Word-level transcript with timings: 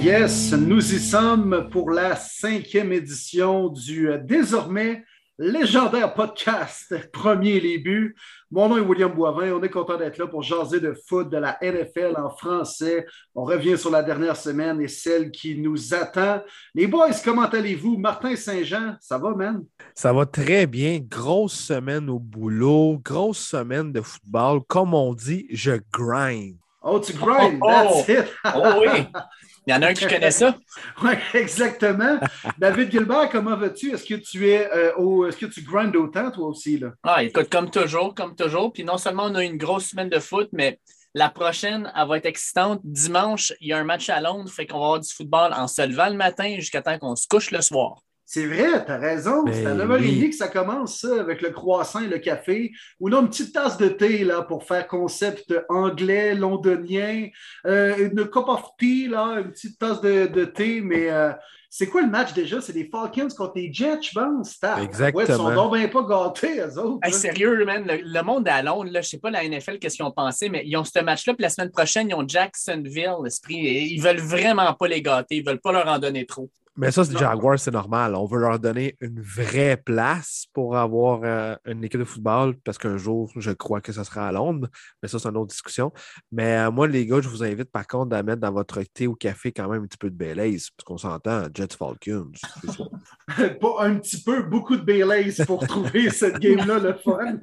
Yes, 0.00 0.52
nous 0.52 0.94
y 0.94 1.00
sommes 1.00 1.68
pour 1.72 1.90
la 1.90 2.14
cinquième 2.14 2.92
édition 2.92 3.68
du 3.68 4.08
euh, 4.08 4.18
désormais 4.18 5.02
légendaire 5.38 6.14
podcast 6.14 6.94
Premier 7.12 7.58
les 7.58 7.78
buts. 7.78 8.14
Mon 8.50 8.68
nom 8.68 8.78
est 8.78 8.80
William 8.80 9.12
Boivin. 9.12 9.52
On 9.52 9.62
est 9.62 9.68
content 9.68 9.96
d'être 9.96 10.18
là 10.18 10.28
pour 10.28 10.42
jaser 10.42 10.78
de 10.78 10.94
foot 11.08 11.28
de 11.28 11.36
la 11.36 11.58
NFL 11.60 12.14
en 12.16 12.30
français. 12.30 13.06
On 13.34 13.42
revient 13.42 13.76
sur 13.76 13.90
la 13.90 14.04
dernière 14.04 14.36
semaine 14.36 14.80
et 14.80 14.88
celle 14.88 15.32
qui 15.32 15.58
nous 15.58 15.92
attend. 15.92 16.42
Les 16.74 16.86
boys, 16.86 17.10
comment 17.24 17.46
allez-vous? 17.46 17.98
Martin 17.98 18.36
Saint-Jean, 18.36 18.94
ça 19.00 19.18
va, 19.18 19.34
man? 19.34 19.64
Ça 19.94 20.12
va 20.12 20.26
très 20.26 20.66
bien. 20.68 21.00
Grosse 21.00 21.58
semaine 21.58 22.08
au 22.08 22.20
boulot, 22.20 23.00
grosse 23.04 23.40
semaine 23.48 23.92
de 23.92 24.00
football. 24.00 24.60
Comme 24.68 24.94
on 24.94 25.12
dit, 25.12 25.46
je 25.50 25.72
grind. 25.92 26.56
Oh, 26.82 27.00
tu 27.00 27.12
grind, 27.14 27.58
oh, 27.60 27.66
oh. 27.68 28.04
that's 28.06 28.08
it. 28.08 28.32
oh 28.54 28.80
oui. 28.80 29.06
Il 29.68 29.72
y 29.72 29.74
en 29.74 29.82
a 29.82 29.88
un 29.88 29.92
qui 29.92 30.06
connaît 30.06 30.30
ça. 30.30 30.56
Oui, 31.02 31.10
exactement. 31.34 32.18
David 32.56 32.90
Gilbert, 32.90 33.28
comment 33.30 33.54
vas-tu? 33.54 33.92
Est-ce 33.92 34.04
que 34.04 34.14
tu 34.14 34.48
es 34.48 34.66
euh, 34.72 34.94
au, 34.96 35.26
est-ce 35.26 35.36
que 35.36 35.44
tu 35.44 35.60
grindes 35.60 35.94
autant, 35.94 36.30
toi 36.30 36.46
aussi? 36.46 36.78
Là? 36.78 36.92
Ah, 37.02 37.22
écoute, 37.22 37.50
comme 37.50 37.70
toujours, 37.70 38.14
comme 38.14 38.34
toujours. 38.34 38.72
Puis 38.72 38.82
non 38.82 38.96
seulement 38.96 39.24
on 39.24 39.34
a 39.34 39.44
une 39.44 39.58
grosse 39.58 39.88
semaine 39.90 40.08
de 40.08 40.20
foot, 40.20 40.48
mais 40.52 40.80
la 41.12 41.28
prochaine, 41.28 41.92
elle 41.94 42.08
va 42.08 42.16
être 42.16 42.24
excitante. 42.24 42.80
Dimanche, 42.82 43.52
il 43.60 43.68
y 43.68 43.72
a 43.74 43.78
un 43.78 43.84
match 43.84 44.08
à 44.08 44.22
Londres, 44.22 44.50
fait 44.50 44.66
qu'on 44.66 44.78
va 44.78 44.84
avoir 44.86 45.00
du 45.00 45.12
football 45.12 45.52
en 45.52 45.68
se 45.68 45.86
levant 45.86 46.08
le 46.08 46.16
matin 46.16 46.54
jusqu'à 46.56 46.80
temps 46.80 46.98
qu'on 46.98 47.14
se 47.14 47.26
couche 47.28 47.50
le 47.50 47.60
soir. 47.60 48.00
C'est 48.30 48.44
vrai, 48.44 48.84
tu 48.84 48.92
as 48.92 48.98
raison. 48.98 49.42
C'est 49.50 49.64
à 49.64 49.74
9h30 49.74 50.28
que 50.28 50.36
ça 50.36 50.48
commence, 50.48 51.00
ça, 51.00 51.18
avec 51.18 51.40
le 51.40 51.48
croissant 51.48 52.00
et 52.00 52.08
le 52.08 52.18
café. 52.18 52.72
Ou 53.00 53.08
non, 53.08 53.22
une 53.22 53.30
petite 53.30 53.54
tasse 53.54 53.78
de 53.78 53.88
thé 53.88 54.22
là, 54.22 54.42
pour 54.42 54.64
faire 54.64 54.86
concept 54.86 55.54
anglais, 55.70 56.34
londonien. 56.34 57.28
Euh, 57.64 58.10
une 58.10 58.26
cup 58.26 58.44
of 58.48 58.64
tea, 58.78 59.08
là, 59.08 59.40
une 59.40 59.50
petite 59.50 59.78
tasse 59.78 60.02
de, 60.02 60.44
thé. 60.44 60.82
Mais 60.82 61.08
euh, 61.08 61.32
c'est 61.70 61.86
quoi 61.86 62.02
le 62.02 62.10
match 62.10 62.34
déjà? 62.34 62.60
C'est 62.60 62.74
les 62.74 62.90
Falcons 62.90 63.28
contre 63.34 63.54
les 63.56 63.72
Jets, 63.72 64.02
je 64.02 64.20
pense. 64.20 64.58
Exactement. 64.82 65.22
Ouais, 65.22 65.24
ils 65.26 65.34
sont 65.34 65.54
donc 65.54 65.74
bien 65.74 65.88
pas 65.88 66.02
gâtés, 66.02 66.60
eux 66.60 66.78
autres. 66.78 67.10
sérieux, 67.10 67.64
man, 67.64 67.86
le, 67.86 68.22
monde 68.22 68.46
à 68.46 68.60
Londres, 68.62 68.90
là, 68.92 69.00
je 69.00 69.08
sais 69.08 69.18
pas 69.18 69.30
la 69.30 69.48
NFL, 69.48 69.78
qu'est-ce 69.78 69.96
qu'ils 69.96 70.04
ont 70.04 70.10
pensé, 70.10 70.50
mais 70.50 70.64
ils 70.66 70.76
ont 70.76 70.84
ce 70.84 71.00
match-là, 71.00 71.32
puis 71.32 71.44
la 71.44 71.48
semaine 71.48 71.70
prochaine, 71.70 72.10
ils 72.10 72.14
ont 72.14 72.28
Jacksonville, 72.28 73.16
l'esprit. 73.24 73.54
Ils 73.54 74.02
veulent 74.02 74.20
vraiment 74.20 74.74
pas 74.74 74.86
les 74.86 75.00
gâter, 75.00 75.36
ils 75.36 75.46
veulent 75.46 75.62
pas 75.62 75.72
leur 75.72 75.88
en 75.88 75.98
donner 75.98 76.26
trop. 76.26 76.50
Mais 76.78 76.92
ça, 76.92 77.04
c'est 77.04 77.18
Jaguars, 77.18 77.58
c'est 77.58 77.72
normal. 77.72 78.14
On 78.14 78.24
veut 78.24 78.38
leur 78.38 78.60
donner 78.60 78.96
une 79.00 79.20
vraie 79.20 79.76
place 79.76 80.46
pour 80.52 80.76
avoir 80.76 81.22
euh, 81.24 81.56
une 81.66 81.82
équipe 81.82 81.98
de 81.98 82.04
football 82.04 82.56
parce 82.60 82.78
qu'un 82.78 82.96
jour, 82.96 83.32
je 83.34 83.50
crois 83.50 83.80
que 83.80 83.92
ça 83.92 84.04
sera 84.04 84.28
à 84.28 84.32
Londres. 84.32 84.68
Mais 85.02 85.08
ça, 85.08 85.18
c'est 85.18 85.28
une 85.28 85.36
autre 85.36 85.50
discussion. 85.50 85.92
Mais 86.30 86.56
euh, 86.56 86.70
moi, 86.70 86.86
les 86.86 87.04
gars, 87.04 87.20
je 87.20 87.28
vous 87.28 87.42
invite 87.42 87.72
par 87.72 87.84
contre 87.88 88.14
à 88.14 88.22
mettre 88.22 88.40
dans 88.40 88.52
votre 88.52 88.80
thé 88.94 89.08
ou 89.08 89.16
café 89.16 89.50
quand 89.50 89.68
même 89.68 89.82
un 89.82 89.86
petit 89.86 89.98
peu 89.98 90.08
de 90.08 90.14
Baileys 90.14 90.58
parce 90.76 90.84
qu'on 90.84 90.98
s'entend, 90.98 91.48
Jets 91.52 91.76
Falcons. 91.76 92.30
Pas 93.60 93.76
un 93.80 93.96
petit 93.96 94.22
peu, 94.22 94.42
beaucoup 94.42 94.76
de 94.76 94.82
Baileys 94.82 95.44
pour 95.46 95.66
trouver 95.66 96.10
cette 96.10 96.38
game-là 96.38 96.78
le 96.78 96.94
fun. 96.94 97.38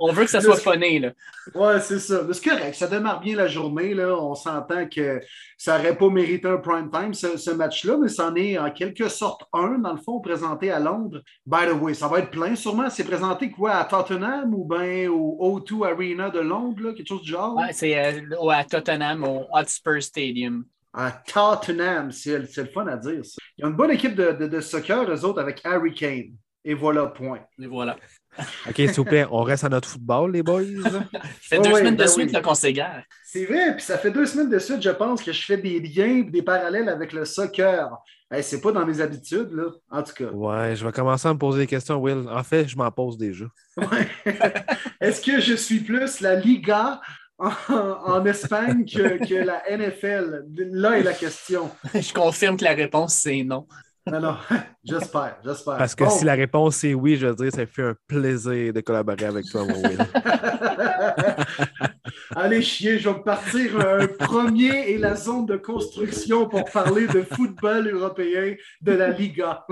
On 0.00 0.12
veut 0.12 0.24
que 0.24 0.30
ça 0.30 0.40
soit 0.40 0.56
funné. 0.56 0.98
Là. 0.98 1.12
Ouais, 1.54 1.80
c'est 1.80 1.98
ça. 1.98 2.22
C'est 2.32 2.48
correct. 2.48 2.74
Ça 2.74 2.86
démarre 2.86 3.20
bien 3.20 3.36
la 3.36 3.46
journée. 3.46 3.94
Là. 3.94 4.16
On 4.16 4.34
s'entend 4.34 4.86
que 4.88 5.20
ça 5.58 5.76
n'aurait 5.76 5.96
pas 5.96 6.08
mérité 6.08 6.48
un 6.48 6.56
prime 6.56 6.90
time, 6.90 7.14
ce, 7.14 7.36
ce 7.36 7.50
match-là, 7.50 7.96
mais 8.00 8.08
c'en 8.08 8.34
est 8.34 8.58
en 8.58 8.70
quelque 8.70 9.08
sorte 9.08 9.44
un, 9.52 9.78
dans 9.78 9.92
le 9.92 10.00
fond, 10.00 10.20
présenté 10.20 10.70
à 10.70 10.80
Londres. 10.80 11.20
By 11.46 11.66
the 11.68 11.80
way, 11.80 11.94
ça 11.94 12.08
va 12.08 12.20
être 12.20 12.30
plein 12.30 12.56
sûrement. 12.56 12.88
C'est 12.90 13.04
présenté 13.04 13.50
quoi, 13.50 13.72
à 13.72 13.84
Tottenham 13.84 14.54
ou 14.54 14.64
bien 14.64 15.10
au 15.10 15.60
O2 15.60 15.86
Arena 15.86 16.30
de 16.30 16.40
Londres, 16.40 16.92
quelque 16.92 17.06
chose 17.06 17.22
du 17.22 17.30
genre? 17.30 17.56
Ouais, 17.56 17.72
c'est 17.72 17.98
euh, 17.98 18.48
à 18.50 18.64
Tottenham, 18.64 19.24
au 19.24 19.46
Hotspur 19.52 20.02
Stadium. 20.02 20.64
À 20.94 21.10
Tottenham, 21.10 22.12
c'est 22.12 22.38
le 22.38 22.66
fun 22.66 22.86
à 22.86 22.96
dire. 22.96 23.24
Ça. 23.24 23.36
Il 23.56 23.62
y 23.62 23.64
a 23.64 23.68
une 23.68 23.76
bonne 23.76 23.90
équipe 23.90 24.14
de, 24.14 24.32
de, 24.32 24.46
de 24.46 24.60
soccer, 24.60 25.10
eux 25.10 25.24
autres, 25.24 25.40
avec 25.40 25.60
Harry 25.64 25.94
Kane. 25.94 26.36
Et 26.64 26.74
voilà, 26.74 27.06
point. 27.06 27.40
Et 27.60 27.66
voilà. 27.66 27.96
OK, 28.68 28.76
s'il 28.76 28.90
vous 28.92 29.04
plaît, 29.04 29.26
on 29.30 29.42
reste 29.42 29.64
à 29.64 29.68
notre 29.68 29.88
football, 29.88 30.32
les 30.32 30.42
boys. 30.42 30.62
ça 30.82 31.02
fait 31.40 31.58
deux 31.60 31.74
semaines 31.74 31.96
de 31.96 32.04
ben 32.04 32.08
suite 32.08 32.42
qu'on 32.42 32.54
s'égare. 32.54 33.02
C'est 33.24 33.44
vrai, 33.44 33.76
puis 33.76 33.84
ça 33.84 33.98
fait 33.98 34.10
deux 34.10 34.26
semaines 34.26 34.48
de 34.48 34.58
suite, 34.58 34.82
je 34.82 34.90
pense, 34.90 35.22
que 35.22 35.32
je 35.32 35.42
fais 35.44 35.56
des 35.56 35.80
liens 35.80 36.22
des 36.22 36.42
parallèles 36.42 36.88
avec 36.88 37.12
le 37.12 37.24
soccer. 37.24 37.90
Hey, 38.30 38.42
c'est 38.42 38.60
pas 38.60 38.72
dans 38.72 38.86
mes 38.86 39.00
habitudes, 39.00 39.52
là, 39.52 39.64
en 39.90 40.02
tout 40.02 40.14
cas. 40.14 40.30
Ouais, 40.30 40.74
je 40.74 40.86
vais 40.86 40.92
commencer 40.92 41.28
à 41.28 41.34
me 41.34 41.38
poser 41.38 41.60
des 41.60 41.66
questions, 41.66 41.96
Will. 41.96 42.26
En 42.30 42.42
fait, 42.42 42.66
je 42.66 42.76
m'en 42.76 42.90
pose 42.90 43.18
déjà. 43.18 43.44
Ouais. 43.76 44.08
Est-ce 45.00 45.20
que 45.20 45.38
je 45.40 45.54
suis 45.54 45.80
plus 45.80 46.20
la 46.20 46.36
Liga 46.36 47.00
en, 47.68 48.24
Espagne 48.24 48.84
que, 48.84 49.24
que, 49.26 49.34
la 49.34 49.62
NFL? 49.70 50.44
Là 50.72 50.98
est 50.98 51.02
la 51.02 51.12
question. 51.12 51.70
je 51.94 52.12
confirme 52.12 52.56
que 52.56 52.64
la 52.64 52.74
réponse, 52.74 53.14
c'est 53.14 53.42
non. 53.42 53.66
Non, 54.04 54.20
non, 54.20 54.36
j'espère, 54.84 55.36
j'espère. 55.44 55.76
Parce 55.76 55.94
que 55.94 56.08
si 56.10 56.24
la 56.24 56.34
réponse 56.34 56.82
est 56.82 56.94
oui, 56.94 57.16
je 57.16 57.28
veux 57.28 57.34
dire, 57.36 57.52
ça 57.52 57.66
fait 57.66 57.82
un 57.82 57.94
plaisir 58.08 58.72
de 58.72 58.80
collaborer 58.80 59.26
avec 59.26 59.46
toi, 59.46 59.64
mon 59.64 59.80
Will. 59.80 59.98
Allez 62.34 62.62
chier, 62.62 62.98
je 62.98 63.08
vais 63.08 63.22
partir 63.22 63.78
un 63.78 64.08
premier 64.08 64.90
et 64.90 64.98
la 64.98 65.14
zone 65.14 65.46
de 65.46 65.56
construction 65.56 66.48
pour 66.48 66.64
parler 66.64 67.06
de 67.06 67.22
football 67.22 67.88
européen 67.88 68.56
de 68.80 68.92
la 68.92 69.10
Liga. 69.10 69.64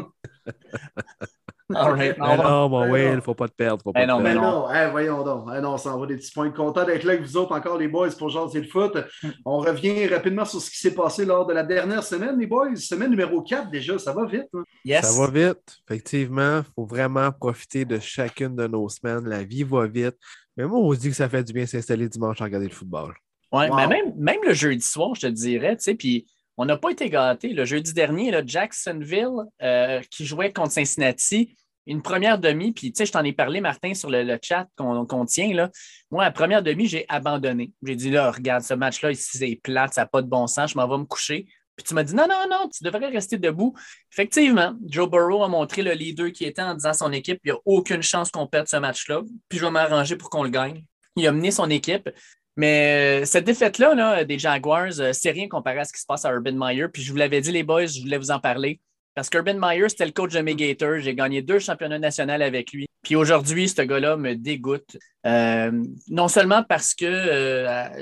All 1.75 1.93
right. 1.93 2.19
non, 2.19 2.69
mon 2.69 2.91
Will, 2.91 3.11
il 3.11 3.17
ne 3.17 3.21
faut 3.21 3.35
pas 3.35 3.49
te 3.49 3.55
perdre. 3.55 3.83
Faut 3.83 3.93
pas 3.93 4.07
non, 4.07 4.21
mais 4.21 4.35
non, 4.35 4.67
voyons 4.91 5.23
donc. 5.23 5.47
non, 5.47 5.75
on 5.75 5.77
s'en 5.79 5.99
va 5.99 6.07
des 6.07 6.17
petits 6.17 6.33
points. 6.33 6.51
Content 6.51 6.85
d'être 6.85 7.05
là 7.05 7.13
avec 7.13 7.25
vous 7.25 7.37
autres, 7.37 7.53
encore 7.53 7.79
les 7.79 7.89
boys, 7.89 8.11
pour 8.19 8.29
jaser 8.29 8.61
le 8.61 8.67
foot. 8.69 8.97
On 9.45 9.59
revient 9.59 10.07
rapidement 10.07 10.45
sur 10.45 10.61
ce 10.61 10.71
qui 10.71 10.79
s'est 10.79 10.95
passé 10.95 11.25
lors 11.25 11.47
de 11.47 11.53
la 11.53 11.63
dernière 11.63 12.03
semaine, 12.03 12.39
les 12.39 12.47
boys. 12.47 12.75
Semaine 12.77 13.11
numéro 13.11 13.43
4 13.43 13.71
déjà, 13.71 13.99
ça 13.99 14.13
va 14.13 14.27
vite. 14.27 14.49
Hein? 14.55 14.65
Yes. 14.85 15.07
Ça 15.07 15.21
va 15.21 15.31
vite, 15.31 15.79
effectivement. 15.89 16.59
Il 16.59 16.73
faut 16.75 16.87
vraiment 16.87 17.31
profiter 17.33 17.85
de 17.85 17.99
chacune 17.99 18.57
de 18.57 18.67
nos 18.67 18.89
semaines. 18.89 19.29
La 19.29 19.45
vie 19.45 19.63
va 19.63 19.87
vite. 19.87 20.17
Mais 20.57 20.67
moi, 20.67 20.79
on 20.79 20.93
se 20.93 20.99
dit 20.99 21.09
que 21.11 21.17
ça 21.17 21.29
fait 21.29 21.45
du 21.45 21.53
bien 21.53 21.67
s'installer 21.67 22.09
dimanche 22.09 22.41
à 22.41 22.45
regarder 22.45 22.67
le 22.67 22.75
football. 22.75 23.15
Oui, 23.53 23.65
mais 23.75 23.87
même, 23.89 24.13
même 24.17 24.41
le 24.47 24.53
jeudi 24.53 24.85
soir, 24.85 25.15
je 25.15 25.23
te 25.23 25.27
dirais, 25.27 25.77
tu 25.77 25.83
sais, 25.83 25.95
puis 25.95 26.27
on 26.57 26.65
n'a 26.65 26.77
pas 26.77 26.91
été 26.91 27.09
gâtés. 27.09 27.49
Le 27.53 27.65
jeudi 27.65 27.93
dernier, 27.93 28.33
Jacksonville, 28.47 29.47
euh, 29.63 30.01
qui 30.11 30.27
jouait 30.27 30.53
contre 30.53 30.73
Cincinnati, 30.73 31.57
une 31.87 32.03
première 32.03 32.39
demi, 32.39 32.73
puis 32.73 32.93
tu 32.93 32.99
sais, 32.99 33.07
je 33.07 33.13
t'en 33.13 33.25
ai 33.25 33.33
parlé, 33.33 33.61
Martin, 33.61 33.95
sur 33.95 34.11
le, 34.11 34.39
chat 34.43 34.67
qu'on 34.77 35.25
tient. 35.25 35.53
Là. 35.55 35.71
Moi, 36.11 36.25
la 36.25 36.31
première 36.31 36.63
demi, 36.63 36.87
j'ai 36.87 37.05
abandonné. 37.09 37.73
J'ai 37.83 37.97
dit, 37.97 38.11
là, 38.11 38.31
regarde, 38.31 38.63
ce 38.63 38.75
match-là, 38.75 39.11
c'est 39.15 39.59
plate, 39.63 39.95
ça 39.95 40.03
n'a 40.03 40.07
pas 40.07 40.23
de 40.23 40.29
bon 40.29 40.47
sens, 40.47 40.73
je 40.73 40.77
m'en 40.77 40.87
vais 40.87 40.99
me 40.99 41.05
coucher. 41.05 41.47
Puis 41.77 41.87
tu 41.89 41.95
m'as 41.95 42.05
dit, 42.05 42.15
non, 42.15 42.27
non, 42.29 42.45
non, 42.49 42.69
tu 42.69 42.85
devrais 42.85 43.09
rester 43.09 43.39
debout. 43.39 43.75
Effectivement, 44.13 44.75
Joe 44.87 45.09
Burrow 45.09 45.43
a 45.43 45.49
montré 45.49 45.83
le 45.83 45.93
leader 45.93 46.31
qui 46.31 46.45
était 46.45 46.63
en 46.63 46.75
disant 46.75 46.91
à 46.91 46.95
son 46.95 47.13
équipe, 47.13 47.41
il 47.45 47.53
n'y 47.53 47.57
a 47.57 47.61
aucune 47.65 48.03
chance 48.03 48.31
qu'on 48.31 48.47
perde 48.47 48.69
ce 48.69 48.77
match-là, 48.77 49.23
puis 49.49 49.59
je 49.59 49.65
vais 49.65 49.71
m'arranger 49.71 50.17
pour 50.17 50.29
qu'on 50.29 50.45
le 50.45 50.51
gagne. 50.51 50.85
Il 51.17 51.27
a 51.27 51.33
mené 51.33 51.51
son 51.51 51.71
équipe. 51.71 52.09
Mais 52.57 53.23
euh, 53.23 53.25
cette 53.25 53.45
défaite-là 53.45 54.25
des 54.25 54.39
Jaguars, 54.39 54.99
euh, 54.99 55.13
c'est 55.13 55.31
rien 55.31 55.49
comparé 55.49 55.79
à 55.79 55.85
ce 55.85 55.93
qui 55.93 56.01
se 56.01 56.07
passe 56.07 56.25
à 56.25 56.33
Urban 56.33 56.53
Meyer. 56.53 56.89
Puis 56.89 57.03
je 57.03 57.11
vous 57.11 57.17
l'avais 57.17 57.41
dit, 57.41 57.53
les 57.53 57.63
boys, 57.63 57.87
je 57.87 58.01
voulais 58.01 58.19
vous 58.19 58.31
en 58.31 58.41
parler. 58.41 58.81
Parce 59.15 59.29
qu'Urban 59.29 59.55
Meyer, 59.55 59.89
c'était 59.89 60.07
le 60.07 60.13
coach 60.13 60.33
de 60.33 60.41
mes 60.41 60.55
Gators. 60.55 61.01
J'ai 61.01 61.15
gagné 61.15 61.43
deux 61.43 61.59
championnats 61.59 61.99
nationaux 61.99 62.33
avec 62.33 62.73
lui. 62.73 62.87
Puis 63.03 63.17
aujourd'hui, 63.17 63.69
ce 63.69 63.83
gars-là 63.83 64.17
me 64.17 64.35
dégoûte. 64.35 64.97
Euh, 65.27 65.71
non 66.09 66.29
seulement 66.29 66.63
parce 66.63 66.95
que, 66.95 67.97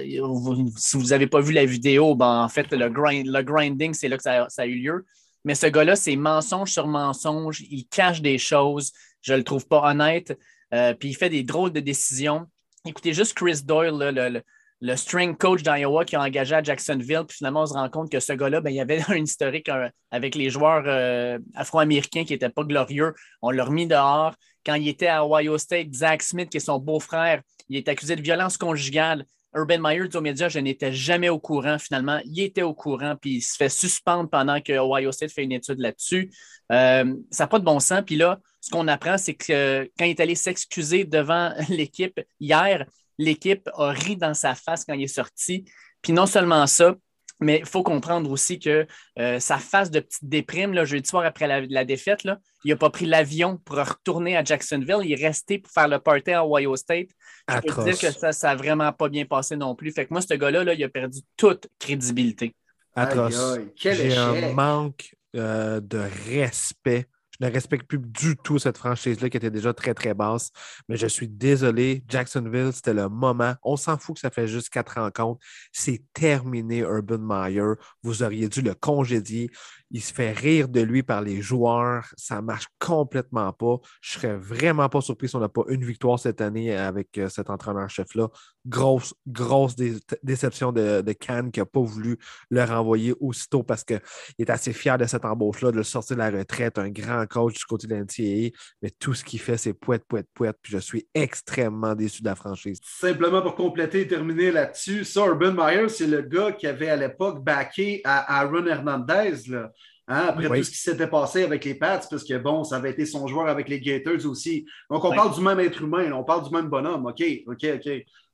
si 0.76 0.96
vous 0.96 1.06
n'avez 1.06 1.26
pas 1.26 1.40
vu 1.40 1.52
la 1.52 1.64
vidéo, 1.64 2.14
ben, 2.14 2.42
en 2.42 2.48
fait, 2.48 2.70
le, 2.72 2.88
le 2.88 3.42
grinding, 3.42 3.94
c'est 3.94 4.08
là 4.08 4.16
que 4.16 4.22
ça, 4.22 4.48
a 4.56 4.66
eu 4.66 4.74
lieu. 4.74 5.06
Mais 5.44 5.54
ce 5.54 5.66
gars-là, 5.66 5.96
c'est 5.96 6.16
mensonge 6.16 6.72
sur 6.72 6.86
mensonge. 6.86 7.62
Il 7.70 7.86
cache 7.86 8.20
des 8.20 8.38
choses. 8.38 8.92
Je 9.22 9.32
ne 9.32 9.38
le 9.38 9.44
trouve 9.44 9.66
pas 9.66 9.90
honnête. 9.90 10.36
puis 10.70 11.10
il 11.10 11.14
fait 11.16 11.30
des 11.30 11.42
drôles 11.42 11.72
de 11.72 11.80
décisions. 11.80 12.46
Écoutez 12.88 13.12
juste 13.12 13.34
Chris 13.34 13.60
Doyle, 13.66 14.42
le, 14.80 14.96
string 14.96 15.36
coach 15.36 15.62
d'Iowa 15.62 16.06
qui 16.06 16.16
a 16.16 16.22
engagé 16.22 16.54
à 16.54 16.62
Jacksonville. 16.62 17.24
Puis 17.28 17.36
finalement, 17.36 17.64
on 17.64 17.66
se 17.66 17.74
rend 17.74 17.90
compte 17.90 18.10
que 18.10 18.18
ce 18.18 18.32
gars-là, 18.32 18.62
ben, 18.62 18.70
il 18.70 18.76
y 18.76 18.80
avait 18.80 19.02
un 19.08 19.16
historique 19.16 19.68
euh, 19.68 19.90
avec 20.10 20.34
les 20.34 20.48
joueurs 20.48 20.84
euh, 20.86 21.38
afro-américains 21.54 22.24
qui 22.24 22.32
n'étaient 22.32 22.48
pas 22.48 22.64
glorieux. 22.64 23.12
On 23.42 23.50
l'a 23.50 23.64
remis 23.64 23.86
dehors. 23.86 24.34
Quand 24.64 24.74
il 24.74 24.88
était 24.88 25.08
à 25.08 25.26
Ohio 25.26 25.58
State, 25.58 25.92
Zach 25.92 26.22
Smith, 26.22 26.48
qui 26.48 26.56
est 26.56 26.60
son 26.60 26.78
beau-frère, 26.78 27.42
il 27.68 27.76
est 27.76 27.88
accusé 27.88 28.16
de 28.16 28.22
violence 28.22 28.56
conjugale. 28.56 29.26
Urban 29.54 29.80
Meyer 29.80 30.08
dit 30.08 30.16
aux 30.16 30.22
médias 30.22 30.48
Je 30.48 30.58
n'étais 30.58 30.92
jamais 30.92 31.28
au 31.28 31.38
courant. 31.38 31.78
Finalement, 31.78 32.20
il 32.24 32.40
était 32.40 32.62
au 32.62 32.72
courant, 32.72 33.16
puis 33.20 33.36
il 33.36 33.42
se 33.42 33.54
fait 33.54 33.68
suspendre 33.68 34.30
pendant 34.30 34.62
que 34.62 34.72
Ohio 34.72 35.12
State 35.12 35.32
fait 35.32 35.44
une 35.44 35.52
étude 35.52 35.78
là-dessus. 35.78 36.30
Euh, 36.72 37.14
ça 37.30 37.44
n'a 37.44 37.48
pas 37.48 37.58
de 37.58 37.64
bon 37.64 37.80
sens. 37.80 38.02
Puis 38.06 38.16
là, 38.16 38.40
ce 38.60 38.70
qu'on 38.70 38.88
apprend, 38.88 39.18
c'est 39.18 39.34
que 39.34 39.90
quand 39.98 40.04
il 40.04 40.10
est 40.10 40.20
allé 40.20 40.34
s'excuser 40.34 41.04
devant 41.04 41.52
l'équipe 41.68 42.20
hier, 42.40 42.86
l'équipe 43.18 43.68
a 43.74 43.90
ri 43.90 44.16
dans 44.16 44.34
sa 44.34 44.54
face 44.54 44.84
quand 44.84 44.94
il 44.94 45.04
est 45.04 45.08
sorti. 45.08 45.64
Puis 46.02 46.12
non 46.12 46.26
seulement 46.26 46.66
ça, 46.66 46.94
mais 47.40 47.60
il 47.60 47.66
faut 47.66 47.82
comprendre 47.82 48.30
aussi 48.30 48.58
que 48.58 48.86
euh, 49.18 49.38
sa 49.38 49.58
phase 49.58 49.90
de 49.90 50.00
petite 50.00 50.24
déprime, 50.24 50.72
là, 50.72 50.84
jeudi 50.84 51.08
soir 51.08 51.24
après 51.24 51.46
la, 51.46 51.84
défaite, 51.84 52.24
là, 52.24 52.38
il 52.64 52.70
n'a 52.70 52.76
pas 52.76 52.90
pris 52.90 53.06
l'avion 53.06 53.58
pour 53.58 53.76
retourner 53.76 54.36
à 54.36 54.42
Jacksonville. 54.42 54.98
Il 55.04 55.12
est 55.12 55.26
resté 55.26 55.58
pour 55.58 55.70
faire 55.70 55.86
le 55.86 56.00
party 56.00 56.32
à 56.32 56.44
Ohio 56.44 56.74
State. 56.74 57.10
Je 57.48 57.60
peux 57.60 57.84
dire 57.84 57.98
que 57.98 58.10
ça 58.10 58.48
n'a 58.48 58.56
vraiment 58.56 58.92
pas 58.92 59.08
bien 59.08 59.24
passé 59.24 59.56
non 59.56 59.76
plus. 59.76 59.92
Fait 59.92 60.06
que 60.06 60.12
moi, 60.12 60.20
ce 60.20 60.34
gars-là, 60.34 60.64
là, 60.64 60.74
il 60.74 60.82
a 60.82 60.88
perdu 60.88 61.20
toute 61.36 61.68
crédibilité. 61.78 62.54
Atroce. 62.96 63.60
J'ai 63.76 64.16
un 64.16 64.52
manque 64.52 65.14
euh, 65.36 65.80
de 65.80 66.02
respect 66.26 67.06
ne 67.40 67.50
respecte 67.50 67.86
plus 67.86 67.98
du 67.98 68.36
tout 68.36 68.58
cette 68.58 68.78
franchise-là 68.78 69.30
qui 69.30 69.36
était 69.36 69.50
déjà 69.50 69.72
très, 69.72 69.94
très 69.94 70.14
basse. 70.14 70.50
Mais 70.88 70.96
je 70.96 71.06
suis 71.06 71.28
désolé. 71.28 72.04
Jacksonville, 72.08 72.70
c'était 72.72 72.94
le 72.94 73.08
moment. 73.08 73.54
On 73.62 73.76
s'en 73.76 73.96
fout 73.96 74.16
que 74.16 74.20
ça 74.20 74.30
fait 74.30 74.48
juste 74.48 74.70
quatre 74.70 75.00
rencontres. 75.00 75.40
C'est 75.72 76.02
terminé, 76.12 76.78
Urban 76.78 77.18
Meyer. 77.18 77.74
Vous 78.02 78.22
auriez 78.22 78.48
dû 78.48 78.62
le 78.62 78.74
congédier. 78.74 79.50
Il 79.90 80.02
se 80.02 80.12
fait 80.12 80.32
rire 80.32 80.68
de 80.68 80.80
lui 80.80 81.02
par 81.02 81.22
les 81.22 81.40
joueurs. 81.40 82.12
Ça 82.16 82.42
marche 82.42 82.66
complètement 82.78 83.52
pas. 83.52 83.76
Je 84.00 84.12
serais 84.12 84.36
vraiment 84.36 84.88
pas 84.88 85.00
surpris 85.00 85.28
si 85.28 85.36
on 85.36 85.40
n'a 85.40 85.48
pas 85.48 85.64
une 85.68 85.84
victoire 85.84 86.18
cette 86.18 86.40
année 86.40 86.76
avec 86.76 87.16
euh, 87.18 87.28
cet 87.28 87.50
entraîneur-chef-là. 87.50 88.28
Grosse, 88.66 89.14
grosse 89.26 89.76
déception 90.22 90.72
de, 90.72 91.00
de 91.00 91.12
Cannes 91.12 91.50
qui 91.50 91.60
n'a 91.60 91.66
pas 91.66 91.80
voulu 91.80 92.18
le 92.50 92.64
renvoyer 92.64 93.14
aussitôt 93.20 93.62
parce 93.62 93.84
qu'il 93.84 94.00
est 94.38 94.50
assez 94.50 94.72
fier 94.72 94.98
de 94.98 95.06
cette 95.06 95.24
embauche-là, 95.24 95.72
de 95.72 95.76
le 95.76 95.82
sortir 95.82 96.16
de 96.16 96.22
la 96.22 96.30
retraite. 96.30 96.78
Un 96.78 96.90
grand 96.90 97.26
coach 97.26 97.54
du 97.54 97.64
côté 97.64 97.86
de 97.86 97.94
l'NCAA, 97.94 98.56
mais 98.82 98.90
tout 98.98 99.14
ce 99.14 99.24
qu'il 99.24 99.40
fait, 99.40 99.56
c'est 99.56 99.72
pouette, 99.72 100.04
pouette, 100.06 100.28
pouette. 100.34 100.56
Puis 100.62 100.72
je 100.72 100.78
suis 100.78 101.08
extrêmement 101.14 101.94
déçu 101.94 102.22
de 102.22 102.28
la 102.28 102.34
franchise. 102.34 102.78
Simplement 102.84 103.42
pour 103.42 103.54
compléter 103.54 104.02
et 104.02 104.06
terminer 104.08 104.50
là-dessus, 104.50 105.04
ça, 105.04 105.26
Urban 105.26 105.52
Meyer, 105.52 105.88
c'est 105.88 106.06
le 106.06 106.22
gars 106.22 106.52
qui 106.52 106.66
avait 106.66 106.90
à 106.90 106.96
l'époque 106.96 107.42
backé 107.42 108.00
à 108.04 108.40
Aaron 108.40 108.66
Hernandez. 108.66 109.48
Là. 109.48 109.72
Hein, 110.10 110.28
après 110.28 110.48
tout 110.48 110.64
ce 110.64 110.70
qui 110.70 110.78
s'était 110.78 111.06
passé 111.06 111.42
avec 111.42 111.66
les 111.66 111.74
Pats, 111.74 112.00
parce 112.10 112.24
que 112.24 112.38
bon, 112.38 112.64
ça 112.64 112.76
avait 112.76 112.90
été 112.90 113.04
son 113.04 113.26
joueur 113.26 113.46
avec 113.48 113.68
les 113.68 113.78
Gators 113.78 114.24
aussi. 114.24 114.64
Donc, 114.90 115.04
on 115.04 115.14
parle 115.14 115.34
du 115.34 115.42
même 115.42 115.60
être 115.60 115.82
humain, 115.82 116.10
on 116.12 116.24
parle 116.24 116.44
du 116.44 116.50
même 116.50 116.68
bonhomme. 116.68 117.04
OK, 117.04 117.22
OK, 117.46 117.66
OK. 117.74 117.86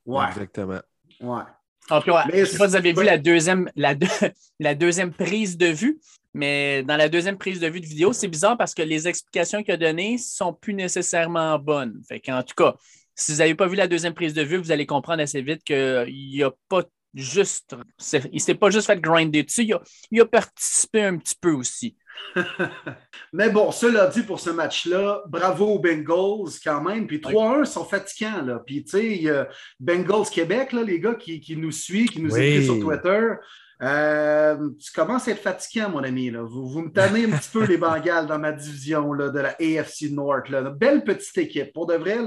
Ouais. 0.05 0.27
Exactement. 0.29 0.79
Ouais. 1.19 1.43
En 1.89 2.01
plus, 2.01 2.13
je 2.33 2.57
vous 2.57 2.75
avez 2.75 2.93
vu 2.93 3.03
la 3.03 3.17
deuxième, 3.17 3.69
la, 3.75 3.93
la 4.59 4.73
deuxième 4.73 5.11
prise 5.11 5.57
de 5.57 5.67
vue, 5.67 5.99
mais 6.33 6.81
dans 6.83 6.95
la 6.97 7.09
deuxième 7.09 7.37
prise 7.37 7.59
de 7.59 7.67
vue 7.67 7.81
de 7.81 7.85
vidéo, 7.85 8.13
c'est 8.13 8.27
bizarre 8.27 8.57
parce 8.57 8.73
que 8.73 8.81
les 8.81 9.07
explications 9.07 9.61
qu'il 9.61 9.73
a 9.73 9.77
données 9.77 10.13
ne 10.13 10.17
sont 10.17 10.53
plus 10.53 10.73
nécessairement 10.73 11.59
bonnes. 11.59 12.01
Fait 12.07 12.21
en 12.31 12.41
tout 12.41 12.55
cas, 12.55 12.75
si 13.15 13.33
vous 13.33 13.37
n'avez 13.39 13.55
pas 13.55 13.67
vu 13.67 13.75
la 13.75 13.87
deuxième 13.87 14.13
prise 14.13 14.33
de 14.33 14.41
vue, 14.41 14.57
vous 14.57 14.71
allez 14.71 14.85
comprendre 14.85 15.21
assez 15.21 15.41
vite 15.41 15.63
qu'il 15.63 16.05
n'y 16.07 16.41
a 16.41 16.51
pas 16.69 16.83
juste. 17.15 17.75
Il 18.13 18.33
ne 18.33 18.39
s'est 18.39 18.55
pas 18.55 18.69
juste 18.69 18.87
fait 18.87 18.99
grinder 18.99 19.43
dessus, 19.43 19.67
il 20.11 20.21
a, 20.21 20.25
participé 20.25 21.03
un 21.03 21.17
petit 21.17 21.35
peu 21.39 21.51
aussi. 21.51 21.95
Mais 23.33 23.49
bon, 23.49 23.71
cela 23.71 24.07
dit 24.07 24.23
pour 24.23 24.39
ce 24.39 24.49
match-là, 24.49 25.23
bravo 25.27 25.67
aux 25.67 25.79
Bengals 25.79 26.53
quand 26.63 26.81
même. 26.81 27.07
Puis 27.07 27.19
3-1 27.19 27.65
sont 27.65 27.85
fatigants. 27.85 28.41
Là. 28.41 28.61
Puis 28.65 28.83
tu 28.83 28.91
sais, 28.91 29.05
il 29.15 29.23
y 29.23 29.29
a 29.29 29.47
Bengals 29.79 30.29
Québec, 30.31 30.73
là, 30.73 30.83
les 30.83 30.99
gars 30.99 31.15
qui, 31.15 31.55
nous 31.57 31.71
suivent, 31.71 32.09
qui 32.09 32.21
nous 32.21 32.35
écrivent 32.37 32.65
sur 32.65 32.79
Twitter. 32.79 33.33
Euh, 33.81 34.69
tu 34.79 34.91
commences 34.93 35.27
à 35.27 35.31
être 35.31 35.41
fatiguant, 35.41 35.89
mon 35.89 36.03
ami. 36.03 36.31
Là. 36.31 36.43
Vous, 36.43 36.67
vous 36.69 36.81
me 36.81 36.91
tannez 36.91 37.25
un 37.25 37.37
petit 37.37 37.49
peu 37.51 37.65
les 37.65 37.77
Bengals 37.77 38.25
dans 38.25 38.39
ma 38.39 38.53
division 38.53 39.11
là, 39.11 39.29
de 39.29 39.39
la 39.39 39.49
AFC 39.59 40.11
North. 40.11 40.49
Là. 40.49 40.61
belle 40.69 41.03
petite 41.03 41.37
équipe, 41.37 41.73
pour 41.73 41.85
de 41.85 41.95
vrai. 41.95 42.19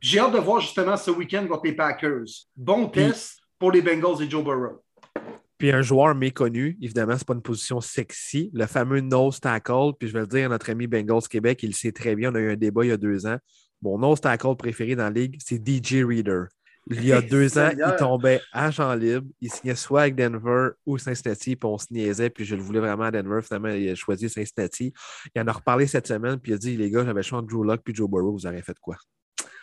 J'ai 0.00 0.20
hâte 0.20 0.32
de 0.32 0.38
voir 0.38 0.60
justement 0.60 0.96
ce 0.96 1.10
week-end 1.10 1.46
contre 1.48 1.66
les 1.66 1.74
Packers. 1.74 2.26
Bon 2.56 2.86
test 2.88 3.41
pour 3.62 3.70
les 3.70 3.80
Bengals 3.80 4.20
et 4.20 4.28
Joe 4.28 4.42
Burrow. 4.42 4.82
Puis 5.56 5.70
un 5.70 5.82
joueur 5.82 6.16
méconnu, 6.16 6.76
évidemment, 6.82 7.12
ce 7.12 7.20
n'est 7.20 7.26
pas 7.26 7.34
une 7.34 7.42
position 7.42 7.80
sexy, 7.80 8.50
le 8.52 8.66
fameux 8.66 8.98
nose 8.98 9.38
tackle. 9.38 9.92
Puis 9.96 10.08
je 10.08 10.14
vais 10.14 10.22
le 10.22 10.26
dire, 10.26 10.48
notre 10.48 10.68
ami 10.70 10.88
Bengals 10.88 11.28
Québec, 11.30 11.62
il 11.62 11.68
le 11.68 11.72
sait 11.72 11.92
très 11.92 12.16
bien. 12.16 12.32
On 12.32 12.34
a 12.34 12.40
eu 12.40 12.50
un 12.50 12.56
débat 12.56 12.84
il 12.84 12.88
y 12.88 12.90
a 12.90 12.96
deux 12.96 13.24
ans. 13.24 13.36
Mon 13.80 13.98
nose 13.98 14.20
tackle 14.20 14.56
préféré 14.56 14.96
dans 14.96 15.04
la 15.04 15.10
ligue, 15.10 15.38
c'est 15.38 15.62
DJ 15.64 16.04
Reader. 16.04 16.46
Il 16.90 17.04
y 17.06 17.12
a 17.12 17.22
deux 17.22 17.56
ans, 17.56 17.70
il 17.70 17.96
tombait 18.00 18.40
agent 18.52 18.92
libre. 18.96 19.28
Il 19.40 19.52
signait 19.52 19.76
soit 19.76 20.00
avec 20.00 20.16
Denver 20.16 20.70
ou 20.84 20.98
Cincinnati, 20.98 21.54
puis 21.54 21.68
on 21.70 21.78
se 21.78 21.86
niaisait, 21.92 22.30
puis 22.30 22.44
je 22.44 22.56
le 22.56 22.62
voulais 22.62 22.80
vraiment 22.80 23.04
à 23.04 23.10
Denver. 23.12 23.42
Finalement, 23.42 23.68
il 23.68 23.88
a 23.90 23.94
choisi 23.94 24.28
Cincinnati. 24.28 24.92
Il 25.36 25.40
en 25.40 25.46
a 25.46 25.52
reparlé 25.52 25.86
cette 25.86 26.08
semaine, 26.08 26.40
puis 26.40 26.50
il 26.50 26.54
a 26.56 26.58
dit 26.58 26.76
Les 26.76 26.90
gars, 26.90 27.04
j'avais 27.04 27.22
choisi 27.22 27.46
Drew 27.46 27.62
Locke 27.62 27.82
puis 27.84 27.94
Joe 27.94 28.10
Burrow, 28.10 28.32
vous 28.32 28.44
auriez 28.44 28.62
fait 28.62 28.76
quoi? 28.80 28.96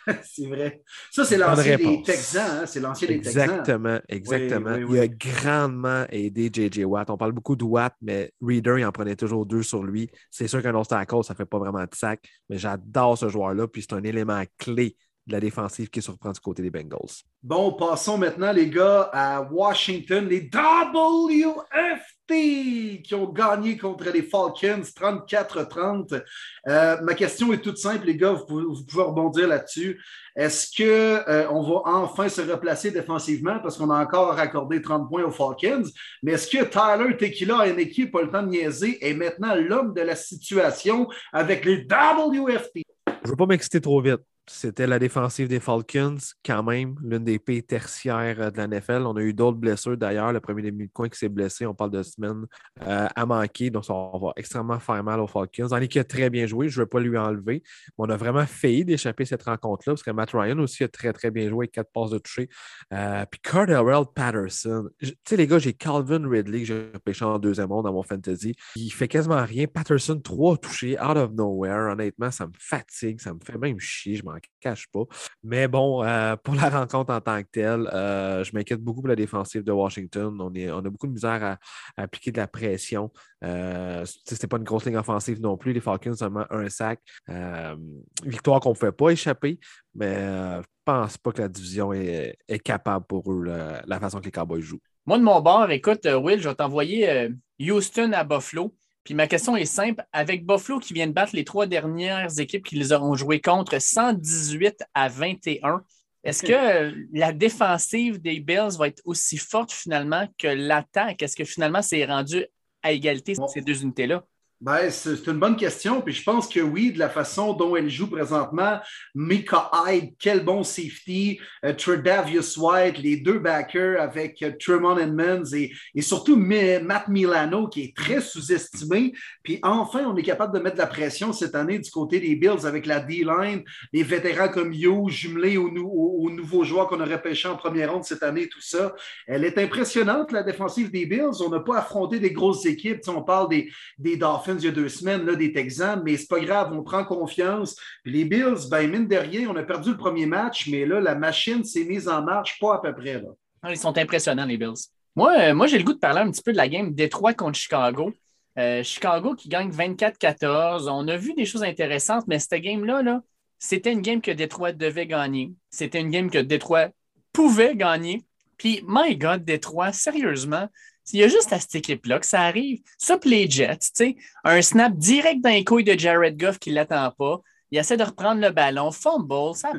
c'est 0.22 0.46
vrai. 0.46 0.82
Ça, 1.10 1.24
c'est 1.24 1.36
l'ancien 1.36 1.76
des 1.76 2.02
Texans. 2.02 2.60
Hein? 2.62 2.66
C'est 2.66 2.80
l'ancien 2.80 3.08
des 3.08 3.20
Texans. 3.20 3.42
Exactement, 3.42 3.98
exactement. 4.08 4.76
il 4.76 4.98
a 4.98 5.08
grandement 5.08 6.04
aidé 6.10 6.50
J.J. 6.52 6.84
Watt. 6.84 7.10
On 7.10 7.16
parle 7.16 7.32
beaucoup 7.32 7.56
de 7.56 7.64
Watt, 7.64 7.94
mais 8.00 8.32
Reader, 8.40 8.76
il 8.78 8.84
en 8.84 8.92
prenait 8.92 9.16
toujours 9.16 9.46
deux 9.46 9.62
sur 9.62 9.82
lui. 9.82 10.10
C'est 10.30 10.48
sûr 10.48 10.62
qu'un 10.62 10.72
cause, 11.04 11.26
ça 11.26 11.34
ne 11.34 11.36
fait 11.36 11.46
pas 11.46 11.58
vraiment 11.58 11.82
de 11.82 11.94
sac, 11.94 12.20
mais 12.48 12.58
j'adore 12.58 13.18
ce 13.18 13.28
joueur-là. 13.28 13.66
Puis 13.68 13.82
c'est 13.82 13.94
un 13.94 14.02
élément 14.02 14.42
clé 14.58 14.96
de 15.26 15.32
la 15.32 15.40
défensive 15.40 15.90
qui 15.90 16.02
surprend 16.02 16.32
du 16.32 16.40
côté 16.40 16.62
des 16.62 16.70
Bengals. 16.70 17.22
Bon, 17.42 17.72
passons 17.72 18.18
maintenant, 18.18 18.52
les 18.52 18.68
gars, 18.68 19.10
à 19.12 19.42
Washington, 19.42 20.26
les 20.26 20.50
WFT 20.52 22.19
qui 22.30 23.14
ont 23.14 23.30
gagné 23.30 23.76
contre 23.76 24.10
les 24.10 24.22
Falcons 24.22 24.82
34-30. 24.82 26.22
Euh, 26.68 26.96
ma 27.02 27.14
question 27.14 27.52
est 27.52 27.60
toute 27.60 27.78
simple, 27.78 28.06
les 28.06 28.16
gars, 28.16 28.32
vous 28.32 28.46
pouvez, 28.46 29.02
rebondir 29.02 29.48
là-dessus. 29.48 30.00
Est-ce 30.36 30.68
qu'on 30.76 31.30
euh, 31.30 31.46
va 31.46 31.82
enfin 31.84 32.28
se 32.28 32.40
replacer 32.40 32.90
défensivement 32.90 33.58
parce 33.60 33.76
qu'on 33.76 33.90
a 33.90 34.00
encore 34.00 34.38
accordé 34.38 34.80
30 34.80 35.08
points 35.08 35.24
aux 35.24 35.30
Falcons? 35.30 35.88
Mais 36.22 36.32
est-ce 36.32 36.48
que 36.48 36.64
Tyler 36.64 37.16
Tequila 37.16 37.66
une 37.66 37.80
équipe, 37.80 38.12
pas 38.12 38.22
le 38.22 38.30
temps 38.30 38.42
de 38.42 38.48
niaiser, 38.48 39.04
est 39.06 39.14
maintenant 39.14 39.54
l'homme 39.54 39.92
de 39.92 40.02
la 40.02 40.16
situation 40.16 41.08
avec 41.32 41.64
les 41.64 41.86
WFT? 41.86 42.82
Je 43.06 43.12
ne 43.24 43.28
veux 43.28 43.36
pas 43.36 43.46
m'exciter 43.46 43.80
trop 43.80 44.00
vite. 44.00 44.20
C'était 44.52 44.88
la 44.88 44.98
défensive 44.98 45.46
des 45.46 45.60
Falcons, 45.60 46.16
quand 46.44 46.64
même, 46.64 46.96
l'une 47.04 47.22
des 47.22 47.38
pays 47.38 47.62
tertiaires 47.62 48.40
euh, 48.40 48.50
de 48.50 48.56
la 48.56 48.66
NFL. 48.66 49.04
On 49.06 49.16
a 49.16 49.20
eu 49.20 49.32
d'autres 49.32 49.56
blessures 49.56 49.96
d'ailleurs. 49.96 50.32
Le 50.32 50.40
premier 50.40 50.62
demi 50.62 50.88
de 50.88 50.92
coin 50.92 51.08
qui 51.08 51.16
s'est 51.16 51.28
blessé, 51.28 51.66
on 51.66 51.74
parle 51.74 51.92
de 51.92 52.02
semaine 52.02 52.46
euh, 52.82 53.06
à 53.14 53.26
manquer. 53.26 53.70
Donc, 53.70 53.84
ça 53.84 53.94
va 53.94 54.32
extrêmement 54.36 54.80
faire 54.80 55.04
mal 55.04 55.20
aux 55.20 55.28
Falcons. 55.28 55.68
En 55.70 55.80
qui 55.86 56.00
a 56.00 56.04
très 56.04 56.30
bien 56.30 56.46
joué, 56.46 56.68
je 56.68 56.80
ne 56.80 56.84
vais 56.84 56.88
pas 56.88 56.98
lui 56.98 57.16
enlever. 57.16 57.62
Mais 57.62 57.92
on 57.98 58.10
a 58.10 58.16
vraiment 58.16 58.44
failli 58.44 58.84
d'échapper 58.84 59.24
cette 59.24 59.44
rencontre-là 59.44 59.92
parce 59.92 60.02
que 60.02 60.10
Matt 60.10 60.32
Ryan 60.32 60.58
aussi 60.58 60.82
a 60.82 60.88
très, 60.88 61.12
très 61.12 61.30
bien 61.30 61.48
joué 61.48 61.68
quatre 61.68 61.92
passes 61.92 62.10
de 62.10 62.18
toucher. 62.18 62.48
Euh, 62.92 63.24
puis 63.30 63.40
Cardell 63.40 64.04
Patterson. 64.12 64.88
Tu 64.98 65.14
sais, 65.28 65.36
les 65.36 65.46
gars, 65.46 65.60
j'ai 65.60 65.74
Calvin 65.74 66.28
Ridley 66.28 66.60
que 66.60 66.66
j'ai 66.66 66.90
repêché 66.92 67.24
en 67.24 67.38
deuxième 67.38 67.68
monde 67.68 67.84
dans 67.84 67.92
mon 67.92 68.02
fantasy. 68.02 68.56
Il 68.74 68.90
fait 68.90 69.08
quasiment 69.08 69.44
rien. 69.44 69.68
Patterson, 69.68 70.20
trois 70.20 70.56
touchés, 70.56 71.00
out 71.00 71.16
of 71.16 71.30
nowhere. 71.34 71.92
Honnêtement, 71.92 72.32
ça 72.32 72.48
me 72.48 72.52
fatigue, 72.58 73.20
ça 73.20 73.32
me 73.32 73.38
fait 73.44 73.56
même 73.56 73.78
chier. 73.78 74.16
Je 74.16 74.24
m'en 74.24 74.39
cache 74.60 74.86
pas. 74.92 75.04
Mais 75.42 75.68
bon, 75.68 76.04
euh, 76.04 76.36
pour 76.36 76.54
la 76.54 76.68
rencontre 76.68 77.12
en 77.12 77.20
tant 77.20 77.42
que 77.42 77.48
telle, 77.50 77.88
euh, 77.92 78.44
je 78.44 78.52
m'inquiète 78.54 78.80
beaucoup 78.80 79.00
pour 79.00 79.08
la 79.08 79.16
défensive 79.16 79.62
de 79.62 79.72
Washington. 79.72 80.36
On, 80.40 80.84
a 80.84 80.90
beaucoup 80.90 81.06
de 81.06 81.12
misère 81.12 81.42
à, 81.42 81.58
appliquer 82.02 82.32
de 82.32 82.38
la 82.38 82.46
pression. 82.46 83.10
Euh, 83.44 84.04
C'était 84.24 84.46
pas 84.46 84.58
une 84.58 84.64
grosse 84.64 84.84
ligne 84.84 84.96
offensive 84.96 85.40
non 85.40 85.56
plus. 85.56 85.72
Les 85.72 85.80
Falcons, 85.80 86.14
seulement 86.14 86.44
un 86.50 86.68
sac. 86.68 87.00
Euh, 87.28 87.76
victoire 88.24 88.60
qu'on 88.60 88.70
ne 88.70 88.74
pouvait 88.74 88.92
pas 88.92 89.10
échapper, 89.10 89.58
mais 89.94 90.16
je 90.16 90.66
pense 90.84 91.18
pas 91.18 91.32
que 91.32 91.42
la 91.42 91.48
division 91.48 91.92
est, 91.92 92.36
capable 92.64 93.06
pour 93.06 93.32
eux, 93.32 93.44
la 93.44 94.00
façon 94.00 94.20
que 94.20 94.26
les 94.26 94.30
Cowboys 94.30 94.60
jouent. 94.60 94.80
Moi, 95.06 95.18
de 95.18 95.24
mon 95.24 95.40
bord, 95.40 95.70
écoute, 95.70 96.06
Will, 96.06 96.40
je 96.40 96.48
vais 96.48 96.54
t'envoyer 96.54 97.30
Houston 97.58 98.12
à 98.12 98.24
Buffalo. 98.24 98.74
Puis 99.10 99.16
ma 99.16 99.26
question 99.26 99.56
est 99.56 99.64
simple. 99.64 100.04
Avec 100.12 100.46
Buffalo 100.46 100.78
qui 100.78 100.94
vient 100.94 101.08
de 101.08 101.12
battre 101.12 101.34
les 101.34 101.42
trois 101.42 101.66
dernières 101.66 102.38
équipes 102.38 102.64
qu'ils 102.64 102.94
ont 102.94 103.16
joué 103.16 103.40
contre 103.40 103.82
118 103.82 104.84
à 104.94 105.08
21, 105.08 105.82
est-ce 106.22 106.44
que 106.44 106.94
la 107.12 107.32
défensive 107.32 108.20
des 108.20 108.38
Bills 108.38 108.76
va 108.78 108.86
être 108.86 109.02
aussi 109.04 109.36
forte 109.36 109.72
finalement 109.72 110.28
que 110.38 110.46
l'attaque? 110.46 111.22
Est-ce 111.22 111.34
que 111.34 111.42
finalement 111.42 111.82
c'est 111.82 112.04
rendu 112.04 112.46
à 112.84 112.92
égalité 112.92 113.34
ces 113.52 113.62
deux 113.62 113.82
unités-là? 113.82 114.24
Ben, 114.60 114.90
c'est 114.90 115.26
une 115.26 115.38
bonne 115.38 115.56
question. 115.56 116.02
Puis 116.02 116.12
je 116.12 116.22
pense 116.22 116.46
que 116.46 116.60
oui, 116.60 116.92
de 116.92 116.98
la 116.98 117.08
façon 117.08 117.54
dont 117.54 117.76
elle 117.76 117.88
joue 117.88 118.10
présentement, 118.10 118.78
Mika 119.14 119.70
Hyde, 119.86 120.12
quel 120.18 120.44
bon 120.44 120.62
safety, 120.62 121.40
uh, 121.64 121.74
Tredavious 121.74 122.58
White, 122.58 122.98
les 122.98 123.16
deux 123.16 123.38
backers 123.38 123.98
avec 123.98 124.38
uh, 124.42 124.54
Tremont 124.58 124.98
Edmonds 124.98 125.50
et, 125.54 125.72
et 125.94 126.02
surtout 126.02 126.36
Matt 126.36 127.08
Milano 127.08 127.68
qui 127.68 127.84
est 127.84 127.96
très 127.96 128.20
sous-estimé. 128.20 129.14
Puis 129.42 129.60
enfin, 129.62 130.04
on 130.04 130.14
est 130.18 130.22
capable 130.22 130.54
de 130.54 130.62
mettre 130.62 130.76
de 130.76 130.82
la 130.82 130.86
pression 130.86 131.32
cette 131.32 131.54
année 131.54 131.78
du 131.78 131.90
côté 131.90 132.20
des 132.20 132.36
Bills 132.36 132.66
avec 132.66 132.84
la 132.84 133.00
D-line, 133.00 133.64
les 133.94 134.02
vétérans 134.02 134.48
comme 134.48 134.74
Yo, 134.74 135.08
jumelés 135.08 135.56
aux, 135.56 135.70
aux, 135.70 136.30
nouveaux 136.30 136.64
joueurs 136.64 136.86
qu'on 136.86 137.00
aurait 137.00 137.22
pêché 137.22 137.48
en 137.48 137.56
première 137.56 137.94
ronde 137.94 138.04
cette 138.04 138.22
année, 138.22 138.46
tout 138.46 138.60
ça. 138.60 138.94
Elle 139.26 139.44
est 139.44 139.56
impressionnante, 139.56 140.32
la 140.32 140.42
défensive 140.42 140.90
des 140.90 141.06
Bills. 141.06 141.40
On 141.40 141.48
n'a 141.48 141.60
pas 141.60 141.78
affronté 141.78 142.20
des 142.20 142.32
grosses 142.32 142.66
équipes. 142.66 143.00
on 143.08 143.22
parle 143.22 143.48
des, 143.48 143.70
des 143.98 144.18
Dolphins 144.18 144.49
il 144.58 144.64
y 144.64 144.68
a 144.68 144.72
deux 144.72 144.88
semaines, 144.88 145.24
là, 145.24 145.34
des 145.34 145.52
Texans, 145.52 146.00
mais 146.04 146.16
c'est 146.16 146.28
pas 146.28 146.40
grave, 146.40 146.72
on 146.72 146.82
prend 146.82 147.04
confiance. 147.04 147.76
les 148.04 148.24
Bills, 148.24 148.68
ben, 148.70 148.90
mine 148.90 149.06
de 149.06 149.16
rien, 149.16 149.48
on 149.48 149.56
a 149.56 149.62
perdu 149.62 149.90
le 149.90 149.96
premier 149.96 150.26
match, 150.26 150.68
mais 150.68 150.86
là, 150.86 151.00
la 151.00 151.14
machine 151.14 151.64
s'est 151.64 151.84
mise 151.84 152.08
en 152.08 152.22
marche, 152.22 152.58
pas 152.58 152.76
à 152.76 152.78
peu 152.78 152.94
près. 152.94 153.14
Là. 153.14 153.28
Ah, 153.62 153.70
ils 153.70 153.78
sont 153.78 153.96
impressionnants, 153.96 154.46
les 154.46 154.56
Bills. 154.56 154.88
Moi, 155.16 155.34
euh, 155.38 155.54
moi 155.54 155.66
j'ai 155.66 155.78
le 155.78 155.84
goût 155.84 155.92
de 155.92 155.98
parler 155.98 156.20
un 156.20 156.30
petit 156.30 156.42
peu 156.42 156.52
de 156.52 156.56
la 156.56 156.68
game 156.68 156.94
Détroit 156.94 157.34
contre 157.34 157.58
Chicago. 157.58 158.12
Euh, 158.58 158.82
Chicago 158.82 159.34
qui 159.34 159.48
gagne 159.48 159.70
24-14. 159.70 160.88
On 160.88 161.06
a 161.08 161.16
vu 161.16 161.34
des 161.34 161.44
choses 161.44 161.62
intéressantes, 161.62 162.24
mais 162.26 162.38
cette 162.38 162.60
game-là, 162.60 163.02
-là, 163.02 163.20
c'était 163.58 163.92
une 163.92 164.00
game 164.00 164.20
que 164.20 164.30
Détroit 164.30 164.72
devait 164.72 165.06
gagner. 165.06 165.52
C'était 165.70 166.00
une 166.00 166.10
game 166.10 166.30
que 166.30 166.38
Détroit 166.38 166.88
pouvait 167.32 167.76
gagner. 167.76 168.24
Puis, 168.56 168.82
my 168.86 169.16
God, 169.16 169.44
Détroit, 169.44 169.92
sérieusement, 169.92 170.68
Il 171.12 171.20
y 171.20 171.24
a 171.24 171.28
juste 171.28 171.52
à 171.52 171.60
cette 171.60 171.74
équipe-là 171.74 172.18
que 172.18 172.26
ça 172.26 172.42
arrive. 172.42 172.80
Ça, 172.98 173.18
les 173.24 173.48
Jets, 173.48 173.78
tu 173.78 173.90
sais, 173.94 174.16
un 174.44 174.62
snap 174.62 174.96
direct 174.96 175.40
dans 175.40 175.50
les 175.50 175.64
couilles 175.64 175.84
de 175.84 175.98
Jared 175.98 176.36
Goff 176.38 176.58
qui 176.58 176.70
ne 176.70 176.76
l'attend 176.76 177.10
pas. 177.12 177.40
Il 177.70 177.78
essaie 177.78 177.96
de 177.96 178.02
reprendre 178.02 178.40
le 178.40 178.50
ballon, 178.50 178.90
fumble. 178.90 179.54
Ça, 179.54 179.72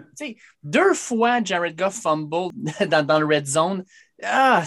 deux 0.63 0.93
fois, 0.93 1.43
Jared 1.43 1.77
Goff 1.77 1.95
fumble 2.01 2.51
dans, 2.88 3.19
le 3.19 3.25
red 3.25 3.45
zone. 3.45 3.83
Ah, 4.23 4.63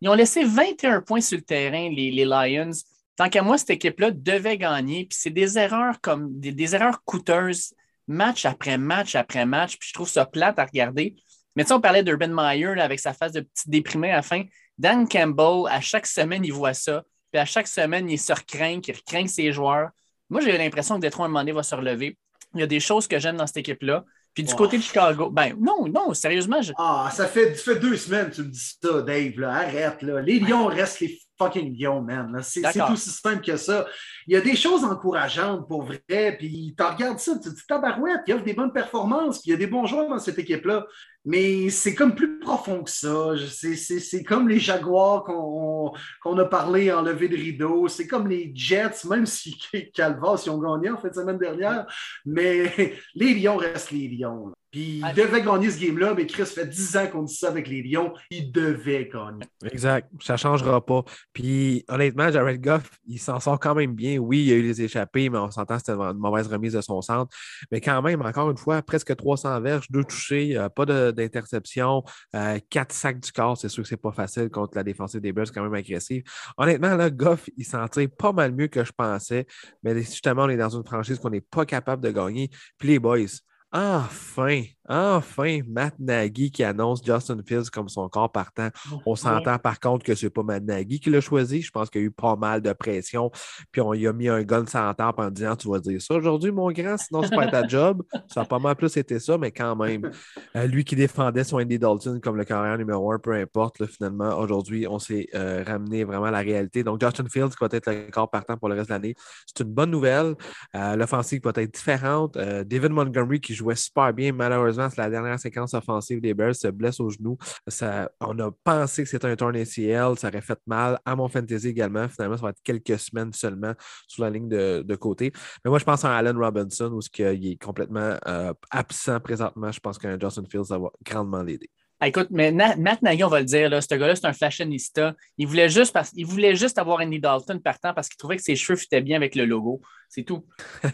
ils 0.00 0.08
ont 0.08 0.14
laissé 0.14 0.44
21 0.44 1.00
points 1.02 1.20
sur 1.20 1.38
le 1.38 1.44
terrain, 1.44 1.88
les, 1.88 2.24
Lions. 2.24 2.72
Tant 3.16 3.28
qu'à 3.28 3.42
moi, 3.42 3.58
cette 3.58 3.70
équipe-là 3.70 4.10
devait 4.10 4.58
gagner. 4.58 5.06
Puis 5.06 5.18
c'est 5.20 5.30
des 5.30 5.56
erreurs 5.56 6.00
comme 6.00 6.40
des, 6.40 6.74
erreurs 6.74 7.04
coûteuses, 7.04 7.74
match 8.08 8.44
après 8.44 8.76
match 8.76 9.14
après 9.14 9.46
match. 9.46 9.78
Puis 9.78 9.90
je 9.90 9.94
trouve 9.94 10.08
ça 10.08 10.26
plate 10.26 10.58
à 10.58 10.64
regarder. 10.64 11.14
Mais 11.54 11.62
tu 11.62 11.68
sais, 11.68 11.74
on 11.74 11.80
parlait 11.80 12.02
d'Urban 12.02 12.28
Meyer 12.28 12.80
avec 12.80 12.98
sa 12.98 13.12
face 13.12 13.32
de 13.32 13.40
petit 13.40 13.70
déprimé 13.70 14.10
à 14.10 14.16
la 14.16 14.22
fin. 14.22 14.42
Dan 14.78 15.08
Campbell, 15.08 15.70
à 15.70 15.80
chaque 15.80 16.06
semaine, 16.06 16.44
il 16.44 16.52
voit 16.52 16.74
ça. 16.74 17.04
Puis 17.32 17.40
à 17.40 17.44
chaque 17.44 17.68
semaine, 17.68 18.08
il 18.08 18.18
se 18.18 18.32
recraint, 18.32 18.80
il 18.86 18.94
recraint 18.94 19.26
ses 19.26 19.52
joueurs. 19.52 19.90
Moi, 20.30 20.40
j'ai 20.40 20.56
l'impression 20.56 20.96
que 20.96 21.00
Détroit, 21.00 21.26
à 21.26 21.28
un 21.28 21.30
moment 21.30 21.40
donné, 21.40 21.52
va 21.52 21.62
se 21.62 21.74
relever. 21.74 22.16
Il 22.54 22.60
y 22.60 22.62
a 22.62 22.66
des 22.66 22.80
choses 22.80 23.06
que 23.06 23.18
j'aime 23.18 23.36
dans 23.36 23.46
cette 23.46 23.58
équipe-là. 23.58 24.04
Puis 24.34 24.42
du 24.42 24.54
côté 24.54 24.78
de 24.78 24.82
Chicago, 24.82 25.30
ben 25.30 25.54
non, 25.60 25.86
non, 25.86 26.12
sérieusement. 26.12 26.60
Je... 26.60 26.72
Ah, 26.76 27.08
ça 27.12 27.28
fait, 27.28 27.54
ça 27.54 27.72
fait 27.72 27.78
deux 27.78 27.96
semaines 27.96 28.30
que 28.30 28.36
tu 28.36 28.42
me 28.42 28.48
dis 28.48 28.76
ça, 28.82 29.02
Dave. 29.02 29.38
Là. 29.38 29.52
Arrête, 29.52 30.02
là. 30.02 30.20
Les 30.20 30.40
Lions 30.40 30.66
restent 30.66 31.00
les 31.00 31.20
fucking 31.38 31.76
Lions, 31.78 32.02
man. 32.02 32.40
C'est 32.42 32.62
tout 32.62 32.96
simple 32.96 33.44
que 33.44 33.56
ça. 33.56 33.86
Il 34.26 34.34
y 34.34 34.36
a 34.36 34.40
des 34.40 34.56
choses 34.56 34.84
encourageantes 34.84 35.66
pour 35.68 35.84
vrai, 35.84 36.36
puis 36.38 36.74
tu 36.76 36.84
regardes 36.84 37.18
ça, 37.18 37.34
tu 37.34 37.50
te 37.50 37.54
dis 37.54 37.66
tabarouette, 37.66 38.20
il 38.26 38.30
y 38.30 38.32
a 38.34 38.38
des 38.38 38.54
bonnes 38.54 38.72
performances, 38.72 39.40
puis 39.40 39.50
il 39.50 39.52
y 39.52 39.54
a 39.54 39.58
des 39.58 39.66
bons 39.66 39.86
joueurs 39.86 40.08
dans 40.08 40.18
cette 40.18 40.38
équipe-là. 40.38 40.86
Mais 41.26 41.70
c'est 41.70 41.94
comme 41.94 42.14
plus 42.14 42.38
profond 42.38 42.82
que 42.82 42.90
ça. 42.90 43.30
C'est 43.48 44.22
comme 44.24 44.46
les 44.48 44.58
Jaguars 44.58 45.24
qu'on 45.24 46.38
a 46.38 46.44
parlé 46.44 46.92
en 46.92 47.00
levée 47.00 47.28
de 47.28 47.36
rideau. 47.36 47.88
C'est 47.88 48.06
comme 48.06 48.28
les 48.28 48.52
Jets, 48.54 49.08
même 49.08 49.24
si 49.24 49.56
Calvas, 49.94 50.42
ils 50.44 50.50
ont 50.50 50.58
gagné 50.58 50.90
en 50.90 50.98
fait 50.98 51.08
la 51.08 51.14
semaine 51.14 51.38
dernière. 51.38 51.86
Mais 52.26 52.94
les 53.14 53.34
Lions 53.34 53.56
restent 53.56 53.90
les 53.90 54.08
Lions. 54.08 54.52
Puis 54.74 55.00
il 55.08 55.14
devait 55.14 55.40
gagner 55.40 55.70
ce 55.70 55.78
game-là, 55.80 56.14
mais 56.16 56.26
Chris 56.26 56.46
fait 56.46 56.66
10 56.66 56.96
ans 56.96 57.06
qu'on 57.06 57.22
dit 57.22 57.32
ça 57.32 57.46
avec 57.46 57.68
les 57.68 57.80
Lions. 57.80 58.12
Il 58.28 58.50
devait 58.50 59.08
gagner. 59.08 59.44
Exact. 59.70 60.10
Ça 60.20 60.32
ne 60.32 60.38
changera 60.38 60.84
pas. 60.84 61.04
Puis 61.32 61.84
honnêtement, 61.86 62.28
Jared 62.32 62.60
Goff, 62.60 62.90
il 63.06 63.20
s'en 63.20 63.38
sort 63.38 63.60
quand 63.60 63.76
même 63.76 63.94
bien. 63.94 64.18
Oui, 64.18 64.40
il 64.40 64.46
y 64.48 64.52
a 64.52 64.56
eu 64.56 64.62
les 64.62 64.82
échappées, 64.82 65.30
mais 65.30 65.38
on 65.38 65.48
s'entend 65.48 65.76
que 65.76 65.82
c'était 65.86 65.92
une 65.92 66.18
mauvaise 66.18 66.48
remise 66.48 66.72
de 66.72 66.80
son 66.80 67.00
centre. 67.02 67.32
Mais 67.70 67.80
quand 67.80 68.02
même, 68.02 68.20
encore 68.22 68.50
une 68.50 68.56
fois, 68.56 68.82
presque 68.82 69.14
300 69.14 69.60
verges, 69.60 69.88
deux 69.92 70.02
touchés, 70.02 70.58
euh, 70.58 70.68
pas 70.68 70.86
d'interception, 71.12 72.02
euh, 72.34 72.58
quatre 72.68 72.92
sacs 72.92 73.20
du 73.20 73.30
corps. 73.30 73.56
C'est 73.56 73.68
sûr 73.68 73.84
que 73.84 73.88
c'est 73.88 73.96
pas 73.96 74.10
facile 74.10 74.50
contre 74.50 74.76
la 74.76 74.82
défensive 74.82 75.20
des 75.20 75.32
Bears, 75.32 75.52
quand 75.54 75.62
même 75.62 75.74
agressive. 75.74 76.24
Honnêtement, 76.56 76.96
là, 76.96 77.10
Goff, 77.10 77.48
il 77.56 77.64
s'en 77.64 77.86
tire 77.86 78.08
pas 78.18 78.32
mal 78.32 78.50
mieux 78.50 78.66
que 78.66 78.82
je 78.82 78.90
pensais. 78.90 79.46
Mais 79.84 79.96
justement, 80.00 80.46
on 80.46 80.48
est 80.48 80.56
dans 80.56 80.76
une 80.76 80.84
franchise 80.84 81.20
qu'on 81.20 81.30
n'est 81.30 81.40
pas 81.40 81.64
capable 81.64 82.02
de 82.02 82.10
gagner. 82.10 82.50
Puis 82.76 82.88
les 82.88 82.98
boys, 82.98 83.28
enfin, 83.74 84.62
Enfin, 84.88 85.60
Matt 85.66 85.94
Nagy 85.98 86.50
qui 86.50 86.62
annonce 86.62 87.02
Justin 87.04 87.38
Fields 87.46 87.70
comme 87.72 87.88
son 87.88 88.08
corps 88.08 88.30
partant. 88.30 88.68
On 89.06 89.16
s'entend 89.16 89.58
par 89.58 89.80
contre 89.80 90.04
que 90.04 90.14
ce 90.14 90.26
n'est 90.26 90.30
pas 90.30 90.42
Matt 90.42 90.62
Nagy 90.62 91.00
qui 91.00 91.10
l'a 91.10 91.20
choisi. 91.22 91.62
Je 91.62 91.70
pense 91.70 91.88
qu'il 91.88 92.02
y 92.02 92.04
a 92.04 92.06
eu 92.08 92.10
pas 92.10 92.36
mal 92.36 92.60
de 92.60 92.72
pression. 92.72 93.30
Puis 93.72 93.80
on 93.80 93.94
y 93.94 94.06
a 94.06 94.12
mis 94.12 94.28
un 94.28 94.42
gun 94.42 94.66
sans 94.66 94.92
tempe 94.92 95.18
en 95.18 95.30
disant 95.30 95.56
Tu 95.56 95.68
vas 95.68 95.78
dire 95.78 96.02
ça 96.02 96.14
aujourd'hui, 96.14 96.52
mon 96.52 96.70
grand, 96.70 96.98
sinon 96.98 97.22
c'est 97.22 97.34
pas 97.34 97.46
ta 97.46 97.66
job. 97.68 98.02
Ça 98.28 98.42
a 98.42 98.44
pas 98.44 98.58
mal 98.58 98.76
plus 98.76 98.94
été 98.96 99.18
ça, 99.18 99.38
mais 99.38 99.50
quand 99.50 99.74
même. 99.76 100.10
Euh, 100.56 100.66
lui 100.66 100.84
qui 100.84 100.96
défendait 100.96 101.44
son 101.44 101.58
Andy 101.58 101.78
Dalton 101.78 102.20
comme 102.20 102.36
le 102.36 102.44
carrière 102.44 102.76
numéro 102.76 103.10
un, 103.12 103.18
peu 103.18 103.32
importe, 103.32 103.86
finalement, 103.86 104.38
aujourd'hui, 104.38 104.86
on 104.86 104.98
s'est 104.98 105.28
euh, 105.34 105.64
ramené 105.66 106.04
vraiment 106.04 106.26
à 106.26 106.30
la 106.30 106.40
réalité. 106.40 106.84
Donc, 106.84 107.00
Justin 107.00 107.24
Fields 107.30 107.50
qui 107.50 107.56
va 107.60 107.68
être 107.70 107.90
le 107.90 108.10
corps 108.10 108.30
partant 108.30 108.56
pour 108.56 108.68
le 108.68 108.74
reste 108.74 108.88
de 108.88 108.94
l'année. 108.94 109.14
C'est 109.46 109.64
une 109.64 109.72
bonne 109.72 109.90
nouvelle. 109.90 110.34
Euh, 110.74 110.96
l'offensive 110.96 111.40
va 111.42 111.52
être 111.56 111.74
différente. 111.74 112.36
David 112.36 112.90
Montgomery 112.90 113.40
qui 113.40 113.54
jouait 113.54 113.76
super 113.76 114.12
bien, 114.12 114.32
malheureusement 114.32 114.73
c'est 114.74 114.98
la 114.98 115.10
dernière 115.10 115.38
séquence 115.38 115.74
offensive 115.74 116.20
des 116.20 116.34
Bears, 116.34 116.54
se 116.54 116.68
blesse 116.68 117.00
au 117.00 117.10
genou. 117.10 117.36
Ça, 117.68 118.10
on 118.20 118.38
a 118.38 118.50
pensé 118.64 119.02
que 119.02 119.08
c'était 119.08 119.26
un 119.26 119.36
turn 119.36 119.56
ACL, 119.56 120.18
ça 120.18 120.28
aurait 120.28 120.40
fait 120.40 120.58
mal 120.66 120.98
à 121.04 121.16
mon 121.16 121.28
fantasy 121.28 121.68
également. 121.68 122.08
Finalement, 122.08 122.36
ça 122.36 122.42
va 122.42 122.50
être 122.50 122.62
quelques 122.62 122.98
semaines 122.98 123.32
seulement 123.32 123.74
sur 124.06 124.24
la 124.24 124.30
ligne 124.30 124.48
de, 124.48 124.94
côté. 124.94 125.32
Mais 125.64 125.70
moi, 125.70 125.78
je 125.78 125.84
pense 125.84 126.04
à 126.04 126.16
Allen 126.16 126.36
Robinson 126.36 126.90
où 126.92 127.00
il 127.18 127.52
est 127.52 127.62
complètement 127.62 128.16
euh, 128.28 128.52
absent 128.70 129.18
présentement. 129.20 129.72
Je 129.72 129.80
pense 129.80 129.98
qu'un 129.98 130.18
Justin 130.18 130.44
Fields, 130.48 130.66
ça 130.66 130.78
va 130.78 130.90
grandement 131.04 131.42
l'aider. 131.42 131.68
Ah, 132.00 132.08
écoute, 132.08 132.28
mais 132.30 132.52
Matt 132.52 133.00
Nagy, 133.02 133.24
on 133.24 133.28
va 133.28 133.38
le 133.38 133.46
dire, 133.46 133.70
là, 133.70 133.80
ce 133.80 133.94
gars-là, 133.94 134.14
c'est 134.14 134.26
un 134.26 134.32
fashionista. 134.32 135.14
Il 135.38 135.46
voulait 135.46 135.68
juste, 135.70 135.96
il 136.14 136.26
voulait 136.26 136.54
juste 136.54 136.76
avoir 136.76 137.00
Andy 137.00 137.18
Dalton 137.18 137.60
partant 137.60 137.94
parce 137.94 138.08
qu'il 138.08 138.18
trouvait 138.18 138.36
que 138.36 138.42
ses 138.42 138.56
cheveux 138.56 138.76
fitaient 138.76 139.00
bien 139.00 139.16
avec 139.16 139.34
le 139.34 139.46
logo. 139.46 139.80
C'est 140.14 140.22
tout. 140.22 140.44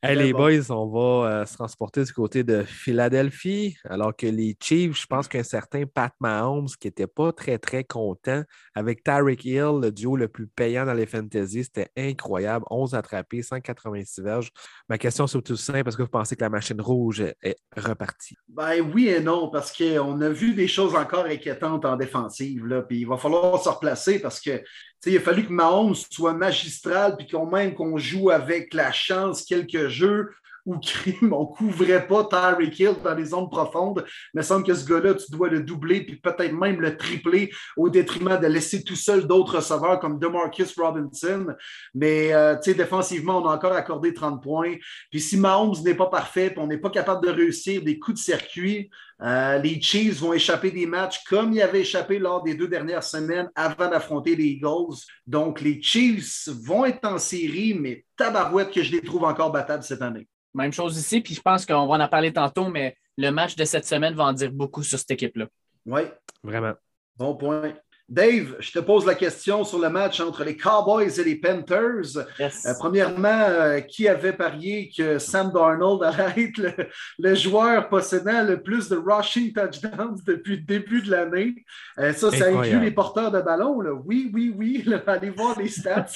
hey, 0.00 0.16
les 0.16 0.32
boys, 0.32 0.70
on 0.70 0.86
va 0.86 1.40
euh, 1.40 1.44
se 1.44 1.54
transporter 1.54 2.04
du 2.04 2.12
côté 2.12 2.44
de 2.44 2.62
Philadelphie, 2.62 3.76
alors 3.82 4.14
que 4.14 4.28
les 4.28 4.56
Chiefs, 4.60 5.00
je 5.00 5.06
pense 5.06 5.26
qu'un 5.26 5.42
certain 5.42 5.86
Pat 5.86 6.12
Mahomes, 6.20 6.68
qui 6.78 6.86
n'était 6.86 7.08
pas 7.08 7.32
très, 7.32 7.58
très 7.58 7.82
content, 7.82 8.44
avec 8.76 9.02
Tyreek 9.02 9.44
Hill, 9.44 9.80
le 9.82 9.90
duo 9.90 10.14
le 10.14 10.28
plus 10.28 10.46
payant 10.46 10.86
dans 10.86 10.94
les 10.94 11.06
fantasy, 11.06 11.64
c'était 11.64 11.90
incroyable. 11.96 12.64
11 12.70 12.94
attrapés, 12.94 13.42
186 13.42 14.20
verges. 14.20 14.52
Ma 14.88 14.98
question, 14.98 15.26
c'est 15.26 15.42
tout 15.42 15.56
simple, 15.56 15.82
parce 15.82 15.96
que 15.96 16.02
vous 16.02 16.08
pensez 16.08 16.36
que 16.36 16.42
la 16.42 16.50
machine 16.50 16.80
rouge 16.80 17.24
est 17.42 17.56
repartie? 17.76 18.36
Ben 18.46 18.88
oui 18.94 19.08
et 19.08 19.18
non, 19.18 19.50
parce 19.50 19.76
qu'on 19.76 20.20
a 20.20 20.28
vu 20.28 20.54
des 20.54 20.68
choses 20.68 20.94
encore 20.94 21.24
inquiétantes 21.24 21.84
en 21.84 21.96
défensive, 21.96 22.66
là, 22.66 22.82
puis 22.82 23.00
il 23.00 23.08
va 23.08 23.16
falloir 23.16 23.60
se 23.60 23.68
replacer 23.68 24.20
parce 24.20 24.40
que 24.40 24.62
il 25.06 25.16
a 25.16 25.20
fallu 25.20 25.44
que 25.46 25.52
Mahomes 25.52 25.94
soit 25.94 26.34
magistral, 26.34 27.16
puis 27.16 27.26
qu'on 27.26 27.46
même 27.46 27.74
qu'on 27.74 27.98
joue 27.98 28.30
avec 28.30 28.74
la 28.74 28.92
chance 28.92 29.44
quelques 29.44 29.88
jeux 29.88 30.30
où 30.66 30.78
crime, 30.78 31.32
on 31.32 31.42
ne 31.42 31.56
couvrait 31.56 32.06
pas 32.06 32.24
Tyreek 32.24 32.78
Hill 32.78 32.94
dans 33.02 33.14
les 33.14 33.26
zones 33.26 33.48
profondes. 33.48 34.04
Il 34.34 34.42
semble 34.42 34.66
que 34.66 34.74
ce 34.74 34.86
gars-là, 34.86 35.14
tu 35.14 35.30
dois 35.30 35.48
le 35.48 35.60
doubler, 35.60 36.02
puis 36.02 36.16
peut-être 36.16 36.52
même 36.52 36.80
le 36.80 36.96
tripler 36.96 37.50
au 37.76 37.88
détriment 37.90 38.38
de 38.38 38.46
laisser 38.46 38.82
tout 38.82 38.96
seul 38.96 39.26
d'autres 39.26 39.56
receveurs 39.56 40.00
comme 40.00 40.18
DeMarcus 40.18 40.74
Robinson. 40.76 41.46
Mais 41.94 42.32
euh, 42.32 42.56
défensivement, 42.64 43.42
on 43.42 43.48
a 43.48 43.54
encore 43.54 43.72
accordé 43.72 44.14
30 44.14 44.42
points. 44.42 44.74
Puis 45.10 45.20
si 45.20 45.36
Mahomes 45.36 45.76
n'est 45.84 45.94
pas 45.94 46.06
parfait, 46.06 46.50
puis 46.50 46.58
on 46.60 46.66
n'est 46.66 46.78
pas 46.78 46.90
capable 46.90 47.26
de 47.26 47.30
réussir 47.30 47.82
des 47.82 47.98
coups 47.98 48.18
de 48.18 48.24
circuit, 48.24 48.90
euh, 49.22 49.58
les 49.58 49.80
Chiefs 49.80 50.20
vont 50.20 50.32
échapper 50.32 50.70
des 50.70 50.86
matchs 50.86 51.22
comme 51.24 51.52
ils 51.52 51.62
avaient 51.62 51.82
échappé 51.82 52.18
lors 52.18 52.42
des 52.42 52.54
deux 52.54 52.68
dernières 52.68 53.04
semaines 53.04 53.48
avant 53.54 53.88
d'affronter 53.88 54.34
les 54.34 54.44
Eagles. 54.44 54.96
Donc, 55.26 55.60
les 55.60 55.80
Chiefs 55.80 56.48
vont 56.48 56.84
être 56.84 57.06
en 57.06 57.18
série, 57.18 57.74
mais 57.74 58.04
tabarouette 58.16 58.72
que 58.72 58.82
je 58.82 58.92
les 58.92 59.02
trouve 59.02 59.24
encore 59.24 59.52
battables 59.52 59.84
cette 59.84 60.02
année. 60.02 60.26
Même 60.54 60.72
chose 60.72 60.96
ici, 60.96 61.20
puis 61.20 61.34
je 61.34 61.40
pense 61.40 61.66
qu'on 61.66 61.86
va 61.86 62.04
en 62.04 62.08
parler 62.08 62.32
tantôt, 62.32 62.68
mais 62.68 62.96
le 63.16 63.30
match 63.30 63.56
de 63.56 63.64
cette 63.64 63.86
semaine 63.86 64.14
va 64.14 64.24
en 64.24 64.32
dire 64.32 64.52
beaucoup 64.52 64.82
sur 64.82 64.98
cette 64.98 65.10
équipe-là. 65.10 65.46
Oui. 65.86 66.02
Vraiment. 66.42 66.74
Bon 67.16 67.34
point. 67.36 67.74
Dave, 68.06 68.56
je 68.60 68.70
te 68.70 68.80
pose 68.80 69.06
la 69.06 69.14
question 69.14 69.64
sur 69.64 69.78
le 69.78 69.88
match 69.88 70.20
entre 70.20 70.44
les 70.44 70.58
Cowboys 70.58 71.18
et 71.18 71.24
les 71.24 71.36
Panthers. 71.36 72.18
Euh, 72.38 72.74
premièrement, 72.78 73.28
euh, 73.48 73.80
qui 73.80 74.06
avait 74.08 74.34
parié 74.34 74.90
que 74.94 75.18
Sam 75.18 75.50
Darnold 75.50 76.02
allait 76.02 76.44
être 76.44 76.90
le, 77.18 77.34
joueur 77.34 77.88
possédant 77.88 78.44
le 78.44 78.62
plus 78.62 78.90
de 78.90 78.96
rushing 78.96 79.54
touchdowns 79.54 80.20
depuis 80.26 80.56
le 80.56 80.62
début 80.62 81.00
de 81.00 81.10
l'année? 81.10 81.64
Euh, 81.98 82.12
ça, 82.12 82.30
ça 82.30 82.48
inclut 82.48 82.80
les 82.80 82.90
porteurs 82.90 83.30
de 83.30 83.40
ballon. 83.40 83.78
Oui, 84.04 84.30
oui, 84.34 84.54
oui. 84.54 84.84
allez 85.06 85.30
voir 85.30 85.58
les 85.58 85.68
stats. 85.68 86.06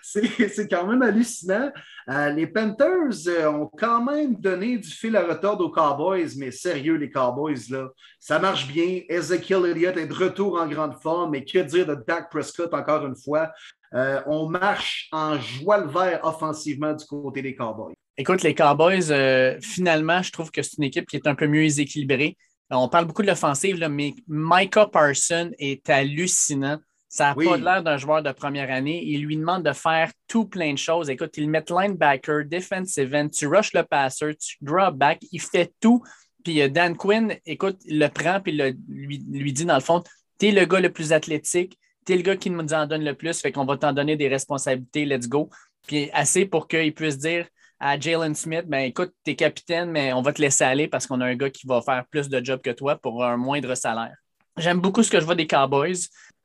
c'est 0.00 0.68
quand 0.68 0.86
même 0.86 1.02
hallucinant. 1.02 1.72
les 2.06 2.46
Panthers 2.46 3.48
ont 3.48 3.68
quand 3.76 4.04
même 4.04 4.36
donné 4.36 4.78
du 4.78 4.90
fil 4.90 5.16
à 5.16 5.24
retordre 5.24 5.64
aux 5.64 5.70
Cowboys, 5.70 6.28
mais 6.36 6.52
sérieux, 6.52 6.94
les 6.94 7.10
Cowboys, 7.10 7.68
là, 7.70 7.88
ça 8.20 8.38
marche 8.38 8.68
bien. 8.68 9.00
Ezekiel 9.08 9.66
Elliott 9.66 9.96
est 9.96 10.06
de 10.06 10.14
retour 10.14 10.60
en 10.60 10.66
grande 10.86 11.00
forme. 11.00 11.30
Mais 11.32 11.44
que 11.44 11.58
dire 11.58 11.86
de 11.86 11.94
Dak 12.06 12.30
Prescott 12.30 12.72
encore 12.72 13.06
une 13.06 13.16
fois? 13.16 13.52
Euh, 13.94 14.20
on 14.26 14.48
marche 14.48 15.08
en 15.12 15.38
joie 15.38 15.78
le 15.78 15.88
vert 15.88 16.20
offensivement 16.24 16.92
du 16.92 17.04
côté 17.06 17.42
des 17.42 17.54
Cowboys. 17.54 17.94
Écoute, 18.16 18.42
les 18.42 18.54
Cowboys, 18.54 19.10
euh, 19.10 19.58
finalement, 19.60 20.22
je 20.22 20.32
trouve 20.32 20.50
que 20.50 20.62
c'est 20.62 20.76
une 20.78 20.84
équipe 20.84 21.08
qui 21.08 21.16
est 21.16 21.26
un 21.26 21.34
peu 21.34 21.46
mieux 21.46 21.80
équilibrée. 21.80 22.36
On 22.70 22.88
parle 22.88 23.04
beaucoup 23.04 23.22
de 23.22 23.28
l'offensive, 23.28 23.76
mais 23.88 24.14
Micah 24.26 24.86
Parson 24.86 25.50
est 25.58 25.88
hallucinant. 25.88 26.78
Ça 27.08 27.28
n'a 27.28 27.34
pas 27.34 27.56
l'air 27.56 27.82
d'un 27.82 27.96
joueur 27.96 28.22
de 28.22 28.32
première 28.32 28.72
année. 28.72 29.04
Il 29.04 29.24
lui 29.24 29.36
demande 29.36 29.62
de 29.62 29.72
faire 29.72 30.10
tout 30.26 30.46
plein 30.46 30.72
de 30.72 30.78
choses. 30.78 31.08
Écoute, 31.08 31.36
il 31.36 31.48
met 31.48 31.64
linebacker, 31.68 32.44
defensive 32.44 33.14
end, 33.14 33.28
tu 33.28 33.46
rush 33.46 33.72
le 33.72 33.84
passer, 33.84 34.34
tu 34.34 34.56
drop 34.60 34.96
back, 34.96 35.20
il 35.30 35.40
fait 35.40 35.72
tout. 35.80 36.02
Puis 36.42 36.60
euh, 36.60 36.68
Dan 36.68 36.96
Quinn, 36.96 37.36
écoute, 37.46 37.78
il 37.84 38.00
le 38.00 38.08
prend 38.08 38.40
puis 38.40 38.52
lui, 38.88 39.24
lui 39.30 39.52
dit 39.52 39.64
dans 39.64 39.76
le 39.76 39.80
fond, 39.80 40.02
tu 40.38 40.48
es 40.48 40.50
le 40.50 40.64
gars 40.64 40.80
le 40.80 40.90
plus 40.90 41.12
athlétique, 41.12 41.78
tu 42.06 42.12
es 42.12 42.16
le 42.16 42.22
gars 42.22 42.36
qui 42.36 42.50
nous 42.50 42.72
en 42.72 42.86
donne 42.86 43.04
le 43.04 43.14
plus, 43.14 43.40
fait 43.40 43.52
qu'on 43.52 43.64
va 43.64 43.76
t'en 43.76 43.92
donner 43.92 44.16
des 44.16 44.28
responsabilités, 44.28 45.04
let's 45.04 45.28
go. 45.28 45.50
Puis 45.86 46.10
assez 46.12 46.46
pour 46.46 46.68
qu'il 46.68 46.94
puisse 46.94 47.18
dire 47.18 47.46
à 47.80 47.98
Jalen 47.98 48.34
Smith, 48.34 48.64
ben 48.66 48.80
écoute, 48.80 49.12
tu 49.24 49.32
es 49.32 49.36
capitaine, 49.36 49.90
mais 49.90 50.12
on 50.12 50.22
va 50.22 50.32
te 50.32 50.40
laisser 50.40 50.64
aller 50.64 50.88
parce 50.88 51.06
qu'on 51.06 51.20
a 51.20 51.26
un 51.26 51.34
gars 51.34 51.50
qui 51.50 51.66
va 51.66 51.82
faire 51.82 52.04
plus 52.10 52.28
de 52.28 52.42
job 52.42 52.60
que 52.62 52.70
toi 52.70 52.96
pour 52.96 53.24
un 53.24 53.36
moindre 53.36 53.74
salaire. 53.74 54.16
J'aime 54.56 54.80
beaucoup 54.80 55.02
ce 55.02 55.10
que 55.10 55.20
je 55.20 55.24
vois 55.24 55.34
des 55.34 55.46
Cowboys. 55.46 55.98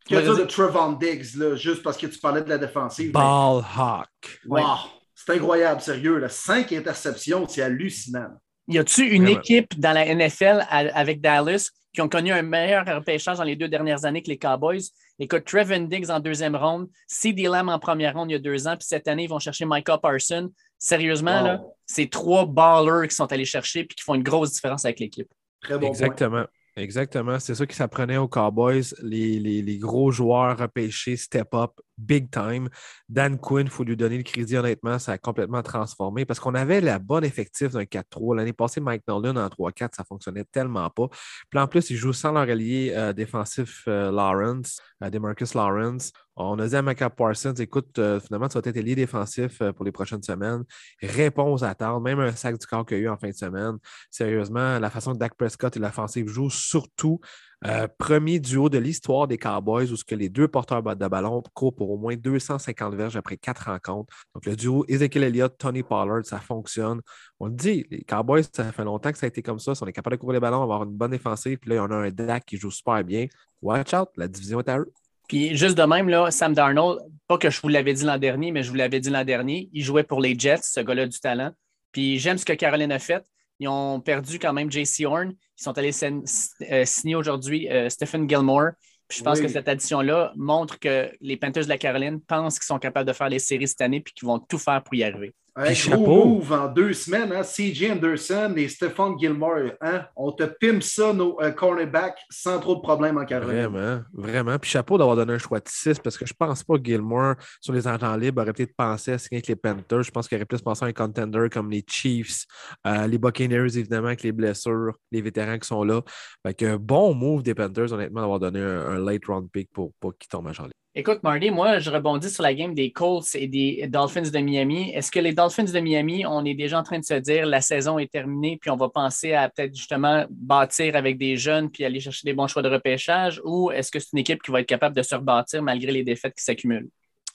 Que 0.10 0.16
dire 0.16 0.36
de 0.36 0.44
Trevon 0.44 0.94
Diggs, 0.94 1.36
là, 1.36 1.56
juste 1.56 1.84
parce 1.84 1.98
que 1.98 2.08
tu 2.08 2.20
parlais 2.20 2.42
de 2.42 2.50
la 2.50 2.58
défensive. 2.58 3.12
Ball 3.12 3.64
hawk. 3.78 4.40
Wow! 4.48 4.78
C'est 5.14 5.34
incroyable, 5.34 5.82
sérieux. 5.82 6.18
Là. 6.18 6.30
Cinq 6.30 6.72
interceptions, 6.72 7.48
c'est 7.48 7.62
hallucinant. 7.62 8.30
Y 8.68 8.80
a-tu 8.80 9.04
une 9.04 9.28
équipe 9.28 9.80
dans 9.80 9.92
la 9.92 10.14
NFL 10.14 10.66
avec 10.70 11.22
Dallas 11.22 11.70
qui 11.94 12.02
ont 12.02 12.10
connu 12.10 12.32
un 12.32 12.42
meilleur 12.42 12.86
repêchage 12.86 13.38
dans 13.38 13.44
les 13.44 13.56
deux 13.56 13.68
dernières 13.68 14.06
années 14.06 14.22
que 14.22 14.30
les 14.30 14.38
Cowboys? 14.38 14.82
Écoute, 15.18 15.46
Trevon 15.46 15.82
Diggs 15.82 16.10
en 16.10 16.20
deuxième 16.20 16.56
ronde, 16.56 16.88
CD 17.08 17.44
Lamb 17.44 17.70
en 17.70 17.80
première 17.80 18.16
ronde 18.16 18.30
il 18.30 18.34
y 18.34 18.36
a 18.36 18.40
deux 18.40 18.68
ans, 18.68 18.76
puis 18.78 18.88
cette 18.88 19.08
année, 19.08 19.24
ils 19.24 19.30
vont 19.30 19.40
chercher 19.40 19.66
Micah 19.68 19.98
Parsons. 19.98 20.52
Sérieusement, 20.78 21.60
c'est 21.86 22.10
trois 22.10 22.46
ballers 22.46 23.08
qui 23.08 23.16
sont 23.16 23.32
allés 23.32 23.46
chercher 23.46 23.82
et 23.82 23.88
qui 23.88 24.04
font 24.04 24.16
une 24.16 24.24
grosse 24.24 24.54
différence 24.54 24.86
avec 24.86 25.00
l'équipe. 25.00 25.28
Très 25.62 25.78
bon 25.78 25.88
Exactement. 25.88 26.46
Exactement. 26.76 27.40
C'est 27.40 27.56
ça 27.56 27.66
qui 27.66 27.76
s'apprenait 27.76 28.18
aux 28.18 28.28
Cowboys. 28.28 28.84
Les, 29.02 29.40
les, 29.40 29.78
gros 29.78 30.12
joueurs 30.12 30.58
repêchés, 30.58 31.18
step 31.18 31.54
up, 31.54 31.72
big 32.00 32.32
time. 32.32 32.70
Dan 33.08 33.38
Quinn, 33.38 33.68
il 33.68 33.70
faut 33.70 33.84
lui 33.84 33.98
donner 33.98 34.18
le 34.18 34.24
crédit, 34.24 34.58
honnêtement, 34.58 35.00
ça 35.00 35.14
a 35.14 35.18
complètement 35.18 35.62
transformé 35.62 36.26
parce 36.26 36.40
qu'on 36.40 36.56
avait 36.56 36.82
la 36.82 37.00
bonne 37.00 37.24
effectif 37.24 37.72
d'un 37.72 37.84
4-3. 37.84 38.38
L'année 38.38 38.54
passée, 38.54 38.80
Mike 38.82 39.04
Nolan 39.08 39.36
en 39.36 39.48
3-4, 39.48 39.90
ça 39.96 40.04
fonctionnait 40.04 40.46
tellement 40.46 40.90
pas. 40.90 41.08
Puis 41.50 41.60
en 41.60 41.68
plus, 41.68 41.90
il 41.90 41.98
joue 41.98 42.14
sans 42.14 42.32
leur 42.32 42.44
allié 42.44 42.94
euh, 42.96 43.14
défensif 43.14 43.84
euh, 43.88 44.12
Lawrence, 44.12 44.82
euh, 45.04 45.10
Demarcus 45.10 45.54
Lawrence. 45.54 46.12
On 46.36 46.58
a 46.60 46.68
dit 46.68 46.76
à 46.76 46.82
Micah 46.82 47.10
Parsons, 47.10 47.54
écoute, 47.56 48.00
finalement, 48.26 48.48
tu 48.48 48.58
vas 48.58 48.62
être 48.64 48.80
lié 48.80 48.96
défensif 48.96 49.62
pour 49.76 49.84
les 49.84 49.92
prochaines 49.92 50.24
semaines. 50.24 50.64
Réponds 51.02 51.52
aux 51.54 51.66
attentes, 51.66 52.02
même 52.02 52.22
un 52.22 52.32
sac 52.32 52.58
du 52.58 52.66
corps 52.66 52.86
qu'il 52.86 52.98
y 52.98 53.02
a 53.02 53.04
eu 53.04 53.10
en 53.10 53.18
fin 53.18 53.28
de 53.28 53.34
semaine. 53.34 53.76
Sérieusement, 54.10 54.80
la 54.80 54.90
façon 54.90 55.12
que 55.12 55.18
Dak 55.18 55.36
Prescott 55.36 55.76
et 55.76 55.80
l'offensive 55.82 56.30
jouent, 56.30 56.50
surtout 56.50 57.20
euh, 57.66 57.88
premier 57.98 58.40
duo 58.40 58.70
de 58.70 58.78
l'histoire 58.78 59.28
des 59.28 59.38
Cowboys 59.38 59.92
où 59.92 59.96
ce 59.98 60.06
que 60.06 60.16
les 60.16 60.30
deux 60.30 60.48
porteurs 60.48 60.82
de 60.82 61.08
ballon 61.08 61.44
courent 61.54 61.76
pour 61.76 61.90
au 61.92 61.98
moins 61.98 62.16
250 62.16 62.96
verges 62.96 63.18
après 63.18 63.36
quatre 63.38 63.66
rencontres. 63.66 64.14
Donc, 64.34 64.46
le 64.46 64.56
duo 64.56 64.86
Ezekiel 64.88 65.26
Elliott, 65.26 65.58
Tony 65.58 65.84
Pollard, 65.84 66.26
ça 66.26 66.40
fonctionne. 66.40 67.02
On 67.40 67.48
le 67.48 67.54
dit, 67.54 67.86
les 67.92 68.04
Cowboys, 68.04 68.44
ça 68.52 68.72
fait 68.72 68.86
longtemps 68.86 69.12
que 69.12 69.18
ça 69.18 69.26
a 69.26 69.30
été 69.30 69.42
comme 69.42 69.60
ça. 69.60 69.76
Si 69.76 69.84
on 69.84 69.88
est 69.88 69.94
capable 69.94 70.16
de 70.16 70.22
courir 70.22 70.36
les 70.36 70.40
ballons, 70.40 70.64
avoir 70.64 70.84
une 70.84 70.96
bonne 70.96 71.12
défensive, 71.12 71.58
puis 71.58 71.72
là, 71.72 71.84
on 71.84 71.92
a 71.92 71.96
un 71.96 72.12
Dak 72.12 72.46
qui 72.46 72.58
joue 72.58 72.72
super 72.72 73.04
bien. 73.04 73.28
Watch 73.62 73.94
out, 73.94 74.10
la 74.16 74.28
division 74.28 74.62
est 74.62 74.70
à 74.70 74.80
eux. 74.80 74.92
Puis 75.28 75.56
juste 75.56 75.78
de 75.78 75.84
même, 75.84 76.10
là, 76.10 76.32
Sam 76.32 76.54
Darnold, 76.54 77.02
pas 77.28 77.38
que 77.38 77.50
je 77.50 77.62
vous 77.62 77.68
l'avais 77.68 77.94
dit 77.94 78.04
l'an 78.04 78.18
dernier, 78.18 78.52
mais 78.52 78.64
je 78.64 78.70
vous 78.70 78.76
l'avais 78.76 79.00
dit 79.00 79.10
l'an 79.10 79.24
dernier, 79.24 79.70
il 79.74 79.84
jouait 79.84 80.04
pour 80.04 80.22
les 80.22 80.38
Jets, 80.38 80.62
ce 80.64 80.80
gars-là 80.80 81.06
du 81.06 81.20
talent. 81.20 81.52
Puis 81.92 82.18
j'aime 82.20 82.38
ce 82.38 82.46
que 82.46 82.54
Caroline 82.54 82.92
a 82.92 83.00
fait. 83.00 83.24
Ils 83.60 83.68
ont 83.68 84.00
perdu 84.00 84.40
quand 84.40 84.54
même 84.54 84.72
JC 84.72 85.06
Horn. 85.06 85.32
Ils 85.32 85.64
sont 85.64 85.78
allés 85.78 85.92
euh, 86.04 86.86
signer 86.86 87.16
aujourd'hui 87.16 87.70
euh, 87.70 87.90
Stephen 87.90 88.30
Gilmore. 88.30 88.72
je 89.12 89.22
pense 89.22 89.42
que 89.42 89.48
cette 89.48 89.68
addition-là 89.68 90.32
montre 90.36 90.80
que 90.80 91.12
les 91.20 91.36
Panthers 91.36 91.66
de 91.66 91.70
la 91.70 91.78
Caroline 91.78 92.22
pensent 92.22 92.58
qu'ils 92.60 92.68
sont 92.68 92.80
capables 92.80 93.08
de 93.08 93.14
faire 93.14 93.30
les 93.30 93.40
séries 93.40 93.68
cette 93.68 93.82
année 93.82 93.98
et 93.98 94.04
qu'ils 94.04 94.28
vont 94.28 94.40
tout 94.40 94.60
faire 94.60 94.82
pour 94.84 94.96
y 94.96 95.04
arriver. 95.04 95.34
Un 95.56 95.74
gros 95.74 96.26
move 96.26 96.52
en 96.52 96.68
deux 96.68 96.94
semaines, 96.94 97.32
hein? 97.32 97.42
CJ 97.42 97.92
Anderson 97.92 98.54
et 98.56 98.68
Stephon 98.68 99.18
Gilmore. 99.18 99.72
Hein? 99.82 100.06
On 100.16 100.32
te 100.32 100.44
pimpe 100.44 100.84
ça, 100.84 101.14
nos 101.14 101.42
euh, 101.42 101.52
cornerbacks, 101.52 102.20
sans 102.30 102.60
trop 102.60 102.76
de 102.76 102.82
problèmes 102.82 103.18
en 103.18 103.26
Caroline. 103.26 103.66
Vraiment, 103.66 104.02
vraiment. 104.14 104.58
Puis 104.60 104.72
chapeau 104.72 104.98
d'avoir 104.98 105.16
donné 105.16 105.34
un 105.34 105.38
choix 105.38 105.60
de 105.60 105.68
6 105.68 106.00
parce 106.00 106.18
que 106.18 106.26
je 106.26 106.34
pense 106.34 106.64
pas 106.64 106.78
que 106.78 106.84
Gilmore, 106.84 107.36
sur 107.60 107.74
les 107.74 107.88
agents 107.88 108.16
libres, 108.16 108.42
aurait 108.42 108.54
peut-être 108.54 108.76
pensé 108.76 109.14
à 109.14 109.18
signer 109.18 109.38
avec 109.38 109.48
les 109.48 109.56
Panthers. 109.56 110.04
Je 110.04 110.12
pense 110.12 110.28
qu'il 110.28 110.38
aurait 110.38 110.46
plus 110.46 110.62
pensé 110.62 110.86
à 110.86 110.88
un 110.88 110.94
contender 110.94 111.48
comme 111.52 111.70
les 111.70 111.84
Chiefs, 111.88 112.46
euh, 112.88 113.08
les 113.08 113.18
Buccaneers, 113.18 113.78
évidemment, 113.78 114.08
avec 114.08 114.24
les 114.24 114.32
blessures, 114.32 114.94
les 115.12 115.22
vétérans 115.22 115.58
qui 115.58 115.68
sont 115.68 115.84
là. 115.84 116.02
Fait 116.46 116.54
que 116.54 116.78
bon 116.78 117.14
move 117.14 117.44
des 117.44 117.56
Panthers, 117.56 117.92
honnêtement, 117.94 118.22
d'avoir 118.22 118.40
donné 118.40 118.60
un, 118.60 119.00
late 119.00 119.26
round 119.26 119.50
pick 119.52 119.70
pour 119.72 119.94
pas 120.00 120.10
qu'ils 120.18 120.30
tombent 120.30 120.48
à 120.48 120.52
libre. 120.52 120.72
Écoute, 120.96 121.20
Marty, 121.22 121.52
moi, 121.52 121.78
je 121.78 121.92
rebondis 121.92 122.32
sur 122.32 122.42
la 122.42 122.52
game 122.56 122.74
des 122.74 122.92
Colts 122.92 123.36
et 123.36 123.48
des 123.48 123.88
Dolphins 123.88 124.24
de 124.24 124.40
Miami. 124.40 124.90
Est-ce 124.90 125.12
que 125.12 125.20
les 125.20 125.34
Dolphins 125.34 125.64
de 125.64 125.80
Miami, 125.80 126.26
on 126.26 126.44
est 126.44 126.56
déjà 126.56 126.80
en 126.80 126.84
train 126.84 126.98
de 126.98 127.06
se 127.06 127.14
dire 127.14 127.46
la 127.46 127.62
saison 127.62 128.00
est 128.00 128.12
terminée, 128.12 128.58
puis 128.60 128.72
on 128.72 128.76
va 128.76 128.90
penser 128.90 129.34
à 129.34 129.50
peut-être 129.50 129.76
justement 129.76 130.26
bâtir 130.32 130.96
avec 130.96 131.20
des 131.20 131.38
jeunes 131.38 131.70
puis 131.70 131.86
aller 131.86 132.00
chercher 132.00 132.26
des 132.26 132.34
bons 132.34 132.48
choix 132.48 132.64
de 132.64 132.70
repêchage, 132.70 133.40
ou 133.46 133.70
est-ce 133.70 133.92
que 133.92 134.00
c'est 134.00 134.14
une 134.14 134.20
équipe 134.20 134.42
qui 134.42 134.50
va 134.50 134.62
être 134.62 134.68
capable 134.68 134.96
de 134.96 135.04
se 135.04 135.14
rebâtir 135.14 135.62
malgré 135.62 135.92
les 135.92 136.04
défaites 136.04 136.34
qui 136.34 136.44
s'accumulent? 136.44 136.90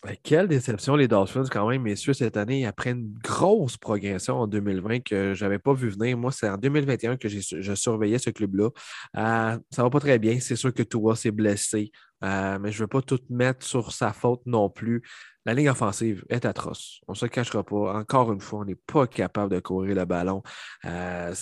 Ben, 0.04 0.16
quelle 0.22 0.48
déception 0.48 0.96
les 0.96 1.08
Dolphins 1.08 1.46
quand 1.50 1.66
même, 1.66 1.80
messieurs, 1.80 2.12
cette 2.12 2.36
année, 2.36 2.66
après 2.66 2.90
une 2.90 3.14
grosse 3.22 3.78
progression 3.78 4.36
en 4.36 4.46
2020 4.46 5.00
que 5.00 5.32
je 5.32 5.42
n'avais 5.42 5.58
pas 5.58 5.72
vu 5.72 5.88
venir. 5.88 6.18
Moi, 6.18 6.30
c'est 6.30 6.46
en 6.46 6.58
2021 6.58 7.16
que 7.16 7.28
je 7.30 7.74
surveillais 7.74 8.18
ce 8.18 8.28
club-là. 8.28 8.68
Euh, 9.16 9.58
ça 9.70 9.78
ne 9.78 9.82
va 9.82 9.88
pas 9.88 10.00
très 10.00 10.18
bien. 10.18 10.38
C'est 10.40 10.56
sûr 10.56 10.74
que 10.74 10.82
Tua 10.82 11.16
s'est 11.16 11.30
blessé, 11.30 11.90
euh, 12.24 12.58
mais 12.58 12.72
je 12.72 12.78
ne 12.78 12.82
veux 12.84 12.88
pas 12.88 13.02
tout 13.02 13.20
mettre 13.28 13.64
sur 13.64 13.92
sa 13.92 14.12
faute 14.12 14.42
non 14.46 14.70
plus. 14.70 15.02
La 15.44 15.52
ligne 15.52 15.68
offensive 15.68 16.24
est 16.30 16.46
atroce. 16.46 17.00
On 17.06 17.12
ne 17.12 17.16
se 17.16 17.26
cachera 17.26 17.62
pas. 17.62 17.98
Encore 17.98 18.32
une 18.32 18.40
fois, 18.40 18.60
on 18.60 18.64
n'est 18.64 18.74
pas 18.74 19.06
capable 19.06 19.54
de 19.54 19.60
courir 19.60 19.94
le 19.94 20.04
ballon. 20.06 20.42
Euh, 20.86 21.34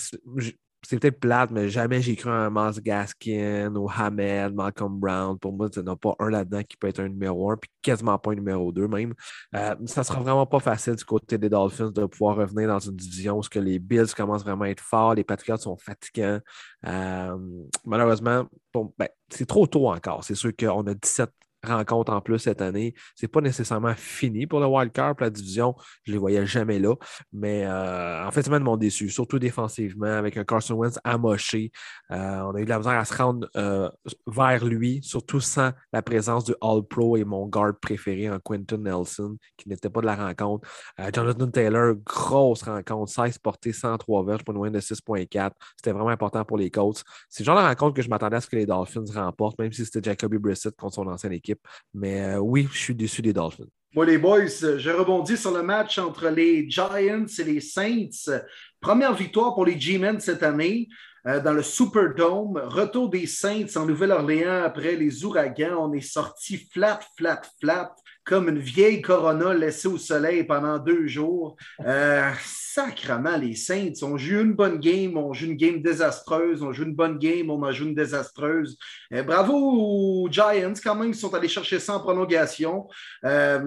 c'est 0.85 0.99
peut-être 0.99 1.19
plate, 1.19 1.51
mais 1.51 1.69
jamais 1.69 2.01
j'ai 2.01 2.15
cru 2.15 2.29
un 2.29 2.49
Mars 2.49 2.79
Gaskin 2.81 3.75
ou 3.75 3.89
Hamed, 3.89 4.53
Malcolm 4.53 4.99
Brown. 4.99 5.37
Pour 5.39 5.53
moi, 5.53 5.69
il 5.73 5.81
n'y 5.81 5.89
en 5.89 5.93
a 5.93 5.95
pas 5.95 6.15
un 6.19 6.29
là-dedans 6.29 6.61
qui 6.63 6.77
peut 6.77 6.87
être 6.87 6.99
un 6.99 7.07
numéro 7.07 7.51
un, 7.51 7.57
puis 7.57 7.69
quasiment 7.81 8.17
pas 8.17 8.31
un 8.31 8.35
numéro 8.35 8.71
deux 8.71 8.87
même. 8.87 9.13
Euh, 9.55 9.75
ça 9.85 10.01
ne 10.01 10.05
sera 10.05 10.19
vraiment 10.19 10.45
pas 10.45 10.59
facile 10.59 10.95
du 10.95 11.05
côté 11.05 11.37
des 11.37 11.49
Dolphins 11.49 11.91
de 11.91 12.05
pouvoir 12.05 12.35
revenir 12.35 12.67
dans 12.67 12.79
une 12.79 12.95
division 12.95 13.39
où 13.39 13.59
les 13.59 13.79
Bills 13.79 14.13
commencent 14.15 14.43
vraiment 14.43 14.65
à 14.65 14.69
être 14.69 14.83
forts, 14.83 15.15
les 15.15 15.23
Patriots 15.23 15.57
sont 15.57 15.77
fatigants. 15.77 16.39
Euh, 16.85 17.37
malheureusement, 17.85 18.45
ben, 18.73 19.07
c'est 19.29 19.45
trop 19.45 19.67
tôt 19.67 19.87
encore. 19.87 20.23
C'est 20.23 20.35
sûr 20.35 20.51
qu'on 20.55 20.85
a 20.87 20.93
17 20.93 21.29
rencontres 21.63 22.11
en 22.11 22.21
plus 22.21 22.39
cette 22.39 22.61
année. 22.61 22.93
Ce 23.15 23.25
n'est 23.25 23.29
pas 23.29 23.41
nécessairement 23.41 23.93
fini 23.95 24.47
pour 24.47 24.59
le 24.59 24.65
wildcard, 24.65 25.15
pour 25.15 25.23
la 25.23 25.29
division. 25.29 25.75
Je 26.03 26.11
ne 26.11 26.15
les 26.15 26.19
voyais 26.19 26.45
jamais 26.45 26.79
là. 26.79 26.95
Mais 27.31 27.65
euh, 27.65 28.25
en 28.25 28.31
fait, 28.31 28.41
ils 28.45 28.51
m'ont 28.51 28.77
déçu, 28.77 29.09
surtout 29.09 29.39
défensivement, 29.39 30.07
avec 30.07 30.37
un 30.37 30.43
Carson 30.43 30.75
Wentz 30.75 30.99
amoché. 31.03 31.71
Euh, 32.11 32.41
on 32.41 32.55
a 32.55 32.59
eu 32.59 32.65
de 32.65 32.69
la 32.69 32.77
misère 32.77 32.93
à 32.93 33.05
se 33.05 33.15
rendre 33.15 33.47
euh, 33.55 33.89
vers 34.27 34.65
lui, 34.65 35.01
surtout 35.03 35.39
sans 35.39 35.71
la 35.91 36.01
présence 36.01 36.43
du 36.43 36.53
All-Pro 36.61 37.17
et 37.17 37.23
mon 37.23 37.47
guard 37.47 37.73
préféré 37.81 38.29
en 38.29 38.39
Quentin 38.39 38.77
Nelson, 38.77 39.37
qui 39.57 39.69
n'était 39.69 39.89
pas 39.89 40.01
de 40.01 40.05
la 40.05 40.15
rencontre. 40.15 40.67
Jonathan 41.13 41.47
Taylor, 41.47 41.95
grosse 42.05 42.63
rencontre, 42.63 43.11
16 43.11 43.37
portées, 43.39 43.73
103 43.73 44.25
verges 44.25 44.43
pour 44.43 44.53
une 44.53 44.57
moyenne 44.59 44.75
de 44.75 44.79
6.4. 44.79 45.51
C'était 45.77 45.91
vraiment 45.91 46.09
important 46.09 46.43
pour 46.45 46.57
les 46.57 46.69
Colts. 46.69 47.03
C'est 47.29 47.43
le 47.43 47.45
genre 47.45 47.57
de 47.57 47.65
rencontre 47.65 47.95
que 47.95 48.01
je 48.01 48.09
m'attendais 48.09 48.37
à 48.37 48.41
ce 48.41 48.47
que 48.47 48.55
les 48.55 48.65
Dolphins 48.65 49.05
remportent, 49.13 49.59
même 49.59 49.71
si 49.71 49.85
c'était 49.85 50.01
Jacoby 50.03 50.37
Brissett 50.37 50.75
contre 50.75 50.95
son 50.95 51.07
ancienne 51.07 51.33
équipe. 51.33 51.52
Mais 51.93 52.21
euh, 52.21 52.37
oui, 52.37 52.67
je 52.71 52.77
suis 52.77 52.95
déçu 52.95 53.21
des 53.21 53.33
Dolphins. 53.33 53.65
Moi, 53.95 54.05
les 54.07 54.17
boys, 54.17 54.47
je 54.47 54.89
rebondis 54.89 55.37
sur 55.37 55.51
le 55.51 55.61
match 55.61 55.99
entre 55.99 56.29
les 56.29 56.67
Giants 56.67 56.95
et 56.95 57.43
les 57.43 57.61
Saints. 57.61 58.39
Première 58.79 59.13
victoire 59.13 59.53
pour 59.53 59.65
les 59.65 59.79
G-Men 59.79 60.19
cette 60.19 60.41
année 60.41 60.87
euh, 61.27 61.39
dans 61.39 61.53
le 61.53 61.61
Superdome. 61.61 62.57
Retour 62.57 63.09
des 63.09 63.27
Saints 63.27 63.67
en 63.75 63.85
Nouvelle-Orléans 63.85 64.63
après 64.63 64.95
les 64.95 65.23
ouragans. 65.23 65.77
On 65.79 65.93
est 65.93 66.01
sorti 66.01 66.57
flat, 66.73 66.99
flat, 67.17 67.41
flat 67.61 67.93
comme 68.25 68.49
une 68.49 68.59
vieille 68.59 69.01
Corona 69.01 69.53
laissée 69.53 69.87
au 69.87 69.97
soleil 69.97 70.43
pendant 70.43 70.79
deux 70.79 71.07
jours. 71.07 71.55
Euh, 71.85 72.31
sacrement, 72.73 73.37
les 73.37 73.55
Saints, 73.55 73.93
on 74.01 74.17
joue 74.17 74.41
une 74.41 74.53
bonne 74.53 74.79
game, 74.79 75.17
on 75.17 75.33
joue 75.33 75.45
une 75.45 75.57
game 75.57 75.81
désastreuse, 75.81 76.63
on 76.63 76.73
joue 76.73 76.83
une 76.83 76.95
bonne 76.95 77.19
game, 77.19 77.49
on 77.49 77.61
a 77.63 77.71
joué 77.71 77.89
une 77.89 77.95
désastreuse. 77.95 78.77
Euh, 79.13 79.23
bravo 79.23 79.53
aux 79.53 80.29
Giants, 80.31 80.73
quand 80.83 80.95
même, 80.95 81.09
ils 81.09 81.15
sont 81.15 81.33
allés 81.33 81.47
chercher 81.47 81.79
ça 81.79 81.95
en 81.95 81.99
prolongation. 81.99 82.87
Euh, 83.25 83.59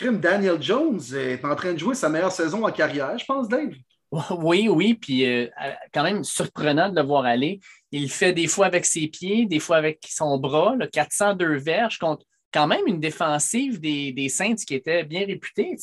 Daniel 0.00 0.60
Jones 0.60 1.00
est 1.14 1.44
en 1.44 1.54
train 1.54 1.74
de 1.74 1.78
jouer 1.78 1.94
sa 1.94 2.08
meilleure 2.08 2.32
saison 2.32 2.64
en 2.66 2.72
carrière, 2.72 3.16
je 3.18 3.24
pense, 3.24 3.48
Dave. 3.48 3.72
Oui, 4.38 4.68
oui, 4.68 4.94
puis 4.94 5.24
euh, 5.24 5.46
quand 5.94 6.02
même 6.02 6.24
surprenant 6.24 6.88
de 6.88 6.96
le 7.00 7.06
voir 7.06 7.24
aller. 7.24 7.60
Il 7.92 8.10
fait 8.10 8.32
des 8.32 8.48
fois 8.48 8.66
avec 8.66 8.84
ses 8.84 9.06
pieds, 9.06 9.46
des 9.46 9.60
fois 9.60 9.76
avec 9.76 10.00
son 10.08 10.38
bras, 10.38 10.74
le 10.76 10.86
402 10.86 11.56
verges 11.58 11.98
contre 11.98 12.24
quand 12.52 12.66
même 12.66 12.86
une 12.86 13.00
défensive 13.00 13.80
des, 13.80 14.28
Saints 14.28 14.56
qui 14.66 14.74
était 14.74 15.04
bien 15.04 15.26
réputée, 15.26 15.76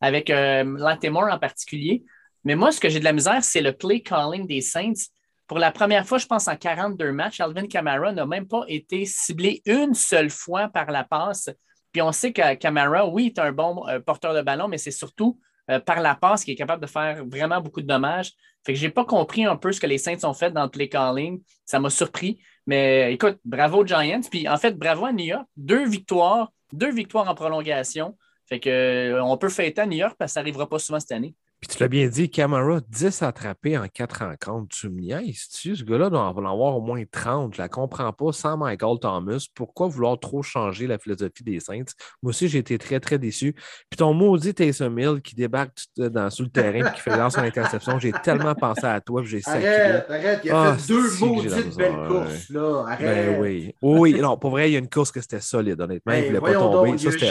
avec 0.00 0.30
euh, 0.30 0.76
Latimore 0.78 1.32
en 1.32 1.38
particulier. 1.38 2.04
Mais 2.44 2.56
moi, 2.56 2.72
ce 2.72 2.80
que 2.80 2.88
j'ai 2.88 2.98
de 2.98 3.04
la 3.04 3.12
misère, 3.12 3.44
c'est 3.44 3.60
le 3.60 3.72
play 3.72 4.00
calling 4.00 4.46
des 4.46 4.60
Saints. 4.60 5.10
Pour 5.46 5.58
la 5.58 5.70
première 5.70 6.06
fois, 6.06 6.18
je 6.18 6.26
pense, 6.26 6.48
en 6.48 6.56
42 6.56 7.12
matchs, 7.12 7.40
Alvin 7.40 7.66
Kamara 7.66 8.12
n'a 8.12 8.26
même 8.26 8.48
pas 8.48 8.64
été 8.68 9.04
ciblé 9.04 9.62
une 9.66 9.94
seule 9.94 10.30
fois 10.30 10.68
par 10.68 10.90
la 10.90 11.04
passe. 11.04 11.50
Puis 11.92 12.02
on 12.02 12.10
sait 12.10 12.32
que 12.32 12.54
Kamara, 12.54 13.06
oui, 13.08 13.26
est 13.26 13.38
un 13.38 13.52
bon 13.52 13.86
euh, 13.88 14.00
porteur 14.00 14.34
de 14.34 14.42
ballon, 14.42 14.66
mais 14.66 14.78
c'est 14.78 14.90
surtout 14.90 15.38
euh, 15.70 15.78
par 15.78 16.00
la 16.00 16.14
passe 16.14 16.44
qu'il 16.44 16.54
est 16.54 16.56
capable 16.56 16.82
de 16.82 16.88
faire 16.88 17.24
vraiment 17.26 17.60
beaucoup 17.60 17.82
de 17.82 17.86
dommages. 17.86 18.32
Fait 18.64 18.72
que 18.72 18.78
je 18.78 18.86
n'ai 18.86 18.92
pas 18.92 19.04
compris 19.04 19.44
un 19.44 19.56
peu 19.56 19.72
ce 19.72 19.80
que 19.80 19.86
les 19.86 19.98
Saints 19.98 20.24
ont 20.24 20.34
fait 20.34 20.50
dans 20.50 20.64
le 20.64 20.70
play 20.70 20.88
calling. 20.88 21.40
Ça 21.64 21.78
m'a 21.78 21.90
surpris. 21.90 22.38
Mais 22.66 23.12
écoute, 23.12 23.38
bravo 23.44 23.86
Giants. 23.86 24.20
Puis 24.30 24.48
en 24.48 24.56
fait, 24.56 24.76
bravo 24.76 25.06
à 25.06 25.12
New 25.12 25.24
York. 25.24 25.46
Deux 25.56 25.86
victoires, 25.86 26.52
deux 26.72 26.92
victoires 26.92 27.28
en 27.28 27.34
prolongation. 27.34 28.16
Fait 28.48 28.60
que 28.60 28.70
euh, 28.70 29.24
on 29.24 29.36
peut 29.36 29.48
fêter 29.48 29.80
à 29.80 29.86
New 29.86 29.96
York 29.96 30.16
parce 30.18 30.30
que 30.30 30.34
ça 30.34 30.40
n'arrivera 30.40 30.68
pas 30.68 30.78
souvent 30.78 31.00
cette 31.00 31.12
année. 31.12 31.34
Puis 31.62 31.76
tu 31.76 31.80
l'as 31.80 31.88
bien 31.88 32.08
dit, 32.08 32.28
Camara, 32.28 32.80
10 32.88 33.22
attrapés 33.22 33.78
en 33.78 33.86
4 33.86 34.24
rencontres. 34.24 34.76
Tu 34.76 34.88
me 34.88 35.00
niaises, 35.00 35.48
tu 35.48 35.76
ce 35.76 35.84
gars-là 35.84 36.10
doit 36.10 36.22
en 36.22 36.36
avoir 36.36 36.76
au 36.76 36.80
moins 36.80 37.04
30. 37.08 37.54
Je 37.54 37.62
la 37.62 37.68
comprends 37.68 38.12
pas 38.12 38.32
sans 38.32 38.56
Michael 38.56 38.98
Thomas. 39.00 39.46
Pourquoi 39.54 39.86
vouloir 39.86 40.18
trop 40.18 40.42
changer 40.42 40.88
la 40.88 40.98
philosophie 40.98 41.44
des 41.44 41.60
Saints? 41.60 41.94
Moi 42.20 42.30
aussi, 42.30 42.48
j'ai 42.48 42.58
été 42.58 42.78
très, 42.78 42.98
très 42.98 43.16
déçu. 43.16 43.52
Puis 43.88 43.96
ton 43.96 44.12
maudit 44.12 44.52
Taysom 44.52 44.98
Hill 44.98 45.22
qui 45.22 45.36
débarque 45.36 45.78
dans, 45.96 46.30
sur 46.30 46.42
le 46.42 46.50
terrain 46.50 46.90
et 46.90 46.94
qui 46.94 47.00
fait 47.00 47.16
lance 47.16 47.34
son 47.34 47.42
interception, 47.42 48.00
j'ai 48.00 48.10
tellement 48.10 48.56
pensé 48.56 48.84
à 48.84 49.00
toi, 49.00 49.22
j'ai 49.24 49.40
Arrête, 49.46 50.10
arrête, 50.10 50.40
il 50.42 50.50
a 50.50 50.74
fait 50.74 50.82
ah, 50.82 50.86
deux 50.88 51.10
maudites 51.20 51.76
belles 51.76 52.08
courses, 52.08 52.50
là. 52.50 52.84
Arrête. 52.88 53.38
Ben 53.38 53.40
oui. 53.40 53.74
Oui, 53.80 54.20
non, 54.20 54.36
pour 54.36 54.50
vrai, 54.50 54.68
il 54.68 54.72
y 54.72 54.76
a 54.76 54.80
une 54.80 54.88
course 54.88 55.12
que 55.12 55.20
c'était 55.20 55.40
solide, 55.40 55.80
honnêtement. 55.80 56.12
il 56.12 56.22
ben, 56.22 56.26
voulait 56.26 56.40
pas 56.40 56.54
tomber. 56.54 56.98
ça, 56.98 57.10
c'était 57.12 57.30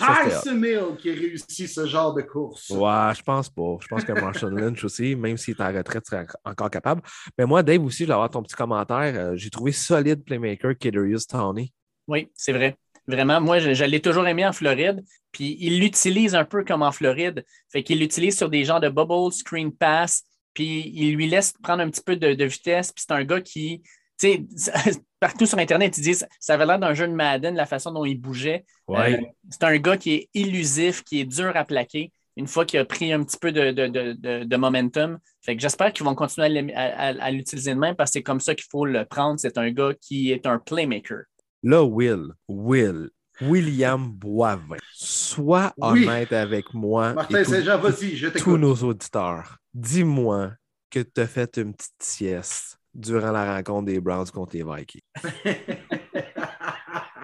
Tyson 0.00 0.62
Hill 0.62 0.96
qui 0.98 1.10
a 1.10 1.14
réussi 1.14 1.68
ce 1.68 1.86
genre 1.86 2.14
de 2.14 2.22
course. 2.22 2.70
Ouais, 2.70 3.14
je 3.16 3.22
pense 3.22 3.48
pas. 3.48 3.76
Je 3.80 3.86
pense 3.88 4.04
que 4.04 4.12
Marshall 4.12 4.58
Lynch 4.58 4.82
aussi, 4.84 5.14
même 5.14 5.36
s'il 5.36 5.54
est 5.54 5.62
en 5.62 5.72
retraite, 5.72 6.06
serait 6.06 6.26
encore 6.44 6.70
capable. 6.70 7.02
Mais 7.38 7.46
moi, 7.46 7.62
Dave 7.62 7.84
aussi, 7.84 8.04
je 8.04 8.08
vais 8.08 8.14
avoir 8.14 8.30
ton 8.30 8.42
petit 8.42 8.56
commentaire. 8.56 9.12
Euh, 9.14 9.36
j'ai 9.36 9.50
trouvé 9.50 9.72
solide 9.72 10.24
playmaker 10.24 10.76
Kedarius 10.78 11.26
Tony. 11.26 11.72
Oui, 12.06 12.28
c'est 12.34 12.52
vrai. 12.52 12.76
Vraiment, 13.06 13.40
moi, 13.40 13.58
je, 13.58 13.84
l'ai 13.84 14.00
toujours 14.00 14.26
aimé 14.26 14.46
en 14.46 14.52
Floride. 14.52 15.04
Puis 15.32 15.56
il 15.60 15.80
l'utilise 15.80 16.34
un 16.34 16.44
peu 16.44 16.64
comme 16.64 16.82
en 16.82 16.92
Floride. 16.92 17.44
Fait 17.70 17.82
qu'il 17.82 17.98
l'utilise 17.98 18.36
sur 18.36 18.48
des 18.48 18.64
genres 18.64 18.80
de 18.80 18.88
bubble, 18.88 19.32
screen 19.32 19.72
pass. 19.72 20.24
Puis 20.54 20.90
il 20.94 21.14
lui 21.14 21.28
laisse 21.28 21.52
prendre 21.62 21.82
un 21.82 21.90
petit 21.90 22.02
peu 22.02 22.16
de, 22.16 22.34
de 22.34 22.44
vitesse. 22.44 22.92
Puis 22.92 23.04
c'est 23.06 23.14
un 23.14 23.24
gars 23.24 23.40
qui, 23.40 23.82
tu 24.20 24.46
sais, 24.56 24.72
partout 25.20 25.46
sur 25.46 25.58
Internet, 25.58 25.96
ils 25.98 26.02
disent 26.02 26.26
ça 26.38 26.54
avait 26.54 26.66
l'air 26.66 26.78
d'un 26.78 26.94
jeu 26.94 27.08
de 27.08 27.12
Madden, 27.12 27.54
la 27.54 27.66
façon 27.66 27.92
dont 27.92 28.04
il 28.04 28.20
bougeait. 28.20 28.64
Euh, 28.90 29.16
c'est 29.48 29.64
un 29.64 29.76
gars 29.78 29.96
qui 29.96 30.14
est 30.14 30.28
illusif, 30.34 31.02
qui 31.04 31.20
est 31.20 31.24
dur 31.24 31.56
à 31.56 31.64
plaquer 31.64 32.12
une 32.36 32.46
fois 32.46 32.64
qu'il 32.64 32.80
a 32.80 32.84
pris 32.84 33.12
un 33.12 33.22
petit 33.22 33.36
peu 33.38 33.52
de, 33.52 34.56
momentum. 34.56 35.18
Fait 35.42 35.56
que 35.56 35.62
j'espère 35.62 35.92
qu'ils 35.92 36.04
vont 36.04 36.14
continuer 36.14 36.72
à, 36.74 37.30
l'utiliser 37.30 37.74
de 37.74 37.78
même 37.78 37.94
parce 37.96 38.10
que 38.10 38.14
c'est 38.14 38.22
comme 38.22 38.40
ça 38.40 38.54
qu'il 38.54 38.66
faut 38.70 38.86
le 38.86 39.04
prendre. 39.04 39.38
C'est 39.38 39.58
un 39.58 39.70
gars 39.70 39.92
qui 40.00 40.32
est 40.32 40.46
un 40.46 40.58
playmaker. 40.58 41.24
Là, 41.62 41.84
Will, 41.84 42.32
Will, 42.48 43.10
William 43.42 44.10
Boivin, 44.10 44.76
sois 44.94 45.74
honnête 45.78 46.32
avec 46.32 46.72
moi. 46.72 47.12
Martin 47.12 47.44
Saint-Jean, 47.44 47.78
vas-y, 47.78 48.16
je 48.16 48.28
Tous 48.28 48.56
nos 48.56 48.74
auditeurs, 48.76 49.58
dis-moi 49.74 50.52
que 50.88 51.00
tu 51.00 51.20
as 51.20 51.26
fait 51.26 51.58
une 51.58 51.74
petite 51.74 52.02
sieste 52.02 52.79
durant 52.94 53.32
la 53.32 53.56
rencontre 53.56 53.86
des 53.86 54.00
Browns 54.00 54.30
contre 54.30 54.56
les 54.56 54.64
Vikings. 54.64 55.02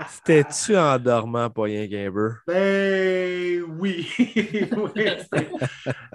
C'était-tu 0.08 0.76
endormant 0.76 1.50
pour 1.50 1.64
rien 1.64 1.86
Gamer? 1.86 2.38
Ben 2.46 3.62
oui. 3.78 4.08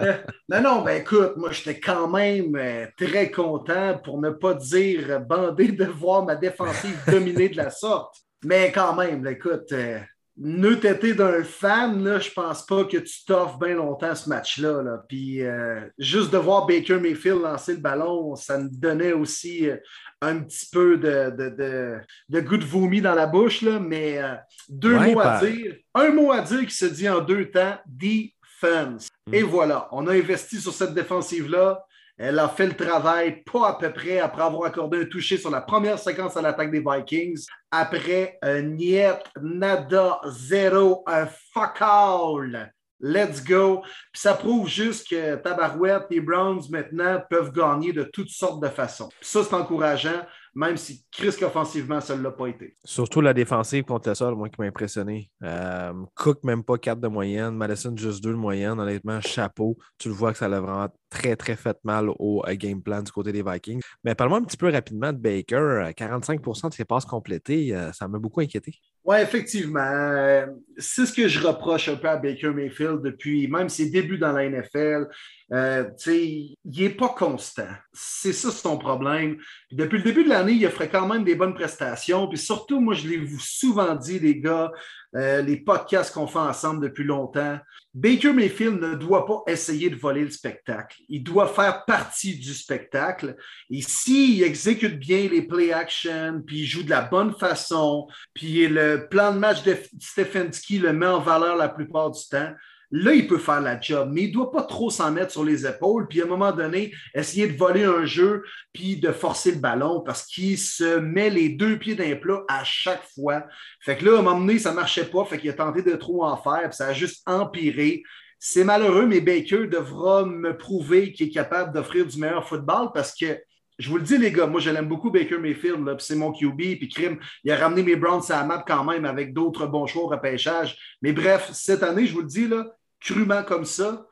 Euh, 0.00 0.18
non, 0.48 0.60
non, 0.60 0.82
ben 0.82 1.00
écoute, 1.00 1.36
moi 1.36 1.52
j'étais 1.52 1.78
quand 1.78 2.08
même 2.08 2.56
euh, 2.56 2.86
très 2.96 3.30
content 3.30 4.00
pour 4.02 4.20
ne 4.20 4.30
pas 4.30 4.54
dire 4.54 5.20
bandé 5.20 5.68
de 5.68 5.84
voir 5.84 6.24
ma 6.24 6.34
défensive 6.34 6.98
dominée 7.06 7.48
de 7.48 7.56
la 7.56 7.70
sorte. 7.70 8.16
Mais 8.44 8.72
quand 8.72 8.96
même, 8.96 9.24
écoute, 9.28 9.70
euh, 9.72 10.00
ne 10.38 10.74
t'étais 10.74 11.14
d'un 11.14 11.44
fan, 11.44 12.02
là, 12.02 12.18
je 12.18 12.30
pense 12.30 12.64
pas 12.64 12.84
que 12.84 12.96
tu 12.96 13.24
t'offres 13.26 13.58
bien 13.58 13.74
longtemps 13.74 14.14
ce 14.14 14.28
match-là. 14.28 14.82
Là. 14.82 15.04
Puis 15.08 15.42
euh, 15.42 15.80
juste 15.98 16.32
de 16.32 16.38
voir 16.38 16.66
Baker 16.66 16.98
Mayfield 16.98 17.42
lancer 17.42 17.74
le 17.74 17.80
ballon, 17.80 18.34
ça 18.34 18.58
me 18.58 18.68
donnait 18.68 19.12
aussi 19.12 19.68
euh, 19.68 19.76
un 20.22 20.40
petit 20.40 20.66
peu 20.72 20.96
de, 20.96 21.30
de, 21.36 22.00
de, 22.28 22.40
goût 22.40 22.56
de 22.56 22.64
vomi 22.64 23.02
dans 23.02 23.14
la 23.14 23.26
bouche. 23.26 23.60
Là. 23.62 23.78
Mais 23.78 24.18
euh, 24.18 24.34
deux 24.68 24.98
mots 24.98 25.20
à 25.20 25.40
dire. 25.44 25.76
Un 25.94 26.10
mot 26.10 26.32
à 26.32 26.40
dire 26.40 26.66
qui 26.66 26.74
se 26.74 26.86
dit 26.86 27.08
en 27.08 27.20
deux 27.20 27.50
temps, 27.50 27.76
defense. 27.86 29.08
Mm. 29.26 29.34
Et 29.34 29.42
voilà, 29.42 29.88
on 29.92 30.06
a 30.06 30.14
investi 30.14 30.60
sur 30.60 30.72
cette 30.72 30.94
défensive-là. 30.94 31.84
Elle 32.24 32.38
a 32.38 32.48
fait 32.48 32.68
le 32.68 32.76
travail 32.76 33.42
pas 33.42 33.70
à 33.70 33.74
peu 33.74 33.92
près 33.92 34.20
après 34.20 34.42
avoir 34.42 34.66
accordé 34.66 35.00
un 35.00 35.06
toucher 35.06 35.38
sur 35.38 35.50
la 35.50 35.60
première 35.60 35.98
séquence 35.98 36.36
à 36.36 36.40
l'attaque 36.40 36.70
des 36.70 36.78
Vikings. 36.78 37.44
Après 37.68 38.38
un 38.42 38.62
niet, 38.62 39.18
nada, 39.42 40.20
zéro, 40.28 41.02
un 41.08 41.26
fuck 41.26 41.78
all. 41.80 42.72
Let's 43.00 43.42
go. 43.42 43.80
Puis 44.12 44.22
ça 44.22 44.34
prouve 44.34 44.68
juste 44.68 45.08
que 45.10 45.34
Tabarouette 45.34 46.06
et 46.10 46.20
Browns 46.20 46.62
maintenant 46.70 47.20
peuvent 47.28 47.50
gagner 47.50 47.92
de 47.92 48.04
toutes 48.04 48.30
sortes 48.30 48.62
de 48.62 48.68
façons. 48.68 49.08
ça, 49.20 49.42
c'est 49.42 49.54
encourageant 49.54 50.22
même 50.54 50.76
si 50.76 51.04
Chris 51.10 51.34
offensivement, 51.42 52.00
ça 52.00 52.16
ne 52.16 52.22
l'a 52.22 52.30
pas 52.30 52.46
été. 52.46 52.76
Surtout 52.84 53.20
la 53.20 53.32
défensive 53.32 53.84
contre 53.84 54.10
le 54.10 54.14
sol, 54.14 54.34
moi, 54.34 54.48
qui 54.48 54.60
m'a 54.60 54.66
impressionné. 54.66 55.30
Euh, 55.42 55.94
Cook, 56.14 56.44
même 56.44 56.62
pas 56.62 56.76
4 56.76 57.00
de 57.00 57.08
moyenne. 57.08 57.56
Madison, 57.56 57.96
juste 57.96 58.22
2 58.22 58.30
de 58.30 58.36
moyenne. 58.36 58.78
Honnêtement, 58.78 59.20
chapeau. 59.20 59.78
Tu 59.98 60.08
le 60.08 60.14
vois 60.14 60.32
que 60.32 60.38
ça 60.38 60.48
l'a 60.48 60.60
vraiment 60.60 60.88
très, 61.12 61.36
très 61.36 61.56
fait 61.56 61.76
mal 61.84 62.08
au 62.18 62.42
euh, 62.46 62.54
game 62.54 62.82
plan 62.82 63.02
du 63.02 63.12
côté 63.12 63.32
des 63.32 63.42
Vikings. 63.42 63.82
Mais 64.02 64.14
parle-moi 64.14 64.38
un 64.38 64.44
petit 64.44 64.56
peu 64.56 64.70
rapidement 64.70 65.12
de 65.12 65.18
Baker. 65.18 65.92
45% 65.96 66.66
euh, 66.66 66.68
de 66.70 66.74
ses 66.74 66.84
passes 66.84 67.04
complétées, 67.04 67.76
ça 67.92 68.08
m'a 68.08 68.18
beaucoup 68.18 68.40
inquiété. 68.40 68.74
Oui, 69.04 69.16
effectivement. 69.20 70.46
c'est 70.78 71.06
ce 71.06 71.12
que 71.12 71.28
je 71.28 71.44
reproche 71.46 71.88
un 71.88 71.96
peu 71.96 72.08
à 72.08 72.16
Baker 72.16 72.50
Mayfield 72.50 73.02
depuis 73.02 73.48
même 73.48 73.68
ses 73.68 73.90
débuts 73.90 74.18
dans 74.18 74.32
la 74.32 74.48
NFL. 74.48 75.08
Euh, 75.52 75.84
il 76.06 76.56
n'est 76.64 76.88
pas 76.90 77.10
constant. 77.10 77.68
C'est 77.92 78.32
ça 78.32 78.50
son 78.50 78.78
problème. 78.78 79.36
depuis 79.70 79.98
le 79.98 80.04
début 80.04 80.24
de 80.24 80.30
l'année, 80.30 80.52
il 80.52 80.66
offrait 80.66 80.88
quand 80.88 81.06
même 81.06 81.24
des 81.24 81.34
bonnes 81.34 81.54
prestations. 81.54 82.26
Puis 82.28 82.38
surtout, 82.38 82.80
moi, 82.80 82.94
je 82.94 83.06
l'ai 83.06 83.26
souvent 83.38 83.94
dit, 83.94 84.18
les 84.18 84.40
gars, 84.40 84.72
euh, 85.14 85.42
les 85.42 85.58
podcasts 85.58 86.14
qu'on 86.14 86.26
fait 86.26 86.38
ensemble 86.38 86.82
depuis 86.82 87.04
longtemps. 87.04 87.58
Baker 87.94 88.32
Mayfield 88.32 88.80
ne 88.80 88.94
doit 88.94 89.26
pas 89.26 89.42
essayer 89.46 89.90
de 89.90 89.96
voler 89.96 90.22
le 90.22 90.30
spectacle. 90.30 90.96
Il 91.08 91.22
doit 91.22 91.48
faire 91.48 91.84
partie 91.84 92.38
du 92.38 92.54
spectacle. 92.54 93.36
Et 93.70 93.82
s'il 93.82 94.42
exécute 94.42 94.98
bien 94.98 95.28
les 95.28 95.42
play 95.42 95.72
action, 95.72 96.42
puis 96.46 96.60
il 96.60 96.66
joue 96.66 96.82
de 96.82 96.90
la 96.90 97.02
bonne 97.02 97.34
façon, 97.34 98.08
puis 98.32 98.66
le 98.66 99.08
plan 99.10 99.34
de 99.34 99.38
match 99.38 99.62
de 99.62 99.76
Stefanski 100.00 100.78
le 100.78 100.94
met 100.94 101.06
en 101.06 101.20
valeur 101.20 101.56
la 101.56 101.68
plupart 101.68 102.10
du 102.10 102.20
temps, 102.30 102.52
Là, 102.94 103.14
il 103.14 103.26
peut 103.26 103.38
faire 103.38 103.62
la 103.62 103.80
job, 103.80 104.10
mais 104.12 104.24
il 104.24 104.28
ne 104.28 104.34
doit 104.34 104.50
pas 104.50 104.62
trop 104.62 104.90
s'en 104.90 105.10
mettre 105.10 105.32
sur 105.32 105.44
les 105.44 105.66
épaules, 105.66 106.06
puis 106.08 106.20
à 106.20 106.24
un 106.24 106.28
moment 106.28 106.52
donné, 106.52 106.92
essayer 107.14 107.46
de 107.46 107.56
voler 107.56 107.84
un 107.84 108.04
jeu, 108.04 108.42
puis 108.74 108.96
de 108.96 109.10
forcer 109.12 109.52
le 109.52 109.60
ballon 109.60 110.02
parce 110.02 110.26
qu'il 110.26 110.58
se 110.58 110.98
met 110.98 111.30
les 111.30 111.48
deux 111.48 111.78
pieds 111.78 111.94
d'un 111.94 112.14
plat 112.16 112.42
à 112.48 112.64
chaque 112.64 113.04
fois. 113.14 113.46
Fait 113.80 113.96
que 113.96 114.04
là, 114.04 114.16
à 114.16 114.18
un 114.18 114.22
moment 114.22 114.38
donné, 114.38 114.58
ça 114.58 114.72
ne 114.72 114.76
marchait 114.76 115.06
pas, 115.06 115.24
fait 115.24 115.38
qu'il 115.38 115.48
a 115.48 115.54
tenté 115.54 115.80
de 115.80 115.96
trop 115.96 116.22
en 116.22 116.36
faire, 116.36 116.68
puis 116.68 116.76
ça 116.76 116.88
a 116.88 116.92
juste 116.92 117.22
empiré. 117.26 118.02
C'est 118.38 118.64
malheureux, 118.64 119.06
mais 119.06 119.22
Baker 119.22 119.68
devra 119.68 120.26
me 120.26 120.54
prouver 120.58 121.12
qu'il 121.12 121.28
est 121.28 121.30
capable 121.30 121.72
d'offrir 121.72 122.04
du 122.04 122.18
meilleur 122.18 122.46
football 122.46 122.90
parce 122.92 123.14
que 123.14 123.38
je 123.78 123.88
vous 123.88 123.96
le 123.96 124.02
dis, 124.02 124.18
les 124.18 124.30
gars, 124.30 124.46
moi, 124.46 124.60
je 124.60 124.68
l'aime 124.68 124.86
beaucoup, 124.86 125.10
Baker 125.10 125.38
Mayfield, 125.38 125.82
puis 125.82 125.96
c'est 126.06 126.14
mon 126.14 126.30
QB, 126.30 126.56
puis 126.56 126.88
Krim, 126.88 127.18
il 127.42 127.50
a 127.50 127.56
ramené 127.56 127.82
mes 127.82 127.96
Browns 127.96 128.22
à 128.28 128.40
la 128.40 128.44
map 128.44 128.64
quand 128.66 128.84
même 128.84 129.06
avec 129.06 129.32
d'autres 129.32 129.66
bons 129.66 129.86
choix 129.86 130.04
au 130.04 130.08
repêchage. 130.08 130.76
Mais 131.00 131.12
bref, 131.12 131.50
cette 131.54 131.82
année, 131.82 132.06
je 132.06 132.12
vous 132.12 132.20
le 132.20 132.26
dis, 132.26 132.46
là, 132.46 132.66
crûment 133.04 133.42
comme 133.42 133.64
ça, 133.64 134.06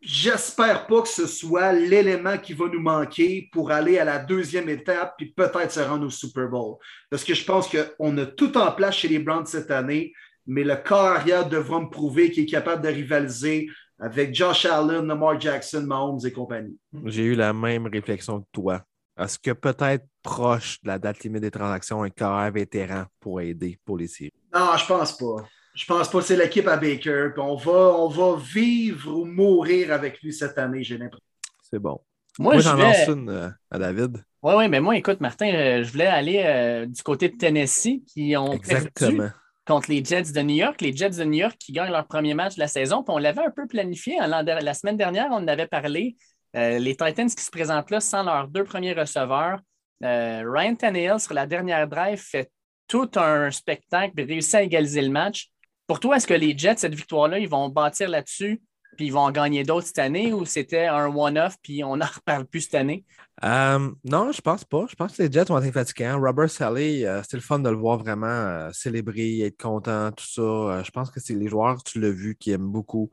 j'espère 0.00 0.86
pas 0.86 1.02
que 1.02 1.08
ce 1.08 1.26
soit 1.26 1.72
l'élément 1.72 2.38
qui 2.38 2.54
va 2.54 2.66
nous 2.66 2.80
manquer 2.80 3.48
pour 3.52 3.70
aller 3.70 3.98
à 3.98 4.04
la 4.04 4.18
deuxième 4.18 4.68
étape 4.68 5.14
puis 5.16 5.32
peut-être 5.32 5.72
se 5.72 5.80
rendre 5.80 6.06
au 6.06 6.10
Super 6.10 6.48
Bowl. 6.48 6.76
Parce 7.10 7.24
que 7.24 7.34
je 7.34 7.44
pense 7.44 7.68
qu'on 7.68 8.18
a 8.18 8.26
tout 8.26 8.56
en 8.56 8.72
place 8.72 8.96
chez 8.96 9.08
les 9.08 9.18
Browns 9.18 9.46
cette 9.46 9.70
année, 9.70 10.12
mais 10.46 10.64
le 10.64 10.76
corps 10.76 11.06
arrière 11.06 11.48
devra 11.48 11.80
me 11.80 11.88
prouver 11.88 12.30
qu'il 12.30 12.44
est 12.44 12.46
capable 12.46 12.82
de 12.82 12.88
rivaliser 12.88 13.68
avec 13.98 14.34
Josh 14.34 14.66
Allen, 14.66 15.06
Lamar 15.06 15.40
Jackson, 15.40 15.82
Mahomes 15.82 16.18
et 16.24 16.32
compagnie. 16.32 16.76
J'ai 17.04 17.22
eu 17.22 17.34
la 17.34 17.52
même 17.52 17.86
réflexion 17.86 18.40
que 18.40 18.46
toi. 18.50 18.82
Est-ce 19.16 19.38
que 19.38 19.52
peut-être 19.52 20.04
proche 20.22 20.80
de 20.82 20.88
la 20.88 20.98
date 20.98 21.22
limite 21.22 21.42
des 21.42 21.50
transactions, 21.50 22.02
un 22.02 22.10
corps 22.10 22.50
vétéran 22.50 23.04
pour 23.20 23.40
aider 23.40 23.78
pour 23.84 23.98
les 23.98 24.08
séries? 24.08 24.32
Non, 24.52 24.76
je 24.76 24.86
pense 24.86 25.16
pas. 25.16 25.46
Je 25.74 25.86
pense 25.86 26.10
pas 26.10 26.18
que 26.18 26.24
c'est 26.24 26.36
l'équipe 26.36 26.68
à 26.68 26.76
Baker. 26.76 27.30
on 27.38 27.56
va, 27.56 27.96
on 27.96 28.08
va 28.08 28.36
vivre 28.38 29.16
ou 29.16 29.24
mourir 29.24 29.92
avec 29.92 30.20
lui 30.20 30.32
cette 30.32 30.58
année, 30.58 30.82
j'ai 30.82 30.98
l'impression. 30.98 31.24
C'est 31.62 31.78
bon. 31.78 32.00
Moi, 32.38 32.58
j'en 32.58 32.76
lance 32.76 33.08
une 33.08 33.28
euh, 33.28 33.48
à 33.70 33.78
David. 33.78 34.24
Oui, 34.42 34.54
oui, 34.56 34.68
mais 34.68 34.80
moi, 34.80 34.96
écoute, 34.96 35.20
Martin, 35.20 35.52
euh, 35.52 35.82
je 35.82 35.92
voulais 35.92 36.06
aller 36.06 36.42
euh, 36.44 36.86
du 36.86 37.02
côté 37.02 37.28
de 37.28 37.36
Tennessee 37.36 38.02
qui 38.06 38.36
ont 38.36 38.52
Exactement. 38.52 39.28
contre 39.66 39.90
les 39.90 40.02
Jets 40.04 40.32
de 40.32 40.40
New 40.40 40.56
York. 40.56 40.80
Les 40.80 40.94
Jets 40.94 41.10
de 41.10 41.24
New 41.24 41.38
York 41.38 41.56
qui 41.58 41.72
gagnent 41.72 41.92
leur 41.92 42.06
premier 42.06 42.34
match 42.34 42.54
de 42.54 42.60
la 42.60 42.68
saison. 42.68 43.02
Puis 43.02 43.14
on 43.14 43.18
l'avait 43.18 43.44
un 43.44 43.50
peu 43.50 43.66
planifié. 43.66 44.18
Hein, 44.18 44.42
la 44.42 44.74
semaine 44.74 44.96
dernière, 44.96 45.28
on 45.30 45.36
en 45.36 45.48
avait 45.48 45.66
parlé. 45.66 46.16
les 46.54 46.96
Titans 46.96 47.30
qui 47.30 47.44
se 47.44 47.50
présentent 47.50 47.90
là 47.90 48.00
sans 48.00 48.22
leurs 48.22 48.48
deux 48.48 48.64
premiers 48.64 48.94
receveurs. 48.94 49.60
Ryan 50.00 50.74
Tannehill, 50.74 51.20
sur 51.20 51.34
la 51.34 51.46
dernière 51.46 51.86
drive, 51.86 52.18
fait 52.18 52.50
tout 52.88 53.10
un 53.14 53.50
spectacle 53.50 54.18
et 54.18 54.24
réussit 54.24 54.54
à 54.56 54.62
égaliser 54.62 55.02
le 55.02 55.10
match. 55.10 55.51
Pour 55.92 56.00
toi, 56.00 56.16
est-ce 56.16 56.26
que 56.26 56.32
les 56.32 56.56
Jets, 56.56 56.78
cette 56.78 56.94
victoire-là, 56.94 57.38
ils 57.38 57.50
vont 57.50 57.68
bâtir 57.68 58.08
là-dessus 58.08 58.62
puis 58.96 59.08
ils 59.08 59.12
vont 59.12 59.20
en 59.20 59.30
gagner 59.30 59.62
d'autres 59.62 59.88
cette 59.88 59.98
année 59.98 60.32
ou 60.32 60.46
c'était 60.46 60.86
un 60.86 61.14
one-off 61.14 61.58
puis 61.62 61.84
on 61.84 61.98
n'en 61.98 62.06
reparle 62.06 62.46
plus 62.46 62.62
cette 62.62 62.76
année? 62.76 63.04
Euh, 63.44 63.90
non, 64.04 64.30
je 64.30 64.40
pense 64.40 64.64
pas. 64.64 64.86
Je 64.88 64.94
pense 64.94 65.16
que 65.16 65.22
les 65.22 65.32
Jets 65.32 65.50
ont 65.50 65.58
été 65.58 65.72
fatigants. 65.72 66.20
Robert 66.20 66.50
Sally, 66.50 67.04
euh, 67.04 67.22
c'était 67.22 67.38
le 67.38 67.42
fun 67.42 67.58
de 67.58 67.68
le 67.68 67.76
voir 67.76 67.98
vraiment 67.98 68.26
euh, 68.26 68.70
célébrer, 68.72 69.40
être 69.40 69.60
content, 69.60 70.12
tout 70.12 70.24
ça. 70.24 70.82
je 70.82 70.90
pense 70.90 71.10
que 71.10 71.18
c'est 71.18 71.34
les 71.34 71.48
joueurs, 71.48 71.82
tu 71.82 72.00
l'as 72.00 72.10
vu, 72.10 72.36
qui 72.36 72.50
aiment 72.52 72.70
beaucoup 72.70 73.10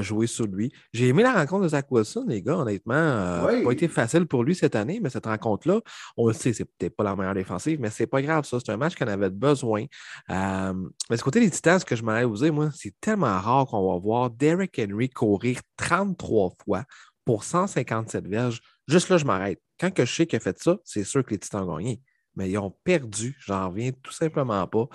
jouer 0.00 0.26
sur 0.26 0.46
lui. 0.46 0.72
J'ai 0.92 1.08
aimé 1.08 1.22
la 1.22 1.32
rencontre 1.32 1.62
de 1.62 1.68
Zach 1.68 1.86
Wilson, 1.90 2.26
les 2.28 2.42
gars, 2.42 2.56
honnêtement. 2.56 2.94
Ça 2.94 3.52
n'a 3.52 3.62
pas 3.62 3.72
été 3.72 3.88
facile 3.88 4.26
pour 4.26 4.44
lui 4.44 4.54
cette 4.54 4.74
année, 4.76 5.00
mais 5.02 5.08
cette 5.08 5.26
rencontre-là, 5.26 5.80
on 6.16 6.26
le 6.26 6.34
sait, 6.34 6.52
c'est 6.52 6.64
peut-être 6.64 6.96
pas 6.96 7.04
la 7.04 7.16
meilleure 7.16 7.34
défensive, 7.34 7.80
mais 7.80 7.90
c'est 7.90 8.06
pas 8.06 8.20
grave, 8.20 8.44
ça. 8.44 8.58
C'est 8.60 8.72
un 8.72 8.76
match 8.76 8.96
qu'on 8.96 9.06
avait 9.06 9.30
besoin. 9.30 9.86
mais 10.28 11.16
ce 11.16 11.22
côté 11.22 11.40
des 11.40 11.50
Titans, 11.50 11.78
ce 11.78 11.84
que 11.84 11.96
je 11.96 12.02
m'allais 12.02 12.24
vous 12.24 12.36
dire, 12.36 12.52
moi, 12.52 12.70
c'est 12.74 12.94
tellement 13.00 13.38
rare 13.38 13.66
qu'on 13.66 13.92
va 13.92 13.98
voir 13.98 14.30
Derrick 14.30 14.78
Henry 14.78 15.08
courir 15.08 15.60
33 15.76 16.52
fois 16.64 16.84
pour 17.24 17.44
157 17.44 18.26
verges. 18.26 18.60
Juste 18.90 19.08
là, 19.08 19.18
je 19.18 19.24
m'arrête. 19.24 19.60
Quand 19.78 19.92
que 19.92 20.04
je 20.04 20.12
sais 20.12 20.26
qu'il 20.26 20.36
a 20.36 20.40
fait 20.40 20.58
ça, 20.58 20.76
c'est 20.84 21.04
sûr 21.04 21.24
que 21.24 21.30
les 21.30 21.38
Titans 21.38 21.62
ont 21.62 21.76
gagné. 21.76 22.02
Mais 22.34 22.50
ils 22.50 22.58
ont 22.58 22.76
perdu. 22.82 23.36
J'en 23.38 23.68
reviens 23.68 23.92
tout 24.02 24.12
simplement 24.12 24.66
pas. 24.66 24.86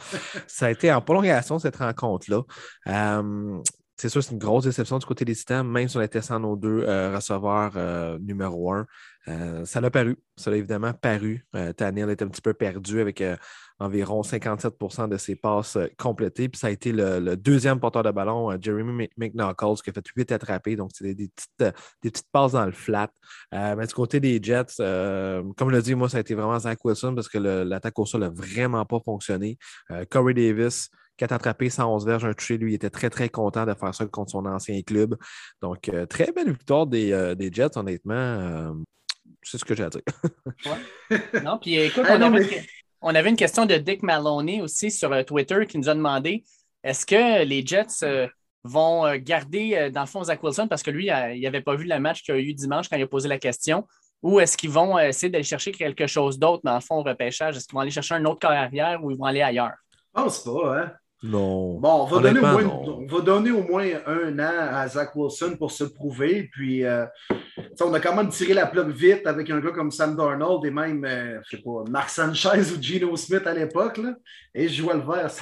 ça 0.48 0.66
a 0.66 0.72
été 0.72 0.92
en 0.92 1.02
prolongation, 1.02 1.60
cette 1.60 1.78
rencontre-là. 1.78 2.42
Euh, 2.88 3.62
c'est 3.96 4.10
sûr, 4.10 4.22
c'est 4.22 4.34
une 4.34 4.38
grosse 4.38 4.66
déception 4.66 5.00
du 5.00 5.06
côté 5.06 5.24
des 5.24 5.34
Titans, 5.36 5.66
même 5.66 5.88
si 5.88 5.96
on 5.96 6.02
était 6.02 6.22
sans 6.22 6.42
nos 6.42 6.58
deux 6.58 6.84
euh, 6.84 7.16
receveurs 7.16 7.72
euh, 7.78 8.20
numéro 8.20 8.74
un. 8.74 8.86
Ça 9.64 9.82
l'a 9.82 9.90
paru. 9.90 10.18
Ça 10.38 10.52
l'a 10.52 10.58
évidemment 10.58 10.94
paru. 10.94 11.46
Tanil 11.78 12.10
est 12.10 12.22
un 12.22 12.28
petit 12.28 12.42
peu 12.42 12.54
perdu 12.54 13.00
avec 13.00 13.22
environ 13.80 14.22
57% 14.22 15.10
de 15.10 15.18
ses 15.18 15.36
passes 15.36 15.76
euh, 15.76 15.88
complétées. 15.98 16.48
Puis 16.50 16.60
ça 16.60 16.68
a 16.68 16.70
été 16.70 16.92
le, 16.92 17.36
deuxième 17.36 17.80
porteur 17.80 18.04
de 18.04 18.12
ballon, 18.12 18.52
euh, 18.52 18.58
Jeremy 18.60 19.10
McKnuckles, 19.18 19.82
qui 19.84 19.90
a 19.90 19.94
fait 19.94 20.08
8 20.16 20.32
attrapés. 20.32 20.76
Donc, 20.76 20.92
c'est 20.94 21.14
des, 21.14 21.28
petites, 21.28 21.50
euh, 21.62 21.72
des 22.02 22.12
petites 22.12 22.32
passes 22.32 22.54
dans 22.54 22.66
le 22.66 22.72
flat. 22.72 23.10
mais 23.52 23.86
du 23.86 23.94
côté 23.94 24.20
des 24.20 24.40
Jets, 24.42 24.78
comme 24.78 25.70
je 25.70 25.76
l'ai 25.76 25.82
dit, 25.82 25.96
moi, 25.96 26.10
ça 26.10 26.18
a 26.18 26.22
été 26.22 26.36
vraiment 26.36 26.58
Zach 26.60 26.84
Wilson 26.84 27.16
parce 27.16 27.28
que 27.28 27.38
l'attaque 27.38 27.98
au 28.00 28.06
sol 28.06 28.22
n'a 28.22 28.30
vraiment 28.30 28.86
pas 28.86 29.00
fonctionné. 29.04 29.58
Corey 30.10 30.34
Davis, 30.34 30.90
4 31.18 31.32
attrapés, 31.32 31.70
111 31.70 32.06
verges, 32.06 32.26
un 32.26 32.34
touché. 32.34 32.58
Lui, 32.58 32.74
il 32.74 32.76
était 32.76 32.90
très, 32.90 33.10
très 33.10 33.30
content 33.30 33.66
de 33.66 33.74
faire 33.74 33.94
ça 33.94 34.06
contre 34.06 34.32
son 34.32 34.46
ancien 34.46 34.82
club. 34.82 35.16
Donc, 35.62 35.92
très 36.10 36.32
belle 36.32 36.52
victoire 36.52 36.88
des 36.88 37.50
Jets, 37.52 37.78
honnêtement. 37.78 38.76
C'est 39.46 39.58
ce 39.58 39.66
que 39.66 39.76
j'ai 39.76 39.84
à 39.84 39.90
dire. 39.90 40.02
Non, 41.44 41.60
puis 41.60 41.76
écoute, 41.76 42.06
on, 42.10 42.40
on 43.02 43.14
avait 43.14 43.30
une 43.30 43.36
question 43.36 43.66
de 43.66 43.76
Dick 43.76 44.02
Maloney 44.02 44.62
aussi 44.62 44.90
sur 44.90 45.14
euh, 45.14 45.24
Twitter 45.24 45.66
qui 45.68 45.78
nous 45.78 45.90
a 45.90 45.94
demandé 45.94 46.44
est-ce 46.84 47.06
que 47.06 47.44
les 47.44 47.66
Jets 47.66 48.04
euh, 48.04 48.28
vont 48.64 49.06
euh, 49.06 49.18
garder, 49.20 49.90
dans 49.92 50.02
le 50.02 50.08
fond, 50.08 50.24
Zach 50.24 50.42
Wilson 50.42 50.68
parce 50.68 50.82
que 50.82 50.92
lui, 50.92 51.06
il 51.08 51.42
n'avait 51.42 51.62
pas 51.62 51.76
vu 51.76 51.86
le 51.86 52.00
match 52.00 52.24
qu'il 52.24 52.34
a 52.34 52.40
eu 52.40 52.54
dimanche 52.54 52.90
quand 52.90 52.98
il 52.98 53.04
a 53.04 53.08
posé 53.08 53.30
la 53.30 53.38
question 53.38 53.88
ou 54.24 54.40
est-ce 54.40 54.58
qu'ils 54.58 54.72
vont 54.72 54.98
essayer 54.98 55.30
d'aller 55.30 55.44
chercher 55.44 55.72
quelque 55.72 56.08
chose 56.08 56.40
d'autre 56.40 56.62
dans 56.64 56.74
le 56.74 56.82
fond 56.82 56.96
au 56.96 57.04
repêchage? 57.04 57.58
Est-ce 57.58 57.68
qu'ils 57.68 57.76
vont 57.76 57.82
aller 57.82 57.92
chercher 57.92 58.16
un 58.16 58.26
autre 58.26 58.40
carrière 58.40 59.04
ou 59.04 59.12
ils 59.12 59.18
vont 59.18 59.26
aller 59.26 59.44
ailleurs? 59.44 59.74
Je 59.92 60.22
pense 60.22 60.44
pas, 60.44 60.80
hein? 60.80 60.92
Non. 61.26 61.80
Bon, 61.80 62.04
on 62.04 62.06
va, 62.06 62.22
donner 62.22 62.40
au, 62.40 62.44
moins, 62.44 62.66
on 62.66 63.08
va, 63.08 63.22
donner 63.22 63.52
au 63.52 63.64
moins, 63.64 63.88
un 64.06 64.38
an 64.38 64.74
à 64.74 64.88
Zach 64.88 65.16
Wilson 65.16 65.56
pour 65.58 65.72
se 65.72 65.84
prouver. 65.84 66.50
Puis, 66.52 66.84
euh, 66.84 67.06
on 67.82 67.94
a 67.94 68.00
quand 68.00 68.16
même 68.16 68.30
tiré 68.30 68.54
la 68.54 68.68
plug 68.68 68.90
vite 68.90 69.26
avec 69.26 69.50
un 69.50 69.60
gars 69.60 69.72
comme 69.72 69.90
Sam 69.90 70.16
Darnold 70.16 70.66
et 70.66 70.72
même, 70.72 71.04
euh, 71.04 71.40
je 71.50 71.58
sais 71.58 71.64
pas, 71.64 71.84
Mark 71.90 72.10
Sanchez 72.10 72.72
ou 72.72 72.82
Gino 72.82 73.16
Smith 73.16 73.48
à 73.48 73.54
l'époque. 73.54 74.00
Et 74.54 74.68
je 74.68 74.84
jouais 74.84 74.94
le 74.94 75.02
vert. 75.02 75.32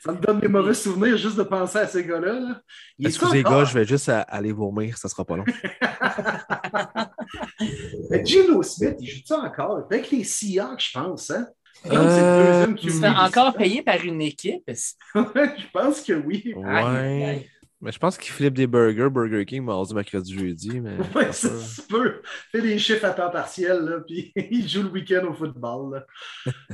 Ça, 0.00 0.12
me 0.12 0.20
donne 0.20 0.40
des 0.40 0.48
mauvais 0.48 0.74
souvenirs 0.74 1.18
juste 1.18 1.36
de 1.36 1.42
penser 1.42 1.78
à 1.78 1.86
ces 1.86 2.04
gars-là. 2.04 2.60
Excusez, 2.98 3.42
gars, 3.42 3.64
je 3.64 3.74
vais 3.74 3.84
juste 3.84 4.10
aller 4.28 4.52
vomir, 4.52 4.96
ça 4.96 5.08
sera 5.08 5.24
pas 5.24 5.36
long. 5.36 5.44
Gino 8.24 8.62
Smith, 8.62 8.96
il 9.00 9.06
joue 9.06 9.20
ça 9.24 9.40
encore? 9.40 9.86
Avec 9.90 10.10
les 10.10 10.24
Seahawks, 10.24 10.80
je 10.80 10.98
pense. 10.98 11.30
Hein? 11.30 11.46
Euh, 11.86 12.74
tu 12.74 12.90
se 12.90 13.06
encore 13.06 13.54
payé 13.54 13.82
par 13.82 14.04
une 14.04 14.20
équipe? 14.20 14.64
je 15.14 15.70
pense 15.72 16.02
que 16.02 16.12
oui. 16.12 16.52
Ouais. 16.56 17.48
Mais 17.80 17.92
je 17.92 17.98
pense 18.00 18.18
qu'il 18.18 18.32
flippe 18.32 18.54
des 18.54 18.66
burgers, 18.66 19.08
Burger 19.08 19.44
King, 19.46 19.62
mardi, 19.62 19.94
mercredi, 19.94 20.36
jeudi. 20.36 20.80
Mais 20.80 20.96
ouais, 21.14 21.32
ça 21.32 21.48
se 21.48 21.80
peut. 21.82 22.20
Fait 22.50 22.60
des 22.60 22.76
chiffres 22.76 23.04
à 23.04 23.10
temps 23.10 23.30
partiel, 23.30 23.78
là, 23.84 24.00
puis 24.00 24.32
il 24.50 24.68
joue 24.68 24.82
le 24.82 24.88
week-end 24.88 25.24
au 25.28 25.32
football. 25.32 26.04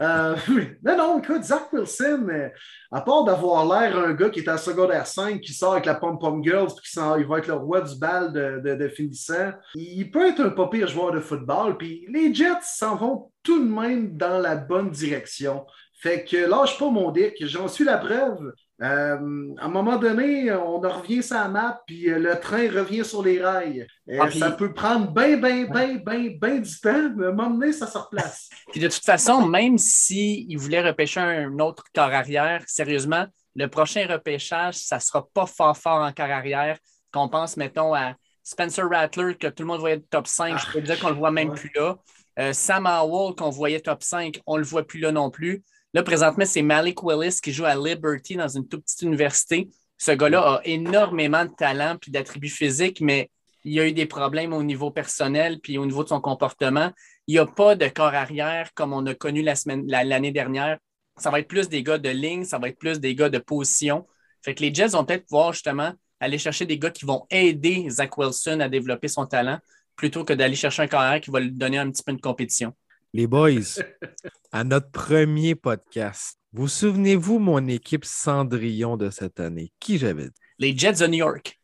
euh, 0.00 0.36
non, 0.82 0.96
non, 0.96 1.18
écoute, 1.18 1.44
Zach 1.44 1.70
Wilson, 1.72 2.26
à 2.90 3.00
part 3.02 3.24
d'avoir 3.24 3.66
l'air 3.66 3.98
un 3.98 4.14
gars 4.14 4.30
qui 4.30 4.40
est 4.40 4.48
en 4.48 4.56
secondaire 4.56 5.06
5, 5.06 5.42
qui 5.42 5.52
sort 5.52 5.72
avec 5.72 5.84
la 5.84 5.96
pom-pom 5.96 6.42
girls, 6.42 6.72
puis 6.74 6.90
qui 6.90 6.98
il 6.98 7.26
va 7.26 7.38
être 7.38 7.48
le 7.48 7.54
roi 7.54 7.82
du 7.82 7.98
bal 7.98 8.32
de, 8.32 8.60
de, 8.64 8.74
de, 8.74 8.88
finissant, 8.88 9.52
il 9.74 10.10
peut 10.10 10.28
être 10.28 10.40
un 10.40 10.50
pas 10.50 10.68
pire 10.68 10.88
joueur 10.88 11.12
de 11.12 11.20
football, 11.20 11.76
puis 11.76 12.06
les 12.08 12.32
Jets 12.32 12.62
s'en 12.62 12.96
vont 12.96 13.30
tout 13.42 13.62
de 13.62 13.70
même 13.70 14.16
dans 14.16 14.38
la 14.38 14.56
bonne 14.56 14.90
direction. 14.90 15.66
Fait 16.00 16.24
que 16.24 16.36
lâche 16.48 16.78
pas 16.78 16.90
mon 16.90 17.10
dick, 17.10 17.34
j'en 17.46 17.68
suis 17.68 17.84
la 17.84 17.98
preuve. 17.98 18.52
Euh, 18.82 19.54
à 19.58 19.66
un 19.66 19.68
moment 19.68 19.96
donné, 19.98 20.52
on 20.52 20.80
revient 20.80 21.22
sur 21.22 21.36
la 21.36 21.48
map, 21.48 21.80
puis 21.86 22.10
euh, 22.10 22.18
le 22.18 22.40
train 22.40 22.68
revient 22.68 23.04
sur 23.04 23.22
les 23.22 23.40
rails. 23.40 23.86
Ah, 24.18 24.30
ça 24.30 24.50
peut 24.50 24.72
prendre 24.72 25.12
bien, 25.12 25.36
bien, 25.36 25.64
bien, 25.66 25.94
bien, 26.04 26.30
bien 26.40 26.58
du 26.58 26.80
temps, 26.80 27.10
mais 27.16 27.26
à 27.26 27.28
un 27.28 27.32
moment 27.32 27.50
donné, 27.50 27.72
ça 27.72 27.86
se 27.86 27.96
replace. 27.96 28.48
puis 28.72 28.80
de 28.80 28.88
toute 28.88 29.04
façon, 29.04 29.46
même 29.46 29.78
s'il 29.78 30.58
voulait 30.58 30.82
repêcher 30.82 31.20
un 31.20 31.56
autre 31.60 31.84
corps 31.94 32.12
arrière, 32.12 32.64
sérieusement, 32.66 33.26
le 33.54 33.68
prochain 33.68 34.06
repêchage, 34.08 34.74
ça 34.74 34.96
ne 34.96 35.00
sera 35.00 35.24
pas 35.32 35.46
fort 35.46 35.76
fort 35.76 36.02
en 36.02 36.12
corps 36.12 36.30
arrière. 36.30 36.76
Qu'on 37.12 37.28
pense, 37.28 37.56
mettons, 37.56 37.94
à 37.94 38.14
Spencer 38.42 38.84
Rattler, 38.90 39.36
que 39.36 39.46
tout 39.46 39.62
le 39.62 39.68
monde 39.68 39.80
voyait 39.80 40.00
top 40.10 40.26
5, 40.26 40.58
je 40.58 40.72
peux 40.72 40.80
dire 40.80 40.98
qu'on 40.98 41.08
ne 41.08 41.12
le 41.12 41.18
voit 41.18 41.30
même 41.30 41.54
plus 41.54 41.70
là. 41.76 41.96
Euh, 42.40 42.52
Sam 42.52 42.86
Howell, 42.86 43.36
qu'on 43.36 43.50
voyait 43.50 43.80
top 43.80 44.02
5, 44.02 44.40
on 44.46 44.54
ne 44.54 44.58
le 44.58 44.64
voit 44.64 44.82
plus 44.82 44.98
là 44.98 45.12
non 45.12 45.30
plus. 45.30 45.62
Là, 45.94 46.02
présentement, 46.02 46.44
c'est 46.44 46.62
Malik 46.62 47.04
Willis 47.04 47.38
qui 47.40 47.52
joue 47.52 47.64
à 47.64 47.76
Liberty 47.76 48.34
dans 48.34 48.48
une 48.48 48.66
toute 48.66 48.82
petite 48.82 49.02
université. 49.02 49.70
Ce 49.96 50.10
gars-là 50.10 50.40
a 50.40 50.60
énormément 50.64 51.44
de 51.44 51.52
talent 51.56 51.96
et 52.04 52.10
d'attributs 52.10 52.48
physiques, 52.48 53.00
mais 53.00 53.30
il 53.62 53.78
a 53.78 53.86
eu 53.86 53.92
des 53.92 54.04
problèmes 54.04 54.52
au 54.52 54.64
niveau 54.64 54.90
personnel 54.90 55.60
puis 55.60 55.78
au 55.78 55.86
niveau 55.86 56.02
de 56.02 56.08
son 56.08 56.20
comportement. 56.20 56.90
Il 57.28 57.34
n'y 57.34 57.38
a 57.38 57.46
pas 57.46 57.76
de 57.76 57.86
corps 57.86 58.12
arrière 58.12 58.74
comme 58.74 58.92
on 58.92 59.06
a 59.06 59.14
connu 59.14 59.42
l'année 59.44 60.32
dernière. 60.32 60.78
Ça 61.16 61.30
va 61.30 61.38
être 61.38 61.46
plus 61.46 61.68
des 61.68 61.84
gars 61.84 61.98
de 61.98 62.08
ligne, 62.10 62.42
ça 62.42 62.58
va 62.58 62.70
être 62.70 62.78
plus 62.78 62.98
des 62.98 63.14
gars 63.14 63.28
de 63.28 63.38
position. 63.38 64.04
Fait 64.42 64.52
que 64.52 64.62
les 64.64 64.74
Jets 64.74 64.88
vont 64.88 65.04
peut-être 65.04 65.26
pouvoir 65.26 65.52
justement 65.52 65.92
aller 66.18 66.38
chercher 66.38 66.66
des 66.66 66.76
gars 66.76 66.90
qui 66.90 67.06
vont 67.06 67.24
aider 67.30 67.88
Zach 67.88 68.18
Wilson 68.18 68.58
à 68.58 68.68
développer 68.68 69.06
son 69.06 69.26
talent 69.26 69.60
plutôt 69.94 70.24
que 70.24 70.32
d'aller 70.32 70.56
chercher 70.56 70.82
un 70.82 70.88
carrière 70.88 71.20
qui 71.20 71.30
va 71.30 71.38
lui 71.38 71.52
donner 71.52 71.78
un 71.78 71.88
petit 71.88 72.02
peu 72.02 72.12
de 72.12 72.20
compétition. 72.20 72.74
Les 73.16 73.28
boys, 73.28 73.78
à 74.50 74.64
notre 74.64 74.90
premier 74.90 75.54
podcast, 75.54 76.36
vous 76.52 76.66
souvenez-vous 76.66 77.38
mon 77.38 77.64
équipe 77.68 78.04
Cendrillon 78.04 78.96
de 78.96 79.08
cette 79.08 79.38
année? 79.38 79.70
Qui 79.78 79.98
j'avais 79.98 80.24
dit? 80.24 80.40
Les 80.58 80.76
Jets 80.76 80.94
de 80.94 81.06
New 81.06 81.18
York. 81.18 81.56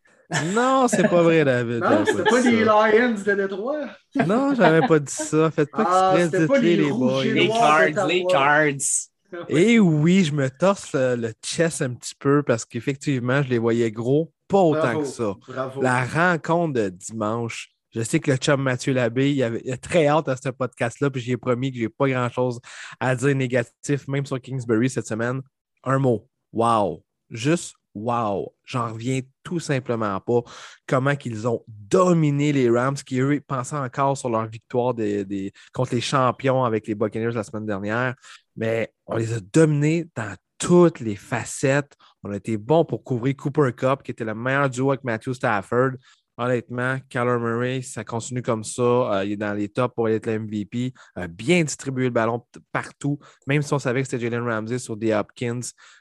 Non, 0.55 0.87
c'est 0.87 1.09
pas 1.09 1.25
vrai, 1.25 1.45
David. 1.45 1.81
Non, 1.81 2.05
c'était 2.07 2.23
pas, 2.23 2.41
les 2.41 2.65
Lions 2.65 3.15
de 3.15 3.35
Détroit. 3.35 3.87
Non, 4.29 4.55
j'avais 4.55 4.87
pas 4.87 5.01
dit 5.01 5.13
ça. 5.13 5.51
Faites 5.51 5.73
pas 5.73 6.13
ah, 6.13 6.15
exprès 6.21 6.61
de 6.61 6.65
les, 6.65 6.77
les 6.77 6.89
boys. 6.89 7.25
Les 7.25 7.49
cards, 7.49 8.07
les 8.07 8.25
cards. 8.27 9.49
Et 9.49 9.81
oui, 9.81 10.23
je 10.23 10.33
me 10.33 10.49
torse 10.51 10.95
le, 10.95 11.33
chest 11.45 11.83
un 11.83 11.95
petit 11.95 12.15
peu 12.17 12.45
parce 12.45 12.65
qu'effectivement, 12.65 13.43
je 13.43 13.49
les 13.49 13.59
voyais 13.59 13.91
gros, 13.91 14.33
pas 14.47 14.61
autant 14.61 15.01
que 15.01 15.05
ça. 15.05 15.35
La 15.81 16.05
rencontre 16.05 16.75
de 16.75 16.91
dimanche, 16.91 17.73
je 17.93 18.03
sais 18.03 18.21
que 18.21 18.31
le 18.31 18.37
chum 18.37 18.63
Mathieu 18.63 18.93
Labbé, 18.93 19.33
il, 19.33 19.43
avait, 19.43 19.77
très 19.79 20.07
hâte 20.07 20.29
à 20.29 20.37
ce 20.37 20.49
podcast-là, 20.51 21.11
puis 21.11 21.21
j'ai 21.21 21.37
promis 21.37 21.73
que 21.73 21.79
j'ai 21.79 21.89
pas 21.89 22.09
grand-chose 22.09 22.61
à 23.01 23.17
dire 23.17 23.35
négatif, 23.35 24.07
même 24.07 24.27
sur 24.27 24.41
Kingsbury 24.41 24.89
cette 24.89 25.07
semaine. 25.07 25.41
Un 25.83 25.99
mot. 25.99 26.29
Wow. 26.53 27.05
Juste 27.31 27.75
wow. 27.95 28.55
J'en 28.65 28.93
reviens 28.93 29.21
tout 29.43 29.59
simplement 29.59 30.21
pas. 30.21 30.43
Comment 30.87 31.17
qu'ils 31.17 31.49
ont 31.49 31.65
dominé 31.67 32.53
les 32.53 32.71
Rams, 32.71 32.95
qui 32.95 33.19
eux 33.21 33.41
pensaient 33.47 33.77
encore 33.77 34.17
sur 34.17 34.31
leur 34.31 34.47
victoire 34.47 34.95
des, 34.95 35.53
contre 35.73 35.95
les 35.95 36.01
champions 36.01 36.65
avec 36.65 36.87
les 36.87 36.95
Buccaneers 36.95 37.33
la 37.33 37.45
semaine 37.45 37.67
dernière. 37.67 38.15
Mais 38.57 38.93
on 39.07 39.17
les 39.17 39.33
a 39.33 39.41
dominés 39.53 40.07
dans 40.15 40.37
toutes 40.59 41.01
les 41.01 41.17
facettes. 41.17 41.97
On 42.23 42.31
a 42.31 42.37
été 42.37 42.57
bon 42.57 42.85
pour 42.85 43.03
couvrir 43.03 43.35
Cooper 43.37 43.73
Cup, 43.77 44.03
qui 44.05 44.13
était 44.13 44.25
le 44.25 44.35
meilleur 44.35 44.69
duo 44.69 44.91
avec 44.91 45.03
Matthew 45.03 45.33
Stafford 45.33 45.93
honnêtement, 46.41 46.99
Kyler 47.09 47.39
Murray, 47.39 47.83
ça 47.83 48.03
continue 48.05 48.43
comme 48.43 48.65
ça. 48.65 48.83
Euh, 48.83 49.25
il 49.25 49.33
est 49.33 49.37
dans 49.37 49.53
les 49.53 49.69
tops 49.69 49.95
pour 49.95 50.09
être 50.09 50.27
le 50.27 50.41
MVP. 50.41 50.93
bien 51.29 51.63
distribué 51.63 52.05
le 52.05 52.11
ballon 52.11 52.45
partout, 52.73 53.19
même 53.47 53.63
si 53.63 53.73
on 53.73 53.79
savait 53.79 54.03
que 54.03 54.09
c'était 54.09 54.25
Jalen 54.25 54.49
Ramsey 54.49 54.79
sur 54.79 54.97
des 54.97 55.13
Hopkins. 55.13 55.61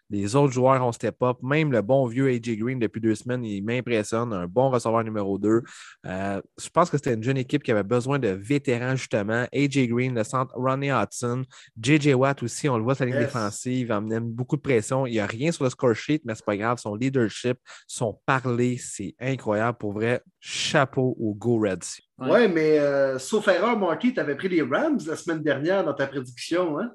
Les 0.09 0.35
autres 0.35 0.53
joueurs 0.53 0.83
ont 0.85 0.91
step 0.91 1.21
up. 1.21 1.37
Même 1.43 1.71
le 1.71 1.81
bon 1.81 2.07
vieux 2.07 2.29
AJ 2.29 2.57
Green 2.57 2.79
depuis 2.79 2.99
deux 2.99 3.15
semaines, 3.15 3.45
il 3.45 3.63
m'impressionne. 3.63 4.33
Un 4.33 4.47
bon 4.47 4.69
receveur 4.69 5.03
numéro 5.03 5.37
2. 5.37 5.61
Euh, 6.05 6.41
je 6.59 6.69
pense 6.69 6.89
que 6.89 6.97
c'était 6.97 7.13
une 7.13 7.23
jeune 7.23 7.37
équipe 7.37 7.63
qui 7.63 7.71
avait 7.71 7.83
besoin 7.83 8.17
de 8.17 8.29
vétérans, 8.29 8.95
justement. 8.95 9.45
AJ 9.53 9.87
Green, 9.87 10.15
le 10.15 10.23
centre 10.23 10.53
Ronnie 10.55 10.89
Hudson. 10.89 11.43
JJ 11.81 12.13
Watt 12.13 12.41
aussi, 12.43 12.67
on 12.69 12.77
le 12.77 12.83
voit 12.83 12.95
sa 12.95 13.05
ligne 13.05 13.19
défensive. 13.19 13.87
Il 13.87 13.91
amenait 13.91 14.19
beaucoup 14.19 14.55
de 14.55 14.61
pression. 14.61 15.05
Il 15.05 15.11
n'y 15.11 15.19
a 15.19 15.27
rien 15.27 15.51
sur 15.51 15.63
le 15.63 15.69
score 15.69 15.93
sheet, 15.93 16.21
mais 16.25 16.33
c'est 16.35 16.45
pas 16.45 16.57
grave. 16.57 16.79
Son 16.79 16.95
leadership, 16.95 17.57
son 17.87 18.19
parler, 18.25 18.77
c'est 18.77 19.15
incroyable. 19.19 19.77
Pour 19.77 19.93
vrai, 19.93 20.21
chapeau 20.39 21.15
au 21.19 21.33
Go 21.35 21.59
Reds. 21.59 22.01
Ouais, 22.17 22.47
mais 22.47 22.79
euh, 22.79 23.17
sauf 23.19 23.47
erreur, 23.47 23.77
Marty, 23.77 24.13
tu 24.13 24.19
avais 24.19 24.35
pris 24.35 24.49
les 24.49 24.61
Rams 24.61 24.99
la 25.05 25.15
semaine 25.15 25.41
dernière 25.41 25.85
dans 25.85 25.93
ta 25.93 26.07
prédiction, 26.07 26.79
hein? 26.79 26.91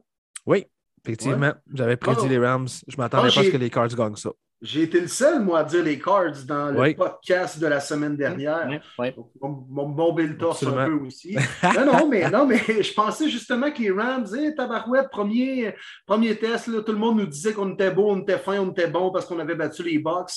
Oui, 0.46 0.66
effectivement. 1.05 1.53
J'avais 1.73 1.97
prédit 1.97 2.21
Oh. 2.25 2.29
les 2.29 2.38
Rams. 2.38 2.69
Je 2.88 2.97
m'attendais 2.97 3.29
Ah, 3.31 3.35
pas 3.35 3.40
à 3.40 3.45
ce 3.45 3.51
que 3.51 3.57
les 3.57 3.71
Cards 3.71 3.88
gagnent 3.88 4.17
ça. 4.17 4.31
J'ai 4.66 4.85
été 4.85 4.98
le 4.98 5.09
seul, 5.09 5.42
moi, 5.42 5.59
à 5.59 5.64
dire 5.64 5.85
les 5.85 5.98
Cards 5.98 6.42
dans 6.48 6.70
le 6.70 6.81
Oui. 6.81 6.94
podcast 6.94 7.59
de 7.61 7.66
la 7.66 7.81
semaine 7.81 8.16
dernière. 8.16 8.81
Ouais. 8.98 9.12
Donc, 9.12 9.29
Mon, 9.38 9.88
mon 9.88 10.16
torse 10.38 10.62
un 10.62 10.87
peu 10.87 10.94
aussi. 11.07 11.37
non, 11.62 11.85
non, 11.85 12.09
mais, 12.09 12.31
non, 12.31 12.46
mais 12.46 12.57
je 12.83 12.94
pensais 12.94 13.29
justement 13.29 13.70
que 13.70 13.83
les 13.83 13.90
Rams, 13.90 14.24
hey, 14.35 14.55
tabarouette, 14.55 15.11
premier, 15.11 15.74
premier 16.07 16.35
test, 16.37 16.68
là, 16.68 16.81
tout 16.81 16.92
le 16.92 16.98
monde 16.98 17.18
nous 17.18 17.27
disait 17.27 17.53
qu'on 17.53 17.74
était 17.74 17.90
beau, 17.90 18.11
on 18.11 18.20
était 18.22 18.38
fin, 18.38 18.59
on 18.59 18.70
était 18.70 18.87
bon 18.87 19.11
parce 19.11 19.27
qu'on 19.27 19.38
avait 19.38 19.55
battu 19.55 19.83
les 19.83 19.98
Bucks. 19.98 20.31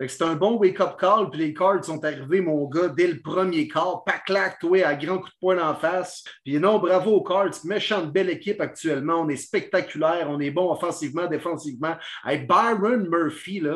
C'était 0.00 0.24
un 0.24 0.34
bon 0.34 0.56
wake-up 0.56 0.96
call, 0.98 1.28
puis 1.28 1.40
les 1.40 1.52
Cards 1.52 1.84
sont 1.84 2.02
arrivés, 2.06 2.40
mon 2.40 2.66
gars, 2.70 2.88
dès 2.88 3.06
le 3.08 3.20
premier 3.20 3.68
quart. 3.68 4.02
Paclac, 4.04 4.60
toi, 4.60 4.82
à 4.82 4.94
grand 4.94 5.18
coup 5.18 5.28
de 5.28 5.34
poing 5.38 5.58
en 5.62 5.74
face. 5.74 6.24
Puis 6.42 6.58
non, 6.58 6.78
bravo 6.78 7.16
aux 7.16 7.22
Cards, 7.22 7.50
méchante 7.64 8.10
belle 8.14 8.30
équipe 8.30 8.62
actuellement. 8.62 9.16
On 9.20 9.28
est 9.28 9.36
spectaculaire, 9.36 10.28
on 10.30 10.40
est 10.40 10.50
bon 10.50 10.72
offensivement, 10.72 11.26
défensivement. 11.26 11.96
Hey, 12.24 12.46
Byron 12.46 13.06
Murphy, 13.10 13.60
là. 13.60 13.73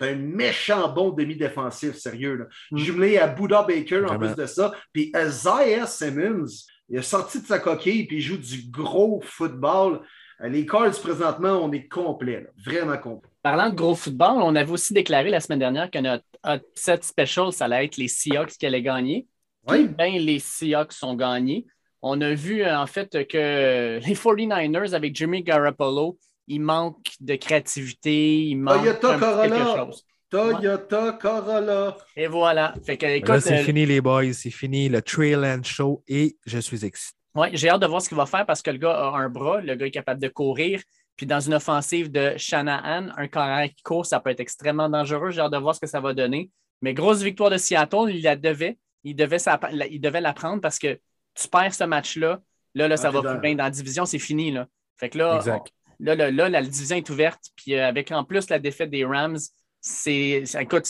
C'est 0.00 0.12
un 0.12 0.16
méchant 0.16 0.88
bon 0.92 1.10
demi-défensif, 1.10 1.94
sérieux. 1.96 2.36
Là. 2.36 2.44
Mm. 2.70 2.78
Jumelé 2.78 3.18
à 3.18 3.28
Buda 3.28 3.62
Baker 3.62 4.04
en 4.08 4.18
plus 4.18 4.34
de 4.34 4.46
ça. 4.46 4.72
Puis 4.92 5.12
Isaiah 5.14 5.86
Simmons, 5.86 6.46
il 6.88 6.98
est 6.98 7.02
sorti 7.02 7.40
de 7.42 7.46
sa 7.46 7.58
coquille 7.58 8.06
puis 8.06 8.16
il 8.16 8.22
joue 8.22 8.38
du 8.38 8.70
gros 8.70 9.20
football. 9.22 10.00
Les 10.42 10.64
Cards, 10.64 10.98
présentement, 11.02 11.60
on 11.62 11.70
est 11.70 11.86
complet, 11.86 12.40
là. 12.40 12.48
vraiment 12.64 12.96
complet. 12.96 13.28
Parlant 13.42 13.68
de 13.68 13.74
gros 13.74 13.94
football, 13.94 14.38
on 14.42 14.56
avait 14.56 14.72
aussi 14.72 14.94
déclaré 14.94 15.28
la 15.28 15.40
semaine 15.40 15.58
dernière 15.58 15.90
que 15.90 15.98
notre 15.98 16.24
upset 16.46 17.00
special, 17.02 17.52
ça 17.52 17.66
allait 17.66 17.84
être 17.84 17.98
les 17.98 18.08
Seahawks 18.08 18.52
qui 18.52 18.64
allaient 18.64 18.80
gagner. 18.80 19.26
Oui. 19.68 19.84
Puis, 19.84 19.94
ben, 19.94 20.12
les 20.14 20.38
Seahawks 20.38 20.94
ont 21.02 21.14
gagné. 21.14 21.66
On 22.00 22.18
a 22.22 22.32
vu 22.32 22.64
en 22.64 22.86
fait 22.86 23.26
que 23.28 23.98
les 23.98 24.14
49ers 24.14 24.94
avec 24.94 25.14
Jimmy 25.14 25.42
Garoppolo, 25.42 26.18
il 26.50 26.60
manque 26.60 27.12
de 27.20 27.34
créativité, 27.36 28.42
il 28.42 28.56
manque 28.56 29.00
Toyota 29.00 29.08
un 29.14 29.18
petit 29.18 29.50
quelque 29.50 29.64
Corolla. 29.64 29.84
chose. 29.86 30.04
Toyota 30.30 31.12
Corolla. 31.20 31.96
Et 32.16 32.26
voilà. 32.26 32.74
Fait 32.84 32.96
que, 32.96 33.06
Mais 33.06 33.18
écoute, 33.18 33.28
Là, 33.30 33.40
c'est 33.40 33.60
euh, 33.60 33.64
fini, 33.64 33.84
les 33.86 34.00
boys. 34.00 34.32
C'est 34.32 34.50
fini 34.50 34.88
le 34.88 35.02
Trailland 35.02 35.62
Show 35.64 36.02
et 36.08 36.36
je 36.46 36.58
suis 36.58 36.84
excité. 36.84 37.16
Ouais, 37.34 37.50
j'ai 37.52 37.68
hâte 37.68 37.80
de 37.82 37.86
voir 37.86 38.00
ce 38.02 38.08
qu'il 38.08 38.16
va 38.16 38.26
faire 38.26 38.44
parce 38.46 38.62
que 38.62 38.70
le 38.70 38.78
gars 38.78 38.92
a 38.92 39.16
un 39.16 39.28
bras, 39.28 39.60
le 39.60 39.74
gars 39.74 39.86
est 39.86 39.90
capable 39.90 40.20
de 40.20 40.28
courir. 40.28 40.80
Puis 41.16 41.26
dans 41.26 41.40
une 41.40 41.54
offensive 41.54 42.10
de 42.10 42.34
Shanahan, 42.36 43.08
un 43.16 43.26
carrière 43.28 43.68
qui 43.74 43.82
court, 43.82 44.06
ça 44.06 44.20
peut 44.20 44.30
être 44.30 44.40
extrêmement 44.40 44.88
dangereux. 44.88 45.30
J'ai 45.30 45.40
hâte 45.40 45.52
de 45.52 45.58
voir 45.58 45.74
ce 45.74 45.80
que 45.80 45.86
ça 45.86 46.00
va 46.00 46.14
donner. 46.14 46.50
Mais 46.82 46.94
grosse 46.94 47.22
victoire 47.22 47.50
de 47.50 47.56
Seattle, 47.58 48.06
il 48.08 48.22
la 48.22 48.36
devait. 48.36 48.78
Il 49.04 49.14
devait, 49.16 49.38
sa- 49.38 49.60
la- 49.72 49.86
il 49.86 50.00
devait 50.00 50.20
la 50.20 50.32
prendre 50.32 50.60
parce 50.60 50.78
que 50.78 50.98
tu 51.34 51.48
perds 51.48 51.74
ce 51.74 51.84
match-là. 51.84 52.40
Là, 52.74 52.88
là, 52.88 52.96
ça 52.96 53.08
Ah, 53.08 53.10
va 53.10 53.20
plus 53.20 53.28
dans- 53.34 53.38
bien. 53.40 53.54
Dans 53.54 53.64
la 53.64 53.70
division, 53.70 54.04
c'est 54.06 54.18
fini. 54.18 54.50
Là. 54.50 54.66
Fait 54.96 55.08
que 55.10 55.18
là, 55.18 55.36
Exact. 55.36 55.72
Là, 56.00 56.30
là, 56.30 56.48
la 56.48 56.62
division 56.62 56.96
est 56.96 57.10
ouverte. 57.10 57.40
Puis 57.56 57.74
euh, 57.74 57.86
avec 57.86 58.10
en 58.12 58.24
plus 58.24 58.48
la 58.50 58.58
défaite 58.58 58.90
des 58.90 59.04
Rams, 59.04 59.38
c'est 59.80 60.44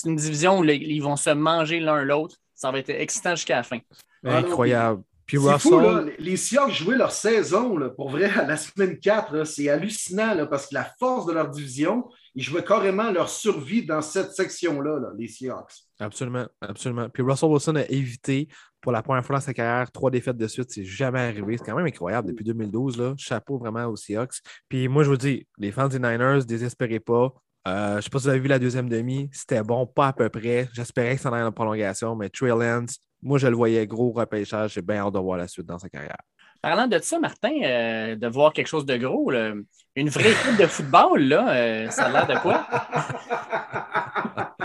une 0.04 0.16
division 0.16 0.60
où 0.60 0.64
ils 0.64 1.00
vont 1.00 1.16
se 1.16 1.30
manger 1.30 1.80
l'un 1.80 2.02
l'autre. 2.04 2.36
Ça 2.54 2.70
va 2.70 2.78
être 2.78 2.90
excitant 2.90 3.34
jusqu'à 3.34 3.56
la 3.56 3.62
fin. 3.62 3.78
Incroyable. 4.24 5.02
Puis 5.30 5.38
C'est 5.38 5.52
Russell, 5.52 5.70
fou, 5.70 5.78
là. 5.78 6.04
Les 6.18 6.36
Seahawks 6.36 6.72
jouaient 6.72 6.96
leur 6.96 7.12
saison, 7.12 7.76
là, 7.76 7.88
pour 7.88 8.10
vrai, 8.10 8.24
à 8.24 8.44
la 8.44 8.56
semaine 8.56 8.98
4. 8.98 9.32
là. 9.32 9.44
C'est 9.44 9.68
hallucinant, 9.68 10.34
là, 10.34 10.44
parce 10.44 10.66
que 10.66 10.74
la 10.74 10.92
force 10.98 11.24
de 11.26 11.32
leur 11.32 11.48
division, 11.48 12.08
ils 12.34 12.42
jouaient 12.42 12.64
carrément 12.64 13.12
leur 13.12 13.28
survie 13.28 13.86
dans 13.86 14.02
cette 14.02 14.32
section-là, 14.32 14.98
là, 14.98 15.12
les 15.16 15.28
Seahawks. 15.28 15.84
Absolument, 16.00 16.48
absolument. 16.60 17.08
Puis 17.08 17.22
Russell 17.22 17.48
Wilson 17.48 17.76
a 17.76 17.84
évité 17.84 18.48
pour 18.80 18.90
la 18.90 19.04
première 19.04 19.24
fois 19.24 19.36
dans 19.36 19.40
sa 19.42 19.54
carrière 19.54 19.92
trois 19.92 20.10
défaites 20.10 20.36
de 20.36 20.48
suite. 20.48 20.72
C'est 20.72 20.84
jamais 20.84 21.20
arrivé. 21.20 21.56
C'est 21.56 21.64
quand 21.64 21.76
même 21.76 21.86
incroyable 21.86 22.26
depuis 22.26 22.44
2012. 22.44 22.98
Là. 22.98 23.14
Chapeau 23.16 23.56
vraiment 23.56 23.86
aux 23.86 23.94
Seahawks. 23.94 24.40
Puis 24.68 24.88
moi, 24.88 25.04
je 25.04 25.10
vous 25.10 25.16
dis, 25.16 25.46
les 25.58 25.70
fans 25.70 25.86
des 25.86 26.00
Niners, 26.00 26.44
désespérez 26.44 26.98
pas. 26.98 27.32
Euh, 27.68 27.92
je 27.92 27.96
ne 27.96 28.00
sais 28.00 28.10
pas 28.10 28.18
si 28.18 28.24
vous 28.24 28.30
avez 28.30 28.40
vu 28.40 28.48
la 28.48 28.58
deuxième 28.58 28.88
demi. 28.88 29.30
C'était 29.32 29.62
bon, 29.62 29.86
pas 29.86 30.08
à 30.08 30.12
peu 30.12 30.28
près. 30.28 30.68
J'espérais 30.72 31.14
que 31.14 31.22
ça 31.22 31.30
en 31.30 31.34
allait 31.34 31.44
en 31.44 31.52
prolongation, 31.52 32.16
mais 32.16 32.30
Trey 32.30 32.48
Lance, 32.48 32.98
moi, 33.22 33.38
je 33.38 33.46
le 33.46 33.56
voyais 33.56 33.86
gros 33.86 34.10
repêchage. 34.12 34.74
J'ai 34.74 34.82
bien 34.82 34.98
hâte 34.98 35.14
de 35.14 35.18
voir 35.18 35.38
la 35.38 35.48
suite 35.48 35.66
dans 35.66 35.78
sa 35.78 35.88
carrière. 35.88 36.16
Parlant 36.62 36.86
de 36.86 36.98
ça, 36.98 37.18
Martin, 37.18 37.54
euh, 37.62 38.16
de 38.16 38.26
voir 38.26 38.52
quelque 38.52 38.66
chose 38.66 38.84
de 38.84 38.96
gros, 38.96 39.30
là, 39.30 39.52
une 39.96 40.10
vraie 40.10 40.32
équipe 40.32 40.58
de 40.58 40.66
football, 40.66 41.22
là, 41.22 41.54
euh, 41.54 41.90
ça 41.90 42.04
a 42.04 42.08
l'air 42.10 42.26
de 42.26 42.38
quoi? 42.40 42.66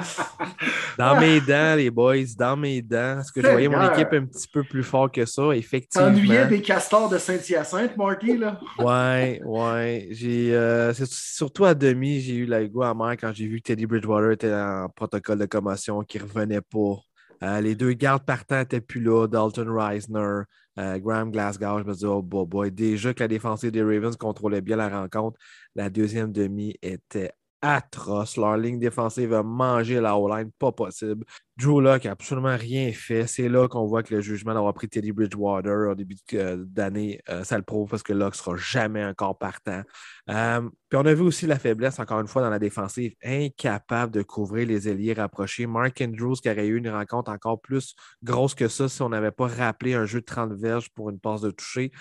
Dans 0.98 1.20
mes 1.20 1.42
dents, 1.42 1.76
les 1.76 1.90
boys, 1.90 2.24
dans 2.38 2.56
mes 2.56 2.82
dents. 2.82 3.20
Est-ce 3.20 3.32
que 3.32 3.42
je 3.42 3.48
voyais 3.48 3.68
mon 3.68 3.92
équipe 3.92 4.14
un 4.14 4.26
petit 4.26 4.48
peu 4.48 4.64
plus 4.64 4.84
fort 4.84 5.12
que 5.12 5.26
ça? 5.26 5.52
Effectivement. 5.54 6.08
T'ennuyais 6.08 6.48
des 6.48 6.62
castors 6.62 7.10
de 7.10 7.18
Saint-Hyacinthe, 7.18 7.98
Marty, 7.98 8.38
là? 8.38 8.60
Ouais, 8.80 9.42
ouais. 9.44 10.08
J'ai, 10.12 10.56
euh, 10.56 10.94
c'est 10.94 11.08
surtout 11.08 11.66
à 11.66 11.74
demi, 11.74 12.22
j'ai 12.22 12.36
eu 12.36 12.46
la 12.46 12.64
goût 12.66 12.84
amère 12.84 13.16
quand 13.20 13.32
j'ai 13.34 13.48
vu 13.48 13.58
que 13.58 13.64
Teddy 13.64 13.86
Bridgewater 13.86 14.32
était 14.32 14.54
en 14.54 14.88
protocole 14.96 15.40
de 15.40 15.46
commotion, 15.46 16.02
qui 16.02 16.18
ne 16.18 16.24
revenait 16.24 16.62
pas. 16.62 16.96
Euh, 17.44 17.62
les 17.62 17.76
deux 17.76 17.94
gardes 17.94 18.24
partants 18.24 18.60
n'étaient 18.60 18.82
plus 18.82 19.02
là, 19.02 19.28
Dalton 19.28 19.70
Reisner, 19.70 20.44
euh, 20.80 21.00
Graham 21.00 21.32
Glasgow. 21.32 21.80
Je 21.80 21.84
me 21.84 21.94
disais, 21.94 22.08
oh 22.08 22.22
boy. 22.22 22.72
Déjà 22.72 23.14
que 23.14 23.22
la 23.22 23.28
défensive 23.28 23.72
des 23.72 23.84
Ravens 23.84 24.16
contrôlait 24.16 24.62
bien 24.62 24.78
la 24.78 24.90
rencontre, 24.90 25.40
la 25.76 25.90
deuxième 25.90 26.32
demi 26.32 26.76
était 26.82 27.32
atroce. 27.62 28.38
Leur 28.38 28.58
ligne 28.58 28.80
défensive 28.80 29.34
a 29.34 29.44
mangé 29.44 30.00
la 30.00 30.18
O-line, 30.18 30.52
pas 30.60 30.72
possible. 30.72 31.26
Drew 31.58 31.80
Lock 31.80 32.04
n'a 32.04 32.12
absolument 32.12 32.58
rien 32.58 32.92
fait. 32.92 33.28
C'est 33.28 33.48
là 33.48 33.70
qu'on 33.70 33.86
voit 33.86 34.04
que 34.04 34.14
le 34.14 34.20
jugement 34.20 34.54
d'avoir 34.54 34.74
pris 34.74 34.90
Teddy 34.90 35.14
Bridgewater 35.14 35.90
au 35.92 35.96
début 35.96 36.18
euh, 36.34 36.58
d'année, 36.60 37.22
euh, 37.30 37.46
ça 37.46 37.56
le 37.56 37.64
prouve 37.64 37.90
parce 37.90 38.04
que 38.04 38.12
Lock 38.12 38.34
ne 38.34 38.38
sera 38.38 38.58
jamais 38.58 39.06
encore 39.06 39.38
partant. 39.38 39.82
Euh, 40.30 40.62
puis 40.90 41.00
on 41.00 41.06
a 41.06 41.14
vu 41.14 41.22
aussi 41.22 41.48
la 41.48 41.58
faiblesse, 41.58 41.98
encore 41.98 42.20
une 42.20 42.28
fois, 42.28 42.42
dans 42.42 42.50
la 42.50 42.60
défensive, 42.60 43.14
incapable 43.24 44.12
de 44.12 44.22
couvrir 44.22 44.68
les 44.68 44.90
ailiers 44.90 45.14
rapprochés. 45.14 45.66
Mark 45.66 46.02
Andrews 46.02 46.36
qui 46.36 46.50
aurait 46.50 46.68
eu 46.68 46.78
une 46.78 46.90
rencontre 46.90 47.32
encore 47.32 47.62
plus 47.62 47.96
grosse 48.22 48.54
que 48.54 48.68
ça 48.68 48.90
si 48.90 49.02
on 49.02 49.10
n'avait 49.10 49.32
pas 49.32 49.48
rappelé 49.48 49.94
un 49.94 50.06
jeu 50.06 50.20
de 50.20 50.26
30 50.26 50.54
verges 50.54 50.90
pour 50.90 51.10
une 51.10 51.20
passe 51.20 51.40
de 51.40 51.52
toucher. 51.52 51.92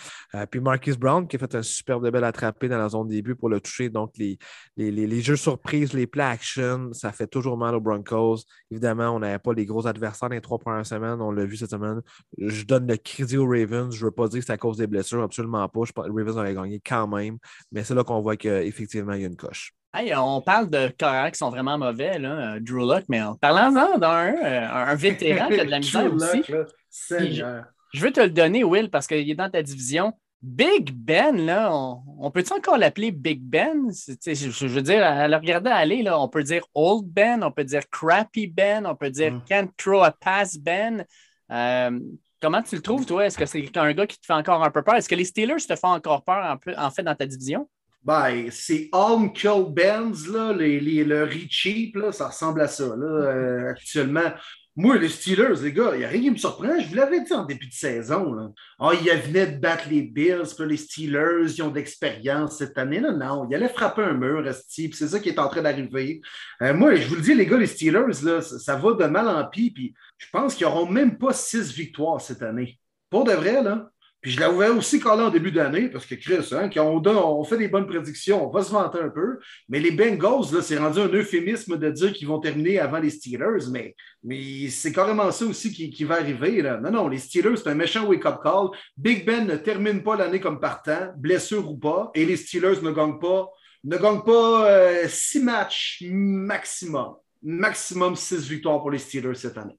Puis 0.51 0.61
Marcus 0.61 0.97
Brown 0.97 1.29
qui 1.29 1.37
a 1.37 1.39
fait 1.39 1.55
un 1.55 1.63
superbe 1.63 2.11
belle 2.11 2.25
attrapé 2.25 2.69
dans 2.69 2.79
la 2.79 2.89
zone 2.89 3.09
début 3.09 3.37
pour 3.37 3.49
le 3.49 3.61
toucher. 3.61 3.89
Donc 3.89 4.13
les, 4.17 4.39
les, 4.77 4.91
les, 4.91 5.07
les 5.07 5.21
jeux 5.21 5.37
surprises, 5.37 5.93
les 5.93 6.07
play 6.07 6.25
action, 6.25 6.93
ça 6.93 7.13
fait 7.13 7.27
toujours 7.27 7.57
mal 7.57 7.75
aux 7.75 7.81
Broncos. 7.81 8.39
Évidemment, 8.71 9.11
on 9.11 9.21
n'avait 9.21 9.39
pas 9.45 9.53
les 9.53 9.67
gros 9.67 9.87
adversaires 9.87 10.29
dans 10.29 10.35
les 10.35 10.41
trois 10.41 10.59
premières 10.59 10.87
semaines. 10.87 11.21
On 11.21 11.31
l'a 11.31 11.45
vu 11.45 11.57
cette 11.57 11.71
semaine. 11.71 12.01
Je 12.39 12.65
donne 12.65 12.87
le 12.87 12.97
crédit 12.97 13.37
aux 13.37 13.47
Ravens. 13.47 13.95
Je 13.95 14.01
ne 14.01 14.05
veux 14.07 14.11
pas 14.11 14.27
dire 14.29 14.41
que 14.41 14.47
c'est 14.47 14.53
à 14.53 14.57
cause 14.57 14.79
des 14.79 14.87
blessures, 14.87 15.23
absolument 15.23 15.69
pas. 15.69 15.81
Je 15.85 15.93
pense 15.93 16.07
que 16.07 16.11
les 16.11 16.23
Ravens 16.23 16.39
auraient 16.39 16.55
gagné 16.55 16.81
quand 16.85 17.07
même. 17.07 17.39
Mais 17.71 17.85
c'est 17.85 17.95
là 17.95 18.03
qu'on 18.03 18.21
voit 18.21 18.37
qu'effectivement, 18.37 19.13
il 19.13 19.21
y 19.23 19.25
a 19.25 19.29
une 19.29 19.37
coche. 19.37 19.73
Hey, 19.93 20.13
on 20.17 20.41
parle 20.41 20.69
de 20.71 20.89
carrières 20.89 21.31
qui 21.31 21.39
sont 21.39 21.51
vraiment 21.51 21.79
mauvais, 21.79 22.19
là, 22.19 22.57
euh, 22.57 22.61
Drew 22.61 22.81
Luck, 22.81 23.05
mais 23.09 23.23
en 23.23 23.37
parlant-en 23.37 23.97
d'un 23.99 24.35
euh, 24.35 24.69
un 24.69 24.95
vétéran 24.97 25.49
qui 25.49 25.61
a 25.61 25.65
de 25.65 25.71
la 25.71 25.79
misère 25.79 26.13
aussi. 26.13 26.37
luck, 26.39 26.49
là. 26.49 26.65
Seigneur. 26.91 27.65
Je 27.93 28.01
veux 28.01 28.11
te 28.11 28.21
le 28.21 28.31
donner, 28.31 28.65
Will, 28.65 28.91
parce 28.91 29.07
qu'il 29.07 29.31
est 29.31 29.35
dans 29.37 29.49
ta 29.51 29.63
division. 29.63 30.13
Big 30.47 30.93
Ben, 30.93 31.37
là, 31.47 31.75
on, 31.75 32.03
on 32.19 32.31
peut-tu 32.31 32.53
encore 32.53 32.77
l'appeler 32.77 33.11
Big 33.11 33.41
Ben? 33.41 33.91
Je, 33.91 34.33
je 34.35 34.67
veux 34.67 34.83
dire, 34.83 35.03
à 35.05 35.27
le 35.27 35.37
regarder 35.37 35.71
aller, 35.71 36.03
là, 36.03 36.21
on 36.21 36.29
peut 36.29 36.43
dire 36.43 36.65
Old 36.75 37.07
Ben, 37.07 37.43
on 37.43 37.51
peut 37.51 37.65
dire 37.65 37.83
Crappy 37.91 38.47
Ben, 38.47 38.85
on 38.87 38.95
peut 38.95 39.11
dire 39.11 39.33
Mm. 39.33 39.43
Can't 39.49 39.69
Throw 39.79 40.03
a 40.03 40.11
Pass 40.13 40.59
Ben. 40.59 41.05
Euh, 41.51 41.99
comment 42.43 42.63
tu 42.63 42.77
le 42.77 42.83
trouves, 42.83 43.07
toi? 43.07 43.25
Est-ce 43.27 43.39
que 43.39 43.47
c'est 43.47 43.75
un 43.79 43.93
gars 43.95 44.07
qui 44.07 44.21
te 44.21 44.27
fait 44.27 44.35
encore 44.35 44.63
un 44.63 44.71
peu 44.71 44.83
peur? 44.83 44.97
Est-ce 44.97 45.09
que 45.09 45.15
les 45.15 45.25
Steelers 45.25 45.67
te 45.67 45.77
font 45.77 45.89
encore 45.89 46.23
peur, 46.25 46.45
en, 46.45 46.57
peu- 46.59 46.75
en 46.77 46.91
fait, 46.91 47.03
dans 47.03 47.15
ta 47.15 47.25
division? 47.27 47.67
Ben, 48.03 48.49
c'est 48.51 48.91
Uncle 48.93 49.65
Benz, 49.71 50.29
là, 50.29 50.53
les, 50.53 50.79
les- 50.79 51.05
le 51.05 51.25
Recheap, 51.25 51.97
là, 51.97 52.13
ça 52.13 52.27
ressemble 52.29 52.61
à 52.61 52.69
ça, 52.69 52.85
là, 52.85 53.07
euh, 53.07 53.71
actuellement. 53.71 54.31
Moi, 54.77 54.99
les 54.99 55.09
Steelers, 55.09 55.63
les 55.63 55.73
gars, 55.73 55.91
il 55.95 56.01
n'y 56.01 56.05
a 56.05 56.09
rien 56.09 56.21
qui 56.21 56.31
me 56.33 56.37
surprend. 56.37 56.81
Je 56.81 56.89
vous 56.89 56.97
l'avais 56.97 57.23
dit 57.23 57.33
en 57.33 57.45
début 57.45 57.69
de 57.69 57.73
saison. 57.73 58.33
Là. 58.33 58.49
Ah, 58.81 58.91
ils 58.93 59.09
venaient 59.09 59.47
de 59.47 59.61
battre 59.61 59.89
les 59.89 60.03
Bills, 60.03 60.53
puis 60.57 60.69
les 60.69 60.77
Steelers, 60.77 61.53
ils 61.55 61.63
ont 61.63 61.71
d'expérience 61.71 62.59
cette 62.59 62.77
année. 62.77 62.99
là 62.99 63.13
non, 63.13 63.47
ils 63.49 63.55
allaient 63.55 63.69
frapper 63.69 64.03
un 64.03 64.15
mur, 64.15 64.43
puis 64.43 64.91
c'est 64.93 65.09
ça 65.09 65.21
qui 65.21 65.29
est 65.29 65.39
en 65.39 65.49
train 65.49 65.63
d'arriver. 65.63 66.21
Euh, 66.61 66.75
moi, 66.75 66.97
je 66.97 67.07
vous 67.07 67.15
le 67.15 67.21
dis, 67.21 67.35
les 67.35 67.47
gars, 67.47 67.57
les 67.57 67.69
Steelers, 67.69 68.25
là, 68.25 68.41
ça, 68.41 68.59
ça 68.59 68.75
va 68.75 68.95
de 68.95 69.05
mal 69.05 69.29
en 69.29 69.49
pis, 69.49 69.71
puis 69.71 69.95
je 70.19 70.27
pense 70.33 70.57
qu'ils 70.57 70.67
n'auront 70.67 70.91
même 70.91 71.19
pas 71.19 71.33
six 71.33 71.73
victoires 71.73 72.21
cette 72.21 72.43
année. 72.43 72.81
Pour 73.11 73.23
de 73.23 73.33
vrai, 73.33 73.63
là. 73.63 73.91
Puis 74.25 74.33
je 74.33 74.41
l'avais 74.41 74.71
aussi 74.71 75.01
collé 75.01 75.23
en 75.23 75.29
début 75.29 75.53
d'année, 75.53 75.91
parce 75.91 76.07
que 76.07 76.15
Chris, 76.15 76.49
hein, 76.53 76.71
on, 76.79 77.45
fait 77.45 77.59
des 77.59 77.69
bonnes 77.69 77.87
prédictions, 77.87 78.49
on 78.49 78.51
va 78.51 78.63
se 78.63 78.73
vanter 78.73 78.99
un 78.99 79.11
peu. 79.11 79.39
Mais 79.69 79.81
les 79.81 79.91
Bengals, 79.91 80.63
c'est 80.63 80.79
rendu 80.79 80.99
un 80.99 81.09
euphémisme 81.09 81.77
de 81.77 81.91
dire 81.91 82.11
qu'ils 82.15 82.29
vont 82.29 82.39
terminer 82.39 82.79
avant 82.79 83.01
les 83.01 83.11
Steelers, 83.11 83.69
mais, 83.71 83.95
mais 84.23 84.71
c'est 84.71 84.93
carrément 84.93 85.31
ça 85.31 85.45
aussi 85.45 85.75
qui, 85.75 85.91
qui 85.91 86.05
va 86.05 86.15
arriver. 86.15 86.63
Là. 86.63 86.81
Non, 86.81 86.91
non, 86.91 87.09
les 87.09 87.19
Steelers, 87.19 87.59
c'est 87.59 87.69
un 87.69 87.75
méchant 87.75 88.07
wake-up 88.07 88.37
call. 88.43 88.69
Big 88.97 89.27
Ben 89.27 89.47
ne 89.47 89.57
termine 89.57 90.03
pas 90.03 90.17
l'année 90.17 90.41
comme 90.41 90.59
partant, 90.59 91.13
blessure 91.19 91.71
ou 91.71 91.77
pas, 91.77 92.11
et 92.15 92.25
les 92.25 92.39
Steelers 92.39 92.81
ne 92.81 92.93
gagnent 92.93 93.19
pas, 93.19 93.51
ne 93.85 93.99
gagnent 93.99 94.25
pas 94.25 94.71
euh, 94.71 95.05
six 95.07 95.41
matchs 95.41 96.03
maximum. 96.11 97.17
Maximum 97.43 98.17
six 98.17 98.49
victoires 98.49 98.81
pour 98.81 98.91
les 98.91 98.99
Steelers 99.01 99.35
cette 99.35 99.59
année. 99.59 99.79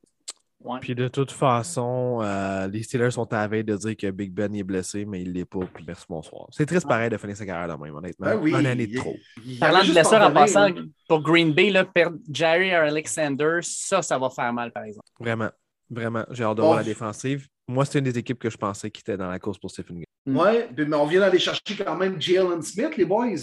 Ouais. 0.66 0.80
Puis 0.82 0.96
de 0.96 1.08
toute 1.08 1.32
façon, 1.32 2.20
euh, 2.24 2.68
les 2.68 2.82
Steelers 2.84 3.12
sont 3.12 3.32
à 3.34 3.38
la 3.42 3.48
veille 3.48 3.64
de 3.64 3.76
dire 3.78 3.96
que 3.96 4.10
Big 4.10 4.32
Ben 4.32 4.54
est 4.56 4.64
blessé, 4.64 5.06
mais 5.06 5.22
il 5.22 5.30
ne 5.30 5.34
l'est 5.34 5.46
pas. 5.46 5.60
Puis 5.74 5.84
merci, 5.86 6.06
bonsoir. 6.10 6.48
C'est 6.52 6.66
triste 6.66 6.88
pareil 6.88 7.10
de 7.10 7.18
finir 7.18 7.38
sa 7.38 7.46
carrière 7.46 7.78
de 7.78 7.84
même, 7.84 7.94
honnêtement. 7.96 8.26
Ben 8.26 8.40
oui, 8.42 8.52
Une 8.52 8.66
année 8.66 8.88
de 8.88 8.98
trop. 8.98 9.16
Parlant 9.60 9.84
de 9.84 9.92
blessure 9.92 10.22
en 10.22 10.32
passant, 10.32 10.68
là. 10.70 10.82
pour 11.08 11.22
Green 11.22 11.54
Bay, 11.54 11.70
là, 11.70 11.86
perdre 11.86 12.18
Jerry 12.32 12.72
Alexander, 12.72 13.60
ça, 13.62 14.02
ça 14.02 14.18
va 14.18 14.30
faire 14.30 14.52
mal, 14.52 14.72
par 14.72 14.84
exemple. 14.84 15.06
Vraiment. 15.20 15.50
Vraiment. 15.90 16.26
J'ai 16.32 16.44
hâte 16.44 16.58
de 16.58 16.62
Bon. 16.62 16.68
voir 16.70 16.78
la 16.80 16.84
défensive. 16.84 17.48
Moi, 17.68 17.86
c'était 17.86 18.00
une 18.00 18.06
des 18.06 18.18
équipes 18.18 18.40
que 18.40 18.50
je 18.50 18.58
pensais 18.58 18.90
qui 18.90 19.02
était 19.02 19.18
dans 19.18 19.28
la 19.30 19.38
course 19.40 19.60
pour 19.60 19.70
Stephen. 19.70 20.04
Ouais, 20.28 20.68
puis- 20.76 20.86
mais 20.88 20.96
on 20.96 21.06
vient 21.06 21.20
d'aller 21.20 21.38
chercher 21.40 21.76
quand 21.78 21.96
même 21.96 22.20
Jalen 22.20 22.62
Smith, 22.64 22.98
les 22.98 23.06
boys, 23.06 23.36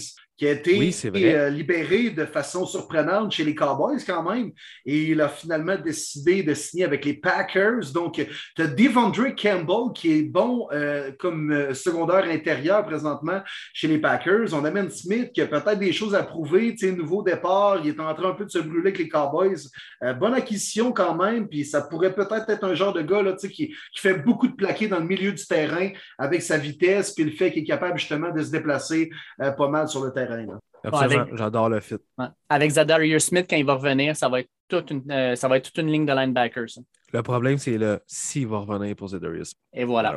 qui 0.43 0.49
a 0.49 0.53
été 0.53 0.77
Oui, 0.77 1.25
euh, 1.25 1.51
libéré 1.51 2.11
de 2.11 2.25
façon 2.25 2.67
surprenante 2.67 3.31
chez 3.31 3.45
les 3.45 3.55
Cowboys 3.55 4.03
quand 4.05 4.29
même. 4.29 4.51
Et 4.85 5.11
il 5.11 5.21
a 5.21 5.29
finalement 5.29 5.77
décidé 5.77 6.43
de 6.43 6.53
signer 6.53 6.85
avec 6.85 7.05
les 7.05 7.15
Packers. 7.15 7.93
Donc, 7.95 8.15
tu 8.15 8.63
as 8.63 8.67
Devondre 8.67 9.37
Campbell 9.41 9.93
qui 9.95 10.19
est 10.19 10.23
bon 10.25 10.67
euh, 10.73 11.13
comme 11.17 11.53
euh, 11.53 11.75
secondaire 11.75 12.25
intérieur 12.25 12.85
présentement 12.85 13.41
chez 13.73 13.87
les 13.87 13.99
Packers. 13.99 14.53
On 14.53 14.65
amène 14.65 14.91
Smith 14.91 15.31
qui 15.33 15.43
a 15.43 15.47
peut-être 15.47 15.79
des 15.79 15.93
choses 15.93 16.17
à 16.17 16.25
prouver. 16.25 16.75
Tu 16.75 16.89
sais, 16.89 16.93
nouveau 16.93 17.23
départ, 17.23 17.81
il 17.85 17.91
est 17.91 18.01
en 18.01 18.13
train 18.13 18.31
un 18.31 18.35
peu 18.35 18.45
de 18.45 18.51
se 18.51 18.59
brûler 18.59 18.89
avec 18.89 18.99
les 18.99 19.09
Cowboys. 19.09 19.69
Euh, 20.03 20.13
bonne 20.13 20.35
acquisition 20.35 20.91
quand 20.91 21.15
même. 21.15 21.47
Puis 21.47 21.65
ça 21.65 21.83
pourrait 21.83 22.17
peut-être 22.17 22.51
être 22.51 22.65
un 22.65 22.75
genre 22.75 22.93
de 22.93 23.03
gars 23.03 23.23
là, 23.23 23.35
tu 23.35 23.47
sais, 23.47 23.49
qui, 23.49 23.69
qui 23.69 24.01
fait 24.01 24.15
beaucoup 24.15 24.49
de 24.49 24.55
plaqués 24.55 24.89
dans 24.89 24.99
le 24.99 25.07
milieu 25.07 25.31
du 25.31 25.47
terrain 25.47 25.91
avec 26.19 26.43
sa 26.43 26.59
vitesse, 26.59 27.13
puis 27.13 27.23
le 27.23 27.31
fait 27.31 27.53
qu'il 27.53 27.63
est 27.63 27.67
capable 27.67 27.97
justement 27.97 28.33
de 28.33 28.43
se 28.43 28.51
déplacer 28.51 29.11
pas 29.39 29.69
mal 29.69 29.87
sur 29.87 30.05
le 30.05 30.11
terrain. 30.11 30.32
Absolument. 30.85 31.27
J'adore 31.35 31.69
le 31.69 31.81
fit. 31.81 31.97
Ouais. 32.19 32.27
Avec 32.49 32.71
Zadarius 32.71 33.27
Smith, 33.27 33.47
quand 33.49 33.57
il 33.57 33.65
va 33.65 33.75
revenir, 33.75 34.17
ça 34.17 34.29
va 34.29 34.41
être 34.41 34.51
toute 34.69 34.91
une, 34.91 35.11
euh, 35.11 35.37
ça 35.37 35.49
va 35.49 35.57
être 35.57 35.67
toute 35.67 35.79
une 35.79 35.91
ligne 35.91 36.07
de 36.07 36.13
linebackers. 36.13 36.79
Le 37.13 37.23
problème, 37.23 37.59
c'est 37.59 37.77
le 37.77 38.01
s'il 38.07 38.47
va 38.47 38.59
revenir 38.59 38.97
pour 38.97 39.09
Zedarius. 39.09 39.55
Et 39.75 39.85
voilà. 39.85 40.15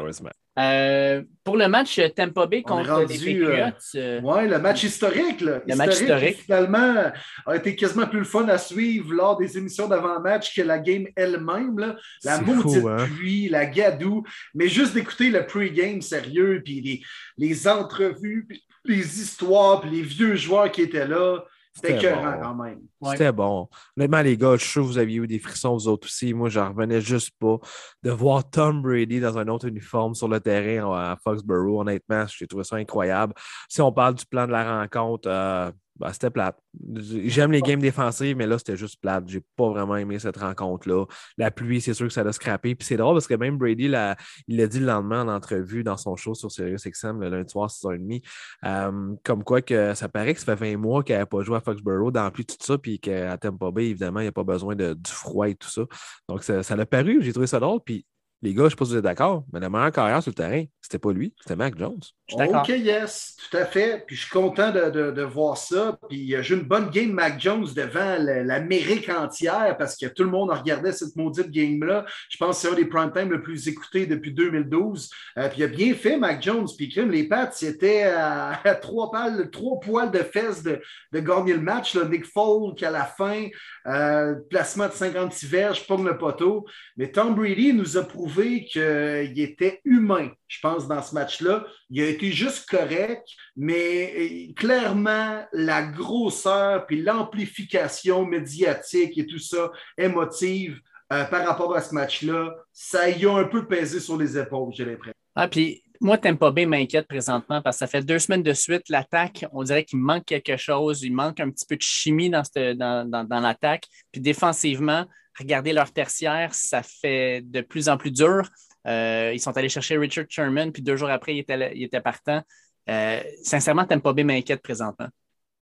Euh, 0.57 1.21
pour 1.43 1.57
le 1.57 1.67
match 1.67 1.99
euh, 1.99 2.07
Tampa 2.07 2.45
Bay 2.45 2.61
contre 2.61 2.89
rendu, 2.89 3.13
les 3.17 3.39
Patriots, 3.41 3.73
euh, 3.95 4.21
Oui, 4.23 4.47
le 4.47 4.57
match 4.57 4.83
historique. 4.83 5.41
Là. 5.41 5.59
Le 5.67 5.75
match 5.75 5.99
historique. 5.99 6.37
qui, 6.37 6.43
finalement, 6.43 7.11
a 7.45 7.55
été 7.57 7.75
quasiment 7.75 8.07
plus 8.07 8.19
le 8.19 8.25
fun 8.25 8.47
à 8.47 8.57
suivre 8.57 9.13
lors 9.13 9.35
des 9.35 9.57
émissions 9.57 9.89
d'avant-match 9.89 10.55
que 10.55 10.61
la 10.61 10.79
game 10.79 11.07
elle-même. 11.17 11.97
La 12.23 12.39
maudite 12.39 12.81
fou, 12.81 12.87
hein? 12.87 13.05
pluie, 13.17 13.49
la 13.49 13.65
gadoue. 13.65 14.23
Mais 14.53 14.69
juste 14.69 14.93
d'écouter 14.93 15.29
le 15.29 15.45
pre-game 15.45 16.01
sérieux, 16.01 16.61
puis 16.63 16.79
les, 16.79 17.01
les 17.37 17.67
entrevues, 17.67 18.45
puis 18.47 18.64
les 18.87 19.21
histoires, 19.21 19.81
puis 19.81 19.89
les 19.89 20.01
vieux 20.01 20.35
joueurs 20.35 20.71
qui 20.71 20.81
étaient 20.81 21.07
là, 21.07 21.43
c'était 21.75 21.97
écœurant 21.97 22.31
bon. 22.31 22.41
quand 22.41 22.55
même. 22.55 22.79
Ouais. 23.01 23.11
C'était 23.11 23.31
bon. 23.33 23.67
Honnêtement, 23.97 24.21
les 24.21 24.37
gars, 24.37 24.55
je 24.55 24.63
suis 24.63 24.71
sûr 24.71 24.81
que 24.83 24.87
vous 24.87 24.97
aviez 24.97 25.17
eu 25.17 25.27
des 25.27 25.39
frissons, 25.39 25.73
vous 25.73 25.89
autres 25.89 26.07
aussi. 26.07 26.33
Moi, 26.33 26.47
j'en 26.47 26.69
revenais 26.69 27.01
juste 27.01 27.31
pas 27.37 27.57
de 28.01 28.11
voir 28.11 28.49
Tom 28.49 28.81
Brady 28.81 29.19
dans 29.19 29.37
un 29.37 29.47
autre 29.49 29.67
uniforme 29.67 30.15
sur 30.15 30.29
le 30.29 30.39
terrain 30.39 30.89
à 30.93 31.17
Foxborough. 31.21 31.81
Honnêtement, 31.81 32.25
j'ai 32.27 32.47
trouvé 32.47 32.63
ça 32.63 32.77
incroyable. 32.77 33.33
Si 33.67 33.81
on 33.81 33.91
parle 33.91 34.15
du 34.15 34.25
plan 34.25 34.47
de 34.47 34.53
la 34.53 34.79
rencontre, 34.79 35.27
euh, 35.29 35.69
ben, 35.97 36.11
c'était 36.11 36.29
plate. 36.29 36.57
J'aime 36.97 37.51
les 37.51 37.61
games 37.61 37.79
défensives, 37.79 38.35
mais 38.35 38.47
là, 38.47 38.57
c'était 38.57 38.75
juste 38.75 38.99
plate. 38.99 39.23
J'ai 39.27 39.41
pas 39.55 39.69
vraiment 39.69 39.95
aimé 39.95 40.19
cette 40.19 40.37
rencontre-là. 40.37 41.05
La 41.37 41.51
pluie, 41.51 41.79
c'est 41.79 41.93
sûr 41.93 42.07
que 42.07 42.13
ça 42.13 42.23
l'a 42.23 42.33
scrappé. 42.33 42.75
Puis 42.75 42.85
c'est 42.87 42.97
drôle 42.97 43.15
parce 43.15 43.27
que 43.27 43.35
même 43.35 43.57
Brady, 43.57 43.87
là, 43.87 44.17
il 44.47 44.57
l'a 44.57 44.67
dit 44.67 44.79
le 44.79 44.87
lendemain 44.87 45.21
en 45.23 45.27
entrevue 45.29 45.83
dans 45.83 45.97
son 45.97 46.15
show 46.15 46.33
sur 46.33 46.51
SiriusXM 46.51 47.21
le 47.21 47.29
lundi 47.29 47.51
soir, 47.51 47.69
6h30. 47.69 48.21
Euh, 48.65 49.15
comme 49.23 49.43
quoi 49.43 49.61
que 49.61 49.93
ça 49.93 50.09
paraît 50.09 50.33
que 50.33 50.39
ça 50.41 50.57
fait 50.57 50.73
20 50.73 50.77
mois 50.77 51.03
qu'il 51.03 51.15
n'avait 51.15 51.25
pas 51.25 51.41
joué 51.43 51.57
à 51.57 51.61
Foxborough 51.61 52.11
dans 52.11 52.23
la 52.23 52.31
pluie, 52.31 52.45
tout 52.45 52.55
ça, 52.59 52.77
puis 52.77 52.99
qu'à 52.99 53.37
Tampa 53.37 53.71
Bay, 53.71 53.85
évidemment, 53.85 54.19
il 54.19 54.23
n'y 54.23 54.29
a 54.29 54.33
pas 54.33 54.43
besoin 54.43 54.75
de, 54.75 54.93
du 54.93 55.11
froid 55.11 55.47
et 55.47 55.55
tout 55.55 55.69
ça. 55.69 55.83
Donc, 56.27 56.43
ça 56.43 56.61
ça 56.63 56.75
l'a 56.75 56.85
paru, 56.85 57.19
j'ai 57.21 57.31
trouvé 57.31 57.47
ça 57.47 57.59
drôle. 57.59 57.79
Puis 57.85 58.05
les 58.45 58.53
gars, 58.53 58.61
je 58.61 58.65
ne 58.65 58.69
sais 58.69 58.75
pas 58.77 58.85
si 58.85 58.91
vous 58.91 58.97
êtes 58.97 59.03
d'accord, 59.03 59.43
mais 59.51 59.59
le 59.59 59.69
meilleur 59.69 59.91
carrière 59.91 60.21
sur 60.21 60.29
le 60.29 60.35
terrain, 60.35 60.63
c'était 60.81 60.99
pas 60.99 61.11
lui, 61.11 61.33
c'était 61.41 61.55
Mac 61.55 61.77
Jones. 61.77 61.99
Je 62.27 62.35
suis 62.35 62.37
d'accord. 62.37 62.61
OK, 62.61 62.69
yes, 62.69 63.35
tout 63.49 63.57
à 63.57 63.65
fait. 63.65 64.03
Puis 64.05 64.15
je 64.15 64.21
suis 64.21 64.29
content 64.31 64.71
de, 64.71 64.89
de- 64.89 65.11
de 65.11 65.21
voir 65.23 65.57
ça. 65.57 65.97
Puis 66.09 66.33
euh, 66.35 66.41
j'ai 66.43 66.55
une 66.55 66.61
bonne 66.63 66.89
game 66.89 67.11
Mac 67.11 67.39
Jones 67.39 67.65
devant 67.75 68.17
l'Amérique 68.19 69.09
entière 69.09 69.75
parce 69.77 69.95
que 69.97 70.05
tout 70.07 70.23
le 70.23 70.29
monde 70.29 70.49
regardait 70.51 70.91
cette 70.91 71.15
maudite 71.15 71.49
game-là. 71.51 72.05
Je 72.29 72.37
pense 72.37 72.61
que 72.61 72.67
c'est 72.67 72.73
un 72.73 72.75
des 72.75 72.85
prime 72.85 73.11
time 73.11 73.29
le 73.29 73.41
plus 73.41 73.67
écouté 73.67 74.05
depuis 74.05 74.31
2012. 74.33 75.09
Euh, 75.37 75.49
puis 75.49 75.59
il 75.59 75.63
a 75.63 75.67
bien 75.67 75.93
fait, 75.95 76.17
Mac 76.17 76.41
Jones. 76.41 76.67
Puis 76.77 76.89
crime, 76.89 77.11
les 77.11 77.27
Pats, 77.27 77.49
c'était 77.51 78.03
à, 78.03 78.59
à 78.63 78.75
trois, 78.75 79.11
pales, 79.11 79.49
trois 79.51 79.79
poils 79.79 80.11
de 80.11 80.19
fesses 80.19 80.61
de, 80.63 80.81
de 81.11 81.19
gagner 81.19 81.53
le 81.53 81.61
match. 81.61 81.95
là. 81.95 82.05
Nick 82.05 82.25
Folk 82.25 82.81
à 82.83 82.91
la 82.91 83.05
fin, 83.05 83.47
euh, 83.87 84.35
placement 84.49 84.87
de 84.87 84.93
56 84.93 85.45
verges, 85.47 85.87
pomme 85.87 86.05
le 86.07 86.17
poteau. 86.17 86.65
Mais 86.97 87.11
Tom 87.11 87.33
Brady 87.35 87.73
nous 87.73 87.97
a 87.97 88.03
prouvé 88.03 88.34
qu'il 88.35 89.39
était 89.39 89.81
humain, 89.85 90.29
je 90.47 90.59
pense, 90.61 90.87
dans 90.87 91.01
ce 91.01 91.13
match-là. 91.13 91.65
Il 91.89 92.01
a 92.01 92.07
été 92.07 92.31
juste 92.31 92.69
correct, 92.69 93.27
mais 93.55 94.13
euh, 94.17 94.53
clairement, 94.53 95.43
la 95.53 95.83
grosseur 95.83 96.85
puis 96.85 97.01
l'amplification 97.01 98.25
médiatique 98.25 99.17
et 99.17 99.25
tout 99.25 99.39
ça, 99.39 99.71
émotive, 99.97 100.79
euh, 101.13 101.23
par 101.25 101.45
rapport 101.45 101.75
à 101.75 101.81
ce 101.81 101.93
match-là, 101.93 102.55
ça 102.73 103.09
y 103.09 103.25
a 103.25 103.33
un 103.33 103.45
peu 103.45 103.67
pesé 103.67 103.99
sur 103.99 104.17
les 104.17 104.37
épaules, 104.37 104.73
j'ai 104.73 104.85
l'impression. 104.85 105.13
Ah, 105.35 105.47
puis 105.47 105.83
moi, 106.01 106.17
Tampa 106.17 106.51
Bay 106.51 106.65
m'inquiète 106.65 107.07
présentement 107.07 107.61
parce 107.61 107.77
que 107.77 107.79
ça 107.79 107.87
fait 107.87 108.01
deux 108.01 108.19
semaines 108.19 108.43
de 108.43 108.53
suite, 108.53 108.89
l'attaque, 108.89 109.45
on 109.51 109.63
dirait 109.63 109.83
qu'il 109.83 109.99
manque 109.99 110.25
quelque 110.25 110.57
chose, 110.57 111.03
il 111.03 111.13
manque 111.13 111.39
un 111.39 111.49
petit 111.49 111.65
peu 111.65 111.75
de 111.75 111.81
chimie 111.81 112.29
dans, 112.29 113.41
l'attaque. 113.41 113.85
Puis 114.11 114.21
défensivement, 114.21 115.05
regardez 115.39 115.73
leur 115.73 115.91
tertiaire, 115.91 116.53
ça 116.53 116.81
fait 116.83 117.41
de 117.41 117.61
plus 117.61 117.89
en 117.89 117.97
plus 117.97 118.11
dur. 118.11 118.49
Euh, 118.87 119.31
ils 119.33 119.39
sont 119.39 119.55
allés 119.57 119.69
chercher 119.69 119.97
Richard 119.97 120.25
Sherman, 120.29 120.71
puis 120.71 120.81
deux 120.81 120.95
jours 120.95 121.09
après, 121.09 121.35
il 121.35 121.39
était, 121.39 121.71
il 121.75 121.83
était 121.83 122.01
partant. 122.01 122.41
Euh, 122.89 123.19
sincèrement, 123.43 123.85
Tampa 123.85 124.13
Bay 124.13 124.23
m'inquiète 124.23 124.61
présentement. 124.61 125.07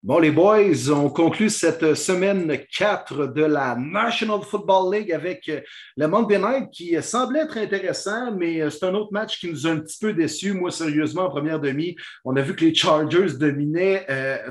Bon, 0.05 0.19
les 0.19 0.33
boys, 0.33 0.91
on 0.91 1.09
conclut 1.11 1.49
cette 1.49 1.95
semaine 1.95 2.59
4 2.77 3.29
de 3.29 3.45
la 3.45 3.77
National 3.77 4.41
Football 4.43 4.93
League 4.93 5.13
avec 5.13 5.49
le 5.97 6.09
Monday 6.09 6.41
Night 6.41 6.71
qui 6.73 7.01
semblait 7.01 7.43
être 7.43 7.57
intéressant, 7.57 8.35
mais 8.35 8.69
c'est 8.69 8.85
un 8.85 8.95
autre 8.95 9.13
match 9.13 9.39
qui 9.39 9.49
nous 9.49 9.65
a 9.65 9.71
un 9.71 9.79
petit 9.79 9.99
peu 10.01 10.13
déçus. 10.13 10.55
Moi, 10.55 10.73
sérieusement, 10.73 11.27
en 11.27 11.31
première 11.31 11.61
demi, 11.61 11.95
on 12.25 12.35
a 12.35 12.43
vu 12.43 12.57
que 12.57 12.65
les 12.65 12.75
Chargers 12.75 13.39
dominaient 13.39 14.05
euh, 14.11 14.51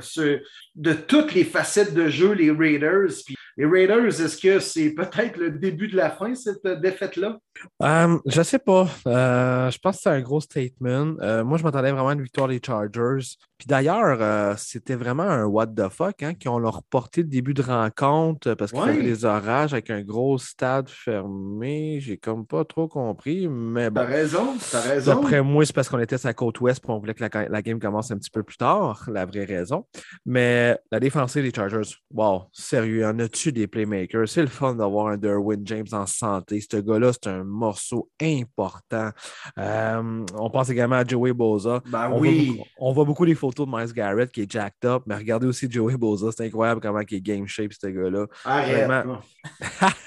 de 0.76 0.94
toutes 0.94 1.34
les 1.34 1.44
facettes 1.44 1.94
de 1.94 2.08
jeu, 2.08 2.32
les 2.32 2.50
Raiders. 2.50 3.12
Puis 3.26 3.36
les 3.58 3.66
Raiders, 3.66 4.22
est-ce 4.22 4.38
que 4.38 4.60
c'est 4.60 4.92
peut-être 4.92 5.36
le 5.36 5.52
début 5.52 5.90
de 5.90 5.98
la 5.98 6.12
fin, 6.12 6.34
cette 6.34 6.66
défaite-là? 6.66 7.40
Euh, 7.84 8.18
je 8.26 8.42
sais 8.42 8.60
pas. 8.60 8.88
Euh, 9.08 9.70
je 9.70 9.78
pense 9.80 9.98
que 9.98 10.02
c'est 10.04 10.10
un 10.10 10.22
gros 10.22 10.42
statement. 10.42 11.16
Euh, 11.22 11.44
moi, 11.44 11.58
je 11.58 11.64
m'attendais 11.64 11.92
vraiment 11.92 12.10
à 12.10 12.14
une 12.14 12.22
victoire 12.24 12.48
des 12.48 12.60
Chargers. 12.66 13.36
Puis 13.58 13.68
d'ailleurs, 13.68 14.18
euh, 14.22 14.56
c'était 14.58 14.96
vraiment 14.96 15.24
un 15.24 15.46
what 15.46 15.68
the 15.68 15.88
fuck 15.90 16.24
hein, 16.24 16.34
qui 16.34 16.48
ont 16.48 16.58
leur 16.58 16.78
reporté 16.78 17.22
le 17.22 17.28
début 17.28 17.54
de 17.54 17.62
rencontre 17.62 18.56
parce 18.56 18.72
qu'il 18.72 18.82
Ouais. 18.82 18.88
y 18.88 18.98
avait 18.98 19.04
des 19.04 19.26
orages 19.26 19.74
avec 19.74 19.92
un 19.92 20.02
gros 20.02 20.40
stade 20.40 20.90
fermé. 20.90 22.00
J'ai 22.02 22.18
comme 22.18 22.46
pas 22.48 22.66
trop 22.66 22.88
compris, 22.88 23.48
mais 23.48 23.92
bon. 23.92 24.02
T'as 24.02 24.08
raison, 24.08 24.56
t'as 24.72 24.82
raison. 24.82 25.14
D'après 25.16 25.44
moi, 25.44 25.64
c'est 25.64 25.74
parce 25.76 25.90
qu'on 25.90 26.00
était 26.00 26.18
sur 26.18 26.28
la 26.30 26.34
côte 26.34 26.60
ouest 26.62 26.84
et 26.84 26.90
on 26.92 26.98
voulait 26.98 27.14
que 27.14 27.24
la, 27.24 27.50
la 27.50 27.62
game 27.62 27.80
commence 27.80 28.10
un 28.10 28.18
petit 28.18 28.32
peu 28.32 28.42
plus 28.42 28.58
tard, 28.58 29.08
la 29.14 29.26
vraie 29.26 29.46
raison. 29.46 29.86
Mais 30.26 30.80
la 30.92 31.00
défensive 31.00 31.44
des 31.44 31.52
Chargers, 31.56 31.96
wow, 32.12 32.46
sérieux, 32.52 33.06
en 33.06 33.20
as-tu 33.20 33.52
des 33.52 33.68
playmakers? 33.68 34.28
C'est 34.28 34.42
le 34.42 34.48
fun 34.48 34.74
d'avoir 34.74 35.08
un 35.08 35.18
Derwin 35.18 35.62
James 35.66 35.86
en 35.92 36.08
santé. 36.08 36.60
Ce 36.62 36.78
gars-là, 36.78 37.12
c'est 37.14 37.30
un 37.30 37.41
morceau 37.44 38.10
important. 38.22 39.10
Euh, 39.58 40.26
on 40.36 40.50
pense 40.50 40.70
également 40.70 40.96
à 40.98 41.06
Joey 41.06 41.34
Boza. 41.34 41.82
Ben 41.88 42.10
On, 42.12 42.20
oui. 42.20 42.46
voit, 42.48 42.56
beaucoup- 42.56 42.70
on 42.80 42.94
voit 42.94 43.06
beaucoup 43.06 43.24
les 43.26 43.36
photos 43.36 43.68
de 43.68 43.72
Miles 43.76 43.94
Garrett 43.94 44.32
qui 44.32 44.42
est 44.42 44.52
jacked 44.52 44.86
up, 44.90 45.04
mais 45.06 45.16
regardez 45.16 45.48
aussi 45.48 45.70
Joey 45.70 45.98
Boza. 45.98 46.28
C'est 46.36 46.46
incroyable 46.46 46.82
comment 46.82 47.00
il 47.00 47.18
est 47.18 47.22
game 47.22 47.48
shape, 47.48 47.74
ce 47.74 47.88
gars-là. 47.88 48.26
Vraiment. 48.46 49.20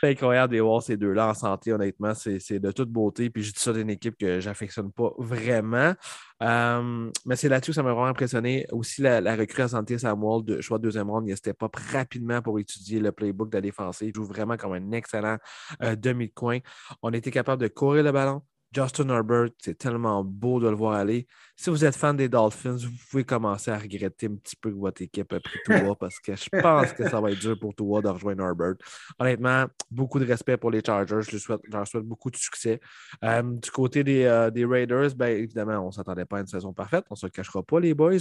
c'est 0.00 0.10
incroyable 0.10 0.54
de 0.54 0.60
voir 0.60 0.82
ces 0.82 0.96
deux-là 0.96 1.28
en 1.28 1.34
santé, 1.34 1.72
honnêtement. 1.72 2.14
C'est 2.14 2.38
c'est 2.38 2.58
de 2.58 2.70
toute 2.70 2.90
beauté. 2.90 3.30
Puis 3.30 3.42
je 3.42 3.52
dis 3.52 3.60
ça 3.60 3.72
d'une 3.72 3.90
équipe 3.90 4.16
que 4.16 4.40
j'affectionne 4.40 4.90
pas 4.92 5.12
vraiment. 5.18 5.94
Euh, 6.42 7.10
mais 7.26 7.36
c'est 7.36 7.48
là-dessus 7.48 7.72
que 7.72 7.74
ça 7.74 7.82
m'a 7.82 7.92
vraiment 7.92 8.06
impressionné. 8.06 8.66
Aussi, 8.72 9.02
la, 9.02 9.36
recrue 9.36 9.62
à 9.62 9.68
santé 9.68 9.98
Samuel, 9.98 10.44
de, 10.44 10.60
choix 10.60 10.78
de 10.78 10.84
deuxième 10.84 11.10
ronde, 11.10 11.28
il 11.28 11.32
était 11.32 11.52
pas 11.52 11.70
rapidement 11.92 12.40
pour 12.42 12.58
étudier 12.58 13.00
le 13.00 13.12
playbook 13.12 13.50
de 13.50 13.56
la 13.56 13.60
défensive. 13.60 14.08
Il 14.08 14.14
joue 14.14 14.24
vraiment 14.24 14.56
comme 14.56 14.72
un 14.72 14.92
excellent 14.92 15.38
euh, 15.82 15.96
demi 15.96 16.28
de 16.28 16.34
coin. 16.34 16.58
On 17.02 17.12
été 17.12 17.30
capable 17.30 17.62
de 17.62 17.68
courir 17.68 18.04
le 18.04 18.12
ballon. 18.12 18.42
Justin 18.72 19.08
Herbert, 19.08 19.48
c'est 19.58 19.78
tellement 19.78 20.22
beau 20.22 20.60
de 20.60 20.68
le 20.68 20.76
voir 20.76 20.94
aller. 20.94 21.26
Si 21.56 21.70
vous 21.70 21.84
êtes 21.84 21.96
fan 21.96 22.16
des 22.16 22.28
Dolphins, 22.28 22.76
vous 22.76 22.90
pouvez 23.10 23.24
commencer 23.24 23.70
à 23.70 23.78
regretter 23.78 24.26
un 24.26 24.36
petit 24.36 24.56
peu 24.56 24.70
que 24.70 24.76
votre 24.76 25.00
équipe 25.00 25.32
a 25.32 25.40
pris 25.40 25.58
Tua 25.64 25.94
parce 25.98 26.20
que 26.20 26.36
je 26.36 26.48
pense 26.60 26.92
que 26.92 27.08
ça 27.08 27.20
va 27.20 27.30
être 27.30 27.38
dur 27.38 27.58
pour 27.58 27.74
Tua 27.74 28.02
de 28.02 28.08
rejoindre 28.08 28.44
Herbert. 28.44 28.74
Honnêtement, 29.18 29.64
beaucoup 29.90 30.18
de 30.18 30.26
respect 30.26 30.58
pour 30.58 30.70
les 30.70 30.82
Chargers. 30.84 31.22
Je 31.22 31.32
leur 31.32 31.40
souhaite, 31.40 31.60
je 31.64 31.76
leur 31.76 31.86
souhaite 31.86 32.04
beaucoup 32.04 32.30
de 32.30 32.36
succès. 32.36 32.78
Euh, 33.24 33.42
du 33.42 33.70
côté 33.70 34.04
des, 34.04 34.24
euh, 34.24 34.50
des 34.50 34.66
Raiders, 34.66 35.14
bien 35.14 35.28
évidemment, 35.28 35.78
on 35.78 35.86
ne 35.86 35.92
s'attendait 35.92 36.26
pas 36.26 36.38
à 36.38 36.40
une 36.40 36.46
saison 36.46 36.72
parfaite. 36.74 37.04
On 37.10 37.14
ne 37.14 37.18
se 37.18 37.26
le 37.26 37.30
cachera 37.30 37.62
pas, 37.62 37.80
les 37.80 37.94
boys. 37.94 38.16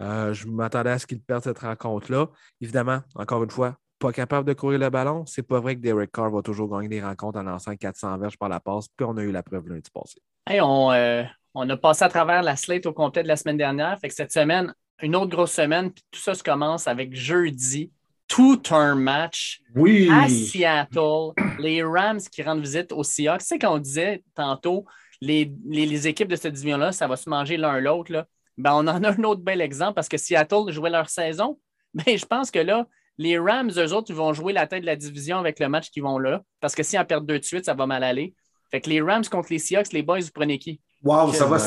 Euh, 0.00 0.32
je 0.34 0.48
m'attendais 0.48 0.90
à 0.90 0.98
ce 0.98 1.06
qu'ils 1.06 1.20
perdent 1.20 1.44
cette 1.44 1.60
rencontre-là. 1.60 2.28
Évidemment, 2.60 3.02
encore 3.14 3.44
une 3.44 3.50
fois, 3.50 3.78
pas 4.02 4.12
capable 4.12 4.48
de 4.48 4.52
courir 4.52 4.80
le 4.80 4.90
ballon. 4.90 5.24
C'est 5.26 5.46
pas 5.46 5.60
vrai 5.60 5.76
que 5.76 5.80
Derek 5.80 6.10
Carr 6.10 6.30
va 6.30 6.42
toujours 6.42 6.68
gagner 6.68 6.88
des 6.88 7.00
rencontres 7.00 7.38
en 7.38 7.44
lançant 7.44 7.76
400 7.76 8.18
verges 8.18 8.36
par 8.36 8.48
la 8.48 8.58
passe, 8.58 8.88
puis 8.88 9.06
on 9.08 9.16
a 9.16 9.22
eu 9.22 9.30
la 9.30 9.44
preuve 9.44 9.68
lundi 9.68 9.88
passé. 9.94 10.20
on, 10.60 10.90
euh, 10.92 11.22
on, 11.54 11.70
a 11.70 11.76
passé 11.76 12.04
à 12.04 12.08
travers 12.08 12.42
la 12.42 12.56
slate 12.56 12.86
au 12.86 12.92
complet 12.92 13.22
de 13.22 13.28
la 13.28 13.36
semaine 13.36 13.56
dernière. 13.56 13.96
Fait 14.00 14.08
que 14.08 14.14
cette 14.14 14.32
semaine, 14.32 14.74
une 15.02 15.14
autre 15.14 15.30
grosse 15.30 15.52
semaine, 15.52 15.92
puis 15.92 16.02
tout 16.10 16.20
ça 16.20 16.34
se 16.34 16.42
commence 16.42 16.88
avec 16.88 17.14
jeudi, 17.14 17.92
tout 18.26 18.60
un 18.70 18.96
match 18.96 19.60
oui. 19.76 20.10
à 20.10 20.28
Seattle. 20.28 21.32
Les 21.60 21.84
Rams 21.84 22.20
qui 22.20 22.42
rendent 22.42 22.62
visite 22.62 22.90
aux 22.90 23.04
Seahawks. 23.04 23.42
Tu 23.42 23.46
sais, 23.46 23.58
quand 23.60 23.74
on 23.74 23.78
disait 23.78 24.24
tantôt, 24.34 24.84
les, 25.20 25.52
les, 25.64 26.08
équipes 26.08 26.28
de 26.28 26.36
cette 26.36 26.54
division-là, 26.54 26.90
ça 26.90 27.06
va 27.06 27.14
se 27.14 27.30
manger 27.30 27.56
l'un 27.56 27.78
l'autre. 27.78 28.26
Ben, 28.58 28.72
on 28.72 28.88
en 28.88 29.04
a 29.04 29.12
un 29.12 29.22
autre 29.22 29.42
bel 29.42 29.60
exemple 29.60 29.94
parce 29.94 30.08
que 30.08 30.16
Seattle 30.16 30.70
jouait 30.72 30.90
leur 30.90 31.08
saison. 31.08 31.60
Mais 31.94 32.16
je 32.18 32.26
pense 32.26 32.50
que 32.50 32.58
là, 32.58 32.88
les 33.22 33.38
Rams, 33.38 33.70
eux 33.76 33.92
autres, 33.92 34.10
ils 34.10 34.16
vont 34.16 34.32
jouer 34.32 34.52
la 34.52 34.66
tête 34.66 34.82
de 34.82 34.86
la 34.86 34.96
division 34.96 35.38
avec 35.38 35.60
le 35.60 35.68
match 35.68 35.90
qu'ils 35.90 36.02
vont 36.02 36.18
là. 36.18 36.42
Parce 36.60 36.74
que 36.74 36.82
si 36.82 36.98
en 36.98 37.04
perdent 37.04 37.26
deux 37.26 37.38
de 37.38 37.44
suite, 37.44 37.64
ça 37.64 37.74
va 37.74 37.86
mal 37.86 38.02
aller. 38.02 38.34
Fait 38.70 38.80
que 38.80 38.90
les 38.90 39.00
Rams 39.00 39.24
contre 39.30 39.48
les 39.50 39.58
Seahawks, 39.58 39.92
les 39.92 40.02
boys, 40.02 40.20
vous 40.20 40.30
prenez 40.34 40.58
qui? 40.58 40.80
Wow, 41.04 41.32
ça 41.32 41.46
va, 41.46 41.58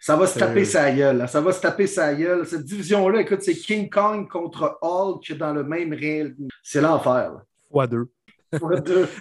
ça 0.00 0.16
va 0.16 0.26
se 0.26 0.38
taper 0.38 0.64
sa 0.64 0.90
gueule. 0.92 1.28
Ça 1.28 1.40
va 1.40 1.52
se 1.52 1.60
taper 1.60 1.86
sa 1.86 2.14
gueule. 2.14 2.46
Cette 2.46 2.64
division-là, 2.64 3.20
écoute, 3.20 3.42
c'est 3.42 3.54
King 3.54 3.90
Kong 3.90 4.28
contre 4.28 4.78
Hulk 4.80 5.32
dans 5.36 5.52
le 5.52 5.64
même 5.64 5.92
réel. 5.92 6.36
C'est 6.62 6.80
l'enfer. 6.80 7.32
Fois 7.70 7.86
deux. 7.86 8.08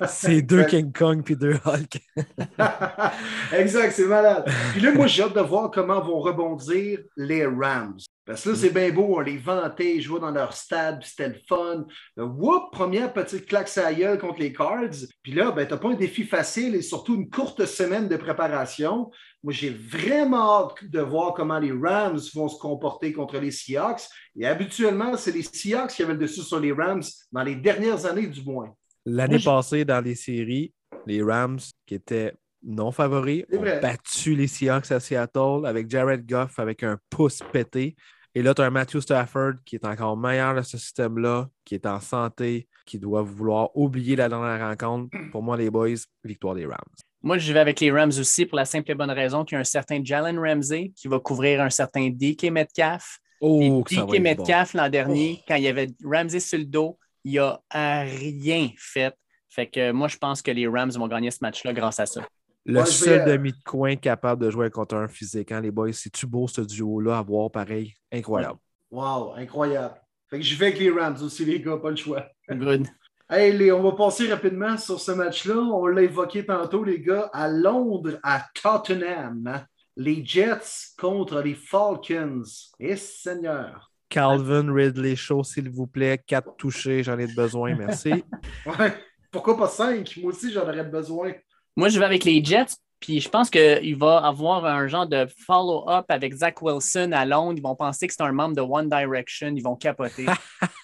c'est 0.07 0.41
deux 0.41 0.63
King 0.63 0.91
Kong 0.91 1.23
puis 1.23 1.35
deux 1.35 1.57
Hulk. 1.65 1.99
exact, 3.53 3.91
c'est 3.91 4.07
malade. 4.07 4.45
Puis 4.71 4.81
là, 4.81 4.91
moi, 4.91 5.05
j'ai 5.05 5.21
hâte 5.21 5.35
de 5.35 5.41
voir 5.41 5.69
comment 5.69 6.01
vont 6.01 6.19
rebondir 6.19 6.99
les 7.15 7.45
Rams. 7.45 7.99
Parce 8.29 8.43
que 8.43 8.49
là, 8.49 8.55
c'est 8.55 8.69
bien 8.69 8.91
beau, 8.91 9.15
on 9.17 9.21
les 9.21 9.39
vantait, 9.39 9.95
ils 9.95 10.03
jouaient 10.03 10.19
dans 10.19 10.29
leur 10.29 10.53
stade, 10.53 10.99
puis 10.99 11.09
c'était 11.09 11.29
le 11.29 11.39
fun. 11.47 11.87
Whoop, 12.15 12.71
première 12.71 13.11
petite 13.11 13.47
claque 13.47 13.75
à 13.79 13.91
gueule 13.91 14.19
contre 14.19 14.39
les 14.39 14.53
Cards. 14.53 15.07
Puis 15.23 15.31
là, 15.31 15.49
ben, 15.49 15.65
tu 15.65 15.73
n'as 15.73 15.79
pas 15.79 15.89
un 15.89 15.95
défi 15.95 16.23
facile 16.25 16.75
et 16.75 16.83
surtout 16.83 17.15
une 17.15 17.27
courte 17.27 17.65
semaine 17.65 18.07
de 18.07 18.17
préparation. 18.17 19.09
Moi, 19.41 19.51
j'ai 19.51 19.71
vraiment 19.71 20.59
hâte 20.59 20.87
de 20.87 20.99
voir 20.99 21.33
comment 21.33 21.57
les 21.57 21.71
Rams 21.71 22.19
vont 22.35 22.47
se 22.47 22.59
comporter 22.59 23.13
contre 23.13 23.39
les 23.39 23.49
Seahawks. 23.49 24.03
Et 24.39 24.45
habituellement, 24.45 25.17
c'est 25.17 25.31
les 25.31 25.41
Seahawks 25.41 25.89
qui 25.89 26.03
avaient 26.03 26.13
le 26.13 26.19
dessus 26.19 26.43
sur 26.43 26.59
les 26.59 26.71
Rams 26.71 27.01
dans 27.31 27.41
les 27.41 27.55
dernières 27.55 28.05
années, 28.05 28.27
du 28.27 28.43
moins. 28.43 28.69
L'année 29.07 29.39
passée, 29.39 29.85
dans 29.85 30.01
les 30.01 30.13
séries, 30.13 30.71
les 31.07 31.23
Rams, 31.23 31.57
qui 31.87 31.95
étaient 31.95 32.35
non 32.61 32.91
favoris, 32.91 33.45
ont 33.51 33.61
battu 33.81 34.35
les 34.35 34.45
Seahawks 34.45 34.91
à 34.91 34.99
Seattle 34.99 35.65
avec 35.65 35.89
Jared 35.89 36.29
Goff 36.29 36.59
avec 36.59 36.83
un 36.83 36.99
pouce 37.09 37.39
pété. 37.51 37.95
Et 38.35 38.43
là, 38.43 38.53
tu 38.53 38.61
as 38.61 38.65
un 38.65 38.69
Matthew 38.69 38.99
Stafford 38.99 39.53
qui 39.65 39.75
est 39.75 39.85
encore 39.85 40.15
meilleur 40.15 40.53
de 40.53 40.61
ce 40.61 40.77
système-là, 40.77 41.49
qui 41.65 41.75
est 41.75 41.85
en 41.85 41.99
santé, 41.99 42.67
qui 42.85 42.99
doit 42.99 43.23
vouloir 43.23 43.75
oublier 43.75 44.15
la 44.15 44.29
dernière 44.29 44.67
rencontre. 44.67 45.15
Pour 45.31 45.41
moi, 45.41 45.57
les 45.57 45.69
boys, 45.69 45.95
victoire 46.23 46.55
des 46.55 46.65
Rams. 46.65 46.77
Moi, 47.21 47.37
je 47.37 47.51
vais 47.51 47.59
avec 47.59 47.79
les 47.79 47.91
Rams 47.91 48.11
aussi 48.17 48.45
pour 48.45 48.55
la 48.55 48.63
simple 48.63 48.91
et 48.91 48.95
bonne 48.95 49.11
raison 49.11 49.43
qu'il 49.43 49.55
y 49.55 49.57
a 49.57 49.59
un 49.59 49.65
certain 49.65 49.99
Jalen 50.01 50.39
Ramsey 50.39 50.93
qui 50.95 51.09
va 51.09 51.19
couvrir 51.19 51.61
un 51.61 51.69
certain 51.69 52.09
DK 52.09 52.45
Metcalf. 52.45 53.19
Oh, 53.41 53.83
DK 53.89 54.21
Metcalf 54.21 54.73
l'an 54.73 54.87
dernier, 54.87 55.43
quand 55.45 55.55
il 55.55 55.63
y 55.63 55.67
avait 55.67 55.89
Ramsey 56.01 56.39
sur 56.39 56.59
le 56.59 56.63
dos, 56.63 56.97
il 57.25 57.35
n'a 57.35 57.59
rien 58.03 58.69
fait. 58.77 59.13
Fait 59.49 59.67
que 59.67 59.91
moi, 59.91 60.07
je 60.07 60.15
pense 60.15 60.41
que 60.41 60.51
les 60.51 60.67
Rams 60.67 60.91
vont 60.91 61.07
gagner 61.09 61.31
ce 61.31 61.39
match-là 61.41 61.73
grâce 61.73 61.99
à 61.99 62.05
ça. 62.05 62.25
Le 62.65 62.85
seul 62.85 63.25
demi 63.25 63.51
de 63.51 63.63
coin 63.65 63.95
capable 63.95 64.45
de 64.45 64.49
jouer 64.51 64.69
contre 64.69 64.95
un 64.95 65.07
physique, 65.07 65.51
hein, 65.51 65.61
les 65.61 65.71
boys. 65.71 65.93
C'est-tu 65.93 66.27
beau 66.27 66.47
ce 66.47 66.61
duo-là 66.61 67.17
à 67.17 67.21
voir 67.21 67.49
pareil? 67.49 67.95
Incroyable. 68.11 68.59
Wow, 68.91 69.33
incroyable. 69.35 69.95
Fait 70.29 70.37
que 70.37 70.45
je 70.45 70.55
vais 70.55 70.67
avec 70.67 70.79
les 70.79 70.91
Rams 70.91 71.17
aussi, 71.21 71.45
les 71.45 71.59
gars, 71.59 71.77
pas 71.77 71.89
le 71.89 71.95
choix. 71.95 72.25
Good. 72.49 72.87
Hey, 73.29 73.71
on 73.71 73.83
va 73.83 73.91
passer 73.91 74.27
rapidement 74.27 74.77
sur 74.77 74.99
ce 74.99 75.11
match-là. 75.11 75.55
On 75.55 75.85
l'a 75.87 76.01
évoqué 76.01 76.45
tantôt, 76.45 76.83
les 76.83 76.99
gars, 76.99 77.29
à 77.31 77.47
Londres, 77.47 78.19
à 78.23 78.45
Tottenham. 78.61 79.45
Hein. 79.47 79.63
Les 79.95 80.25
Jets 80.25 80.95
contre 80.97 81.41
les 81.41 81.55
Falcons. 81.55 82.43
Et 82.79 82.95
Seigneur. 82.95 83.91
Calvin 84.09 84.73
Ridley 84.73 85.15
Show, 85.15 85.43
s'il 85.43 85.69
vous 85.69 85.85
plaît. 85.85 86.19
Quatre 86.25 86.55
touchés, 86.57 87.03
j'en 87.03 87.19
ai 87.19 87.27
besoin, 87.27 87.75
merci. 87.75 88.23
ouais, 88.65 88.95
pourquoi 89.31 89.55
pas 89.55 89.67
cinq? 89.67 90.17
Moi 90.21 90.31
aussi, 90.31 90.51
j'en 90.51 90.63
aurais 90.63 90.83
besoin. 90.83 91.33
Moi, 91.79 91.87
je 91.87 91.97
vais 91.97 92.03
avec 92.03 92.25
les 92.25 92.43
Jets, 92.43 92.75
puis 92.99 93.21
je 93.21 93.29
pense 93.29 93.49
qu'il 93.49 93.95
va 93.95 94.17
avoir 94.17 94.65
un 94.65 94.87
genre 94.87 95.07
de 95.07 95.25
follow-up 95.47 96.03
avec 96.09 96.33
Zach 96.33 96.61
Wilson 96.61 97.13
à 97.13 97.23
Londres. 97.23 97.53
Ils 97.55 97.63
vont 97.63 97.77
penser 97.77 98.05
que 98.05 98.13
c'est 98.13 98.21
un 98.21 98.33
membre 98.33 98.57
de 98.57 98.61
One 98.61 98.89
Direction. 98.89 99.53
Ils 99.55 99.63
vont 99.63 99.77
capoter. 99.77 100.25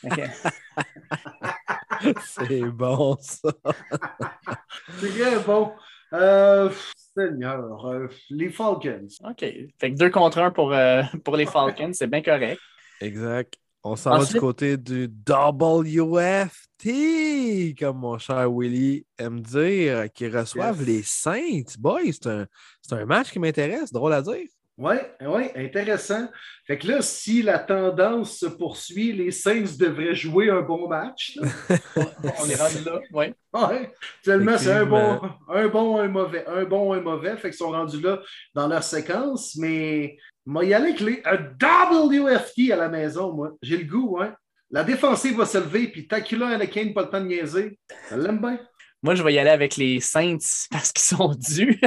c'est 2.22 2.62
bon, 2.62 3.18
ça. 3.20 3.50
c'est 5.02 5.14
bien 5.14 5.38
bon. 5.40 5.74
Euh, 6.14 6.70
Seigneur, 7.14 7.88
euh, 7.88 8.08
les 8.30 8.48
Falcons. 8.48 9.10
OK. 9.26 9.42
Fait 9.42 9.92
que 9.92 9.98
deux 9.98 10.10
contre 10.10 10.38
un 10.38 10.52
pour, 10.52 10.72
euh, 10.72 11.04
pour 11.26 11.36
les 11.36 11.46
Falcons, 11.46 11.92
c'est 11.92 12.08
bien 12.08 12.22
correct. 12.22 12.62
Exact. 13.02 13.58
On 13.88 13.96
s'en 13.96 14.18
va 14.18 14.26
du 14.26 14.40
côté 14.40 14.78
du 14.78 15.08
WFT, 15.30 16.88
comme 17.78 18.00
mon 18.00 18.18
cher 18.18 18.52
Willy 18.52 19.06
aime 19.16 19.42
dire, 19.42 20.12
qui 20.12 20.28
reçoivent 20.28 20.84
les 20.84 21.04
Saints. 21.04 21.76
Boy, 21.78 22.12
c'est 22.12 22.26
un, 22.26 22.48
un, 22.90 23.06
match 23.06 23.32
qui 23.32 23.38
m'intéresse, 23.38 23.94
drôle 23.94 24.14
à 24.14 24.24
dire. 24.24 24.48
Oui, 24.80 24.96
ouais, 25.22 25.54
intéressant. 25.56 26.28
Fait 26.66 26.80
que 26.80 26.88
là, 26.88 27.04
si 27.04 27.44
la 27.44 27.60
tendance 27.60 28.40
se 28.40 28.48
poursuit, 28.48 29.14
les 29.14 29.30
Saints 29.30 29.78
devraient 29.78 30.16
jouer 30.16 30.50
un 30.50 30.62
bon 30.62 30.88
match. 30.88 31.38
On 31.96 32.50
est 32.50 32.56
rendu 32.56 32.84
là, 32.84 33.00
oui. 33.14 33.26
Ouais. 33.54 33.94
Tellement, 34.24 34.58
c'est 34.58 34.72
un 34.72 34.88
bon, 34.88 35.22
un 35.48 35.68
bon, 35.68 36.00
un 36.00 36.08
mauvais. 36.08 36.44
Un 36.48 36.64
bon, 36.64 36.92
un 36.92 37.02
mauvais. 37.02 37.38
Fait 37.38 37.50
qu'ils 37.50 37.58
sont 37.60 37.70
rendus 37.70 38.02
là 38.02 38.20
dans 38.56 38.68
leur 38.68 38.82
séquence. 38.84 39.56
Mais 39.58 40.18
moi, 40.46 40.64
y 40.64 40.74
aller 40.74 40.90
avec 40.90 41.00
les, 41.00 41.22
un 41.26 41.38
WFT 41.38 42.72
à 42.72 42.76
la 42.76 42.90
maison, 42.90 43.34
moi. 43.34 43.54
J'ai 43.62 43.78
le 43.78 43.86
goût, 43.86 44.20
hein. 44.22 44.36
La 44.72 44.84
défensive 44.84 45.38
va 45.38 45.46
se 45.46 45.58
lever, 45.58 45.88
puis 45.88 46.08
Takula 46.08 46.48
Anakin, 46.48 46.92
pas 46.94 47.04
le 47.04 47.10
temps 47.10 47.22
de 47.22 47.28
niaiser. 47.28 47.80
Ça 48.10 48.18
l'aime 48.18 48.40
bien. 48.40 48.60
Moi, 49.02 49.16
je 49.16 49.24
vais 49.24 49.34
y 49.34 49.40
aller 49.40 49.52
avec 49.52 49.78
les 49.78 50.00
Saints 50.00 50.38
parce 50.72 50.92
qu'ils 50.92 51.06
sont 51.06 51.34
dus. 51.36 51.80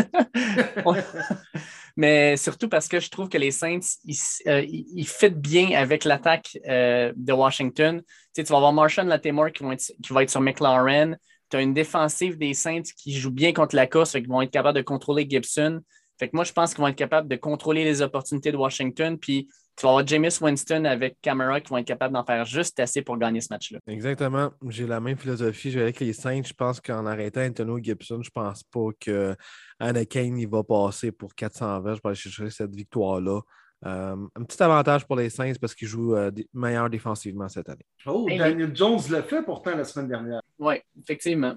Mais 1.96 2.36
surtout 2.36 2.68
parce 2.68 2.86
que 2.86 3.00
je 3.00 3.10
trouve 3.10 3.28
que 3.28 3.38
les 3.38 3.50
Saints, 3.50 3.80
ils, 4.04 4.16
euh, 4.46 4.64
fit 5.04 5.30
bien 5.30 5.72
avec 5.72 6.04
l'attaque 6.04 6.56
euh, 6.68 7.12
de 7.16 7.32
Washington. 7.32 8.02
Tu, 8.34 8.42
vas 8.44 8.56
avoir 8.56 8.72
Marshall 8.72 9.08
Latimore 9.08 9.50
qui, 9.50 9.64
qui 10.00 10.12
va 10.12 10.22
être 10.22 10.30
sur 10.30 10.40
McLaren. 10.40 11.18
Tu 11.50 11.56
as 11.56 11.60
une 11.60 11.74
défensive 11.74 12.38
des 12.38 12.54
Saints 12.54 12.82
qui 12.96 13.18
joue 13.18 13.32
bien 13.32 13.52
contre 13.52 13.74
la 13.74 13.88
course, 13.88 14.12
qui 14.12 14.26
vont 14.26 14.42
être 14.42 14.52
capables 14.52 14.76
de 14.76 14.82
contrôler 14.82 15.26
Gibson. 15.28 15.80
Fait 16.18 16.28
que 16.28 16.36
moi, 16.36 16.44
je 16.44 16.52
pense 16.52 16.74
qu'ils 16.74 16.82
vont 16.82 16.88
être 16.88 16.96
capables 16.96 17.28
de 17.28 17.36
contrôler 17.36 17.84
les 17.84 18.02
opportunités 18.02 18.50
de 18.50 18.56
Washington. 18.56 19.18
Puis 19.18 19.48
tu 19.76 19.82
vas 19.82 19.90
avoir 19.90 20.06
James 20.08 20.28
Winston 20.40 20.84
avec 20.84 21.18
Camara 21.22 21.60
qui 21.60 21.70
vont 21.70 21.78
être 21.78 21.86
capables 21.86 22.12
d'en 22.12 22.24
faire 22.24 22.44
juste 22.44 22.80
assez 22.80 23.02
pour 23.02 23.16
gagner 23.16 23.40
ce 23.40 23.48
match-là. 23.50 23.78
Exactement. 23.86 24.50
J'ai 24.68 24.86
la 24.86 24.98
même 24.98 25.16
philosophie. 25.16 25.70
Je 25.70 25.78
avec 25.78 26.00
les 26.00 26.12
Saints. 26.12 26.42
Je 26.44 26.52
pense 26.52 26.80
qu'en 26.80 27.06
arrêtant 27.06 27.42
Antonio 27.42 27.78
Gibson, 27.80 28.20
je 28.22 28.30
pense 28.30 28.64
pas 28.64 28.88
que 28.98 29.36
Anakin 29.78 30.36
il 30.36 30.48
va 30.48 30.64
passer 30.64 31.12
pour 31.12 31.34
400 31.34 31.80
verges 31.82 32.00
pour 32.00 32.08
aller 32.08 32.16
chercher 32.16 32.50
cette 32.50 32.74
victoire-là. 32.74 33.40
Euh, 33.86 34.16
un 34.34 34.42
petit 34.42 34.60
avantage 34.60 35.06
pour 35.06 35.14
les 35.14 35.30
Saints 35.30 35.52
parce 35.60 35.72
qu'ils 35.72 35.86
jouent 35.86 36.16
euh, 36.16 36.32
meilleur 36.52 36.90
défensivement 36.90 37.48
cette 37.48 37.68
année. 37.68 37.86
Oh, 38.06 38.26
Daniel 38.28 38.74
Jones 38.74 38.98
l'a 39.08 39.22
fait 39.22 39.44
pourtant 39.44 39.76
la 39.76 39.84
semaine 39.84 40.08
dernière. 40.08 40.42
Oui, 40.58 40.74
effectivement 41.00 41.54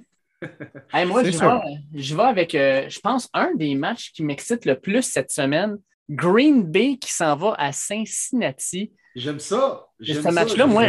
moi, 1.05 1.23
je 1.23 2.15
vais, 2.15 2.23
avec, 2.23 2.55
euh, 2.55 2.89
je 2.89 2.99
pense, 2.99 3.29
un 3.33 3.53
des 3.55 3.75
matchs 3.75 4.11
qui 4.11 4.23
m'excite 4.23 4.65
le 4.65 4.79
plus 4.79 5.03
cette 5.03 5.31
semaine. 5.31 5.77
Green 6.09 6.63
Bay 6.63 6.97
qui 6.97 7.11
s'en 7.13 7.35
va 7.35 7.55
à 7.57 7.71
Cincinnati. 7.71 8.91
J'aime 9.15 9.39
ça. 9.39 9.87
Ce 10.01 10.29
match-là, 10.29 10.65
moi, 10.65 10.85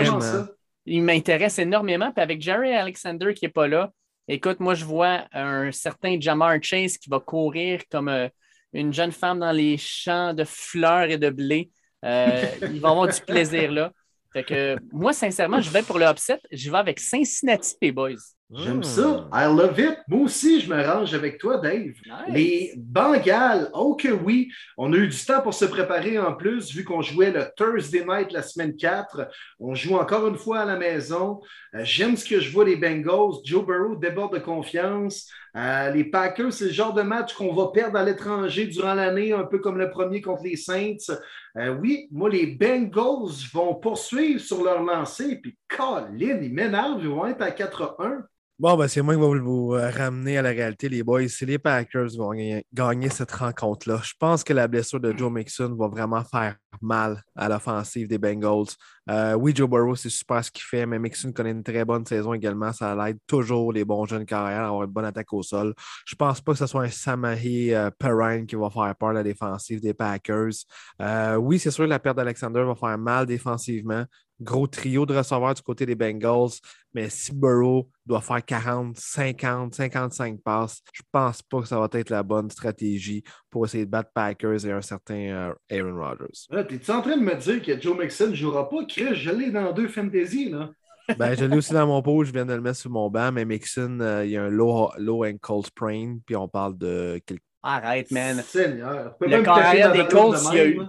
il 0.87 1.03
m'intéresse 1.03 1.59
énormément. 1.59 2.11
Puis 2.13 2.23
avec 2.23 2.41
Jerry 2.41 2.73
Alexander 2.73 3.33
qui 3.35 3.45
n'est 3.45 3.53
pas 3.53 3.69
là, 3.69 3.93
écoute, 4.27 4.61
moi, 4.61 4.75
je 4.75 4.85
vois 4.85 5.25
un 5.33 5.71
certain 5.71 6.19
Jamar 6.19 6.57
Chase 6.63 6.99
qui 6.99 7.09
va 7.09 7.21
courir 7.21 7.83
comme 7.91 8.09
euh, 8.09 8.29
une 8.73 8.93
jeune 8.93 9.13
femme 9.13 9.41
dans 9.41 9.53
les 9.53 9.77
champs 9.77 10.35
de 10.35 10.45
fleurs 10.45 11.11
et 11.11 11.19
de 11.19 11.31
blé. 11.31 11.71
Euh, 12.05 12.45
il 12.63 12.81
va 12.81 12.91
avoir 12.91 13.09
du 13.09 13.21
plaisir 13.21 13.71
là. 13.71 13.93
Fait 14.33 14.45
que 14.45 14.77
moi, 14.93 15.13
sincèrement, 15.13 15.61
je 15.61 15.71
vais 15.71 15.83
pour 15.83 15.99
le 15.99 16.07
upset. 16.07 16.41
Je 16.51 16.71
vais 16.71 16.79
avec 16.79 16.99
Cincinnati, 16.99 17.75
les 17.83 17.93
boys. 17.93 18.15
J'aime 18.55 18.83
ça. 18.83 19.29
I 19.33 19.47
love 19.47 19.79
it. 19.79 19.99
Moi 20.09 20.25
aussi, 20.25 20.61
je 20.61 20.69
me 20.69 20.83
range 20.83 21.15
avec 21.15 21.39
toi, 21.39 21.57
Dave. 21.57 21.87
Nice. 21.87 21.95
Les 22.29 22.75
Bengals, 22.77 23.71
oh 23.73 23.95
que 23.95 24.09
oui, 24.09 24.53
on 24.77 24.93
a 24.93 24.97
eu 24.97 25.09
du 25.09 25.17
temps 25.25 25.41
pour 25.41 25.55
se 25.55 25.65
préparer 25.65 26.19
en 26.19 26.35
plus, 26.35 26.75
vu 26.75 26.85
qu'on 26.85 27.01
jouait 27.01 27.31
le 27.31 27.47
Thursday 27.57 28.05
night 28.05 28.31
la 28.31 28.43
semaine 28.43 28.77
4. 28.77 29.29
On 29.59 29.75
joue 29.75 29.97
encore 29.97 30.27
une 30.29 30.37
fois 30.37 30.61
à 30.61 30.65
la 30.67 30.77
maison. 30.77 31.41
Euh, 31.75 31.81
J'aime 31.83 32.17
ce 32.17 32.27
que 32.29 32.41
je 32.41 32.53
vois 32.53 32.67
des 32.67 32.77
Bengals. 32.77 33.41
Joe 33.45 33.65
Burrow 33.65 33.97
déborde 33.97 34.35
de 34.35 34.39
confiance. 34.41 35.31
Euh, 35.57 35.91
les 35.91 36.05
Packers, 36.05 36.53
c'est 36.53 36.67
le 36.67 36.73
genre 36.73 36.93
de 36.93 37.03
match 37.03 37.35
qu'on 37.35 37.55
va 37.55 37.69
perdre 37.69 37.99
à 37.99 38.05
l'étranger 38.05 38.67
durant 38.67 38.95
l'année, 38.95 39.33
un 39.33 39.45
peu 39.45 39.59
comme 39.59 39.79
le 39.79 39.91
premier 39.91 40.21
contre 40.21 40.43
les 40.45 40.57
Saints. 40.57 41.15
Euh, 41.57 41.75
oui, 41.81 42.09
moi, 42.11 42.29
les 42.29 42.47
Bengals 42.47 43.33
vont 43.53 43.75
poursuivre 43.75 44.41
sur 44.41 44.63
leur 44.63 44.83
lancée. 44.83 45.37
Puis, 45.37 45.57
Colin, 45.69 46.39
ils 46.43 46.53
m'énervent, 46.53 47.03
ils 47.03 47.09
vont 47.09 47.27
être 47.27 47.43
à 47.43 47.51
4-1. 47.51 48.23
Bon, 48.63 48.77
ben, 48.77 48.87
c'est 48.87 49.03
moi 49.03 49.17
qui 49.17 49.21
vais 49.21 49.41
vous 49.41 49.75
euh, 49.75 49.91
ramener 49.91 50.39
à 50.39 50.43
la 50.43 50.51
réalité, 50.51 50.89
les 50.89 51.03
boys. 51.03 51.27
C'est 51.27 51.47
les 51.47 51.59
Packers 51.59 52.17
vont 52.17 52.31
gagner, 52.31 52.65
gagner 52.73 53.09
cette 53.11 53.33
rencontre-là. 53.33 54.01
Je 54.05 54.13
pense 54.17 54.45
que 54.45 54.53
la 54.53 54.69
blessure 54.69 55.01
de 55.01 55.13
Joe 55.19 55.33
Mixon 55.33 55.75
va 55.77 55.89
vraiment 55.89 56.23
faire 56.23 56.55
mal 56.81 57.25
à 57.35 57.49
l'offensive 57.49 58.07
des 58.07 58.19
Bengals. 58.19 58.69
Euh, 59.11 59.35
oui, 59.35 59.53
Joe 59.53 59.69
Burrow, 59.69 59.97
c'est 59.97 60.11
super 60.11 60.45
ce 60.45 60.53
qu'il 60.53 60.63
fait, 60.63 60.87
mais 60.87 61.01
Mixon 61.01 61.33
connaît 61.33 61.51
une 61.51 61.65
très 61.65 61.85
bonne 61.85 62.07
saison 62.07 62.35
également. 62.35 62.73
Ça 62.73 62.95
l'aide 62.95 63.19
toujours 63.27 63.73
les 63.73 63.85
bons 63.85 64.05
jeunes 64.05 64.25
carrières 64.25 64.63
à 64.63 64.67
avoir 64.69 64.85
une 64.85 64.93
bonne 64.93 65.07
attaque 65.07 65.33
au 65.33 65.43
sol. 65.43 65.75
Je 66.07 66.15
pense 66.15 66.41
pas 66.41 66.53
que 66.53 66.59
ce 66.59 66.67
soit 66.67 66.85
un 66.85 66.89
Samahi 66.89 67.75
euh, 67.75 67.91
Perrine 67.91 68.47
qui 68.47 68.55
va 68.55 68.71
faire 68.71 68.95
peur 68.95 69.09
à 69.09 69.15
la 69.15 69.25
défensive 69.25 69.81
des 69.81 69.93
Packers. 69.93 70.53
Euh, 71.01 71.35
oui, 71.35 71.59
c'est 71.59 71.73
sûr 71.73 71.83
que 71.85 71.91
la 71.91 71.99
perte 71.99 72.17
d'Alexander 72.17 72.63
va 72.63 72.77
faire 72.77 72.97
mal 72.97 73.27
défensivement. 73.27 74.05
Gros 74.43 74.67
trio 74.67 75.07
de 75.07 75.17
receveurs 75.17 75.55
du 75.55 75.63
côté 75.63 75.87
des 75.87 75.95
Bengals. 75.95 76.51
Mais 76.95 77.09
si 77.09 77.33
Burrow 77.35 77.89
doit 78.05 78.21
faire 78.21 78.45
40, 78.45 78.97
50, 78.99 79.75
55 79.75 80.41
passes, 80.43 80.83
je 80.93 81.03
pense 81.11 81.41
pas 81.43 81.61
que 81.63 81.69
ça 81.69 81.79
va 81.79 81.89
être 81.93 82.11
la 82.11 82.23
bonne 82.23 82.51
stratégie 82.51 83.23
pour 83.51 83.65
essayer 83.65 83.87
de 83.87 83.91
battre 83.91 84.11
Packers 84.13 84.67
et 84.67 84.73
un 84.73 84.83
certain 84.83 85.15
euh, 85.15 85.55
Aaron 85.71 85.97
Rodgers. 85.97 86.67
T'es-tu 86.69 86.91
en 86.91 87.01
train 87.01 87.17
de 87.17 87.23
me 87.23 87.35
dire 87.35 87.63
que 87.63 87.81
Joe 87.81 87.99
Mixon 87.99 88.29
ne 88.29 88.35
jouera 88.35 88.69
pas? 88.69 88.85
Chris, 88.87 89.15
je 89.15 89.31
l'ai 89.31 89.51
dans 89.51 89.73
deux 89.73 89.89
fantasy, 89.89 90.51
là. 90.51 90.71
Ben, 91.19 91.35
je 91.35 91.45
l'ai 91.45 91.57
aussi 91.57 91.73
dans 91.73 91.87
mon 91.87 92.01
pot, 92.01 92.25
je 92.25 92.33
viens 92.33 92.47
de 92.47 92.55
le 92.55 92.61
mettre 92.61 92.79
sur 92.79 92.91
mon 92.91 93.11
banc, 93.11 93.33
mais 93.33 93.45
Mixon, 93.45 93.99
euh, 94.01 94.25
il 94.25 94.31
y 94.31 94.37
a 94.37 94.45
un 94.45 94.49
low, 94.51 94.91
low 94.99 95.25
ankle 95.25 95.67
sprain, 95.67 96.19
puis 96.25 96.37
on 96.37 96.47
parle 96.49 96.79
de 96.79 97.21
quelques 97.27 97.43
Arrête, 97.65 98.11
man. 98.11 98.43
Seigneur. 98.43 99.15
Le 99.21 99.43
corps 99.43 99.59
arrière 99.59 99.93
des 99.93 100.07
Colts, 100.07 100.37
il 100.51 100.57
y 100.57 100.61
a 100.61 100.67
eu- 100.67 100.81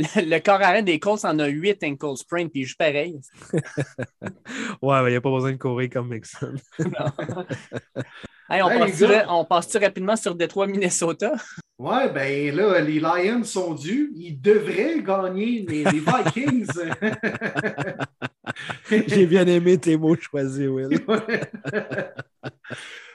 Le, 0.00 0.30
le 0.30 0.38
corps 0.40 0.62
arrêt 0.62 0.82
des 0.82 0.98
Colts 0.98 1.24
en 1.24 1.38
a 1.38 1.46
8 1.46 1.84
ankle 1.84 2.16
sprain, 2.16 2.48
puis 2.48 2.60
il 2.60 2.64
joue 2.64 2.76
pareil. 2.78 3.20
Ouais, 4.82 5.02
mais 5.02 5.08
il 5.08 5.12
n'y 5.12 5.16
a 5.16 5.20
pas 5.20 5.30
besoin 5.30 5.52
de 5.52 5.58
courir 5.58 5.90
comme 5.90 6.08
Mixon. 6.08 6.54
Hey, 8.52 8.62
on 8.62 8.68
Hey, 8.68 8.80
passe-tu 8.80 9.06
les 9.06 9.22
on 9.28 9.44
passe-tu 9.44 9.78
rapidement 9.78 10.16
sur 10.16 10.34
Détroit, 10.34 10.66
Minnesota? 10.66 11.34
Ouais, 11.78 12.10
ben 12.12 12.56
là, 12.56 12.80
les 12.80 12.98
Lions 12.98 13.44
sont 13.44 13.74
dus. 13.74 14.10
Ils 14.16 14.40
devraient 14.40 15.00
gagner, 15.00 15.64
mais 15.68 15.84
les 15.84 16.00
Vikings. 16.00 16.66
J'ai 19.06 19.26
bien 19.26 19.46
aimé 19.46 19.78
tes 19.78 19.96
mots 19.96 20.16
choisis, 20.16 20.66
Will. 20.66 21.00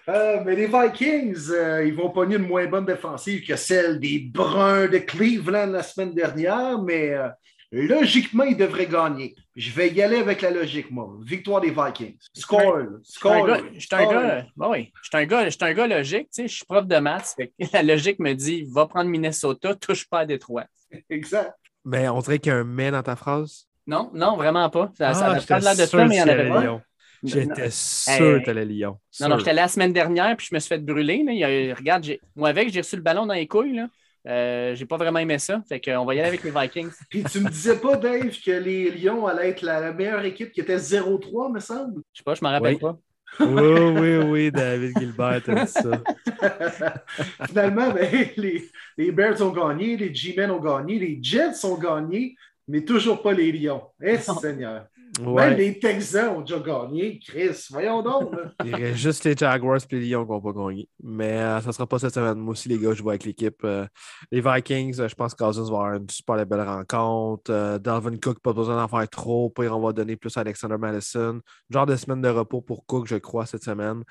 Euh, 0.10 0.42
mais 0.46 0.56
les 0.56 0.68
Vikings, 0.68 1.50
euh, 1.52 1.86
ils 1.86 1.94
vont 1.94 2.10
pogner 2.12 2.36
une 2.36 2.48
moins 2.48 2.66
bonne 2.68 2.86
défensive 2.86 3.46
que 3.46 3.56
celle 3.56 4.00
des 4.00 4.20
Bruns 4.20 4.88
de 4.88 5.00
Cleveland 5.00 5.68
la 5.72 5.82
semaine 5.84 6.14
dernière, 6.14 6.80
mais 6.82 7.10
euh, 7.14 7.28
logiquement, 7.72 8.44
ils 8.44 8.56
devraient 8.58 8.86
gagner. 8.88 9.36
Je 9.56 9.72
vais 9.72 9.90
y 9.90 10.02
aller 10.02 10.18
avec 10.18 10.42
la 10.42 10.52
logique, 10.52 10.92
moi. 10.92 11.10
Victoire 11.24 11.62
des 11.62 11.72
Vikings. 11.72 12.18
Score, 12.34 12.78
là. 12.78 12.86
Je 13.04 13.10
suis 13.12 13.28
un 13.28 13.34
score. 13.38 13.48
gars, 13.48 13.60
je 13.74 13.80
suis 13.80 13.88
un 13.94 14.00
score. 14.00 14.14
gars- 14.14 14.46
bah 14.56 14.68
oui, 14.70 14.92
je 15.02 15.08
suis 15.08 15.18
un 15.18 15.26
gars, 15.26 15.46
je 15.46 15.50
suis 15.50 15.60
un 15.64 15.74
gars 15.74 15.88
logique, 15.88 16.24
tu 16.26 16.42
sais, 16.44 16.48
je 16.48 16.54
suis 16.56 16.66
prof 16.66 16.86
de 16.86 16.98
maths. 16.98 17.36
la 17.74 17.82
logique 17.84 18.20
me 18.20 18.34
dit 18.34 18.68
va 18.72 18.86
prendre 18.86 19.10
Minnesota, 19.10 19.74
touche 19.76 20.08
pas 20.08 20.20
à 20.20 20.26
Détroit. 20.26 20.66
Exact. 21.10 21.54
Mais 21.84 22.08
on 22.10 22.20
dirait 22.20 22.40
qu'il 22.40 22.52
y 22.52 22.56
a 22.56 22.60
un 22.60 22.64
mais 22.64 22.92
dans 22.92 23.04
ta 23.04 23.16
phrase. 23.16 23.68
Non, 23.88 24.10
non, 24.14 24.36
vraiment 24.36 24.70
pas. 24.70 24.92
Ça, 24.98 25.12
Ah, 25.16 25.38
j'étais 25.40 25.48
pas 25.54 25.60
l'air 25.60 25.76
de 25.76 25.86
ça, 25.86 26.06
mais 26.06 26.16
il 26.16 26.18
y 26.18 26.22
en 26.22 26.28
avait 26.28 26.50
pas. 26.50 26.82
J'étais 27.26 27.70
sûr 27.72 28.40
que 28.40 28.46
t'allais 28.46 28.66
Lyon. 28.66 28.98
Non, 29.22 29.30
non, 29.30 29.38
j'étais 29.38 29.54
là 29.54 29.64
la 29.64 29.68
semaine 29.68 29.94
dernière, 29.94 30.36
puis 30.38 30.48
je 30.50 30.56
me 30.56 30.60
suis 30.60 30.70
fait 30.70 30.78
brûler. 30.80 31.24
là. 31.26 31.32
Il 31.32 31.38
y 31.40 31.44
a- 31.44 31.76
regarde, 31.76 32.04
j'ai- 32.04 32.20
moi 32.36 32.50
avec, 32.50 32.70
j'ai 32.72 32.82
reçu 32.82 32.96
le 32.96 33.02
ballon 33.02 33.26
dans 33.26 33.34
les 33.34 33.48
couilles. 33.48 33.76
Là. 33.76 33.88
Euh, 34.28 34.74
j'ai 34.74 34.86
pas 34.86 34.98
vraiment 34.98 35.20
aimé 35.20 35.38
ça. 35.38 35.62
Fait 35.70 35.80
qu'on 35.80 36.04
va 36.06 36.16
y 36.16 36.20
aller 36.20 36.30
avec 36.30 36.44
les 36.44 36.52
Vikings. 36.52 36.90
Puis 37.10 37.24
tu 37.26 37.40
me 37.42 37.50
disais 37.50 37.78
pas, 37.78 37.96
Dave, 37.96 38.32
que 38.44 38.52
les 38.52 38.90
Lions 38.92 39.28
allaient 39.28 39.50
être 39.50 39.62
la, 39.62 39.80
la 39.80 39.94
meilleure 39.94 40.26
équipe 40.26 40.52
qui 40.52 40.62
était 40.62 40.78
0-3, 40.80 41.52
me 41.52 41.60
semble? 41.60 42.02
Je 42.14 42.20
sais 42.20 42.24
pas, 42.24 42.34
je 42.34 42.42
m'en 42.44 42.50
rappelle 42.52 42.74
Oui. 42.76 42.80
pas. 42.80 42.98
Oui, 43.42 43.92
oui, 44.00 44.18
oui, 44.18 44.52
David 44.52 44.98
Gilbert 44.98 45.42
a 45.48 45.66
dit 45.66 45.72
ça. 45.72 46.02
Finalement, 47.48 47.92
ben, 47.92 48.08
les, 48.38 48.70
les 48.98 49.12
Bears 49.12 49.42
ont 49.42 49.52
gagné, 49.52 49.98
les 49.98 50.14
G-Men 50.14 50.52
ont 50.52 50.60
gagné, 50.60 51.00
les 51.00 51.20
Jets 51.22 51.66
ont 51.66 51.78
gagné, 51.78 52.36
mais 52.68 52.82
toujours 52.84 53.22
pas 53.22 53.34
les 53.34 53.52
Lions. 53.52 53.84
Eh, 54.02 54.18
Non. 54.28 54.80
Même 55.20 55.28
Ouais. 55.30 55.56
les 55.56 55.80
Texans 55.80 56.36
ont 56.38 56.42
déjà 56.42 56.60
gagné. 56.60 57.20
Chris, 57.20 57.68
voyons 57.72 58.02
donc. 58.02 58.32
Il 58.66 58.76
reste 58.76 58.98
juste 58.98 59.24
les 59.24 59.36
Jaguars 59.36 59.78
et 59.90 59.96
les 59.96 60.10
Lions 60.10 60.26
qui 60.26 60.32
n'ont 60.32 60.42
pas 60.42 60.52
gagné. 60.52 60.90
Mais 61.02 61.32
euh, 61.40 61.62
ça 61.62 61.68
ne 61.68 61.72
sera 61.72 61.88
pas 61.88 62.00
cette 62.00 62.14
semaine. 62.14 62.38
Moi 62.38 62.52
aussi, 62.52 62.68
les 62.70 62.78
gars, 62.78 62.94
je 62.94 63.02
vois 63.02 63.14
avec 63.14 63.24
l'équipe. 63.26 63.64
euh, 63.64 63.86
les 64.32 64.42
Vikings, 64.42 65.00
euh, 65.00 65.08
je 65.08 65.16
pense 65.16 65.34
que 65.34 65.44
Cousins 65.44 65.62
va 65.64 65.68
avoir 65.68 65.94
une 65.96 66.10
super 66.10 66.46
belle 66.46 66.62
rencontre. 66.62 67.52
Euh, 67.52 67.80
Dalvin 67.80 68.18
Cook, 68.18 68.40
pas 68.40 68.54
besoin 68.54 68.76
d'en 68.76 68.88
faire 68.88 69.08
trop. 69.10 69.50
Puis 69.50 69.68
on 69.70 69.80
va 69.80 69.94
donner 69.94 70.16
plus 70.18 70.36
à 70.38 70.42
Alexander 70.42 70.78
Madison. 70.78 71.40
Genre 71.70 71.86
de 71.86 71.96
semaine 71.96 72.22
de 72.22 72.30
repos 72.30 72.62
pour 72.62 72.86
Cook, 72.86 73.08
je 73.08 73.16
crois, 73.16 73.46
cette 73.46 73.64
semaine. 73.64 74.04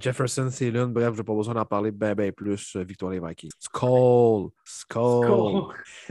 Jefferson, 0.00 0.48
c'est 0.50 0.70
l'une. 0.70 0.86
Bref, 0.92 1.12
je 1.14 1.18
n'ai 1.18 1.24
pas 1.24 1.34
besoin 1.34 1.54
d'en 1.54 1.64
parler 1.64 1.90
bien, 1.92 2.14
bien 2.14 2.32
plus. 2.32 2.76
Victoire 2.76 3.12
des 3.12 3.20
Vikings. 3.20 3.50
Skull. 3.60 4.48
Skull. 4.64 5.66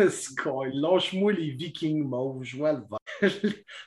Score. 0.09 0.65
Lâche-moi 0.73 1.33
les 1.33 1.51
Vikings 1.51 2.03
mauves. 2.03 2.43
Je 2.43 2.57
vois 2.57 2.73
le 2.73 2.79
vent. 2.89 2.97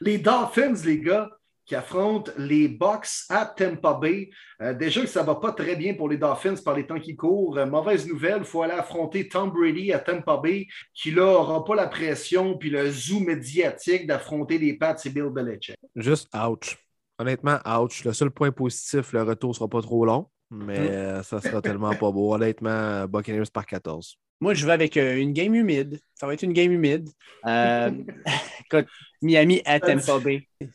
Les 0.00 0.09
Dolphins, 0.18 0.74
les 0.84 1.00
gars, 1.00 1.30
qui 1.70 1.76
affrontent 1.76 2.32
les 2.36 2.66
Bucks 2.66 3.26
à 3.28 3.46
Tampa 3.46 3.94
Bay. 3.94 4.30
Euh, 4.60 4.74
déjà 4.74 5.02
que 5.02 5.06
ça 5.06 5.22
ne 5.22 5.26
va 5.26 5.36
pas 5.36 5.52
très 5.52 5.76
bien 5.76 5.94
pour 5.94 6.08
les 6.08 6.16
Dolphins 6.16 6.56
par 6.64 6.74
les 6.74 6.84
temps 6.84 6.98
qui 6.98 7.14
courent. 7.14 7.58
Euh, 7.58 7.66
mauvaise 7.66 8.08
nouvelle, 8.08 8.38
il 8.38 8.44
faut 8.44 8.62
aller 8.62 8.72
affronter 8.72 9.28
Tom 9.28 9.50
Brady 9.50 9.92
à 9.92 10.00
Tampa 10.00 10.36
Bay, 10.36 10.66
qui 10.92 11.12
là 11.12 11.26
n'aura 11.26 11.64
pas 11.64 11.76
la 11.76 11.86
pression 11.86 12.58
puis 12.58 12.70
le 12.70 12.90
zoom 12.90 13.24
médiatique 13.24 14.06
d'affronter 14.06 14.58
les 14.58 14.74
Pats 14.74 14.96
et 15.04 15.10
Bill 15.10 15.28
Belichick. 15.30 15.76
Juste 15.94 16.28
ouch. 16.34 16.76
Honnêtement, 17.20 17.58
ouch. 17.64 18.04
Le 18.04 18.12
seul 18.14 18.32
point 18.32 18.50
positif, 18.50 19.12
le 19.12 19.22
retour 19.22 19.50
ne 19.50 19.54
sera 19.54 19.68
pas 19.68 19.80
trop 19.80 20.04
long. 20.04 20.26
Mais 20.50 20.78
euh, 20.78 21.22
ça 21.22 21.40
sera 21.40 21.62
tellement 21.62 21.94
pas 21.94 22.10
beau. 22.10 22.34
Honnêtement, 22.34 23.06
Buccaneers 23.06 23.50
par 23.52 23.66
14. 23.66 24.16
Moi, 24.40 24.54
je 24.54 24.64
vais 24.64 24.72
avec 24.72 24.96
euh, 24.96 25.16
une 25.16 25.34
game 25.34 25.54
humide. 25.54 26.00
Ça 26.14 26.26
va 26.26 26.32
être 26.32 26.42
une 26.42 26.54
game 26.54 26.72
humide. 26.72 27.10
Euh, 27.46 27.90
écoute, 28.64 28.86
Miami 29.20 29.60
à 29.66 29.78
Tampa 29.78 30.18
Bay. 30.18 30.48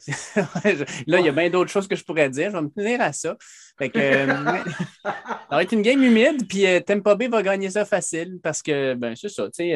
Là, 1.08 1.20
il 1.20 1.26
y 1.26 1.30
a 1.30 1.32
bien 1.32 1.50
d'autres 1.50 1.72
choses 1.72 1.88
que 1.88 1.96
je 1.96 2.04
pourrais 2.04 2.30
dire. 2.30 2.52
Je 2.52 2.58
vais 2.58 2.62
me 2.62 2.70
tenir 2.70 3.02
à 3.02 3.12
ça. 3.12 3.36
Fait 3.78 3.90
que, 3.90 3.98
euh, 3.98 4.28
ça 5.04 5.50
va 5.50 5.64
être 5.64 5.72
une 5.72 5.82
game 5.82 6.02
humide, 6.04 6.48
puis 6.48 6.68
euh, 6.68 6.80
Tampa 6.80 7.16
Bay 7.16 7.28
va 7.28 7.42
gagner 7.42 7.72
ça 7.72 7.86
facile 7.86 8.40
parce 8.42 8.62
que, 8.62 8.94
ben, 8.94 9.16
c'est 9.16 9.30
ça, 9.30 9.50
tu 9.50 9.72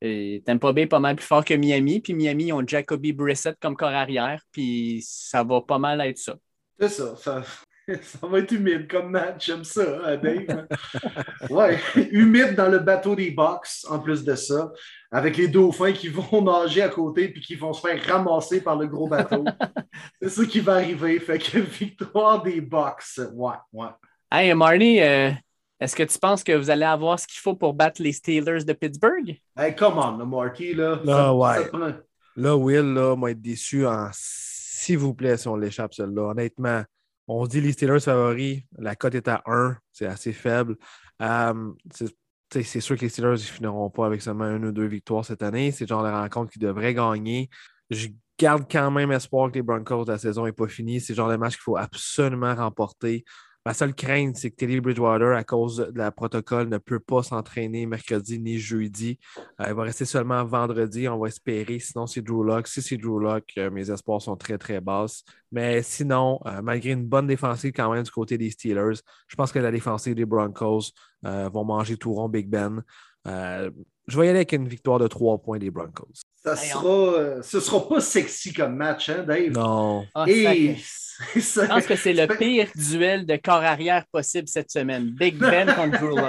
sais, 0.00 0.40
Tampa 0.46 0.72
Bay 0.72 0.82
est 0.82 0.86
pas 0.86 1.00
mal 1.00 1.16
plus 1.16 1.26
fort 1.26 1.44
que 1.44 1.54
Miami, 1.54 2.00
puis 2.00 2.14
Miami, 2.14 2.46
ils 2.46 2.52
ont 2.52 2.66
Jacoby 2.66 3.12
Brissett 3.12 3.56
comme 3.60 3.76
corps 3.76 3.88
arrière, 3.88 4.42
puis 4.52 5.02
ça 5.04 5.42
va 5.42 5.60
pas 5.60 5.78
mal 5.78 6.00
être 6.02 6.18
ça. 6.18 6.36
C'est 6.78 6.88
ça, 6.88 7.16
ça. 7.16 7.42
Ça 8.02 8.26
va 8.26 8.38
être 8.38 8.52
humide 8.52 8.88
comme 8.90 9.10
match, 9.10 9.46
j'aime 9.46 9.64
ça, 9.64 9.82
hein, 10.06 10.16
Dave. 10.16 10.66
ouais, 11.50 11.78
humide 12.12 12.54
dans 12.54 12.68
le 12.68 12.78
bateau 12.78 13.14
des 13.14 13.30
Bucks, 13.30 13.84
en 13.90 13.98
plus 13.98 14.24
de 14.24 14.34
ça, 14.34 14.72
avec 15.10 15.36
les 15.36 15.48
dauphins 15.48 15.92
qui 15.92 16.08
vont 16.08 16.40
nager 16.62 16.82
à 16.82 16.88
côté 16.88 17.28
puis 17.28 17.42
qui 17.42 17.54
vont 17.56 17.72
se 17.74 17.86
faire 17.86 18.02
ramasser 18.06 18.62
par 18.62 18.76
le 18.76 18.86
gros 18.86 19.06
bateau. 19.08 19.44
C'est 20.22 20.30
ça 20.30 20.44
qui 20.46 20.60
va 20.60 20.74
arriver. 20.76 21.18
Fait 21.20 21.38
que 21.38 21.58
victoire 21.78 22.42
des 22.42 22.60
Bucks. 22.60 23.18
Ouais, 23.34 23.52
ouais. 23.72 23.88
Hey, 24.32 24.54
Marty, 24.54 25.00
euh, 25.02 25.30
est-ce 25.78 25.94
que 25.94 26.02
tu 26.04 26.18
penses 26.18 26.42
que 26.42 26.52
vous 26.52 26.70
allez 26.70 26.84
avoir 26.86 27.18
ce 27.20 27.26
qu'il 27.26 27.38
faut 27.40 27.54
pour 27.54 27.74
battre 27.74 28.02
les 28.02 28.12
Steelers 28.12 28.64
de 28.64 28.72
Pittsburgh? 28.72 29.38
Hey, 29.58 29.74
come 29.76 29.98
on, 29.98 30.16
là, 30.16 30.24
Marty, 30.24 30.72
là. 30.74 30.98
Là, 31.04 31.12
ça, 31.12 31.34
ouais. 31.34 31.54
ça 31.64 31.68
prend- 31.68 31.92
Là, 32.36 32.56
Will, 32.56 32.94
là, 32.94 33.14
va 33.14 33.30
être 33.30 33.40
déçu 33.42 33.86
en 33.86 34.08
s'il 34.12 34.98
vous 34.98 35.14
plaît 35.14 35.36
si 35.36 35.46
on 35.48 35.56
l'échappe, 35.56 35.94
celle-là. 35.94 36.30
Honnêtement, 36.30 36.82
on 37.26 37.46
dit 37.46 37.60
les 37.60 37.72
Steelers 37.72 38.00
favoris, 38.00 38.62
la 38.78 38.96
cote 38.96 39.14
est 39.14 39.28
à 39.28 39.42
1, 39.46 39.76
c'est 39.92 40.06
assez 40.06 40.32
faible. 40.32 40.76
Euh, 41.22 41.72
c'est 42.50 42.80
sûr 42.80 42.96
que 42.96 43.02
les 43.02 43.08
Steelers 43.08 43.32
ne 43.32 43.36
finiront 43.36 43.90
pas 43.90 44.06
avec 44.06 44.22
seulement 44.22 44.44
une 44.44 44.66
ou 44.66 44.72
deux 44.72 44.86
victoires 44.86 45.24
cette 45.24 45.42
année. 45.42 45.72
C'est 45.72 45.88
genre 45.88 46.04
de 46.04 46.08
rencontre 46.08 46.52
qu'ils 46.52 46.62
devraient 46.62 46.94
gagner. 46.94 47.48
Je 47.90 48.08
garde 48.38 48.64
quand 48.70 48.90
même 48.90 49.10
espoir 49.12 49.50
que 49.50 49.56
les 49.56 49.62
Broncos 49.62 50.04
la 50.06 50.18
saison 50.18 50.44
n'est 50.44 50.52
pas 50.52 50.68
finie. 50.68 51.00
C'est 51.00 51.14
genre 51.14 51.30
de 51.30 51.36
match 51.36 51.54
qu'il 51.54 51.62
faut 51.62 51.76
absolument 51.76 52.54
remporter. 52.54 53.24
Ma 53.66 53.72
seule 53.72 53.94
crainte, 53.94 54.36
c'est 54.36 54.50
que 54.50 54.56
Teddy 54.56 54.78
Bridgewater, 54.78 55.34
à 55.34 55.42
cause 55.42 55.78
de 55.78 55.98
la 55.98 56.10
protocole, 56.10 56.68
ne 56.68 56.76
peut 56.76 57.00
pas 57.00 57.22
s'entraîner 57.22 57.86
mercredi 57.86 58.38
ni 58.38 58.58
jeudi. 58.58 59.18
Euh, 59.58 59.64
il 59.68 59.74
va 59.74 59.84
rester 59.84 60.04
seulement 60.04 60.44
vendredi, 60.44 61.08
on 61.08 61.18
va 61.18 61.28
espérer. 61.28 61.78
Sinon, 61.78 62.06
c'est 62.06 62.20
Drew 62.20 62.44
Lock. 62.44 62.68
Si 62.68 62.82
c'est 62.82 62.98
Drew 62.98 63.18
Lock, 63.18 63.44
euh, 63.56 63.70
mes 63.70 63.90
espoirs 63.90 64.20
sont 64.20 64.36
très, 64.36 64.58
très 64.58 64.82
basses. 64.82 65.24
Mais 65.50 65.82
sinon, 65.82 66.40
euh, 66.44 66.60
malgré 66.60 66.90
une 66.90 67.06
bonne 67.06 67.26
défensive 67.26 67.72
quand 67.74 67.90
même 67.90 68.02
du 68.02 68.10
côté 68.10 68.36
des 68.36 68.50
Steelers, 68.50 69.00
je 69.28 69.34
pense 69.34 69.50
que 69.50 69.58
la 69.58 69.70
défensive 69.70 70.14
des 70.14 70.26
Broncos 70.26 70.90
vont 71.22 71.64
manger 71.64 71.96
tout 71.96 72.12
rond 72.12 72.28
Big 72.28 72.50
Ben. 72.50 72.82
je 73.24 74.18
vais 74.18 74.26
y 74.26 74.28
aller 74.28 74.40
avec 74.40 74.52
une 74.52 74.68
victoire 74.68 74.98
de 74.98 75.06
trois 75.06 75.38
points 75.38 75.58
des 75.58 75.70
Broncos. 75.70 76.20
Ça 76.44 76.54
sera, 76.54 77.42
ce 77.42 77.56
ne 77.56 77.62
sera 77.62 77.88
pas 77.88 78.00
sexy 78.00 78.52
comme 78.52 78.76
match, 78.76 79.08
hein, 79.08 79.24
Dave? 79.26 79.52
Non. 79.52 80.04
Ah, 80.14 80.26
je 81.34 81.66
pense 81.66 81.86
que 81.86 81.96
c'est 81.96 82.12
le 82.12 82.26
pire 82.26 82.68
duel 82.74 83.26
de 83.26 83.36
corps 83.36 83.62
arrière 83.62 84.04
possible 84.06 84.48
cette 84.48 84.70
semaine. 84.70 85.10
Big 85.10 85.36
Ben 85.36 85.72
contre 85.74 86.00
Drew. 86.00 86.20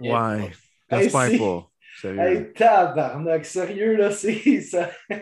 Ouais. 0.00 0.50
J'espère 0.90 1.38
pas. 1.38 1.70
Sérieux. 2.00 2.20
Hey, 2.20 2.52
tabarnak, 2.52 3.44
sérieux, 3.44 3.96
là, 3.96 4.12
c'est 4.12 4.60
ça. 4.60 4.88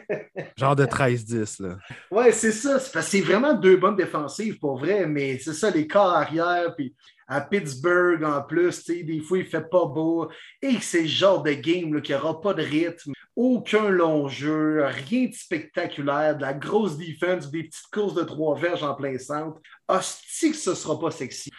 Genre 0.58 0.76
de 0.76 0.84
13-10, 0.84 1.62
là. 1.62 1.78
Ouais, 2.10 2.32
c'est 2.32 2.52
ça. 2.52 2.78
C'est 2.78 3.22
vraiment 3.22 3.54
deux 3.54 3.78
bonnes 3.78 3.96
défensives, 3.96 4.58
pour 4.58 4.78
vrai, 4.78 5.06
mais 5.06 5.38
c'est 5.38 5.54
ça, 5.54 5.70
les 5.70 5.86
corps 5.86 6.14
arrière, 6.14 6.74
puis 6.76 6.94
à 7.26 7.40
Pittsburgh 7.40 8.22
en 8.24 8.42
plus, 8.42 8.84
des 8.86 9.20
fois, 9.20 9.38
il 9.38 9.44
fait 9.44 9.68
pas 9.68 9.86
beau. 9.86 10.30
Et 10.62 10.78
c'est 10.80 11.02
le 11.02 11.08
genre 11.08 11.42
de 11.42 11.52
game 11.52 12.00
qui 12.00 12.12
n'aura 12.12 12.40
pas 12.40 12.54
de 12.54 12.62
rythme, 12.62 13.12
aucun 13.34 13.88
long 13.90 14.28
jeu, 14.28 14.84
rien 14.84 15.26
de 15.26 15.34
spectaculaire, 15.34 16.36
de 16.36 16.42
la 16.42 16.54
grosse 16.54 16.96
défense, 16.96 17.50
des 17.50 17.64
petites 17.64 17.90
courses 17.92 18.14
de 18.14 18.22
trois 18.22 18.58
verges 18.58 18.82
en 18.82 18.94
plein 18.94 19.18
centre. 19.18 19.60
Hostie 19.88 20.52
que 20.52 20.56
ce 20.56 20.74
sera 20.74 20.98
pas 20.98 21.10
sexy. 21.10 21.50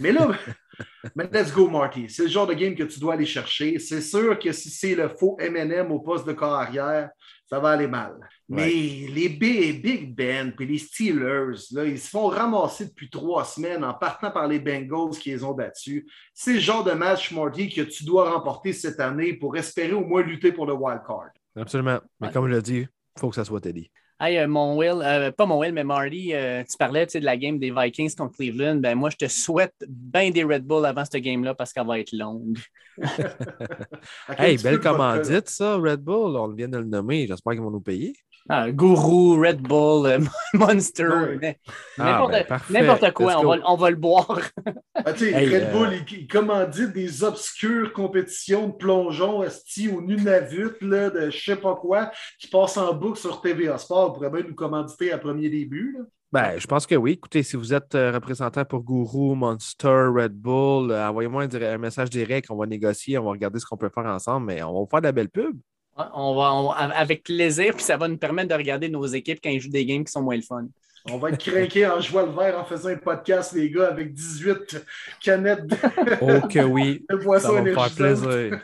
Mais 0.00 0.12
là, 0.12 0.30
let's 1.16 1.52
go, 1.52 1.68
Marty. 1.68 2.08
C'est 2.08 2.24
le 2.24 2.28
genre 2.28 2.46
de 2.46 2.54
game 2.54 2.74
que 2.74 2.82
tu 2.82 3.00
dois 3.00 3.14
aller 3.14 3.26
chercher. 3.26 3.78
C'est 3.78 4.02
sûr 4.02 4.38
que 4.38 4.52
si 4.52 4.70
c'est 4.70 4.94
le 4.94 5.08
faux 5.08 5.36
MM 5.40 5.90
au 5.90 6.00
poste 6.00 6.26
de 6.26 6.32
corps 6.32 6.54
arrière, 6.54 7.10
ça 7.52 7.58
va 7.58 7.72
aller 7.72 7.86
mal. 7.86 8.18
Mais 8.48 8.70
les 8.70 9.28
Big 9.28 10.14
Ben 10.16 10.54
et 10.58 10.64
les 10.64 10.78
Steelers, 10.78 11.58
là, 11.72 11.84
ils 11.84 11.98
se 11.98 12.08
font 12.08 12.28
ramasser 12.28 12.86
depuis 12.86 13.10
trois 13.10 13.44
semaines 13.44 13.84
en 13.84 13.92
partant 13.92 14.30
par 14.30 14.48
les 14.48 14.58
Bengals 14.58 15.18
qui 15.20 15.32
les 15.32 15.44
ont 15.44 15.52
battus. 15.52 16.10
C'est 16.32 16.54
le 16.54 16.60
genre 16.60 16.82
de 16.82 16.92
match, 16.92 17.30
Marty, 17.30 17.68
que 17.68 17.82
tu 17.82 18.06
dois 18.06 18.32
remporter 18.32 18.72
cette 18.72 19.00
année 19.00 19.34
pour 19.34 19.54
espérer 19.54 19.92
au 19.92 20.02
moins 20.02 20.22
lutter 20.22 20.50
pour 20.50 20.64
le 20.64 20.72
wild 20.72 21.02
card. 21.06 21.28
Absolument. 21.54 22.00
Mais 22.20 22.32
comme 22.32 22.48
je 22.48 22.54
l'ai 22.54 22.62
dit, 22.62 22.86
il 22.86 23.20
faut 23.20 23.28
que 23.28 23.34
ça 23.34 23.44
soit 23.44 23.60
Teddy. 23.60 23.90
Hey, 24.24 24.38
euh, 24.38 24.46
mon 24.46 24.76
Will, 24.76 25.02
euh, 25.02 25.32
pas 25.32 25.46
mon 25.46 25.58
Will, 25.58 25.72
mais 25.72 25.82
Marty, 25.82 26.32
euh, 26.32 26.62
tu 26.62 26.76
parlais 26.76 27.06
de 27.06 27.18
la 27.24 27.36
game 27.36 27.58
des 27.58 27.72
Vikings 27.72 28.14
contre 28.14 28.36
Cleveland. 28.36 28.76
Ben, 28.76 28.94
moi, 28.94 29.10
je 29.10 29.16
te 29.16 29.26
souhaite 29.26 29.74
bien 29.88 30.30
des 30.30 30.44
Red 30.44 30.64
Bull 30.64 30.86
avant 30.86 31.04
cette 31.04 31.20
game-là 31.20 31.56
parce 31.56 31.72
qu'elle 31.72 31.88
va 31.88 31.98
être 31.98 32.12
longue. 32.12 32.56
hey, 34.38 34.58
belle 34.58 34.78
commandite, 34.78 35.48
ça, 35.48 35.74
Red 35.74 36.02
Bull. 36.02 36.36
On 36.36 36.46
vient 36.46 36.68
de 36.68 36.78
le 36.78 36.84
nommer. 36.84 37.26
J'espère 37.26 37.54
qu'ils 37.54 37.62
vont 37.62 37.72
nous 37.72 37.80
payer. 37.80 38.12
Ah, 38.48 38.70
Guru, 38.70 39.40
Red 39.40 39.62
Bull, 39.62 40.06
euh, 40.06 40.18
Monster, 40.54 41.38
ah, 41.98 42.26
ben, 42.28 42.46
n'importe 42.70 43.12
quoi, 43.12 43.38
on 43.38 43.44
va, 43.44 43.58
on 43.64 43.76
va, 43.76 43.90
le 43.90 43.96
boire. 43.96 44.40
Ah, 44.94 45.12
Red 45.12 45.22
euh, 45.22 45.72
Bull, 45.72 45.88
il, 46.10 46.26
commandite 46.26 46.92
des 46.92 47.22
obscures 47.22 47.92
compétitions 47.92 48.68
de 48.68 48.72
plongeon 48.72 49.40
au 49.42 50.00
Nunavut, 50.02 50.76
là, 50.80 51.10
de 51.10 51.30
je 51.30 51.44
sais 51.44 51.56
pas 51.56 51.76
quoi, 51.76 52.10
qui 52.40 52.48
passent 52.48 52.76
en 52.76 52.92
boucle 52.94 53.18
sur 53.18 53.40
TVA 53.40 53.78
Sport. 53.78 54.14
pourrait 54.14 54.30
bien 54.30 54.42
nous 54.42 54.54
commanditer 54.54 55.12
à 55.12 55.18
premier 55.18 55.48
début. 55.48 55.98
Ben, 56.32 56.58
je 56.58 56.66
pense 56.66 56.86
que 56.86 56.94
oui. 56.94 57.12
Écoutez, 57.12 57.42
si 57.42 57.56
vous 57.56 57.74
êtes 57.74 57.94
euh, 57.94 58.10
représentant 58.10 58.64
pour 58.64 58.80
Guru, 58.80 59.36
Monster, 59.36 60.06
Red 60.12 60.32
Bull, 60.32 60.92
envoyez-moi 60.92 61.44
un, 61.44 61.62
un, 61.62 61.78
message 61.78 62.10
direct, 62.10 62.50
on 62.50 62.56
va 62.56 62.66
négocier, 62.66 63.18
on 63.18 63.24
va 63.24 63.30
regarder 63.32 63.60
ce 63.60 63.66
qu'on 63.66 63.76
peut 63.76 63.90
faire 63.94 64.06
ensemble, 64.06 64.46
mais 64.46 64.62
on 64.62 64.80
va 64.80 64.86
faire 64.90 65.00
de 65.02 65.06
la 65.06 65.12
belle 65.12 65.28
pub. 65.28 65.56
On 65.96 66.34
va 66.34 66.74
avec 66.94 67.24
plaisir, 67.24 67.74
puis 67.74 67.84
ça 67.84 67.96
va 67.96 68.08
nous 68.08 68.16
permettre 68.16 68.48
de 68.48 68.54
regarder 68.54 68.88
nos 68.88 69.04
équipes 69.06 69.40
quand 69.42 69.50
ils 69.50 69.60
jouent 69.60 69.70
des 69.70 69.84
games 69.84 70.04
qui 70.04 70.12
sont 70.12 70.22
moins 70.22 70.36
le 70.36 70.42
fun. 70.42 70.66
On 71.10 71.18
va 71.18 71.30
être 71.30 71.38
craqués 71.38 71.86
en 71.86 72.00
jouant 72.00 72.26
le 72.26 72.32
vert 72.32 72.58
en 72.60 72.64
faisant 72.64 72.90
un 72.90 72.96
podcast, 72.96 73.52
les 73.54 73.70
gars, 73.70 73.88
avec 73.88 74.12
18 74.12 74.84
canettes 75.20 75.66
de, 75.66 75.76
oh 76.20 76.46
que 76.46 76.60
oui. 76.60 77.04
ça 77.38 77.52
va 77.52 77.62
me 77.62 77.74
faire 77.74 77.90
plaisir. 77.90 78.60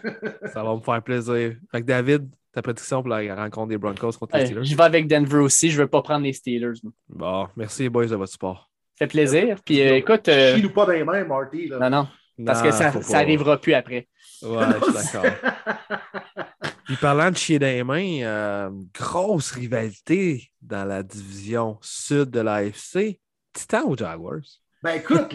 ça 0.52 0.62
va 0.62 0.76
me 0.76 0.80
faire 0.80 1.02
plaisir. 1.02 1.56
Fait 1.72 1.80
que 1.80 1.86
David, 1.86 2.28
ta 2.52 2.62
prédiction 2.62 3.02
pour 3.02 3.10
la 3.10 3.34
rencontre 3.34 3.68
des 3.68 3.78
Broncos 3.78 4.12
contre 4.12 4.36
les 4.36 4.46
Steelers? 4.46 4.64
je 4.64 4.76
vais 4.76 4.82
avec 4.84 5.08
Denver 5.08 5.38
aussi. 5.38 5.70
Je 5.70 5.78
ne 5.78 5.82
veux 5.82 5.88
pas 5.88 6.00
prendre 6.00 6.24
les 6.24 6.32
Steelers. 6.32 6.80
Bon, 7.08 7.48
merci 7.56 7.82
les 7.82 7.88
boys 7.88 8.06
de 8.06 8.14
votre 8.14 8.32
support. 8.32 8.70
Ça 8.94 9.06
fait 9.06 9.08
plaisir. 9.08 9.58
Puis 9.64 9.80
euh, 9.80 9.96
écoute. 9.96 10.28
Euh... 10.28 10.58
nous 10.58 10.70
pas 10.70 10.86
dans 10.86 10.92
les 10.92 11.04
mains, 11.04 11.24
Marty. 11.24 11.70
Non, 11.70 11.90
non. 11.90 12.08
Parce 12.44 12.62
que 12.62 12.70
ça 12.70 12.92
n'arrivera 13.10 13.60
plus 13.60 13.74
après. 13.74 14.08
Ouais, 14.42 14.64
je 14.80 14.84
suis 14.84 15.12
d'accord. 15.12 15.30
Puis 16.88 16.96
parlant 16.96 17.30
de 17.30 17.36
chier 17.36 17.58
des 17.58 17.84
mains, 17.84 18.22
euh, 18.22 18.70
grosse 18.94 19.50
rivalité 19.50 20.50
dans 20.62 20.86
la 20.86 21.02
division 21.02 21.78
sud 21.82 22.30
de 22.30 22.40
l'AFC. 22.40 23.20
Titan 23.52 23.82
ou 23.84 23.96
Jaguars? 23.96 24.40
Ben 24.82 24.92
écoute, 24.92 25.26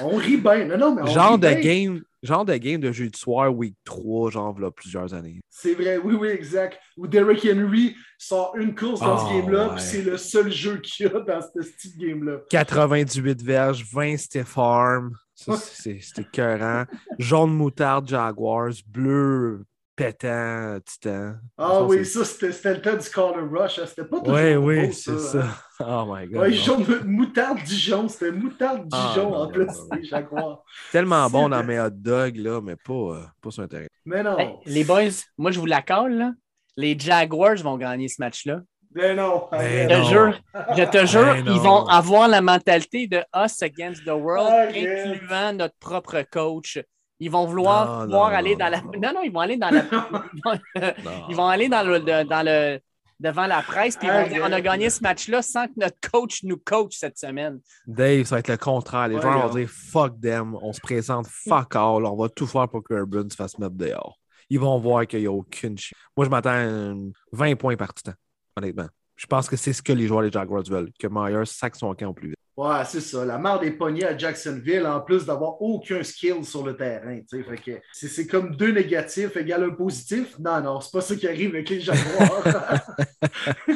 on 0.00 0.16
rit 0.16 0.38
bien. 0.38 0.64
Non, 0.64 0.78
non, 0.78 0.94
mais 0.94 1.02
on 1.02 1.06
genre, 1.06 1.38
de 1.38 1.52
game, 1.52 2.02
genre 2.22 2.46
de 2.46 2.56
game 2.56 2.80
de 2.80 2.90
jeu 2.92 3.08
de 3.08 3.16
soir, 3.16 3.54
week 3.54 3.76
3, 3.84 4.30
genre, 4.30 4.58
là, 4.58 4.70
plusieurs 4.70 5.12
années. 5.12 5.38
C'est 5.50 5.74
vrai, 5.74 5.98
oui, 5.98 6.14
oui, 6.14 6.28
exact. 6.28 6.80
Où 6.96 7.06
Derrick 7.06 7.46
Henry 7.46 7.94
sort 8.18 8.56
une 8.56 8.74
course 8.74 9.00
dans 9.00 9.18
ce 9.18 9.26
oh, 9.26 9.36
game-là, 9.36 9.74
puis 9.74 9.84
c'est 9.84 10.02
le 10.02 10.16
seul 10.16 10.50
jeu 10.50 10.78
qu'il 10.78 11.06
y 11.06 11.08
a 11.10 11.20
dans 11.20 11.40
ce 11.40 11.62
style 11.62 11.98
game-là. 11.98 12.38
98 12.48 13.42
verges, 13.42 13.84
20 13.92 14.16
stiff 14.16 14.56
arm. 14.56 15.12
C'était 15.36 16.22
écœurant. 16.22 16.84
Jaune 17.18 17.52
moutarde, 17.52 18.08
Jaguars. 18.08 18.72
Bleu, 18.88 19.64
pétant, 19.94 20.78
titan. 20.84 21.34
Ah 21.58 21.82
oui, 21.82 22.04
ça, 22.04 22.24
c'était 22.24 22.74
le 22.74 22.82
temps 22.82 22.96
du 22.96 23.10
Color 23.10 23.50
Rush. 23.50 23.78
Hein. 23.78 23.84
C'était 23.86 24.04
pas 24.04 24.20
toujours 24.20 24.34
Oui, 24.34 24.54
oui, 24.56 24.92
c'est 24.92 25.18
ça. 25.18 25.44
Hein. 25.44 25.54
Oh 25.80 26.04
my 26.08 26.26
God. 26.26 26.40
Ouais, 26.40 26.52
jaune, 26.52 26.84
moutarde 27.04 27.62
Dijon. 27.64 28.08
C'était 28.08 28.32
moutarde 28.32 28.88
ah, 28.92 29.12
Dijon 29.14 29.34
en 29.34 29.48
plus, 29.48 29.68
les 29.92 30.04
Jaguars. 30.04 30.62
Tellement 30.90 31.28
bon 31.28 31.48
dans 31.48 31.64
mes 31.64 31.78
hot 31.78 31.90
dogs, 31.90 32.36
là, 32.36 32.60
mais 32.60 32.76
pas, 32.76 32.92
euh, 32.92 33.22
pas 33.40 33.50
sur 33.50 33.62
Internet. 33.62 33.90
Mais 34.04 34.22
non. 34.22 34.60
les 34.64 34.84
boys, 34.84 35.10
moi, 35.36 35.50
je 35.50 35.58
vous 35.58 35.66
l'accorde, 35.66 36.12
là. 36.12 36.32
Les 36.78 36.98
Jaguars 36.98 37.56
vont 37.56 37.78
gagner 37.78 38.08
ce 38.08 38.16
match-là. 38.20 38.60
Mais 38.96 39.14
non. 39.14 39.48
je 39.52 39.86
te 39.88 40.02
jure, 40.08 40.40
je 40.76 40.82
te 40.84 41.06
jure 41.06 41.36
ils 41.36 41.60
vont 41.60 41.86
avoir 41.86 42.28
la 42.28 42.40
mentalité 42.40 43.06
de 43.06 43.22
us 43.36 43.62
against 43.62 44.04
the 44.04 44.10
world, 44.10 44.74
incluant 44.74 45.52
notre 45.52 45.76
propre 45.78 46.22
coach. 46.30 46.78
Ils 47.18 47.30
vont 47.30 47.46
vouloir, 47.46 48.06
aller 48.34 48.56
dans 48.56 48.68
la. 48.68 48.80
Non, 48.80 49.12
non, 49.14 49.22
ils 49.22 49.32
vont 49.32 49.40
aller 49.40 49.56
dans 49.56 49.70
la. 49.70 49.84
ils 51.28 51.36
vont 51.36 51.46
aller 51.46 51.68
dans 51.68 51.82
le, 51.82 52.00
dans 52.00 52.44
le 52.44 52.80
devant 53.18 53.46
la 53.46 53.62
presse 53.62 53.96
puis 53.96 54.08
ils 54.08 54.12
vont 54.12 54.28
dire 54.28 54.42
on 54.46 54.52
a 54.52 54.60
gagné 54.60 54.90
ce 54.90 55.00
match-là 55.02 55.40
sans 55.42 55.66
que 55.66 55.72
notre 55.76 55.96
coach 56.10 56.42
nous 56.42 56.58
coach 56.58 56.96
cette 56.96 57.18
semaine. 57.18 57.60
Dave, 57.86 58.24
ça 58.24 58.36
va 58.36 58.38
être 58.40 58.48
le 58.48 58.56
contraire. 58.56 59.08
Les 59.08 59.20
joueurs 59.20 59.48
vont 59.48 59.54
dire 59.54 59.68
fuck 59.68 60.20
them, 60.20 60.56
on 60.60 60.72
se 60.72 60.80
présente 60.80 61.26
fuck 61.26 61.74
all, 61.76 62.04
on 62.04 62.16
va 62.16 62.28
tout 62.28 62.46
faire 62.46 62.68
pour 62.68 62.82
que 62.82 62.94
Urban 62.94 63.28
se 63.30 63.36
fasse 63.36 63.58
mettre 63.58 63.74
dehors. 63.74 64.18
Ils 64.48 64.60
vont 64.60 64.78
voir 64.78 65.06
qu'il 65.06 65.20
n'y 65.20 65.26
a 65.26 65.32
aucune. 65.32 65.76
Moi, 66.16 66.24
je 66.26 66.30
m'attends 66.30 66.50
à 66.50 66.94
20 67.32 67.56
points 67.56 67.76
par 67.76 67.92
temps, 67.94 68.12
honnêtement. 68.56 68.88
Je 69.16 69.26
pense 69.26 69.48
que 69.48 69.56
c'est 69.56 69.72
ce 69.72 69.82
que 69.82 69.92
les 69.92 70.06
joueurs 70.06 70.22
des 70.22 70.30
Jaguars 70.30 70.62
veulent, 70.62 70.90
que 70.98 71.06
Myers 71.10 71.46
sac 71.46 71.74
son 71.76 71.94
camp 71.94 72.08
au 72.08 72.12
plus 72.12 72.28
vite. 72.28 72.36
Ouais, 72.56 72.84
c'est 72.86 73.02
ça. 73.02 73.22
La 73.26 73.36
mort 73.36 73.60
des 73.60 73.70
poignets 73.70 74.06
à 74.06 74.16
Jacksonville, 74.16 74.86
en 74.86 75.00
plus 75.00 75.26
d'avoir 75.26 75.60
aucun 75.60 76.02
skill 76.02 76.42
sur 76.42 76.64
le 76.64 76.74
terrain. 76.74 77.20
C'est 77.92 78.26
comme 78.26 78.56
deux 78.56 78.72
négatifs 78.72 79.36
égale 79.36 79.64
un 79.64 79.70
positif. 79.70 80.38
Non, 80.38 80.62
non, 80.62 80.80
c'est 80.80 80.90
pas 80.90 81.02
ça 81.02 81.16
qui 81.16 81.28
arrive 81.28 81.50
avec 81.50 81.68
les 81.68 81.80
Jaguars. 81.80 82.44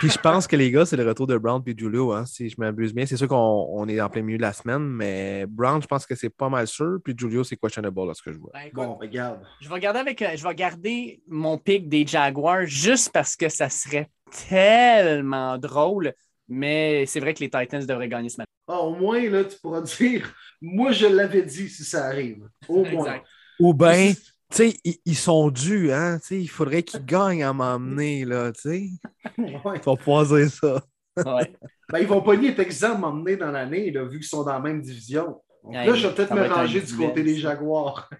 puis 0.00 0.08
je 0.08 0.18
pense 0.18 0.46
que 0.46 0.56
les 0.56 0.70
gars, 0.70 0.86
c'est 0.86 0.96
le 0.96 1.06
retour 1.06 1.26
de 1.26 1.36
Brown 1.36 1.62
et 1.66 1.74
Julio, 1.76 2.12
hein, 2.12 2.24
si 2.24 2.48
je 2.48 2.54
m'abuse 2.56 2.94
bien. 2.94 3.04
C'est 3.04 3.18
sûr 3.18 3.28
qu'on 3.28 3.86
est 3.86 4.00
en 4.00 4.08
plein 4.08 4.22
milieu 4.22 4.38
de 4.38 4.42
la 4.42 4.54
semaine, 4.54 4.82
mais 4.82 5.44
Brown, 5.46 5.82
je 5.82 5.86
pense 5.86 6.06
que 6.06 6.14
c'est 6.14 6.34
pas 6.34 6.48
mal 6.48 6.66
sûr. 6.66 7.00
Puis 7.04 7.14
Julio, 7.14 7.44
c'est 7.44 7.56
questionable 7.56 8.00
à 8.08 8.14
ce 8.14 8.22
que 8.22 8.32
je 8.32 8.38
vois. 8.38 8.52
Ben, 8.54 8.70
bon, 8.72 8.94
regarde. 8.94 9.40
Je 9.60 9.68
vais 9.68 9.78
garder 9.78 10.00
avec, 10.00 10.22
euh, 10.22 10.36
je 10.36 10.42
vais 10.42 10.54
garder 10.54 11.22
mon 11.28 11.58
pic 11.58 11.86
des 11.86 12.06
Jaguars 12.06 12.64
juste 12.64 13.10
parce 13.12 13.36
que 13.36 13.50
ça 13.50 13.68
serait 13.68 14.08
tellement 14.48 15.58
drôle 15.58 16.14
mais 16.52 17.06
c'est 17.06 17.20
vrai 17.20 17.34
que 17.34 17.40
les 17.40 17.50
Titans 17.50 17.84
devraient 17.84 18.08
gagner 18.08 18.28
ce 18.28 18.36
match. 18.38 18.48
Ah, 18.68 18.80
au 18.80 18.94
moins, 18.94 19.20
là, 19.28 19.44
tu 19.44 19.58
pourras 19.58 19.80
dire 19.98 20.32
Moi, 20.60 20.92
je 20.92 21.06
l'avais 21.06 21.42
dit 21.42 21.68
si 21.68 21.84
ça 21.84 22.06
arrive. 22.06 22.48
Au 22.68 22.84
moins. 22.92 23.20
Ou 23.58 23.74
bien, 23.74 24.12
tu 24.12 24.56
sais, 24.56 24.74
ils, 25.04 25.16
sont 25.16 25.50
dus, 25.50 25.92
hein? 25.92 26.18
il 26.30 26.48
faudrait 26.48 26.82
qu'ils 26.82 27.04
gagnent 27.04 27.44
à 27.44 27.52
m'emmener, 27.52 28.24
là, 28.24 28.52
tu 28.52 28.60
sais. 28.60 28.90
Ouais. 29.38 29.78
Tu 29.78 29.84
vas 29.84 29.96
pouvoir 29.96 30.26
dire 30.26 30.50
ça. 30.50 30.82
Ouais. 31.16 31.52
ben, 31.90 31.98
ils 32.00 32.06
vont 32.06 32.22
pas 32.22 32.34
être 32.34 32.58
exempts 32.58 32.98
m'emmener 32.98 33.36
dans 33.36 33.50
l'année, 33.50 33.90
vu 33.90 34.18
qu'ils 34.18 34.24
sont 34.24 34.42
dans 34.42 34.52
la 34.52 34.60
même 34.60 34.80
division. 34.80 35.40
là, 35.70 35.94
je 35.94 36.06
vais 36.06 36.14
peut-être 36.14 36.34
me 36.34 36.46
ranger 36.48 36.80
du 36.80 36.96
côté 36.96 37.22
des 37.22 37.36
Jaguars. 37.36 38.10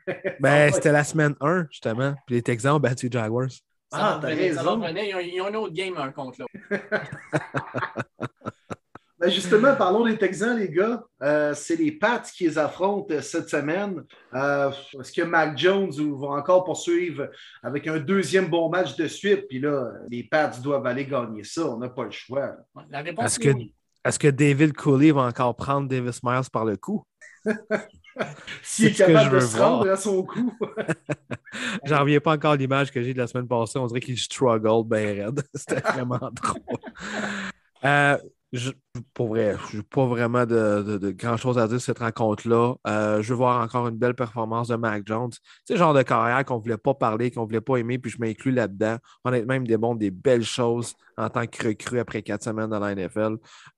ben, 0.41 0.73
c'était 0.73 0.93
la 0.93 1.05
semaine 1.05 1.35
1, 1.41 1.67
justement. 1.71 2.15
Puis 2.27 2.37
les 2.37 2.43
Texans 2.43 2.77
ont 2.77 2.81
battu 2.81 3.09
les 3.09 3.13
Jaguars. 3.13 3.49
Ah, 3.93 4.19
t'as 4.21 4.29
raison. 4.29 4.83
Ils 4.85 5.41
ont, 5.41 5.49
une 5.49 5.57
autre 5.57 5.75
game 5.75 5.97
un 5.97 6.11
contre 6.13 6.41
l'autre. 6.41 6.53
Ben, 9.23 9.31
justement, 9.31 9.77
parlons 9.77 10.05
des 10.05 10.19
Texans, 10.19 10.59
les 10.59 10.69
gars. 10.69 11.01
Euh, 11.23 11.55
c'est 11.55 11.77
les 11.77 11.93
Pats 11.93 12.25
qui 12.35 12.43
les 12.43 12.59
affrontent 12.59 13.15
cette 13.21 13.49
semaine. 13.49 14.03
Euh, 14.35 14.73
est-ce 14.99 15.13
que 15.13 15.23
Mac 15.23 15.57
Jones 15.57 15.93
va 16.19 16.27
encore 16.27 16.65
poursuivre 16.65 17.31
avec 17.63 17.87
un 17.87 18.01
deuxième 18.01 18.49
bon 18.49 18.69
match 18.69 18.97
de 18.97 19.07
suite? 19.07 19.47
Puis 19.49 19.61
là, 19.61 19.93
les 20.11 20.25
Pats 20.25 20.51
doivent 20.61 20.87
aller 20.87 21.07
gagner 21.07 21.45
ça. 21.45 21.69
On 21.69 21.79
n'a 21.79 21.89
pas 21.89 22.03
le 22.03 22.11
choix. 22.11 22.57
La 22.91 23.03
réponse 23.03 23.27
Est-ce 23.27 23.41
est 23.41 23.53
que, 23.53 23.57
oui. 23.59 23.73
est-ce 24.05 24.19
que 24.19 24.27
David 24.27 24.73
Cooley 24.73 25.13
va 25.13 25.23
encore 25.23 25.55
prendre 25.55 25.89
Davis 25.89 26.21
Myers 26.25 26.51
par 26.53 26.65
le 26.65 26.77
cou? 26.77 27.05
S'il 28.63 28.87
est 28.87 28.93
capable 28.93 29.35
de 29.37 29.41
se 29.41 29.57
rendre 29.59 29.85
voir. 29.85 29.95
à 29.95 29.97
son 29.97 30.23
coup. 30.23 30.53
J'en 31.85 32.01
reviens 32.01 32.21
pas 32.21 32.33
encore 32.35 32.53
à 32.53 32.57
l'image 32.57 32.91
que 32.91 33.03
j'ai 33.03 33.13
de 33.15 33.19
la 33.19 33.27
semaine 33.27 33.49
passée. 33.49 33.79
On 33.79 33.87
dirait 33.87 34.01
qu'il 34.01 34.19
struggle 34.19 34.87
bien 34.89 35.27
raide. 35.27 35.43
C'était 35.55 35.81
vraiment 35.81 36.19
drôle. 36.33 36.79
Euh, 37.85 38.17
je, 38.53 38.71
pour 39.15 39.29
vrai, 39.29 39.57
je 39.71 39.79
n'ai 39.79 39.83
pas 39.83 40.05
vraiment 40.07 40.45
de, 40.45 40.83
de- 40.83 40.99
de 40.99 41.11
grand-chose 41.11 41.57
à 41.59 41.67
dire 41.67 41.81
sur 41.81 41.87
cette 41.87 42.01
rencontre-là. 42.01 42.75
Euh, 42.87 43.23
je 43.23 43.31
veux 43.31 43.37
voir 43.39 43.63
encore 43.63 43.89
une 43.89 43.97
belle 43.97 44.15
performance 44.15 44.69
de 44.69 44.77
Mac 44.77 45.05
Jones. 45.07 45.31
C'est 45.65 45.73
le 45.75 45.79
genre 45.79 45.95
de 45.95 46.03
carrière 46.03 46.45
qu'on 46.45 46.59
ne 46.59 46.63
voulait 46.63 46.77
pas 46.77 46.93
parler, 46.95 47.31
qu'on 47.31 47.41
ne 47.43 47.47
voulait 47.47 47.63
pas 47.63 47.77
aimer, 47.79 47.99
puis 47.99 48.11
je 48.11 48.19
m'inclus 48.19 48.53
là-dedans. 48.53 48.99
Honnêtement, 49.25 49.55
il 49.55 49.63
me 49.63 49.67
démontre 49.67 49.99
des 50.01 50.11
belles 50.11 50.45
choses 50.45 50.95
en 51.17 51.31
tant 51.31 51.47
que 51.47 51.69
recrue 51.69 51.99
après 51.99 52.23
quatre 52.23 52.45
semaines 52.45 52.69
dans 52.69 52.79
la 52.79 52.95
NFL. 52.95 53.37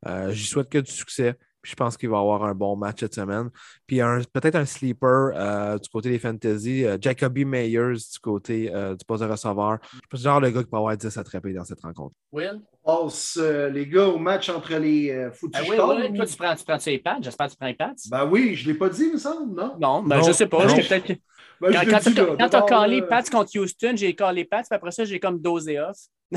Euh, 0.08 0.32
J'y 0.32 0.44
souhaite 0.46 0.68
que 0.68 0.78
du 0.78 0.90
succès. 0.90 1.36
Puis 1.64 1.70
je 1.70 1.76
pense 1.76 1.96
qu'il 1.96 2.10
va 2.10 2.18
avoir 2.18 2.44
un 2.44 2.54
bon 2.54 2.76
match 2.76 3.00
cette 3.00 3.14
semaine. 3.14 3.48
Puis 3.86 3.98
peut-être 4.34 4.56
un 4.56 4.66
sleeper 4.66 5.32
euh, 5.34 5.78
du 5.78 5.88
côté 5.88 6.10
des 6.10 6.18
fantasy, 6.18 6.84
euh, 6.84 6.98
Jacoby 7.00 7.46
Meyers 7.46 7.94
du 7.94 8.18
côté 8.20 8.70
euh, 8.70 8.94
du 8.94 9.02
poste 9.06 9.22
de 9.22 9.28
receveur. 9.30 9.78
Je 9.82 9.98
pense 10.00 10.02
que 10.10 10.16
c'est 10.18 10.24
le 10.24 10.30
genre 10.30 10.40
le 10.40 10.50
gars 10.50 10.62
qui 10.62 10.68
peut 10.68 10.76
avoir 10.76 10.94
10 10.94 11.16
attrapés 11.16 11.54
dans 11.54 11.64
cette 11.64 11.80
rencontre. 11.80 12.14
Will? 12.32 12.60
Passe, 12.84 13.40
les 13.72 13.86
gars, 13.86 14.08
au 14.08 14.18
match 14.18 14.50
entre 14.50 14.74
les 14.76 15.10
euh, 15.10 15.30
Ah 15.54 15.60
oui, 15.62 15.70
oui. 15.70 16.16
Toi, 16.16 16.26
tu 16.26 16.36
prends, 16.36 16.54
tu 16.54 16.64
prends 16.64 16.78
les 16.84 16.98
pads? 16.98 17.18
J'espère 17.22 17.46
que 17.46 17.52
tu 17.52 17.56
prends 17.56 17.66
les 17.68 17.74
pads. 17.74 17.94
Ben 18.10 18.28
oui, 18.30 18.54
je 18.54 18.68
ne 18.68 18.72
l'ai 18.74 18.78
pas 18.78 18.90
dit, 18.90 19.04
il 19.04 19.12
me 19.14 19.18
semble, 19.18 19.54
non? 19.58 19.74
Non, 19.80 20.02
ben, 20.02 20.18
Non, 20.18 20.22
je 20.22 20.32
sais 20.32 20.46
pas. 20.46 20.66
non. 20.66 20.74
peut-être- 20.76 21.18
Ben, 21.60 21.72
Quand, 21.72 22.36
D'abord, 22.36 22.66
callé 22.66 23.00
là, 23.00 23.06
Pats 23.06 23.22
contre 23.30 23.58
Houston, 23.58 23.94
j'ai 23.96 24.14
callé 24.14 24.44
Pats, 24.44 24.62
puis 24.62 24.76
après 24.76 24.90
ça, 24.90 25.04
j'ai 25.04 25.20
comme 25.20 25.40
dosé 25.40 25.80
off. 25.80 25.96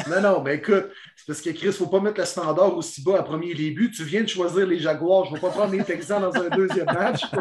Non, 0.09 0.21
non, 0.21 0.43
mais 0.43 0.55
écoute, 0.55 0.89
c'est 1.15 1.25
parce 1.25 1.41
que 1.41 1.49
Chris, 1.49 1.61
il 1.63 1.67
ne 1.67 1.71
faut 1.71 1.87
pas 1.87 1.99
mettre 1.99 2.19
le 2.19 2.25
standard 2.25 2.75
aussi 2.77 3.01
bas 3.03 3.19
à 3.19 3.23
premier 3.23 3.53
début. 3.55 3.89
Tu 3.89 4.03
viens 4.03 4.21
de 4.21 4.27
choisir 4.27 4.67
les 4.67 4.79
Jaguars. 4.79 5.25
Je 5.25 5.31
ne 5.31 5.35
vais 5.35 5.41
pas 5.41 5.49
prendre 5.49 5.71
les 5.71 5.83
Texans 5.83 6.21
dans 6.21 6.35
un 6.35 6.49
deuxième 6.49 6.85
match. 6.85 7.23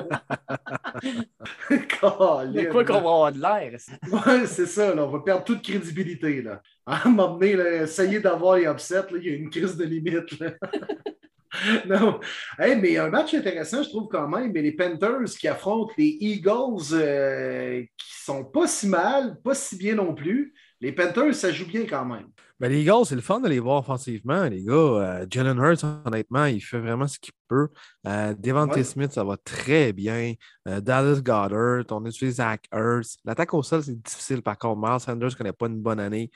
De 1.70 2.70
quoi 2.70 2.85
qu'on 2.85 2.95
va 2.95 2.99
avoir 2.99 3.33
de 3.33 3.41
l'air? 3.41 3.79
Ouais, 4.11 4.47
c'est 4.47 4.66
ça, 4.66 4.95
là. 4.95 5.05
on 5.05 5.09
va 5.09 5.20
perdre 5.20 5.45
toute 5.45 5.62
crédibilité. 5.62 6.43
Là. 6.43 6.62
À 6.87 7.07
un 7.07 7.11
moment 7.11 7.35
donné, 7.35 7.55
là, 7.55 7.83
essayer 7.83 8.20
d'avoir 8.20 8.57
les 8.57 8.66
upsets, 8.66 9.07
il 9.16 9.24
y 9.24 9.31
a 9.31 9.35
une 9.35 9.51
crise 9.51 9.77
de 9.77 9.85
limite. 9.85 10.39
non. 11.86 12.20
Mais 12.59 12.97
un 12.97 13.09
match 13.09 13.34
intéressant, 13.34 13.82
je 13.82 13.88
trouve 13.88 14.09
quand 14.09 14.28
même. 14.28 14.53
Mais 14.53 14.62
les 14.62 14.72
Panthers 14.72 15.30
qui 15.38 15.49
affrontent 15.49 15.92
les 15.99 16.16
Eagles 16.20 16.92
euh, 16.92 17.82
qui 17.97 18.24
sont 18.24 18.44
pas 18.44 18.66
si 18.66 18.88
mal, 18.88 19.38
pas 19.42 19.55
si 19.55 19.76
bien 19.76 19.94
non 19.94 20.14
plus. 20.14 20.55
Les 20.80 20.92
Panthers, 20.92 21.34
ça 21.34 21.53
joue 21.53 21.66
bien 21.66 21.86
quand 21.86 22.05
même. 22.05 22.28
Ben, 22.59 22.70
les 22.70 22.80
Eagles, 22.80 23.04
c'est 23.04 23.14
le 23.14 23.20
fun 23.20 23.40
de 23.40 23.48
les 23.48 23.59
voir 23.61 23.80
offensivement. 23.80 24.44
Les 24.44 24.62
gars, 24.62 24.72
euh, 24.72 25.26
Jalen 25.28 25.59
Hurts, 25.59 25.84
honnêtement, 26.07 26.46
il 26.46 26.61
fait 26.61 26.78
vraiment 26.78 27.07
ce 27.07 27.18
qu'il 27.18 27.34
peut. 27.48 27.68
Euh, 28.07 28.34
Devante 28.38 28.74
Ouais. 28.74 28.82
Smith, 28.82 29.12
ça 29.12 29.24
va 29.24 29.36
très 29.36 29.92
bien. 29.92 30.32
Euh, 30.66 30.80
Dallas 30.80 31.20
Goddard, 31.20 31.84
on 31.90 32.04
utilise 32.07 32.36
Zach 32.36 32.64
Hurts. 32.72 33.18
L'attaque 33.26 33.52
au 33.52 33.62
sol, 33.62 33.82
c'est 33.82 34.02
difficile. 34.02 34.40
Par 34.40 34.57
contre, 34.57 34.80
Miles 34.80 35.00
Sanders 35.00 35.28
ne 35.28 35.34
connaît 35.34 35.52
pas 35.52 35.66
une 35.66 35.82
bonne 35.82 36.00
année. 36.00 36.30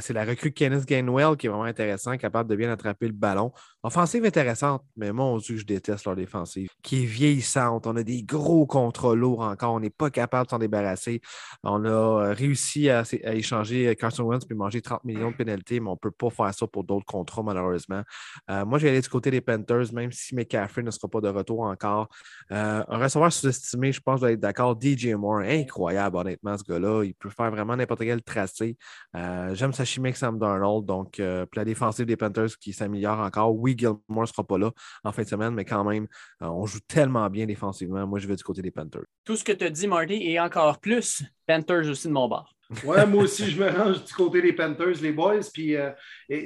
C'est 0.00 0.12
la 0.12 0.24
recrue 0.24 0.50
Kenneth 0.52 0.84
Gainwell 0.84 1.36
qui 1.36 1.46
est 1.46 1.50
vraiment 1.50 1.64
intéressant, 1.64 2.16
capable 2.16 2.50
de 2.50 2.56
bien 2.56 2.70
attraper 2.70 3.06
le 3.06 3.12
ballon. 3.12 3.52
Offensive 3.84 4.24
intéressante, 4.24 4.84
mais 4.96 5.12
mon 5.12 5.38
Dieu, 5.38 5.56
je 5.56 5.64
déteste 5.64 6.04
leur 6.04 6.16
défensive, 6.16 6.70
qui 6.82 7.02
est 7.02 7.06
vieillissante. 7.06 7.86
On 7.86 7.96
a 7.96 8.02
des 8.02 8.22
gros 8.22 8.66
contrats 8.66 9.14
lourds 9.14 9.40
encore. 9.40 9.74
On 9.74 9.80
n'est 9.80 9.90
pas 9.90 10.10
capable 10.10 10.46
de 10.46 10.50
s'en 10.50 10.58
débarrasser. 10.58 11.20
On 11.62 11.84
a 11.84 12.32
réussi 12.32 12.90
à, 12.90 13.02
à 13.24 13.34
échanger 13.34 13.94
Carson 13.96 14.24
Wentz 14.24 14.44
puis 14.44 14.56
manger 14.56 14.82
30 14.82 15.04
millions 15.04 15.30
de 15.30 15.36
pénalités, 15.36 15.51
mais 15.70 15.80
on 15.86 15.92
ne 15.92 15.96
peut 15.96 16.10
pas 16.10 16.30
faire 16.30 16.54
ça 16.54 16.66
pour 16.66 16.84
d'autres 16.84 17.06
contrats, 17.06 17.42
malheureusement. 17.42 18.02
Euh, 18.50 18.64
moi, 18.64 18.78
je 18.78 18.84
vais 18.84 18.90
aller 18.90 19.00
du 19.00 19.08
côté 19.08 19.30
des 19.30 19.40
Panthers, 19.40 19.92
même 19.92 20.12
si 20.12 20.34
McCaffrey 20.34 20.82
ne 20.82 20.90
sera 20.90 21.08
pas 21.08 21.20
de 21.20 21.28
retour 21.28 21.60
encore. 21.60 22.08
Euh, 22.50 22.82
un 22.86 22.98
receveur 22.98 23.32
sous-estimé, 23.32 23.92
je 23.92 24.00
pense, 24.00 24.20
dois 24.20 24.32
être 24.32 24.40
d'accord. 24.40 24.78
DJ 24.80 25.14
Moore, 25.14 25.40
incroyable, 25.40 26.16
honnêtement, 26.16 26.56
ce 26.56 26.64
gars-là. 26.64 27.04
Il 27.04 27.14
peut 27.14 27.30
faire 27.30 27.50
vraiment 27.50 27.76
n'importe 27.76 28.00
quel 28.00 28.22
tracé. 28.22 28.76
Euh, 29.16 29.54
J'aime 29.54 29.72
sa 29.72 29.84
chimie 29.84 30.14
Sam 30.14 30.38
Darnold. 30.38 30.86
Donc, 30.86 31.18
la 31.18 31.64
défensive 31.64 32.06
des 32.06 32.16
Panthers 32.16 32.56
qui 32.60 32.72
s'améliore 32.72 33.20
encore. 33.20 33.54
Oui, 33.54 33.74
Gilmore 33.76 34.00
ne 34.08 34.26
sera 34.26 34.44
pas 34.44 34.58
là 34.58 34.70
en 35.04 35.12
fin 35.12 35.22
de 35.22 35.28
semaine, 35.28 35.54
mais 35.54 35.64
quand 35.64 35.84
même, 35.84 36.06
on 36.40 36.66
joue 36.66 36.80
tellement 36.86 37.28
bien 37.30 37.46
défensivement. 37.46 38.06
Moi, 38.06 38.18
je 38.18 38.26
vais 38.26 38.36
du 38.36 38.44
côté 38.44 38.62
des 38.62 38.70
Panthers. 38.70 39.04
Tout 39.24 39.36
ce 39.36 39.44
que 39.44 39.52
tu 39.52 39.64
as 39.64 39.70
dit, 39.70 39.86
Marty, 39.86 40.14
et 40.14 40.40
encore 40.40 40.78
plus, 40.78 41.22
Panthers 41.46 41.88
aussi 41.88 42.08
de 42.08 42.12
mon 42.12 42.28
bord. 42.28 42.54
Ouais, 42.84 43.06
moi 43.06 43.24
aussi, 43.24 43.50
je 43.50 43.62
me 43.62 43.70
range 43.70 44.04
du 44.04 44.12
côté 44.12 44.42
des 44.42 44.52
Panthers, 44.52 45.00
les 45.00 45.12
boys. 45.12 45.40
Puis, 45.52 45.76
euh, 45.76 45.90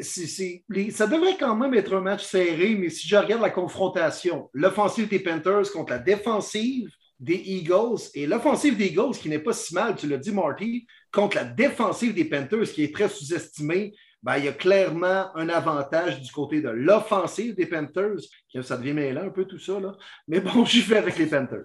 ça 0.03 1.07
devrait 1.07 1.37
quand 1.39 1.57
même 1.57 1.75
être 1.75 1.95
un 1.95 2.01
match 2.01 2.25
serré, 2.25 2.75
mais 2.75 2.89
si 2.89 3.09
je 3.09 3.17
regarde 3.17 3.43
la 3.43 3.51
confrontation, 3.51 4.51
l'offensive 4.53 5.09
des 5.09 5.21
Panthers 5.21 5.71
contre 5.73 5.93
la 5.93 5.99
défensive 5.99 6.91
des 7.19 7.43
Eagles 7.47 8.01
et 8.15 8.27
l'offensive 8.27 8.77
des 8.77 8.87
Eagles 8.87 9.17
qui 9.21 9.29
n'est 9.29 9.39
pas 9.39 9.53
si 9.53 9.75
mal, 9.75 9.97
tu 9.97 10.09
l'as 10.09 10.19
dit, 10.19 10.33
Marty, 10.33 10.87
contre 11.13 11.37
la 11.37 11.45
défensive 11.45 12.15
des 12.15 12.25
Panthers 12.25 12.65
qui 12.73 12.85
est 12.85 12.95
très 12.95 13.09
sous-estimée, 13.09 13.95
ben, 14.27 14.39
il 14.39 14.45
y 14.45 14.49
a 14.49 14.53
clairement 14.53 15.31
un 15.37 15.49
avantage 15.49 16.21
du 16.21 16.33
côté 16.33 16.61
de 16.61 16.69
l'offensive 16.69 17.55
des 17.55 17.67
Panthers. 17.67 18.19
Ça 18.61 18.77
devient 18.77 18.93
mêlant 18.93 19.23
un 19.23 19.31
peu 19.31 19.45
tout 19.45 19.61
ça, 19.61 19.79
là. 19.79 19.93
Mais 20.27 20.41
bon, 20.41 20.65
j'y 20.67 20.81
vais 20.81 20.97
avec 20.97 21.17
les 21.17 21.27
Panthers. 21.27 21.63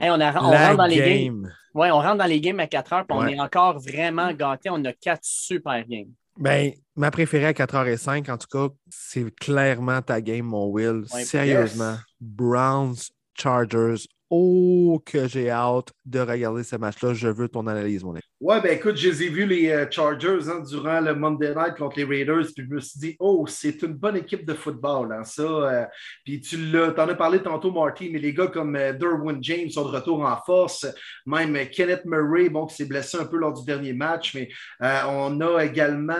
Hey, 0.00 0.10
on, 0.10 0.20
a- 0.20 0.40
on 0.40 0.50
la 0.52 0.68
rentre 0.68 0.76
dans 0.76 0.86
les 0.86 0.96
games. 0.98 1.42
game. 1.42 1.52
Ouais, 1.74 1.90
on 1.90 1.96
rentre 2.00 2.18
dans 2.18 2.26
les 2.26 2.40
games 2.40 2.60
à 2.60 2.68
4 2.68 2.92
heures, 2.92 3.06
puis 3.08 3.18
on 3.18 3.26
est 3.26 3.40
encore 3.40 3.80
vraiment 3.80 4.32
gâtés. 4.32 4.70
On 4.70 4.84
a 4.84 4.92
quatre 4.92 5.24
super 5.24 5.84
games. 5.84 6.12
Ben, 6.38 6.72
ma 6.94 7.10
préférée 7.10 7.46
à 7.46 7.52
4h05, 7.52 8.30
en 8.30 8.38
tout 8.38 8.46
cas, 8.52 8.72
c'est 8.88 9.34
clairement 9.34 10.00
ta 10.00 10.20
game, 10.20 10.46
mon 10.46 10.66
Will. 10.68 11.02
Ouais. 11.12 11.24
Sérieusement. 11.24 11.92
Yes. 11.92 12.00
Browns, 12.20 12.94
Chargers. 13.34 14.06
Oh, 14.28 15.00
que 15.04 15.28
j'ai 15.28 15.50
hâte 15.50 15.92
de 16.04 16.20
regarder 16.20 16.64
ce 16.64 16.76
match-là. 16.76 17.14
Je 17.14 17.28
veux 17.28 17.48
ton 17.48 17.66
analyse, 17.66 18.02
mon 18.02 18.12
ami. 18.12 18.20
Ouais, 18.40 18.60
ben 18.60 18.76
écoute, 18.76 18.96
je 18.96 19.08
les 19.08 19.22
ai 19.22 19.28
vus 19.28 19.46
les 19.46 19.86
Chargers 19.90 20.48
hein, 20.48 20.60
durant 20.68 21.00
le 21.00 21.14
Monday 21.14 21.54
Night 21.54 21.76
contre 21.76 21.96
les 21.96 22.04
Raiders, 22.04 22.46
puis 22.54 22.66
je 22.68 22.74
me 22.74 22.80
suis 22.80 23.00
dit, 23.00 23.16
oh, 23.18 23.46
c'est 23.48 23.82
une 23.82 23.94
bonne 23.94 24.16
équipe 24.16 24.44
de 24.44 24.52
football, 24.52 25.12
hein, 25.12 25.24
ça. 25.24 25.42
euh, 25.42 25.84
puis 26.24 26.40
tu 26.40 26.58
l'as, 26.70 26.92
t'en 26.92 27.08
as 27.08 27.14
parlé 27.14 27.42
tantôt, 27.42 27.70
Marty, 27.70 28.10
mais 28.10 28.18
les 28.18 28.34
gars 28.34 28.48
comme 28.48 28.76
euh, 28.76 28.92
Derwin 28.92 29.38
James 29.40 29.70
sont 29.70 29.84
de 29.84 29.96
retour 29.96 30.20
en 30.20 30.36
force, 30.44 30.86
même 31.24 31.56
euh, 31.56 31.64
Kenneth 31.64 32.04
Murray, 32.04 32.50
bon, 32.50 32.66
qui 32.66 32.76
s'est 32.76 32.84
blessé 32.84 33.16
un 33.16 33.24
peu 33.24 33.38
lors 33.38 33.54
du 33.54 33.64
dernier 33.64 33.94
match, 33.94 34.34
mais 34.34 34.48
on 34.80 35.40
a 35.40 35.64
également 35.64 36.14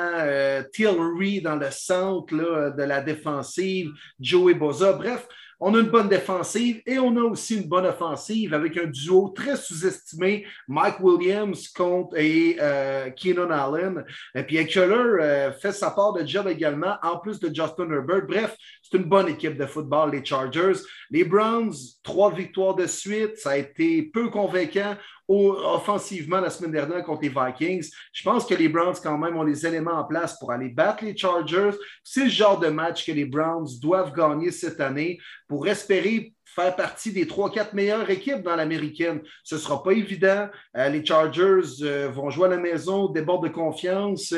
Tillery 0.73 1.43
dans 1.43 1.57
le 1.57 1.71
centre 1.71 2.35
de 2.35 2.83
la 2.83 3.01
défensive, 3.01 3.91
Joey 4.19 4.55
Boza, 4.55 4.93
bref. 4.95 5.27
On 5.59 5.75
a 5.75 5.79
une 5.79 5.89
bonne 5.89 6.09
défensive 6.09 6.83
et 6.85 6.99
on 6.99 7.17
a 7.17 7.23
aussi 7.23 7.57
une 7.57 7.69
bonne 7.69 7.87
offensive 7.87 8.53
avec 8.53 8.77
un 8.77 8.87
duo 8.87 9.31
très 9.35 9.57
sous-estimé, 9.57 10.45
Mike 10.69 11.01
Williams 11.01 11.69
contre 11.69 12.19
et 12.19 12.59
euh, 12.61 13.09
Keenan 13.11 13.51
Allen. 13.51 14.05
Et 14.35 14.43
puis 14.43 14.59
Eckler 14.59 14.85
euh, 14.93 15.53
fait 15.53 15.73
sa 15.73 15.91
part 15.93 16.13
de 16.13 16.27
job 16.27 16.47
également, 16.49 16.97
en 17.03 17.19
plus 17.19 17.41
de 17.41 17.49
Justin 17.49 17.91
Herbert. 17.91 18.27
Bref, 18.27 18.55
c'est 18.89 18.99
une 18.99 19.05
bonne 19.05 19.29
équipe 19.29 19.57
de 19.57 19.67
football, 19.67 20.13
les 20.13 20.25
Chargers. 20.25 20.81
Les 21.11 21.25
Browns, 21.25 21.75
trois 22.03 22.33
victoires 22.33 22.75
de 22.75 22.87
suite. 22.87 23.37
Ça 23.37 23.51
a 23.51 23.57
été 23.57 24.03
peu 24.03 24.29
convaincant 24.29 24.97
offensivement 25.29 26.41
la 26.41 26.51
semaine 26.51 26.71
dernière 26.71 27.03
contre 27.03 27.23
les 27.23 27.29
Vikings. 27.29 27.91
Je 28.13 28.23
pense 28.23 28.47
que 28.47 28.55
les 28.55 28.69
Browns, 28.69 28.95
quand 29.03 29.19
même, 29.19 29.37
ont 29.37 29.43
les 29.43 29.67
éléments 29.67 29.99
en 29.99 30.05
place 30.05 30.39
pour 30.39 30.53
aller 30.53 30.69
battre 30.69 31.05
les 31.05 31.17
Chargers. 31.17 31.73
C'est 32.05 32.25
le 32.25 32.31
genre 32.31 32.61
de 32.61 32.69
match 32.69 33.05
que 33.05 33.13
les 33.13 33.25
Browns 33.25 33.67
doivent 33.81 34.13
gagner 34.13 34.53
cette 34.53 34.81
année 34.81 35.19
pour 35.49 35.67
espérer 35.67 36.33
faire 36.57 36.75
partie 36.75 37.13
des 37.13 37.27
3-4 37.27 37.75
meilleures 37.75 38.09
équipes 38.09 38.43
dans 38.43 38.57
l'américaine. 38.57 39.21
Ce 39.45 39.57
ne 39.57 39.61
sera 39.61 39.83
pas 39.83 39.93
évident. 39.93 40.49
Euh, 40.77 40.89
les 40.89 41.05
Chargers 41.05 41.83
euh, 41.83 42.09
vont 42.09 42.31
jouer 42.31 42.47
à 42.47 42.51
la 42.53 42.57
maison, 42.57 43.09
débordent 43.09 43.45
de 43.45 43.53
confiance, 43.53 44.35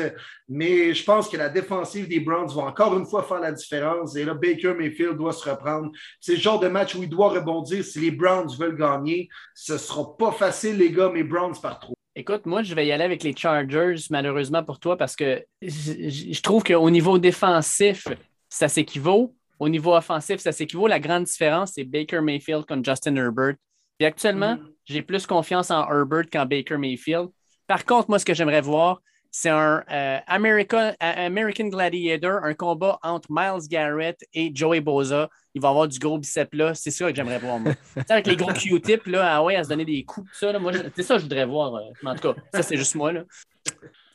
mais 0.49 0.93
je 0.93 1.03
pense 1.05 1.29
que 1.29 1.37
la 1.37 1.47
défensive 1.47 2.09
des 2.09 2.19
Browns 2.19 2.49
va 2.53 2.63
encore 2.63 2.97
une 2.97 3.05
fois 3.05 3.23
faire 3.23 3.39
la 3.39 3.53
différence. 3.53 4.17
Et 4.17 4.25
là, 4.25 4.33
Baker 4.33 4.73
Mayfield 4.73 5.15
doit 5.15 5.31
se 5.31 5.49
reprendre. 5.49 5.91
C'est 6.19 6.33
le 6.33 6.41
genre 6.41 6.59
de 6.59 6.67
match 6.67 6.93
où 6.93 7.03
il 7.03 7.09
doit 7.09 7.29
rebondir 7.29 7.83
si 7.85 7.99
les 7.99 8.11
Browns 8.11 8.53
veulent 8.59 8.77
gagner. 8.77 9.29
Ce 9.55 9.73
ne 9.73 9.77
sera 9.77 10.17
pas 10.17 10.31
facile, 10.31 10.77
les 10.77 10.91
gars, 10.91 11.09
mais 11.13 11.23
Browns 11.23 11.55
par 11.61 11.79
trop. 11.79 11.95
Écoute, 12.15 12.45
moi, 12.45 12.63
je 12.63 12.75
vais 12.75 12.85
y 12.85 12.91
aller 12.91 13.05
avec 13.05 13.23
les 13.23 13.33
Chargers, 13.33 13.95
malheureusement 14.09 14.61
pour 14.61 14.79
toi, 14.79 14.97
parce 14.97 15.15
que 15.15 15.45
je 15.61 16.41
trouve 16.41 16.63
qu'au 16.63 16.89
niveau 16.89 17.17
défensif, 17.17 18.07
ça 18.49 18.67
s'équivaut. 18.67 19.33
Au 19.59 19.67
niveau 19.69 19.93
offensif, 19.95 20.39
ça 20.39 20.51
s'équivaut. 20.51 20.87
La 20.87 20.99
grande 20.99 21.25
différence, 21.25 21.73
c'est 21.75 21.83
Baker 21.83 22.21
Mayfield 22.21 22.65
contre 22.65 22.83
Justin 22.89 23.15
Herbert. 23.17 23.55
Puis 23.97 24.05
actuellement, 24.05 24.55
Mhm. 24.55 24.69
j'ai 24.85 25.01
plus 25.01 25.25
confiance 25.27 25.69
en 25.71 25.85
Herbert 25.89 26.29
qu'en 26.31 26.45
Baker 26.45 26.77
Mayfield. 26.77 27.27
Par 27.67 27.85
contre, 27.85 28.09
moi, 28.09 28.17
ce 28.19 28.25
que 28.25 28.33
j'aimerais 28.33 28.61
voir, 28.61 29.01
C'est 29.31 29.49
un 29.49 29.83
euh, 29.91 30.17
American, 30.25 30.91
American 30.99 31.67
Gladiator, 31.67 32.43
un 32.43 32.55
combat 32.55 32.97
entre 33.03 33.27
Miles 33.29 33.67
Garrett 33.69 34.17
et 34.33 34.49
Joey 34.51 34.81
Boza. 34.81 35.29
Il 35.53 35.61
va 35.61 35.69
avoir 35.69 35.87
du 35.87 35.99
gros 35.99 36.17
bicep 36.17 36.51
là. 36.55 36.73
C'est 36.73 36.89
ça 36.89 37.07
que 37.11 37.15
j'aimerais 37.15 37.37
voir, 37.37 37.59
moi. 37.59 37.73
avec 38.09 38.25
les 38.25 38.35
gros 38.35 38.51
Q-tips, 38.51 39.05
là, 39.05 39.35
ah 39.35 39.43
ouais, 39.43 39.55
à 39.55 39.63
se 39.63 39.69
donner 39.69 39.85
des 39.85 40.03
coups, 40.03 40.27
ça, 40.33 40.51
là, 40.51 40.57
moi, 40.57 40.71
c'est 40.95 41.03
ça 41.03 41.13
que 41.13 41.19
je 41.19 41.25
voudrais 41.25 41.45
voir. 41.45 41.75
Euh, 41.75 41.81
en 42.07 42.15
tout 42.15 42.33
cas, 42.33 42.41
ça, 42.55 42.63
c'est 42.63 42.75
juste 42.75 42.95
moi, 42.95 43.11
là 43.13 43.23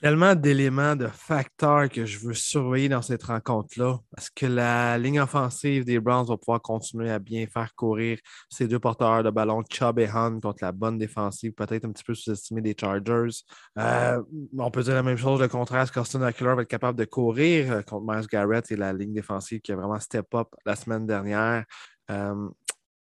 tellement 0.05 0.35
d'éléments, 0.35 0.97
de 0.97 1.07
facteurs 1.07 1.89
que 1.89 2.05
je 2.05 2.19
veux 2.19 2.35
surveiller 2.35 2.91
dans 2.91 3.01
cette 3.01 3.23
rencontre-là. 3.23 4.01
Parce 4.15 4.29
que 4.29 4.45
la 4.45 4.99
ligne 4.99 5.19
offensive 5.19 5.87
des 5.87 5.99
Browns 5.99 6.27
va 6.27 6.37
pouvoir 6.37 6.61
continuer 6.61 7.11
à 7.11 7.19
bien 7.19 7.47
faire 7.47 7.75
courir 7.75 8.19
ces 8.51 8.69
deux 8.69 8.79
porteurs 8.79 9.23
de 9.23 9.31
ballon, 9.31 9.63
Chubb 9.67 9.99
et 9.99 10.07
Hunt, 10.07 10.41
contre 10.41 10.59
la 10.61 10.73
bonne 10.73 10.99
défensive, 10.99 11.53
peut-être 11.53 11.87
un 11.87 11.93
petit 11.93 12.05
peu 12.05 12.13
sous-estimé 12.15 12.61
des 12.61 12.77
Chargers. 12.79 13.45
Euh, 13.79 14.23
on 14.59 14.71
peut 14.71 14.83
dire 14.83 14.93
la 14.93 15.03
même 15.03 15.17
chose, 15.17 15.41
le 15.41 15.49
contraire, 15.49 15.91
Austin 15.97 16.29
Eckler 16.29 16.55
va 16.55 16.61
être 16.61 16.69
capable 16.69 16.99
de 16.99 17.07
courir 17.07 17.73
euh, 17.73 17.81
contre 17.81 18.05
Miles 18.07 18.27
Garrett 18.27 18.71
et 18.71 18.77
la 18.77 18.93
ligne 18.93 19.15
défensive 19.15 19.63
qui 19.63 19.73
a 19.73 19.77
vraiment 19.77 20.01
step 20.01 20.27
up 20.35 20.49
la 20.67 20.77
semaine 20.77 21.07
dernière. 21.07 21.65
Euh, 22.11 22.47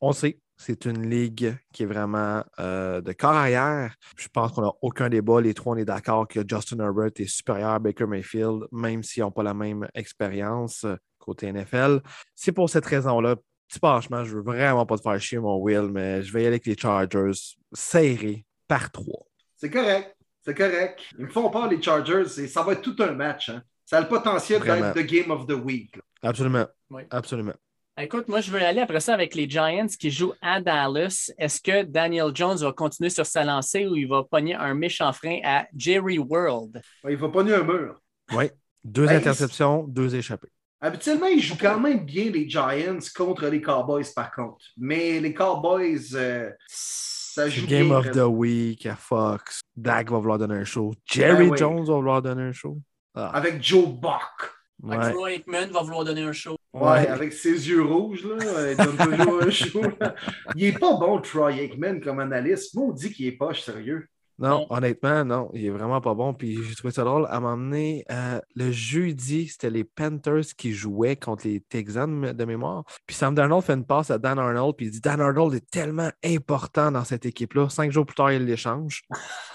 on 0.01 0.11
sait, 0.11 0.40
c'est 0.59 0.84
une 0.84 1.09
ligue 1.09 1.56
qui 1.72 1.84
est 1.84 1.86
vraiment 1.86 2.44
euh, 2.59 3.00
de 3.00 3.12
corps 3.12 3.32
arrière. 3.32 3.94
Je 4.16 4.28
pense 4.28 4.52
qu'on 4.52 4.62
n'a 4.62 4.72
aucun 4.82 5.09
débat. 5.09 5.40
Les 5.40 5.54
trois, 5.54 5.74
on 5.74 5.78
est 5.78 5.84
d'accord 5.84 6.26
que 6.26 6.40
Justin 6.46 6.80
Herbert 6.80 7.12
est 7.16 7.28
supérieur 7.28 7.70
à 7.70 7.78
Baker 7.78 8.06
Mayfield, 8.06 8.64
même 8.72 9.02
s'ils 9.02 9.22
n'ont 9.22 9.30
pas 9.30 9.44
la 9.44 9.54
même 9.54 9.88
expérience 9.94 10.84
euh, 10.84 10.96
côté 11.18 11.50
NFL. 11.52 12.00
C'est 12.34 12.52
pour 12.52 12.68
cette 12.68 12.86
raison-là. 12.86 13.36
Petit 13.68 13.78
franchement, 13.78 14.24
je 14.24 14.36
veux 14.36 14.42
vraiment 14.42 14.84
pas 14.84 14.96
te 14.96 15.02
faire 15.02 15.20
chier, 15.20 15.38
mon 15.38 15.56
Will, 15.59 15.90
mais 15.92 16.22
je 16.22 16.32
vais 16.32 16.40
y 16.40 16.46
aller 16.46 16.54
avec 16.54 16.66
les 16.66 16.76
Chargers 16.76 17.38
serrés 17.72 18.44
par 18.66 18.90
trois. 18.90 19.26
C'est 19.56 19.70
correct. 19.70 20.16
C'est 20.42 20.54
correct. 20.54 21.02
Ils 21.18 21.26
me 21.26 21.30
font 21.30 21.50
peur, 21.50 21.68
les 21.68 21.80
Chargers, 21.80 22.40
et 22.40 22.48
ça 22.48 22.62
va 22.62 22.72
être 22.72 22.82
tout 22.82 22.96
un 23.00 23.12
match. 23.12 23.50
Hein. 23.50 23.62
Ça 23.84 23.98
a 23.98 24.00
le 24.00 24.09
potentiel 24.09 24.62
d'être 24.62 24.96
le 24.96 25.02
Game 25.02 25.30
of 25.30 25.46
the 25.46 25.52
Week. 25.52 25.98
Absolument. 26.22 26.66
Absolument. 27.11 27.54
Écoute, 28.01 28.28
moi, 28.28 28.40
je 28.40 28.53
veux 28.53 28.62
aller 28.62 28.80
après 28.80 29.01
ça 29.01 29.12
avec 29.12 29.34
les 29.34 29.51
Giants 29.51 29.88
qui 29.99 30.12
jouent 30.12 30.34
à 30.40 30.61
Dallas. 30.61 31.32
Est-ce 31.36 31.61
que 31.61 31.82
Daniel 31.82 32.30
Jones 32.32 32.59
va 32.59 32.72
continuer 32.72 33.11
sur 33.11 33.26
sa 33.26 33.42
lancée 33.42 33.88
ou 33.88 33.96
il 33.96 34.07
va 34.07 34.22
pogner 34.22 34.55
un 34.55 34.72
méchant 34.72 35.12
frein 35.12 35.40
à 35.42 35.66
Jerry 35.76 36.16
World? 36.16 36.80
Il 37.09 37.16
va 37.16 37.28
pogner 37.28 37.55
un 37.55 37.64
mur. 37.64 38.01
Oui. 38.32 38.51
Deux 38.84 39.07
ben, 39.07 39.16
interceptions, 39.16 39.82
deux 39.88 40.14
échappées. 40.14 40.53
Habituellement, 40.80 41.26
ils 41.26 41.40
jouent 41.40 41.59
quand 41.61 41.80
même 41.80 42.05
bien 42.05 42.30
les 42.30 42.49
Giants 42.49 43.01
contre 43.16 43.49
les 43.49 43.61
Cowboys, 43.61 44.07
par 44.14 44.30
contre. 44.30 44.64
Mais 44.76 45.18
les 45.18 45.34
Cowboys, 45.34 46.14
euh, 46.14 46.53
ça 46.68 47.49
joue 47.49 47.66
Game 47.66 47.90
of 47.90 48.12
the 48.12 48.18
Week 48.18 48.86
à 48.86 48.94
Fox. 48.94 49.61
Dak 49.74 50.09
va 50.09 50.18
vouloir 50.18 50.38
donner 50.38 50.55
un 50.55 50.64
show. 50.64 50.94
Jerry 51.05 51.51
ben 51.51 51.57
Jones 51.57 51.84
va 51.84 51.94
vouloir 51.94 52.22
donner 52.22 52.42
un 52.42 52.53
show. 52.53 52.78
Ah. 53.16 53.30
Avec 53.30 53.61
Joe 53.61 53.88
Buck. 53.88 54.53
Ouais. 54.84 55.12
Troy 55.12 55.32
Aikman 55.32 55.72
va 55.72 55.82
vouloir 55.82 56.05
donner 56.05 56.22
un 56.22 56.32
show. 56.32 56.57
Ouais, 56.74 57.06
avec 57.06 57.32
ses 57.32 57.68
yeux 57.68 57.82
rouges, 57.82 58.26
là, 58.26 58.70
il 58.70 58.76
donne 58.76 58.96
toujours 58.96 59.42
un 59.42 59.50
show. 59.50 59.82
Il 60.54 60.64
est 60.64 60.78
pas 60.78 60.94
bon, 60.94 61.18
Troy 61.20 61.52
Aikman, 61.52 62.00
comme 62.00 62.20
analyste. 62.20 62.74
Moi, 62.74 62.86
on 62.88 62.92
dit 62.92 63.10
qu'il 63.10 63.26
est 63.26 63.32
pas 63.32 63.54
sérieux. 63.54 64.06
Non, 64.39 64.66
honnêtement, 64.70 65.24
non, 65.24 65.51
il 65.53 65.66
est 65.66 65.70
vraiment 65.70 66.01
pas 66.01 66.14
bon. 66.14 66.32
Puis 66.32 66.62
j'ai 66.62 66.74
trouvé 66.76 66.93
ça 66.93 67.03
drôle. 67.03 67.26
À 67.26 67.36
un 67.36 67.41
moment 67.41 67.57
donné, 67.57 68.05
euh, 68.11 68.41
le 68.55 68.70
jeudi, 68.70 69.49
c'était 69.49 69.70
les 69.70 69.82
Panthers 69.82 70.55
qui 70.57 70.72
jouaient 70.72 71.16
contre 71.16 71.47
les 71.47 71.61
Texans 71.61 72.32
de 72.32 72.45
mémoire. 72.45 72.84
Puis 73.07 73.16
Sam 73.16 73.34
Darnold 73.34 73.64
fait 73.64 73.74
une 73.74 73.84
passe 73.84 74.12
à 74.12 74.18
Dan 74.18 74.39
Arnold, 74.39 74.76
puis 74.76 74.86
il 74.86 74.93
dit 74.93 75.01
Dan 75.01 75.20
Arnold 75.20 75.55
est 75.55 75.68
tellement 75.70 76.11
important 76.24 76.93
dans 76.93 77.05
cette 77.05 77.26
équipe-là. 77.26 77.68
Cinq 77.68 77.91
jours 77.91 78.07
plus 78.07 78.14
tard, 78.14 78.30
il 78.30 78.45
l'échange. 78.45 79.03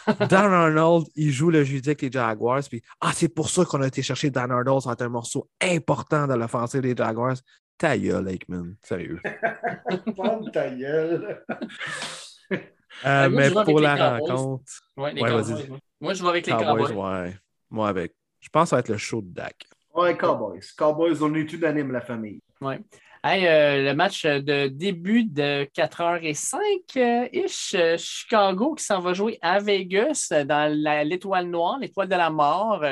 Dan 0.29 0.51
Arnold, 0.51 1.07
il 1.15 1.31
joue 1.31 1.49
le 1.49 1.63
jeudi 1.63 1.89
avec 1.89 2.01
les 2.01 2.11
Jaguars. 2.11 2.63
Puis 2.69 2.81
ah, 2.99 3.11
c'est 3.13 3.29
pour 3.29 3.49
ça 3.49 3.63
qu'on 3.63 3.81
a 3.81 3.87
été 3.87 4.01
chercher 4.01 4.31
Dan 4.31 4.51
Arnold. 4.51 4.81
Ça 4.81 4.89
va 4.89 4.93
être 4.93 5.03
un 5.03 5.09
morceau 5.09 5.49
important 5.61 6.27
dans 6.27 6.35
l'offensive 6.35 6.81
des 6.81 6.95
Jaguars. 6.95 7.37
Ta 7.77 7.97
gueule, 7.97 8.27
Aikman. 8.27 8.75
Sérieux. 8.81 9.19
ta 10.53 10.69
gueule. 10.69 11.45
Euh, 13.05 13.29
mais 13.29 13.51
pour 13.51 13.79
la 13.79 14.17
rencontre. 14.17 14.63
Ouais, 14.97 15.13
ouais, 15.19 15.31
Moi, 15.99 16.13
je 16.13 16.23
vais 16.23 16.29
avec 16.29 16.47
les 16.47 16.53
Cowboys. 16.53 16.91
Ouais. 16.91 17.35
Moi, 17.69 17.89
avec. 17.89 18.13
Je 18.39 18.49
pense 18.49 18.65
que 18.65 18.69
ça 18.69 18.75
va 18.77 18.79
être 18.81 18.89
le 18.89 18.97
show 18.97 19.21
de 19.21 19.33
Dak. 19.33 19.65
Ouais, 19.93 20.17
Cowboys. 20.17 20.61
Cowboys, 20.77 21.21
on 21.21 21.33
est 21.35 21.45
tout 21.45 21.57
d'anime 21.57 21.91
la 21.91 22.01
famille. 22.01 22.39
Ouais. 22.61 22.79
Hey, 23.23 23.47
euh, 23.47 23.89
le 23.89 23.95
match 23.95 24.25
de 24.25 24.67
début 24.67 25.23
de 25.23 25.63
4h05-ish, 25.73 27.75
euh, 27.75 27.97
Chicago 27.97 28.75
qui 28.75 28.83
s'en 28.83 28.99
va 28.99 29.13
jouer 29.13 29.39
à 29.41 29.59
Vegas 29.59 30.33
dans 30.45 30.71
l'étoile 31.07 31.47
noire, 31.47 31.79
l'étoile 31.79 32.09
de 32.09 32.15
la 32.15 32.29
mort. 32.29 32.83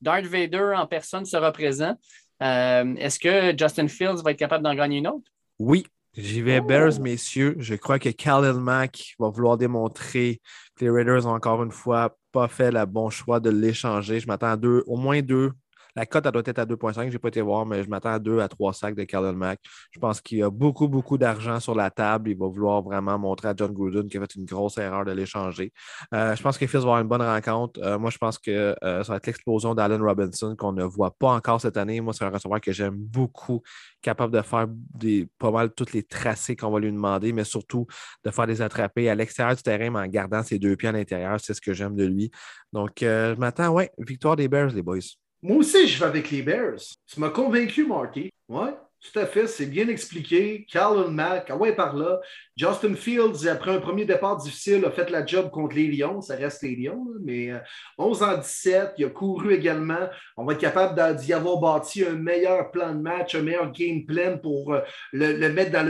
Darth 0.00 0.24
Vader 0.24 0.74
en 0.76 0.86
personne 0.86 1.24
sera 1.24 1.52
présent. 1.52 1.94
Est-ce 2.40 3.18
que 3.18 3.56
Justin 3.56 3.86
Fields 3.86 4.22
va 4.24 4.32
être 4.32 4.38
capable 4.38 4.64
d'en 4.64 4.74
gagner 4.74 4.98
une 4.98 5.08
autre? 5.08 5.30
Oui, 5.58 5.86
J'y 6.16 6.40
vais 6.40 6.62
Bears, 6.62 6.98
messieurs. 7.00 7.56
Je 7.58 7.74
crois 7.74 7.98
que 7.98 8.08
Khalil 8.08 8.58
Mack 8.58 9.14
va 9.18 9.28
vouloir 9.28 9.58
démontrer 9.58 10.40
que 10.74 10.84
les 10.86 10.90
Raiders 10.90 11.26
ont 11.26 11.34
encore 11.34 11.62
une 11.62 11.70
fois 11.70 12.16
pas 12.32 12.48
fait 12.48 12.70
le 12.70 12.86
bon 12.86 13.10
choix 13.10 13.38
de 13.38 13.50
l'échanger. 13.50 14.18
Je 14.20 14.26
m'attends 14.26 14.46
à 14.52 14.56
deux, 14.56 14.82
au 14.86 14.96
moins 14.96 15.20
deux 15.20 15.52
la 15.96 16.04
cote, 16.04 16.26
elle 16.26 16.32
doit 16.32 16.42
être 16.44 16.58
à 16.58 16.66
2,5. 16.66 17.06
Je 17.06 17.12
n'ai 17.12 17.18
pas 17.18 17.28
été 17.28 17.40
voir, 17.40 17.64
mais 17.64 17.82
je 17.82 17.88
m'attends 17.88 18.12
à 18.12 18.18
2 18.18 18.40
à 18.40 18.48
3 18.48 18.74
sacs 18.74 18.94
de 18.94 19.04
Carlin 19.04 19.32
Mack. 19.32 19.60
Je 19.90 19.98
pense 19.98 20.20
qu'il 20.20 20.42
a 20.42 20.50
beaucoup, 20.50 20.88
beaucoup 20.88 21.16
d'argent 21.16 21.58
sur 21.58 21.74
la 21.74 21.90
table. 21.90 22.30
Il 22.30 22.38
va 22.38 22.46
vouloir 22.46 22.82
vraiment 22.82 23.18
montrer 23.18 23.48
à 23.48 23.54
John 23.56 23.72
Gruden 23.72 24.06
qu'il 24.08 24.18
a 24.18 24.20
fait 24.20 24.34
une 24.34 24.44
grosse 24.44 24.76
erreur 24.76 25.06
de 25.06 25.12
l'échanger. 25.12 25.72
Euh, 26.12 26.36
je 26.36 26.42
pense 26.42 26.58
que 26.58 26.66
Fils 26.66 26.80
va 26.80 26.82
avoir 26.82 27.00
une 27.00 27.08
bonne 27.08 27.22
rencontre. 27.22 27.80
Euh, 27.82 27.98
moi, 27.98 28.10
je 28.10 28.18
pense 28.18 28.38
que 28.38 28.76
euh, 28.84 29.02
ça 29.04 29.12
va 29.12 29.16
être 29.16 29.26
l'explosion 29.26 29.74
d'Allen 29.74 30.02
Robinson 30.02 30.54
qu'on 30.54 30.72
ne 30.72 30.84
voit 30.84 31.12
pas 31.12 31.30
encore 31.30 31.60
cette 31.62 31.78
année. 31.78 32.00
Moi, 32.02 32.12
c'est 32.12 32.24
un 32.24 32.30
receveur 32.30 32.60
que 32.60 32.72
j'aime 32.72 32.96
beaucoup, 32.96 33.62
capable 34.02 34.34
de 34.34 34.42
faire 34.42 34.66
des, 34.68 35.26
pas 35.38 35.50
mal 35.50 35.72
tous 35.72 35.92
les 35.94 36.02
tracés 36.02 36.56
qu'on 36.56 36.70
va 36.70 36.78
lui 36.78 36.92
demander, 36.92 37.32
mais 37.32 37.44
surtout 37.44 37.86
de 38.22 38.30
faire 38.30 38.46
des 38.46 38.60
attrapés 38.60 39.08
à 39.08 39.14
l'extérieur 39.14 39.56
du 39.56 39.62
terrain, 39.62 39.90
mais 39.90 40.00
en 40.00 40.06
gardant 40.08 40.42
ses 40.42 40.58
deux 40.58 40.76
pieds 40.76 40.90
à 40.90 40.92
l'intérieur. 40.92 41.40
C'est 41.40 41.54
ce 41.54 41.60
que 41.62 41.72
j'aime 41.72 41.96
de 41.96 42.04
lui. 42.04 42.30
Donc, 42.72 42.98
je 43.00 43.34
m'attends, 43.36 43.70
ouais, 43.70 43.90
victoire 43.98 44.36
des 44.36 44.48
Bears, 44.48 44.68
les 44.74 44.82
boys. 44.82 44.98
Moi 45.42 45.58
aussi, 45.58 45.86
je 45.88 45.98
vais 45.98 46.06
avec 46.06 46.30
les 46.30 46.42
Bears. 46.42 46.80
Tu 47.06 47.20
m'as 47.20 47.30
convaincu, 47.30 47.86
Marty. 47.86 48.30
Ouais. 48.48 48.74
Tout 49.12 49.18
à 49.20 49.26
fait, 49.26 49.46
c'est 49.46 49.66
bien 49.66 49.88
expliqué. 49.88 50.66
Carlin 50.70 51.08
Mack, 51.08 51.46
ah 51.50 51.56
ouais, 51.56 51.74
par 51.74 51.94
là. 51.94 52.20
Justin 52.56 52.94
Fields, 52.94 53.46
après 53.46 53.70
un 53.70 53.80
premier 53.80 54.04
départ 54.04 54.36
difficile, 54.36 54.84
a 54.84 54.90
fait 54.90 55.10
la 55.10 55.24
job 55.24 55.50
contre 55.50 55.76
les 55.76 55.86
Lions. 55.86 56.20
Ça 56.22 56.34
reste 56.34 56.62
les 56.62 56.74
Lions, 56.74 57.06
mais 57.22 57.52
11 57.98 58.22
euh, 58.22 58.26
en 58.26 58.38
17, 58.38 58.94
il 58.98 59.04
a 59.04 59.10
couru 59.10 59.54
également. 59.54 60.08
On 60.36 60.44
va 60.44 60.54
être 60.54 60.60
capable 60.60 61.16
d'y 61.16 61.32
avoir 61.32 61.58
bâti 61.58 62.04
un 62.04 62.14
meilleur 62.14 62.70
plan 62.70 62.94
de 62.94 63.00
match, 63.00 63.34
un 63.34 63.42
meilleur 63.42 63.70
game 63.70 64.04
plan 64.06 64.38
pour 64.38 64.74
euh, 64.74 64.80
le, 65.12 65.48
mettre 65.50 65.72
dans, 65.72 65.86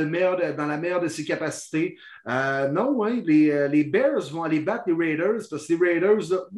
la 0.66 0.76
meilleure 0.76 1.00
de 1.00 1.08
ses 1.08 1.24
capacités. 1.24 1.96
Euh, 2.28 2.68
non, 2.68 3.04
hein, 3.04 3.22
les, 3.24 3.84
Bears 3.84 4.28
vont 4.30 4.42
aller 4.42 4.60
battre 4.60 4.84
les 4.88 4.94
Raiders 4.94 5.42
parce 5.48 5.66
que 5.66 5.72
les 5.72 6.00
Raiders, 6.00 6.48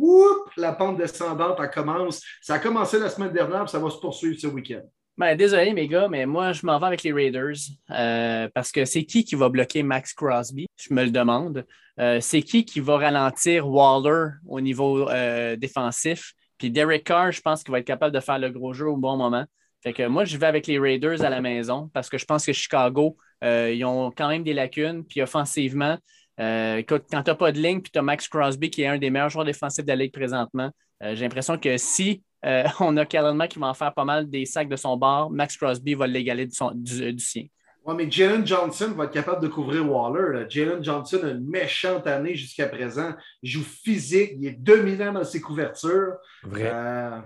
la 0.57 0.73
pente 0.73 0.97
descendante, 0.97 1.59
elle 1.63 1.71
commence. 1.71 2.23
Ça 2.41 2.55
a 2.55 2.59
commencé 2.59 2.99
la 2.99 3.11
semaine 3.11 3.33
dernière, 3.33 3.69
ça 3.69 3.79
va 3.79 3.91
se 3.91 3.99
poursuivre 3.99 4.39
ce 4.41 4.47
week-end. 4.47 4.83
Ben, 5.19 5.37
désolé, 5.37 5.73
mes 5.73 5.89
gars, 5.89 6.07
mais 6.07 6.27
moi, 6.27 6.53
je 6.53 6.65
m'en 6.65 6.79
vais 6.79 6.87
avec 6.87 7.03
les 7.03 7.13
Raiders 7.13 7.57
euh, 7.91 8.49
parce 8.55 8.71
que 8.71 8.85
c'est 8.85 9.03
qui 9.03 9.25
qui 9.25 9.35
va 9.35 9.49
bloquer 9.49 9.83
Max 9.83 10.15
Crosby? 10.15 10.69
Je 10.77 10.95
me 10.95 11.03
le 11.03 11.11
demande. 11.11 11.67
Euh, 11.99 12.21
c'est 12.21 12.41
qui 12.41 12.65
qui 12.65 12.79
va 12.79 12.99
ralentir 12.99 13.69
Waller 13.69 14.35
au 14.47 14.61
niveau 14.61 15.11
euh, 15.11 15.57
défensif? 15.57 16.35
Puis 16.57 16.71
Derek 16.71 17.03
Carr, 17.03 17.33
je 17.33 17.41
pense 17.41 17.65
qu'il 17.65 17.73
va 17.73 17.81
être 17.81 17.85
capable 17.85 18.15
de 18.15 18.21
faire 18.21 18.39
le 18.39 18.51
gros 18.51 18.73
jeu 18.73 18.87
au 18.87 18.97
bon 18.97 19.17
moment. 19.17 19.45
Fait 19.83 19.93
que 19.93 20.07
moi, 20.07 20.25
je 20.25 20.37
vais 20.37 20.47
avec 20.47 20.69
les 20.69 20.79
Raiders 20.79 21.21
à 21.23 21.31
la 21.31 21.41
maison 21.41 21.91
parce 21.93 22.09
que 22.09 22.17
je 22.17 22.25
pense 22.25 22.47
que 22.47 22.53
Chicago, 22.53 23.17
ils 23.43 23.85
ont 23.85 24.13
quand 24.13 24.29
même 24.29 24.45
des 24.45 24.55
lacunes. 24.55 25.05
Puis 25.05 25.21
offensivement, 25.21 25.99
quand 26.39 26.99
tu 27.11 27.17
n'as 27.17 27.35
pas 27.35 27.51
de 27.51 27.59
ligne, 27.59 27.81
puis 27.81 27.91
tu 27.91 27.99
as 27.99 28.03
Max 28.03 28.29
Crosby 28.29 28.71
qui 28.71 28.83
est 28.83 28.87
un 28.87 28.99
des 28.99 29.11
meilleurs 29.11 29.31
joueurs 29.31 29.45
défensifs 29.45 29.85
de 29.85 29.89
la 29.89 29.97
Ligue 29.97 30.13
présentement, 30.13 30.71
j'ai 31.01 31.23
l'impression 31.23 31.59
que 31.59 31.77
si 31.77 32.23
euh, 32.45 32.65
on 32.81 32.97
a 32.97 33.05
Kellen 33.05 33.47
qui 33.49 33.59
va 33.59 33.69
en 33.69 33.75
faire 33.75 33.93
pas 33.93 34.05
mal 34.05 34.29
des 34.29 34.45
sacs 34.45 34.69
de 34.69 34.77
son 34.77 34.97
bord. 34.97 35.31
Max 35.31 35.57
Crosby 35.57 35.95
va 35.95 36.07
l'égaler 36.07 36.47
du, 36.47 37.13
du, 37.13 37.25
sien. 37.25 37.47
Oui, 37.85 37.95
mais 37.97 38.11
Jalen 38.11 38.47
Johnson 38.47 38.93
va 38.97 39.05
être 39.05 39.13
capable 39.13 39.43
de 39.43 39.49
couvrir 39.49 39.91
Waller. 39.91 40.45
Jalen 40.49 40.85
Johnson 40.85 41.21
a 41.25 41.31
une 41.31 41.49
méchante 41.49 42.07
année 42.07 42.35
jusqu'à 42.35 42.67
présent. 42.67 43.15
Il 43.43 43.51
joue 43.51 43.65
physique, 43.65 44.33
il 44.39 44.47
est 44.47 44.53
dominant 44.53 45.13
dans 45.13 45.25
ses 45.25 45.41
couvertures. 45.41 46.17
Vrai. 46.43 46.71
Euh, 46.73 47.19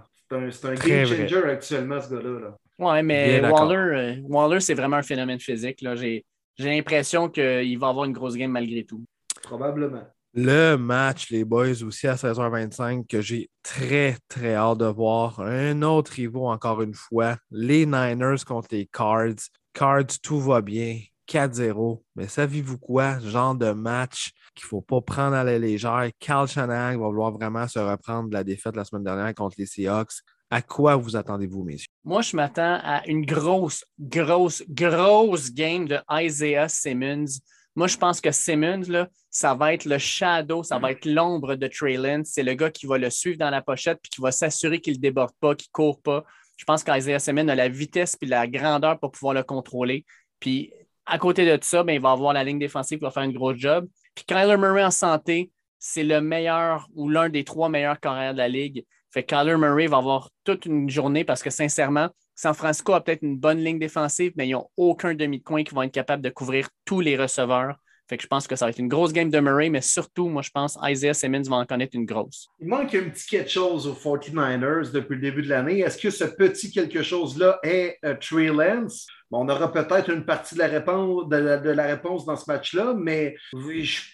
c'est 0.51 0.65
un, 0.65 0.75
game 0.75 1.07
changer 1.07 1.45
actuellement, 1.45 2.01
ce 2.01 2.15
gars-là. 2.15 2.57
Oui, 2.79 3.03
mais 3.03 3.41
Waller, 3.41 3.77
euh, 3.77 4.17
Waller 4.29 4.61
c'est 4.61 4.75
vraiment 4.75 4.97
un 4.97 5.03
phénomène 5.03 5.39
physique. 5.39 5.85
J'ai 5.95 6.25
l'impression 6.59 7.29
qu'il 7.29 7.79
va 7.79 7.89
avoir 7.89 8.07
une 8.07 8.13
grosse 8.13 8.37
game 8.37 8.51
malgré 8.51 8.85
tout. 8.85 9.05
Probablement. 9.43 10.05
Le 10.35 10.77
match, 10.77 11.29
les 11.31 11.45
boys, 11.45 11.83
aussi 11.83 12.09
à 12.09 12.15
16h25, 12.15 13.07
que 13.07 13.21
j'ai 13.21 13.51
très, 13.63 14.17
très 14.29 14.55
hâte 14.55 14.79
de 14.79 14.87
voir. 14.87 15.41
Un 15.41 15.83
autre 15.83 16.13
rivaux, 16.13 16.49
encore 16.49 16.81
une 16.81 16.95
fois. 16.95 17.37
Les 17.51 17.85
Niners 17.85 18.43
contre 18.47 18.69
les 18.71 18.87
Cards. 18.87 19.51
Cards, 19.75 20.19
tout 20.23 20.41
va 20.41 20.63
bien. 20.63 21.01
4-0. 21.29 22.03
Mais 22.17 22.29
savez-vous 22.29 22.79
quoi? 22.79 23.19
Genre 23.21 23.55
de 23.55 23.73
match 23.73 24.33
qu'il 24.55 24.65
ne 24.65 24.69
faut 24.69 24.81
pas 24.81 25.03
prendre 25.03 25.35
à 25.37 25.45
la 25.45 25.59
légère. 25.59 26.09
Carl 26.19 26.49
Shanahan 26.49 26.99
va 26.99 27.07
vouloir 27.07 27.33
vraiment 27.33 27.69
se 27.69 27.79
reprendre 27.79 28.31
de 28.31 28.35
la 28.35 28.45
défaite 28.45 28.75
la 28.75 28.85
semaine 28.85 29.05
dernière 29.05 29.35
contre 29.35 29.57
les 29.59 29.67
Seahawks. 29.67 30.23
À 30.51 30.61
quoi 30.61 30.97
vous 30.97 31.15
attendez-vous, 31.15 31.63
messieurs? 31.63 31.89
Moi, 32.05 32.23
je 32.23 32.37
m'attends 32.37 32.79
à 32.83 33.07
une 33.07 33.25
grosse, 33.25 33.85
grosse, 33.99 34.63
grosse 34.69 35.53
game 35.53 35.87
de 35.87 35.99
Isaiah 36.11 36.69
Simmons. 36.69 37.39
Moi, 37.75 37.87
je 37.87 37.97
pense 37.97 38.21
que 38.21 38.31
Simmons, 38.31 38.83
là, 38.89 39.09
ça 39.31 39.55
va 39.55 39.73
être 39.73 39.87
le 39.87 39.97
shadow, 39.97 40.63
ça 40.63 40.79
va 40.79 40.93
être 40.93 41.07
l'ombre 41.07 41.55
de 41.55 41.67
Trey 41.67 41.97
Lance. 41.97 42.29
C'est 42.33 42.43
le 42.43 42.55
gars 42.55 42.71
qui 42.71 42.87
va 42.87 42.99
le 42.99 43.09
suivre 43.09 43.39
dans 43.39 43.49
la 43.49 43.63
pochette 43.63 43.99
puis 44.03 44.11
qui 44.11 44.21
va 44.21 44.31
s'assurer 44.31 44.81
qu'il 44.81 44.95
ne 44.95 45.01
déborde 45.01 45.33
pas, 45.41 45.55
qu'il 45.55 45.69
ne 45.71 45.73
court 45.73 46.03
pas. 46.03 46.25
Je 46.57 46.65
pense 46.65 46.85
qu'Isaiah 46.85 47.19
Simmons 47.19 47.49
a 47.49 47.55
la 47.55 47.69
vitesse 47.69 48.17
et 48.21 48.27
la 48.27 48.47
grandeur 48.47 49.01
pour 49.01 49.11
pouvoir 49.11 49.35
le 49.35 49.43
contrôler. 49.43 50.05
Puis 50.39 50.73
à 51.07 51.19
côté 51.19 51.45
de 51.47 51.63
ça, 51.63 51.83
ben, 51.83 51.95
il 51.95 52.01
va 52.01 52.13
avoir 52.13 52.33
la 52.33 52.45
ligne 52.45 52.59
défensive 52.59 52.99
qui 52.99 53.05
va 53.05 53.11
faire 53.11 53.23
un 53.23 53.31
gros 53.31 53.55
job. 53.55 53.89
Puis 54.15 54.25
Kyler 54.27 54.57
Murray 54.59 54.85
en 54.85 54.91
santé, 54.91 55.51
c'est 55.79 56.05
le 56.05 56.21
meilleur 56.21 56.87
ou 56.95 57.09
l'un 57.09 57.29
des 57.29 57.45
trois 57.45 57.69
meilleurs 57.69 57.99
carrières 57.99 58.35
de 58.35 58.39
la 58.39 58.49
ligue. 58.49 58.85
Fait 59.11 59.23
que 59.23 59.35
Kyler 59.35 59.57
Murray 59.57 59.87
va 59.87 59.97
avoir 59.97 60.31
toute 60.45 60.67
une 60.67 60.89
journée 60.89 61.25
parce 61.25 61.43
que 61.43 61.51
sincèrement, 61.51 62.09
San 62.35 62.55
Francisco 62.55 62.93
a 62.95 63.03
peut-être 63.03 63.23
une 63.23 63.37
bonne 63.37 63.59
ligne 63.59 63.79
défensive, 63.79 64.33
mais 64.37 64.49
ils 64.49 64.53
n'ont 64.53 64.69
aucun 64.77 65.15
demi-coin 65.15 65.65
qui 65.65 65.75
va 65.75 65.85
être 65.85 65.93
capable 65.93 66.23
de 66.23 66.31
couvrir 66.31 66.69
tous 66.85 67.01
les 67.01 67.17
receveurs. 67.17 67.77
Fait 68.09 68.17
que 68.17 68.23
je 68.25 68.29
pense 68.29 68.47
que 68.47 68.57
ça 68.57 68.67
va 68.67 68.71
être 68.71 68.79
une 68.79 68.89
grosse 68.89 69.13
game 69.13 69.31
de 69.31 69.41
Murray, 69.41 69.71
mais 69.71 69.81
surtout, 69.81 70.29
moi, 70.29 70.43
je 70.43 70.51
pense 70.51 70.79
Isaiah 70.83 71.15
Simmons 71.15 71.49
va 71.49 71.57
en 71.57 71.65
connaître 71.65 71.97
une 71.97 72.05
grosse. 72.05 72.49
Il 72.61 72.69
manque 72.69 72.95
un 72.95 73.09
petit 73.09 73.27
quelque 73.27 73.51
chose 73.51 73.87
aux 73.87 73.95
49ers 73.95 74.93
depuis 74.93 75.15
le 75.15 75.21
début 75.21 75.43
de 75.43 75.49
l'année. 75.49 75.81
Est-ce 75.81 75.99
que 75.99 76.11
ce 76.11 76.25
petit 76.25 76.71
quelque 76.71 77.03
chose-là 77.03 77.59
est 77.63 77.99
uh, 78.03 78.15
Trey 78.21 78.49
Lance? 78.49 79.07
On 79.33 79.49
aura 79.49 79.73
peut-être 79.73 80.11
une 80.11 80.25
partie 80.25 80.55
de 80.55 80.61
la 80.61 81.87
réponse, 81.87 82.27
dans 82.27 82.37
ce 82.37 82.45
match-là, 82.47 82.95
mais 82.97 83.37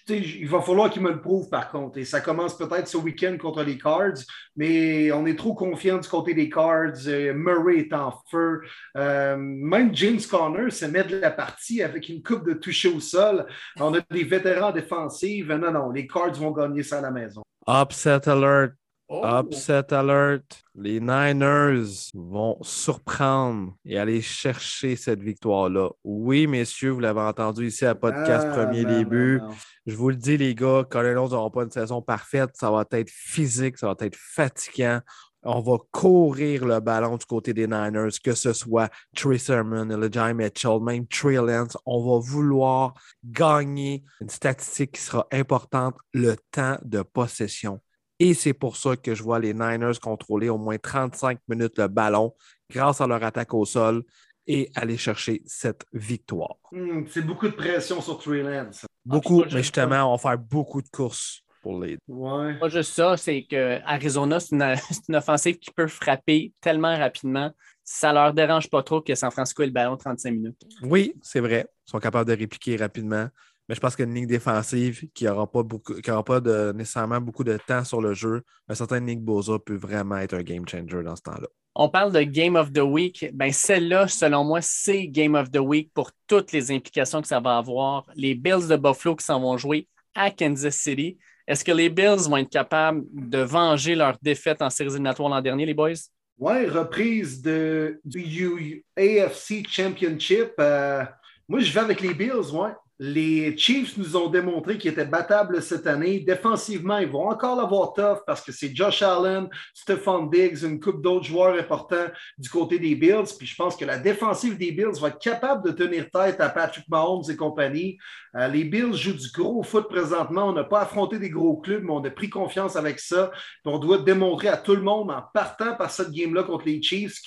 il 0.08 0.48
va 0.48 0.60
falloir 0.60 0.90
qu'il 0.90 1.02
me 1.02 1.10
le 1.10 1.20
prouve 1.20 1.48
par 1.48 1.70
contre. 1.70 1.98
Et 1.98 2.04
ça 2.04 2.20
commence 2.20 2.56
peut-être 2.56 2.86
ce 2.88 2.96
week-end 2.96 3.36
contre 3.38 3.62
les 3.62 3.76
Cards, 3.76 4.18
mais 4.56 5.10
on 5.12 5.26
est 5.26 5.36
trop 5.36 5.54
confiant 5.54 5.98
du 5.98 6.08
côté 6.08 6.34
des 6.34 6.48
Cards. 6.48 7.06
Euh, 7.06 7.34
Murray 7.34 7.78
est 7.78 7.92
en 7.92 8.14
feu. 8.30 8.60
Euh, 8.96 9.36
même 9.36 9.94
James 9.94 10.20
Conner 10.30 10.70
se 10.70 10.84
met 10.86 11.04
de 11.04 11.16
la 11.16 11.30
partie 11.30 11.82
avec 11.82 12.08
une 12.08 12.22
coupe 12.22 12.46
de 12.46 12.54
toucher 12.54 12.88
au 12.88 13.00
sol. 13.00 13.46
On 13.78 13.94
a 13.94 14.00
des 14.10 14.24
vétérans 14.24 14.72
défensifs. 14.72 15.48
Non, 15.48 15.72
non, 15.72 15.90
les 15.90 16.06
Cards 16.06 16.34
vont 16.34 16.52
gagner 16.52 16.82
ça 16.82 16.98
à 16.98 17.02
la 17.02 17.10
maison. 17.10 17.42
Upset 17.66 18.28
alert. 18.28 18.77
Oh. 19.10 19.22
Upset 19.24 19.94
alert. 19.94 20.62
Les 20.74 21.00
Niners 21.00 22.10
vont 22.12 22.58
surprendre 22.60 23.74
et 23.86 23.98
aller 23.98 24.20
chercher 24.20 24.96
cette 24.96 25.22
victoire-là. 25.22 25.88
Oui, 26.04 26.46
messieurs, 26.46 26.90
vous 26.90 27.00
l'avez 27.00 27.22
entendu 27.22 27.68
ici 27.68 27.86
à 27.86 27.94
Podcast 27.94 28.46
ah, 28.50 28.54
Premier 28.54 28.84
Début. 28.84 29.40
Je 29.86 29.96
vous 29.96 30.10
le 30.10 30.16
dis, 30.16 30.36
les 30.36 30.54
gars, 30.54 30.84
Cardinals 30.90 31.30
n'auront 31.30 31.50
pas 31.50 31.62
une 31.62 31.70
saison 31.70 32.02
parfaite. 32.02 32.50
Ça 32.52 32.70
va 32.70 32.84
être 32.92 33.08
physique, 33.08 33.78
ça 33.78 33.86
va 33.86 33.94
être 34.00 34.16
fatigant. 34.16 35.00
On 35.42 35.60
va 35.60 35.78
courir 35.90 36.66
le 36.66 36.78
ballon 36.80 37.16
du 37.16 37.24
côté 37.24 37.54
des 37.54 37.66
Niners, 37.66 38.10
que 38.22 38.34
ce 38.34 38.52
soit 38.52 38.90
Trey 39.16 39.38
Sermon, 39.38 39.88
Elijah 39.88 40.34
Mitchell, 40.34 40.80
même 40.82 41.06
Trey 41.06 41.36
Lance. 41.36 41.78
On 41.86 42.04
va 42.04 42.20
vouloir 42.20 42.92
gagner 43.24 44.04
une 44.20 44.28
statistique 44.28 44.92
qui 44.92 45.00
sera 45.00 45.26
importante, 45.32 45.96
le 46.12 46.36
temps 46.50 46.76
de 46.84 47.00
possession. 47.00 47.80
Et 48.20 48.34
c'est 48.34 48.52
pour 48.52 48.76
ça 48.76 48.96
que 48.96 49.14
je 49.14 49.22
vois 49.22 49.38
les 49.38 49.54
Niners 49.54 49.98
contrôler 50.00 50.48
au 50.48 50.58
moins 50.58 50.78
35 50.78 51.38
minutes 51.48 51.78
le 51.78 51.88
ballon 51.88 52.34
grâce 52.70 53.00
à 53.00 53.06
leur 53.06 53.22
attaque 53.22 53.54
au 53.54 53.64
sol 53.64 54.02
et 54.46 54.70
aller 54.74 54.96
chercher 54.96 55.42
cette 55.46 55.84
victoire. 55.92 56.56
Hmm, 56.72 57.04
c'est 57.08 57.22
beaucoup 57.22 57.46
de 57.46 57.52
pression 57.52 58.00
sur 58.00 58.18
Trey 58.18 58.42
Lance. 58.42 58.86
Beaucoup, 59.04 59.44
mais 59.44 59.50
justement, 59.50 60.12
on 60.12 60.16
va 60.16 60.18
faire 60.18 60.38
beaucoup 60.38 60.82
de 60.82 60.88
courses 60.88 61.42
pour 61.62 61.80
les. 61.80 61.98
Ouais. 62.08 62.58
Pas 62.58 62.68
juste 62.68 62.94
ça, 62.94 63.16
c'est 63.16 63.44
que 63.48 63.78
Arizona, 63.84 64.40
c'est 64.40 64.56
une, 64.56 65.16
offensive 65.16 65.58
qui 65.58 65.70
peut 65.70 65.86
frapper 65.86 66.52
tellement 66.60 66.96
rapidement. 66.96 67.52
Ça 67.84 68.12
leur 68.12 68.34
dérange 68.34 68.68
pas 68.68 68.82
trop 68.82 69.00
que 69.00 69.14
San 69.14 69.30
Francisco 69.30 69.62
ait 69.62 69.66
le 69.66 69.72
ballon 69.72 69.96
35 69.96 70.30
minutes. 70.30 70.60
Oui, 70.82 71.14
c'est 71.22 71.40
vrai. 71.40 71.66
Ils 71.86 71.90
sont 71.90 71.98
capables 71.98 72.28
de 72.28 72.36
répliquer 72.36 72.76
rapidement. 72.76 73.28
Mais 73.68 73.74
je 73.74 73.80
pense 73.80 73.96
qu'une 73.96 74.14
ligne 74.14 74.26
défensive 74.26 75.08
qui 75.12 75.24
n'aura 75.24 75.50
pas, 75.50 75.62
beaucoup, 75.62 75.94
qui 76.00 76.10
aura 76.10 76.24
pas 76.24 76.40
de, 76.40 76.72
nécessairement 76.72 77.20
beaucoup 77.20 77.44
de 77.44 77.58
temps 77.66 77.84
sur 77.84 78.00
le 78.00 78.14
jeu, 78.14 78.42
un 78.68 78.74
certain 78.74 79.00
Nick 79.00 79.20
Boza 79.20 79.58
peut 79.58 79.76
vraiment 79.76 80.16
être 80.18 80.34
un 80.34 80.42
game 80.42 80.66
changer 80.66 81.02
dans 81.02 81.16
ce 81.16 81.22
temps-là. 81.22 81.48
On 81.74 81.88
parle 81.88 82.12
de 82.12 82.22
Game 82.22 82.56
of 82.56 82.72
the 82.72 82.80
Week. 82.80 83.30
Ben, 83.34 83.52
celle-là, 83.52 84.08
selon 84.08 84.42
moi, 84.42 84.60
c'est 84.62 85.06
Game 85.06 85.34
of 85.34 85.50
the 85.50 85.58
Week 85.58 85.92
pour 85.94 86.10
toutes 86.26 86.50
les 86.52 86.72
implications 86.72 87.22
que 87.22 87.28
ça 87.28 87.40
va 87.40 87.58
avoir. 87.58 88.06
Les 88.16 88.34
Bills 88.34 88.66
de 88.68 88.76
Buffalo 88.76 89.14
qui 89.14 89.24
s'en 89.24 89.40
vont 89.40 89.56
jouer 89.56 89.86
à 90.14 90.30
Kansas 90.30 90.74
City. 90.74 91.18
Est-ce 91.46 91.64
que 91.64 91.72
les 91.72 91.88
Bills 91.88 92.28
vont 92.28 92.38
être 92.38 92.50
capables 92.50 93.04
de 93.12 93.38
venger 93.38 93.94
leur 93.94 94.16
défaite 94.20 94.60
en 94.60 94.70
séries 94.70 94.90
éliminatoires 94.90 95.28
l'an 95.28 95.40
dernier, 95.40 95.66
les 95.66 95.74
boys? 95.74 95.92
Oui, 96.38 96.66
reprise 96.66 97.42
de, 97.42 98.00
du 98.04 98.84
AFC 98.96 99.66
Championship. 99.68 100.52
Euh, 100.58 101.04
moi, 101.48 101.60
je 101.60 101.72
vais 101.72 101.80
avec 101.80 102.00
les 102.00 102.14
Bills, 102.14 102.52
ouais. 102.52 102.72
Les 103.00 103.56
Chiefs 103.56 103.96
nous 103.96 104.16
ont 104.16 104.28
démontré 104.28 104.76
qu'ils 104.76 104.90
étaient 104.90 105.04
battables 105.04 105.62
cette 105.62 105.86
année. 105.86 106.18
Défensivement, 106.18 106.98
ils 106.98 107.06
vont 107.06 107.28
encore 107.28 107.54
l'avoir 107.54 107.92
tough 107.92 108.24
parce 108.26 108.40
que 108.40 108.50
c'est 108.50 108.74
Josh 108.74 109.02
Allen, 109.02 109.48
Stephon 109.72 110.26
Diggs, 110.26 110.64
une 110.64 110.80
coupe 110.80 111.00
d'autres 111.00 111.26
joueurs 111.26 111.56
importants 111.56 112.08
du 112.36 112.50
côté 112.50 112.80
des 112.80 112.96
Bills. 112.96 113.36
Puis 113.38 113.46
je 113.46 113.54
pense 113.54 113.76
que 113.76 113.84
la 113.84 113.98
défensive 113.98 114.58
des 114.58 114.72
Bills 114.72 115.00
va 115.00 115.08
être 115.08 115.20
capable 115.20 115.64
de 115.64 115.70
tenir 115.70 116.10
tête 116.10 116.40
à 116.40 116.48
Patrick 116.48 116.88
Mahomes 116.88 117.22
et 117.30 117.36
compagnie. 117.36 117.98
Euh, 118.34 118.48
les 118.48 118.64
Bills 118.64 118.94
jouent 118.94 119.14
du 119.14 119.30
gros 119.30 119.62
foot 119.62 119.88
présentement. 119.88 120.48
On 120.48 120.52
n'a 120.52 120.64
pas 120.64 120.80
affronté 120.80 121.20
des 121.20 121.30
gros 121.30 121.56
clubs, 121.56 121.84
mais 121.84 121.92
on 121.92 122.04
a 122.04 122.10
pris 122.10 122.28
confiance 122.28 122.74
avec 122.74 122.98
ça. 122.98 123.30
on 123.64 123.78
doit 123.78 123.98
démontrer 123.98 124.48
à 124.48 124.56
tout 124.56 124.74
le 124.74 124.82
monde 124.82 125.10
en 125.10 125.22
partant 125.32 125.76
par 125.76 125.90
cette 125.90 126.10
game-là 126.10 126.42
contre 126.42 126.66
les 126.66 126.82
Chiefs 126.82 127.20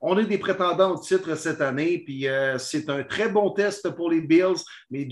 qu'on 0.00 0.18
est 0.18 0.26
des 0.26 0.38
prétendants 0.38 0.94
au 0.94 0.98
titre 0.98 1.34
cette 1.34 1.62
année. 1.62 2.02
Puis 2.04 2.28
euh, 2.28 2.58
c'est 2.58 2.90
un 2.90 3.02
très 3.02 3.30
bon 3.30 3.50
test 3.50 3.88
pour 3.96 4.10
les 4.10 4.20
Bills, 4.20 4.62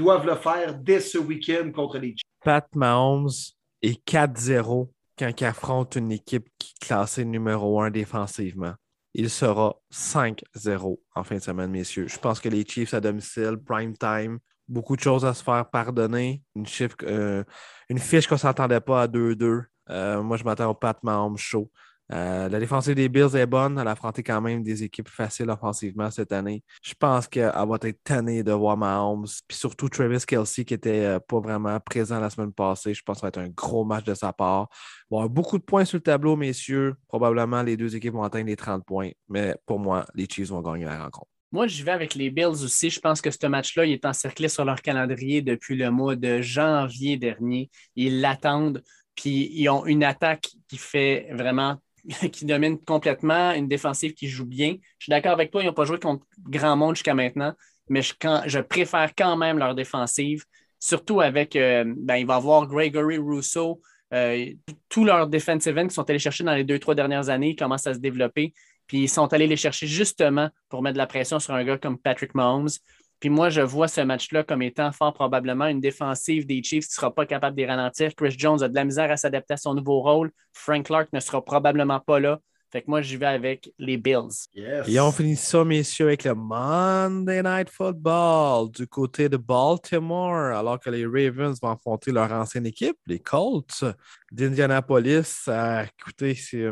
doivent 0.02 0.26
le 0.26 0.34
faire 0.34 0.74
dès 0.74 1.00
ce 1.00 1.18
week-end 1.18 1.70
contre 1.72 1.98
les 1.98 2.08
Chiefs. 2.08 2.22
Pat 2.44 2.66
Mahomes 2.74 3.30
est 3.80 4.04
4-0 4.06 4.88
quand 5.18 5.40
il 5.40 5.44
affronte 5.44 5.96
une 5.96 6.12
équipe 6.12 6.48
qui 6.58 6.74
est 6.74 6.86
classée 6.86 7.24
numéro 7.24 7.80
1 7.80 7.90
défensivement. 7.90 8.74
Il 9.14 9.28
sera 9.30 9.76
5-0 9.92 10.98
en 11.14 11.24
fin 11.24 11.36
de 11.36 11.40
semaine, 11.40 11.70
messieurs. 11.70 12.08
Je 12.08 12.18
pense 12.18 12.40
que 12.40 12.48
les 12.48 12.64
Chiefs 12.66 12.94
à 12.94 13.00
domicile, 13.00 13.58
prime 13.64 13.96
time, 13.96 14.38
beaucoup 14.68 14.96
de 14.96 15.02
choses 15.02 15.24
à 15.24 15.34
se 15.34 15.42
faire 15.42 15.68
pardonner. 15.70 16.42
Une, 16.56 16.66
euh, 17.02 17.44
fiche 17.98 18.26
qu'on 18.26 18.36
ne 18.36 18.40
s'entendait 18.40 18.80
pas 18.80 19.02
à 19.02 19.06
2-2. 19.06 19.64
Euh, 19.90 20.22
moi, 20.22 20.36
je 20.36 20.44
m'attends 20.44 20.70
au 20.70 20.74
Pat 20.74 20.96
Mahomes 21.02 21.36
chaud. 21.36 21.70
Euh, 22.12 22.48
la 22.48 22.58
défensive 22.58 22.94
des 22.94 23.08
Bills 23.08 23.36
est 23.36 23.46
bonne. 23.46 23.78
Elle 23.78 23.88
a 23.88 23.92
affronté 23.92 24.22
quand 24.22 24.40
même 24.40 24.62
des 24.62 24.82
équipes 24.82 25.08
faciles 25.08 25.48
offensivement 25.48 26.10
cette 26.10 26.32
année. 26.32 26.62
Je 26.82 26.94
pense 26.94 27.28
qu'elle 27.28 27.52
va 27.52 27.78
être 27.82 28.02
tannée 28.04 28.42
de 28.42 28.52
voir 28.52 28.76
Mahomes. 28.76 29.26
Puis 29.46 29.56
surtout 29.56 29.88
Travis 29.88 30.24
Kelsey 30.26 30.64
qui 30.64 30.74
n'était 30.74 31.04
euh, 31.04 31.20
pas 31.20 31.40
vraiment 31.40 31.78
présent 31.80 32.20
la 32.20 32.28
semaine 32.28 32.52
passée. 32.52 32.92
Je 32.92 33.02
pense 33.02 33.16
que 33.16 33.20
ça 33.20 33.26
va 33.26 33.28
être 33.28 33.38
un 33.38 33.48
gros 33.48 33.84
match 33.84 34.04
de 34.04 34.14
sa 34.14 34.32
part. 34.32 34.68
Bon, 35.10 35.24
beaucoup 35.26 35.58
de 35.58 35.64
points 35.64 35.84
sur 35.84 35.96
le 35.96 36.02
tableau, 36.02 36.36
messieurs. 36.36 36.94
Probablement 37.08 37.62
les 37.62 37.76
deux 37.76 37.94
équipes 37.96 38.14
vont 38.14 38.24
atteindre 38.24 38.46
les 38.46 38.56
30 38.56 38.84
points. 38.84 39.10
Mais 39.28 39.54
pour 39.64 39.78
moi, 39.78 40.04
les 40.14 40.26
Chiefs 40.26 40.48
vont 40.48 40.60
gagner 40.60 40.84
la 40.84 41.04
rencontre. 41.04 41.28
Moi, 41.50 41.66
je 41.66 41.84
vais 41.84 41.90
avec 41.90 42.14
les 42.14 42.30
Bills 42.30 42.64
aussi. 42.64 42.88
Je 42.88 42.98
pense 42.98 43.20
que 43.20 43.30
ce 43.30 43.46
match-là, 43.46 43.84
il 43.84 43.92
est 43.92 44.06
encerclé 44.06 44.48
sur 44.48 44.64
leur 44.64 44.80
calendrier 44.80 45.42
depuis 45.42 45.76
le 45.76 45.90
mois 45.90 46.16
de 46.16 46.40
janvier 46.40 47.18
dernier. 47.18 47.70
Ils 47.94 48.20
l'attendent. 48.20 48.82
Puis 49.14 49.50
ils 49.52 49.68
ont 49.68 49.84
une 49.84 50.04
attaque 50.04 50.48
qui 50.66 50.78
fait 50.78 51.28
vraiment 51.32 51.78
qui 52.32 52.44
domine 52.44 52.78
complètement, 52.78 53.52
une 53.52 53.68
défensive 53.68 54.14
qui 54.14 54.28
joue 54.28 54.46
bien. 54.46 54.76
Je 54.98 55.04
suis 55.04 55.10
d'accord 55.10 55.32
avec 55.32 55.50
toi, 55.50 55.62
ils 55.62 55.66
n'ont 55.66 55.72
pas 55.72 55.84
joué 55.84 55.98
contre 55.98 56.26
grand 56.48 56.76
monde 56.76 56.96
jusqu'à 56.96 57.14
maintenant, 57.14 57.54
mais 57.88 58.02
je, 58.02 58.60
préfère 58.60 59.14
quand 59.14 59.36
même 59.36 59.58
leur 59.58 59.74
défensive, 59.74 60.44
surtout 60.78 61.20
avec, 61.20 61.56
euh, 61.56 61.84
ben, 61.96 62.16
il 62.16 62.26
va 62.26 62.36
avoir 62.36 62.66
Gregory 62.66 63.18
Rousseau, 63.18 63.80
euh, 64.12 64.46
tous 64.88 65.04
leurs 65.04 65.26
defensive 65.26 65.78
ends 65.78 65.86
qui 65.86 65.94
sont 65.94 66.08
allés 66.08 66.18
chercher 66.18 66.44
dans 66.44 66.54
les 66.54 66.64
deux, 66.64 66.78
trois 66.78 66.94
dernières 66.94 67.28
années 67.30 67.56
commencent 67.56 67.86
à 67.86 67.94
se 67.94 67.98
développer. 67.98 68.52
Puis 68.86 69.04
ils 69.04 69.08
sont 69.08 69.32
allés 69.32 69.46
les 69.46 69.56
chercher 69.56 69.86
justement 69.86 70.50
pour 70.68 70.82
mettre 70.82 70.94
de 70.94 70.98
la 70.98 71.06
pression 71.06 71.38
sur 71.38 71.54
un 71.54 71.64
gars 71.64 71.78
comme 71.78 71.98
Patrick 71.98 72.34
Mahomes. 72.34 72.68
Puis 73.22 73.30
moi, 73.30 73.50
je 73.50 73.60
vois 73.60 73.86
ce 73.86 74.00
match-là 74.00 74.42
comme 74.42 74.62
étant 74.62 74.90
fort 74.90 75.14
probablement 75.14 75.68
une 75.68 75.78
défensive 75.78 76.44
des 76.44 76.60
Chiefs 76.60 76.86
qui 76.86 76.90
ne 76.90 76.94
sera 76.96 77.14
pas 77.14 77.24
capable 77.24 77.54
de 77.54 77.62
les 77.62 77.68
ralentir. 77.68 78.12
Chris 78.16 78.34
Jones 78.36 78.60
a 78.64 78.68
de 78.68 78.74
la 78.74 78.84
misère 78.84 79.12
à 79.12 79.16
s'adapter 79.16 79.54
à 79.54 79.56
son 79.56 79.74
nouveau 79.74 80.00
rôle. 80.00 80.32
Frank 80.52 80.86
Clark 80.86 81.08
ne 81.12 81.20
sera 81.20 81.40
probablement 81.44 82.00
pas 82.00 82.18
là. 82.18 82.40
Fait 82.72 82.82
que 82.82 82.90
moi, 82.90 83.00
j'y 83.00 83.16
vais 83.16 83.26
avec 83.26 83.72
les 83.78 83.96
Bills. 83.96 84.48
Et 84.56 84.98
on 84.98 85.12
finit 85.12 85.36
ça, 85.36 85.64
messieurs, 85.64 86.06
avec 86.06 86.24
le 86.24 86.34
Monday 86.34 87.44
Night 87.44 87.70
Football 87.70 88.72
du 88.72 88.88
côté 88.88 89.28
de 89.28 89.36
Baltimore, 89.36 90.56
alors 90.56 90.80
que 90.80 90.90
les 90.90 91.06
Ravens 91.06 91.56
vont 91.62 91.70
affronter 91.70 92.10
leur 92.10 92.32
ancienne 92.32 92.66
équipe, 92.66 92.96
les 93.06 93.20
Colts 93.20 93.84
d'Indianapolis. 94.32 95.44
Euh, 95.46 95.84
écoutez, 95.96 96.34
c'est. 96.34 96.68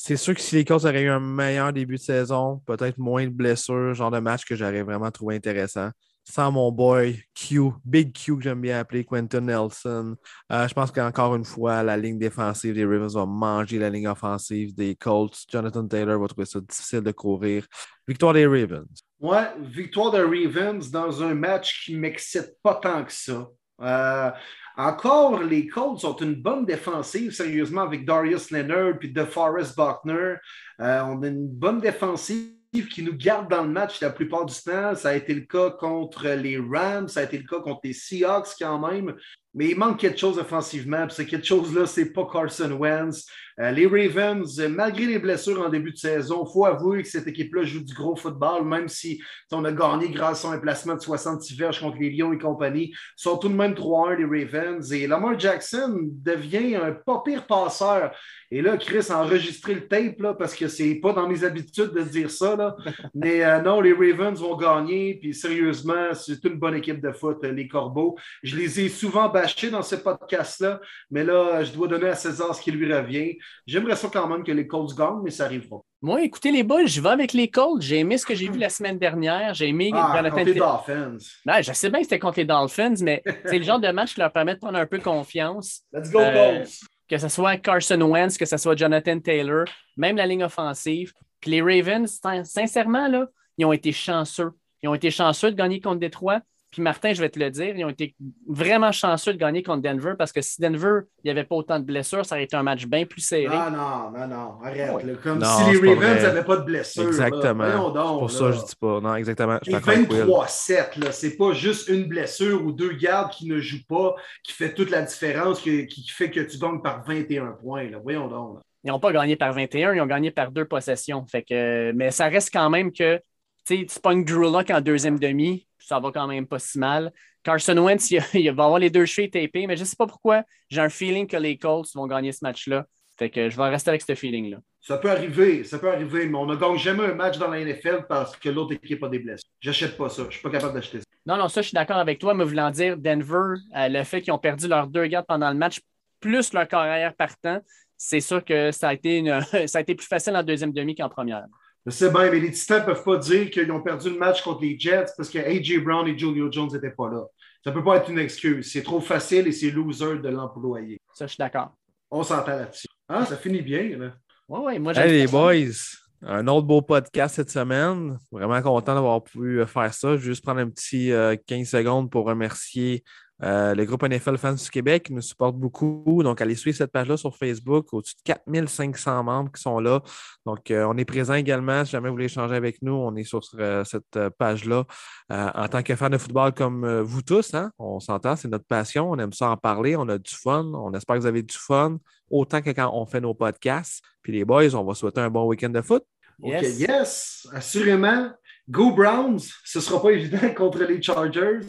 C'est 0.00 0.16
sûr 0.16 0.32
que 0.32 0.40
si 0.40 0.54
les 0.54 0.64
Colts 0.64 0.84
auraient 0.84 1.02
eu 1.02 1.08
un 1.08 1.18
meilleur 1.18 1.72
début 1.72 1.96
de 1.96 2.00
saison, 2.00 2.62
peut-être 2.66 2.98
moins 2.98 3.24
de 3.24 3.32
blessures, 3.32 3.94
genre 3.94 4.12
de 4.12 4.20
match 4.20 4.44
que 4.44 4.54
j'aurais 4.54 4.84
vraiment 4.84 5.10
trouvé 5.10 5.34
intéressant. 5.34 5.90
sans 6.22 6.52
mon 6.52 6.70
boy 6.70 7.20
Q, 7.34 7.72
Big 7.84 8.12
Q 8.12 8.36
que 8.36 8.44
j'aime 8.44 8.60
bien 8.60 8.78
appeler, 8.78 9.04
Quentin 9.04 9.40
Nelson. 9.40 10.14
Euh, 10.52 10.68
je 10.68 10.72
pense 10.72 10.92
qu'encore 10.92 11.34
une 11.34 11.44
fois, 11.44 11.82
la 11.82 11.96
ligne 11.96 12.16
défensive 12.16 12.74
des 12.74 12.84
Ravens 12.84 13.12
va 13.12 13.26
manger 13.26 13.80
la 13.80 13.90
ligne 13.90 14.06
offensive 14.06 14.72
des 14.72 14.94
Colts. 14.94 15.36
Jonathan 15.50 15.84
Taylor 15.88 16.20
va 16.20 16.28
trouver 16.28 16.46
ça 16.46 16.60
difficile 16.60 17.00
de 17.00 17.10
courir. 17.10 17.66
Victoire 18.06 18.34
des 18.34 18.46
Ravens. 18.46 18.86
Ouais, 19.18 19.48
victoire 19.62 20.12
des 20.12 20.20
Ravens 20.20 20.88
dans 20.92 21.24
un 21.24 21.34
match 21.34 21.84
qui 21.84 21.94
ne 21.94 21.98
m'excite 21.98 22.52
pas 22.62 22.76
tant 22.76 23.04
que 23.04 23.12
ça. 23.12 23.48
Euh, 23.80 24.30
encore, 24.78 25.42
les 25.42 25.66
Colts 25.66 26.04
ont 26.04 26.16
une 26.16 26.36
bonne 26.36 26.64
défensive, 26.64 27.32
sérieusement, 27.32 27.82
avec 27.82 28.06
Darius 28.06 28.52
Leonard 28.52 29.00
puis 29.00 29.10
DeForest 29.10 29.76
Buckner. 29.76 30.36
Euh, 30.80 31.00
on 31.02 31.20
a 31.22 31.26
une 31.26 31.48
bonne 31.48 31.80
défensive 31.80 32.52
qui 32.88 33.02
nous 33.02 33.16
garde 33.16 33.50
dans 33.50 33.64
le 33.64 33.70
match 33.70 34.00
la 34.00 34.10
plupart 34.10 34.46
du 34.46 34.54
temps. 34.54 34.94
Ça 34.94 35.08
a 35.08 35.14
été 35.14 35.34
le 35.34 35.40
cas 35.40 35.70
contre 35.70 36.28
les 36.28 36.58
Rams, 36.58 37.08
ça 37.08 37.20
a 37.20 37.22
été 37.24 37.38
le 37.38 37.44
cas 37.44 37.58
contre 37.58 37.80
les 37.82 37.92
Seahawks 37.92 38.54
quand 38.56 38.78
même. 38.88 39.16
Mais 39.58 39.70
il 39.70 39.76
manque 39.76 39.98
quelque 39.98 40.20
chose 40.20 40.38
offensivement. 40.38 41.08
Puis 41.08 41.26
quelque 41.26 41.44
chose-là, 41.44 41.84
c'est 41.84 42.12
pas 42.12 42.24
Carson 42.32 42.70
Wentz. 42.78 43.26
Euh, 43.60 43.72
les 43.72 43.86
Ravens, 43.86 44.60
malgré 44.68 45.06
les 45.06 45.18
blessures 45.18 45.60
en 45.60 45.68
début 45.68 45.90
de 45.90 45.96
saison, 45.96 46.44
il 46.48 46.52
faut 46.52 46.64
avouer 46.64 47.02
que 47.02 47.08
cette 47.08 47.26
équipe-là 47.26 47.64
joue 47.64 47.82
du 47.82 47.92
gros 47.92 48.14
football, 48.14 48.64
même 48.64 48.86
si 48.86 49.20
on 49.50 49.64
a 49.64 49.72
gagné 49.72 50.10
grâce 50.10 50.44
à 50.44 50.50
un 50.50 50.58
placement 50.58 50.94
de 50.94 51.00
66 51.00 51.56
verges 51.56 51.80
contre 51.80 51.98
les 51.98 52.10
Lions 52.10 52.32
et 52.32 52.38
compagnie. 52.38 52.92
Ils 52.92 52.94
sont 53.16 53.36
tout 53.36 53.48
de 53.48 53.54
même 53.54 53.72
3-1, 53.72 54.16
les 54.16 54.44
Ravens. 54.44 54.92
Et 54.92 55.08
Lamar 55.08 55.38
Jackson 55.38 55.98
devient 56.02 56.76
un 56.76 56.92
pas 56.92 57.20
pire 57.24 57.46
passeur. 57.46 58.12
Et 58.52 58.62
là, 58.62 58.76
Chris 58.76 59.06
a 59.10 59.24
enregistré 59.24 59.74
le 59.74 59.88
tape 59.88 60.20
là, 60.20 60.34
parce 60.34 60.54
que 60.54 60.68
c'est 60.68 60.94
pas 60.94 61.12
dans 61.12 61.28
mes 61.28 61.42
habitudes 61.42 61.92
de 61.92 62.02
dire 62.02 62.30
ça. 62.30 62.54
Là. 62.54 62.76
Mais 63.14 63.44
euh, 63.44 63.60
non, 63.60 63.80
les 63.80 63.92
Ravens 63.92 64.38
vont 64.38 64.56
gagner. 64.56 65.18
Puis 65.20 65.34
sérieusement, 65.34 66.14
c'est 66.14 66.44
une 66.44 66.58
bonne 66.60 66.76
équipe 66.76 67.00
de 67.00 67.10
foot, 67.10 67.44
les 67.44 67.66
Corbeaux. 67.66 68.16
Je 68.44 68.56
les 68.56 68.80
ai 68.80 68.88
souvent 68.88 69.28
dans 69.70 69.82
ce 69.82 69.96
podcast-là, 69.96 70.80
mais 71.10 71.24
là, 71.24 71.62
je 71.64 71.72
dois 71.72 71.88
donner 71.88 72.08
à 72.08 72.14
César 72.14 72.54
ce 72.54 72.62
qui 72.62 72.70
lui 72.70 72.92
revient. 72.92 73.36
J'aimerais 73.66 73.96
ça 73.96 74.08
quand 74.12 74.26
même 74.28 74.44
que 74.44 74.52
les 74.52 74.66
Colts 74.66 74.94
gagnent, 74.96 75.22
mais 75.22 75.30
ça 75.30 75.44
arrivera. 75.44 75.80
Moi, 76.00 76.22
écoutez 76.22 76.52
les 76.52 76.62
boys, 76.62 76.86
je 76.86 77.00
vais 77.00 77.08
avec 77.08 77.32
les 77.32 77.48
Colts. 77.48 77.82
J'ai 77.82 77.98
aimé 77.98 78.18
ce 78.18 78.26
que 78.26 78.34
j'ai 78.34 78.48
vu 78.48 78.58
la 78.58 78.68
semaine 78.68 78.98
dernière. 78.98 79.54
J'ai 79.54 79.68
aimé 79.68 79.90
ah, 79.92 80.22
contre 80.22 80.44
les 80.44 80.54
Dolphins. 80.54 81.18
Ouais, 81.44 81.62
je 81.62 81.72
sais 81.72 81.90
bien 81.90 81.98
que 82.00 82.04
c'était 82.04 82.18
contre 82.18 82.38
les 82.38 82.44
Dolphins, 82.44 82.94
mais 83.00 83.22
c'est 83.46 83.58
le 83.58 83.64
genre 83.64 83.80
de 83.80 83.90
match 83.90 84.14
qui 84.14 84.20
leur 84.20 84.32
permet 84.32 84.54
de 84.54 84.60
prendre 84.60 84.78
un 84.78 84.86
peu 84.86 84.98
confiance. 84.98 85.82
Let's 85.92 86.10
go, 86.10 86.20
euh, 86.20 86.58
Colts! 86.58 86.80
Que 87.08 87.18
ce 87.18 87.28
soit 87.28 87.56
Carson 87.56 88.00
Wentz, 88.00 88.36
que 88.36 88.46
ce 88.46 88.56
soit 88.56 88.76
Jonathan 88.76 89.18
Taylor, 89.18 89.64
même 89.96 90.16
la 90.16 90.26
ligne 90.26 90.44
offensive. 90.44 91.12
Puis 91.40 91.50
les 91.50 91.62
Ravens, 91.62 92.20
sincèrement, 92.44 93.08
là, 93.08 93.26
ils 93.56 93.64
ont 93.64 93.72
été 93.72 93.92
chanceux. 93.92 94.52
Ils 94.82 94.88
ont 94.88 94.94
été 94.94 95.10
chanceux 95.10 95.50
de 95.50 95.56
gagner 95.56 95.80
contre 95.80 95.98
Détroit. 95.98 96.40
Puis 96.70 96.82
Martin, 96.82 97.14
je 97.14 97.20
vais 97.20 97.30
te 97.30 97.38
le 97.38 97.50
dire, 97.50 97.74
ils 97.76 97.84
ont 97.84 97.88
été 97.88 98.14
vraiment 98.46 98.92
chanceux 98.92 99.32
de 99.32 99.38
gagner 99.38 99.62
contre 99.62 99.82
Denver 99.82 100.14
parce 100.18 100.32
que 100.32 100.42
si 100.42 100.60
Denver, 100.60 101.00
il 101.24 101.28
n'y 101.28 101.30
avait 101.30 101.44
pas 101.44 101.56
autant 101.56 101.78
de 101.78 101.84
blessures, 101.84 102.26
ça 102.26 102.34
aurait 102.34 102.44
été 102.44 102.56
un 102.56 102.62
match 102.62 102.84
bien 102.86 103.06
plus 103.06 103.22
serré. 103.22 103.48
Non, 103.48 103.70
non, 103.70 104.10
non, 104.10 104.26
non, 104.28 104.62
arrête. 104.62 105.20
Comme 105.22 105.42
si 105.42 105.80
les 105.80 105.94
Ravens 105.94 106.22
n'avaient 106.22 106.44
pas 106.44 106.56
de 106.58 106.64
blessures. 106.64 107.06
Exactement. 107.06 107.90
Donc, 107.90 108.18
pour 108.20 108.30
ça, 108.30 108.52
je 108.52 108.60
ne 108.60 108.66
dis 108.66 108.76
pas. 108.76 109.00
Non, 109.00 109.14
exactement. 109.14 109.56
23-7, 109.56 111.10
c'est 111.12 111.36
pas 111.36 111.52
juste 111.52 111.88
une 111.88 112.04
blessure 112.04 112.64
ou 112.64 112.72
deux 112.72 112.92
gardes 112.92 113.30
qui 113.30 113.48
ne 113.48 113.58
jouent 113.60 113.86
pas 113.88 114.14
qui 114.42 114.52
fait 114.52 114.74
toute 114.74 114.90
la 114.90 115.02
différence, 115.02 115.60
qui, 115.60 116.06
fait 116.08 116.30
que 116.30 116.40
tu 116.40 116.58
gagnes 116.58 116.80
par 116.80 117.02
21 117.04 117.52
points. 117.52 117.88
Là. 117.90 117.98
Voyons 118.02 118.28
donc. 118.28 118.58
Ils 118.84 118.88
n'ont 118.88 119.00
pas 119.00 119.12
gagné 119.12 119.36
par 119.36 119.52
21, 119.52 119.94
ils 119.94 120.00
ont 120.00 120.06
gagné 120.06 120.30
par 120.30 120.52
deux 120.52 120.64
possessions. 120.64 121.24
Fait 121.26 121.42
que, 121.42 121.92
mais 121.92 122.10
ça 122.10 122.28
reste 122.28 122.50
quand 122.52 122.70
même 122.70 122.92
que 122.92 123.20
tu 123.68 124.10
une 124.10 124.24
Drew 124.24 124.50
Lock 124.50 124.70
en 124.70 124.80
deuxième 124.80 125.18
demi, 125.18 125.66
ça 125.78 126.00
va 126.00 126.10
quand 126.12 126.26
même 126.26 126.46
pas 126.46 126.58
si 126.58 126.78
mal. 126.78 127.12
Carson 127.42 127.76
Wentz, 127.78 128.10
il, 128.10 128.20
va 128.52 128.64
avoir 128.64 128.78
les 128.78 128.90
deux 128.90 129.06
cheveux 129.06 129.28
tapés, 129.28 129.66
mais 129.66 129.76
je 129.76 129.82
ne 129.82 129.86
sais 129.86 129.96
pas 129.96 130.06
pourquoi. 130.06 130.42
J'ai 130.68 130.80
un 130.80 130.88
feeling 130.88 131.26
que 131.26 131.36
les 131.36 131.56
Colts 131.56 131.88
vont 131.94 132.06
gagner 132.06 132.32
ce 132.32 132.40
match-là. 132.42 132.86
Fait 133.18 133.30
que 133.30 133.50
je 133.50 133.56
vais 133.56 133.68
rester 133.68 133.90
avec 133.90 134.02
ce 134.02 134.14
feeling-là. 134.14 134.58
Ça 134.80 134.96
peut 134.96 135.10
arriver, 135.10 135.64
ça 135.64 135.78
peut 135.78 135.90
arriver, 135.90 136.26
mais 136.28 136.38
on 136.38 136.46
ne 136.46 136.56
gagne 136.56 136.76
jamais 136.76 137.04
un 137.04 137.14
match 137.14 137.36
dans 137.36 137.48
la 137.48 137.64
NFL 137.64 138.06
parce 138.08 138.36
que 138.36 138.48
l'autre 138.48 138.74
équipe 138.74 139.02
a 139.02 139.08
des 139.08 139.18
blessures. 139.18 139.48
J'achète 139.60 139.96
pas 139.96 140.08
ça. 140.08 140.22
Je 140.22 140.28
ne 140.28 140.32
suis 140.32 140.42
pas 140.42 140.50
capable 140.50 140.74
d'acheter 140.74 141.00
ça. 141.00 141.04
Non, 141.26 141.36
non, 141.36 141.48
ça, 141.48 141.62
je 141.62 141.68
suis 141.68 141.74
d'accord 141.74 141.96
avec 141.96 142.18
toi. 142.18 142.32
Mais 142.32 142.44
voulant 142.44 142.70
dire, 142.70 142.96
Denver, 142.96 143.60
euh, 143.76 143.88
le 143.88 144.04
fait 144.04 144.22
qu'ils 144.22 144.32
ont 144.32 144.38
perdu 144.38 144.68
leurs 144.68 144.86
deux 144.86 145.06
gardes 145.06 145.26
pendant 145.26 145.50
le 145.50 145.56
match, 145.56 145.80
plus 146.20 146.52
leur 146.52 146.68
carrière 146.68 147.14
partant, 147.14 147.60
c'est 147.96 148.20
sûr 148.20 148.44
que 148.44 148.70
ça 148.70 148.88
a, 148.88 148.94
été 148.94 149.24
ça 149.66 149.78
a 149.78 149.80
été 149.80 149.94
plus 149.94 150.06
facile 150.06 150.36
en 150.36 150.42
deuxième 150.42 150.72
demi 150.72 150.94
qu'en 150.94 151.08
première. 151.08 151.46
Je 151.88 151.94
sais 151.94 152.10
bien, 152.10 152.30
mais 152.30 152.38
les 152.38 152.50
Titans 152.50 152.80
ne 152.80 152.84
peuvent 152.84 153.02
pas 153.02 153.16
dire 153.16 153.48
qu'ils 153.48 153.72
ont 153.72 153.80
perdu 153.80 154.10
le 154.10 154.18
match 154.18 154.42
contre 154.42 154.60
les 154.60 154.78
Jets 154.78 155.06
parce 155.16 155.30
que 155.30 155.38
A.J. 155.38 155.78
Brown 155.78 156.06
et 156.06 156.18
Julio 156.18 156.52
Jones 156.52 156.68
n'étaient 156.70 156.90
pas 156.90 157.08
là. 157.08 157.24
Ça 157.64 157.70
ne 157.70 157.74
peut 157.74 157.82
pas 157.82 157.96
être 157.96 158.10
une 158.10 158.18
excuse. 158.18 158.70
C'est 158.70 158.82
trop 158.82 159.00
facile 159.00 159.46
et 159.46 159.52
c'est 159.52 159.70
loser 159.70 160.18
de 160.18 160.28
l'employé. 160.28 161.00
Ça, 161.14 161.26
je 161.26 161.32
suis 161.32 161.38
d'accord. 161.38 161.72
On 162.10 162.22
s'entend 162.22 162.56
là-dessus. 162.56 162.88
Ah, 163.08 163.24
ça 163.24 163.38
finit 163.38 163.62
bien, 163.62 163.96
là. 163.96 164.12
Oui, 164.50 164.60
oui, 164.64 164.78
moi, 164.78 164.92
Hey, 164.96 165.12
les 165.12 165.26
boys, 165.26 165.72
un 166.20 166.46
autre 166.48 166.66
beau 166.66 166.82
podcast 166.82 167.36
cette 167.36 167.50
semaine. 167.50 168.18
Vraiment 168.30 168.60
content 168.60 168.94
d'avoir 168.94 169.24
pu 169.24 169.64
faire 169.66 169.94
ça. 169.94 170.10
Je 170.10 170.16
vais 170.16 170.22
juste 170.26 170.44
prendre 170.44 170.60
un 170.60 170.68
petit 170.68 171.08
15 171.08 171.14
euh, 171.14 171.64
secondes 171.64 172.10
pour 172.10 172.26
remercier 172.26 173.02
euh, 173.42 173.74
le 173.74 173.84
groupe 173.84 174.02
NFL 174.02 174.36
Fans 174.36 174.54
du 174.54 174.70
Québec 174.70 175.10
nous 175.10 175.20
supporte 175.20 175.56
beaucoup. 175.56 176.22
Donc, 176.22 176.40
allez 176.40 176.54
suivre 176.54 176.76
cette 176.76 176.90
page-là 176.90 177.16
sur 177.16 177.36
Facebook. 177.36 177.92
Au-dessus 177.92 178.14
de 178.16 178.22
4500 178.24 179.22
membres 179.22 179.52
qui 179.52 179.62
sont 179.62 179.78
là. 179.78 180.02
Donc, 180.44 180.70
euh, 180.70 180.84
on 180.88 180.96
est 180.96 181.04
présent 181.04 181.34
également. 181.34 181.84
Si 181.84 181.92
jamais 181.92 182.08
vous 182.08 182.14
voulez 182.14 182.24
échanger 182.24 182.56
avec 182.56 182.82
nous, 182.82 182.92
on 182.92 183.14
est 183.16 183.24
sur 183.24 183.40
euh, 183.58 183.84
cette 183.84 184.18
page-là. 184.38 184.84
en 185.30 185.68
tant 185.68 185.82
que 185.82 185.94
fan 185.94 186.10
de 186.10 186.18
football 186.18 186.52
comme 186.52 187.00
vous 187.02 187.22
tous, 187.22 187.54
hein, 187.54 187.70
on 187.78 188.00
s'entend, 188.00 188.34
c'est 188.36 188.48
notre 188.48 188.66
passion. 188.66 189.10
On 189.10 189.18
aime 189.18 189.32
ça 189.32 189.50
en 189.50 189.56
parler. 189.56 189.96
On 189.96 190.08
a 190.08 190.18
du 190.18 190.34
fun. 190.34 190.64
On 190.74 190.92
espère 190.94 191.16
que 191.16 191.20
vous 191.20 191.26
avez 191.26 191.42
du 191.42 191.56
fun, 191.56 191.98
autant 192.30 192.60
que 192.60 192.70
quand 192.70 192.90
on 192.92 193.06
fait 193.06 193.20
nos 193.20 193.34
podcasts. 193.34 194.02
Puis 194.22 194.32
les 194.32 194.44
boys, 194.44 194.74
on 194.74 194.84
va 194.84 194.94
souhaiter 194.94 195.20
un 195.20 195.30
bon 195.30 195.46
week-end 195.46 195.70
de 195.70 195.80
foot. 195.80 196.04
OK, 196.42 196.62
yes, 196.62 197.48
assurément. 197.52 198.30
Go 198.70 198.92
Browns, 198.92 199.40
ce 199.64 199.78
ne 199.78 199.82
sera 199.82 200.02
pas 200.02 200.10
évident 200.10 200.52
contre 200.56 200.84
les 200.84 201.00
Chargers, 201.00 201.66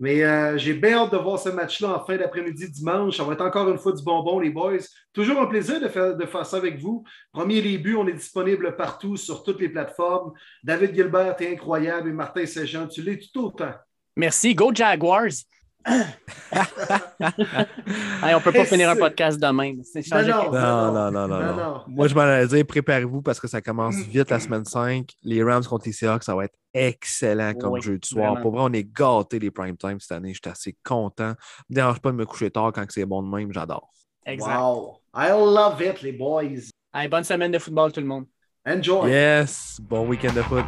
mais 0.00 0.24
euh, 0.24 0.58
j'ai 0.58 0.74
bien 0.74 0.98
hâte 0.98 1.12
de 1.12 1.18
voir 1.18 1.38
ce 1.38 1.50
match-là 1.50 1.96
en 1.96 2.04
fin 2.04 2.16
d'après-midi 2.16 2.68
dimanche. 2.68 3.16
Ça 3.16 3.22
va 3.22 3.34
être 3.34 3.44
encore 3.44 3.68
une 3.70 3.78
fois 3.78 3.92
du 3.92 4.02
bonbon, 4.02 4.40
les 4.40 4.50
boys. 4.50 4.78
Toujours 5.12 5.40
un 5.40 5.46
plaisir 5.46 5.80
de 5.80 5.88
faire, 5.88 6.46
ça 6.46 6.56
avec 6.56 6.80
vous. 6.80 7.04
Premier 7.32 7.62
début, 7.62 7.94
on 7.94 8.08
est 8.08 8.12
disponible 8.12 8.74
partout 8.74 9.16
sur 9.16 9.44
toutes 9.44 9.60
les 9.60 9.68
plateformes. 9.68 10.32
David 10.64 10.94
Gilbert 10.94 11.40
est 11.40 11.52
incroyable 11.52 12.08
et 12.08 12.12
Martin 12.12 12.44
Saint-Jean, 12.44 12.88
tu 12.88 13.02
l'es 13.02 13.20
tout 13.20 13.44
autant. 13.44 13.72
Merci. 14.16 14.54
Go 14.54 14.72
Jaguars! 14.74 15.44
On 15.86 15.90
ne 17.32 18.42
peut 18.42 18.52
pas 18.52 18.64
finir 18.64 18.90
un 18.90 18.96
podcast 18.96 19.38
demain. 19.40 19.72
Non 19.72 20.92
non 20.92 21.10
non, 21.10 21.28
non, 21.28 21.80
Moi, 21.88 22.08
je 22.08 22.14
m'en 22.14 22.46
dire, 22.46 22.66
préparez-vous 22.66 23.22
parce 23.22 23.40
que 23.40 23.48
ça 23.48 23.60
commence 23.60 23.96
mm. 23.96 24.02
vite 24.02 24.30
la 24.30 24.40
semaine 24.40 24.64
5. 24.64 25.08
Les 25.22 25.42
Rams 25.42 25.64
contre 25.64 25.86
les 25.86 25.92
Seahawks, 25.92 26.24
ça 26.24 26.34
va 26.34 26.44
être 26.44 26.56
excellent 26.74 27.54
comme 27.54 27.80
jeu 27.80 27.98
de 27.98 28.04
soir. 28.04 28.40
Pour 28.40 28.52
vrai, 28.52 28.62
on 28.64 28.72
est 28.72 28.84
gâtés 28.84 29.38
les 29.38 29.50
prime 29.50 29.76
time 29.76 29.98
cette 30.00 30.12
année. 30.12 30.32
Je 30.34 30.40
suis 30.42 30.50
assez 30.50 30.76
content. 30.84 31.28
Ne 31.28 31.34
me 31.70 31.74
dérange 31.74 32.00
pas 32.00 32.10
de 32.10 32.16
me 32.16 32.26
coucher 32.26 32.50
tard 32.50 32.72
quand 32.74 32.84
c'est 32.88 33.06
bon 33.06 33.22
de 33.22 33.28
même. 33.28 33.52
J'adore. 33.52 33.90
Exact. 34.24 34.56
Wow. 34.56 35.00
I 35.14 35.28
love 35.30 35.82
it, 35.82 36.02
les 36.02 36.12
boys. 36.12 36.70
bonne 37.10 37.24
semaine 37.24 37.52
de 37.52 37.58
football, 37.58 37.92
tout 37.92 38.00
le 38.00 38.06
monde. 38.06 38.26
Enjoy. 38.66 39.10
Yes. 39.10 39.78
Bon 39.82 40.06
week-end 40.06 40.32
de 40.32 40.42
foot. 40.42 40.64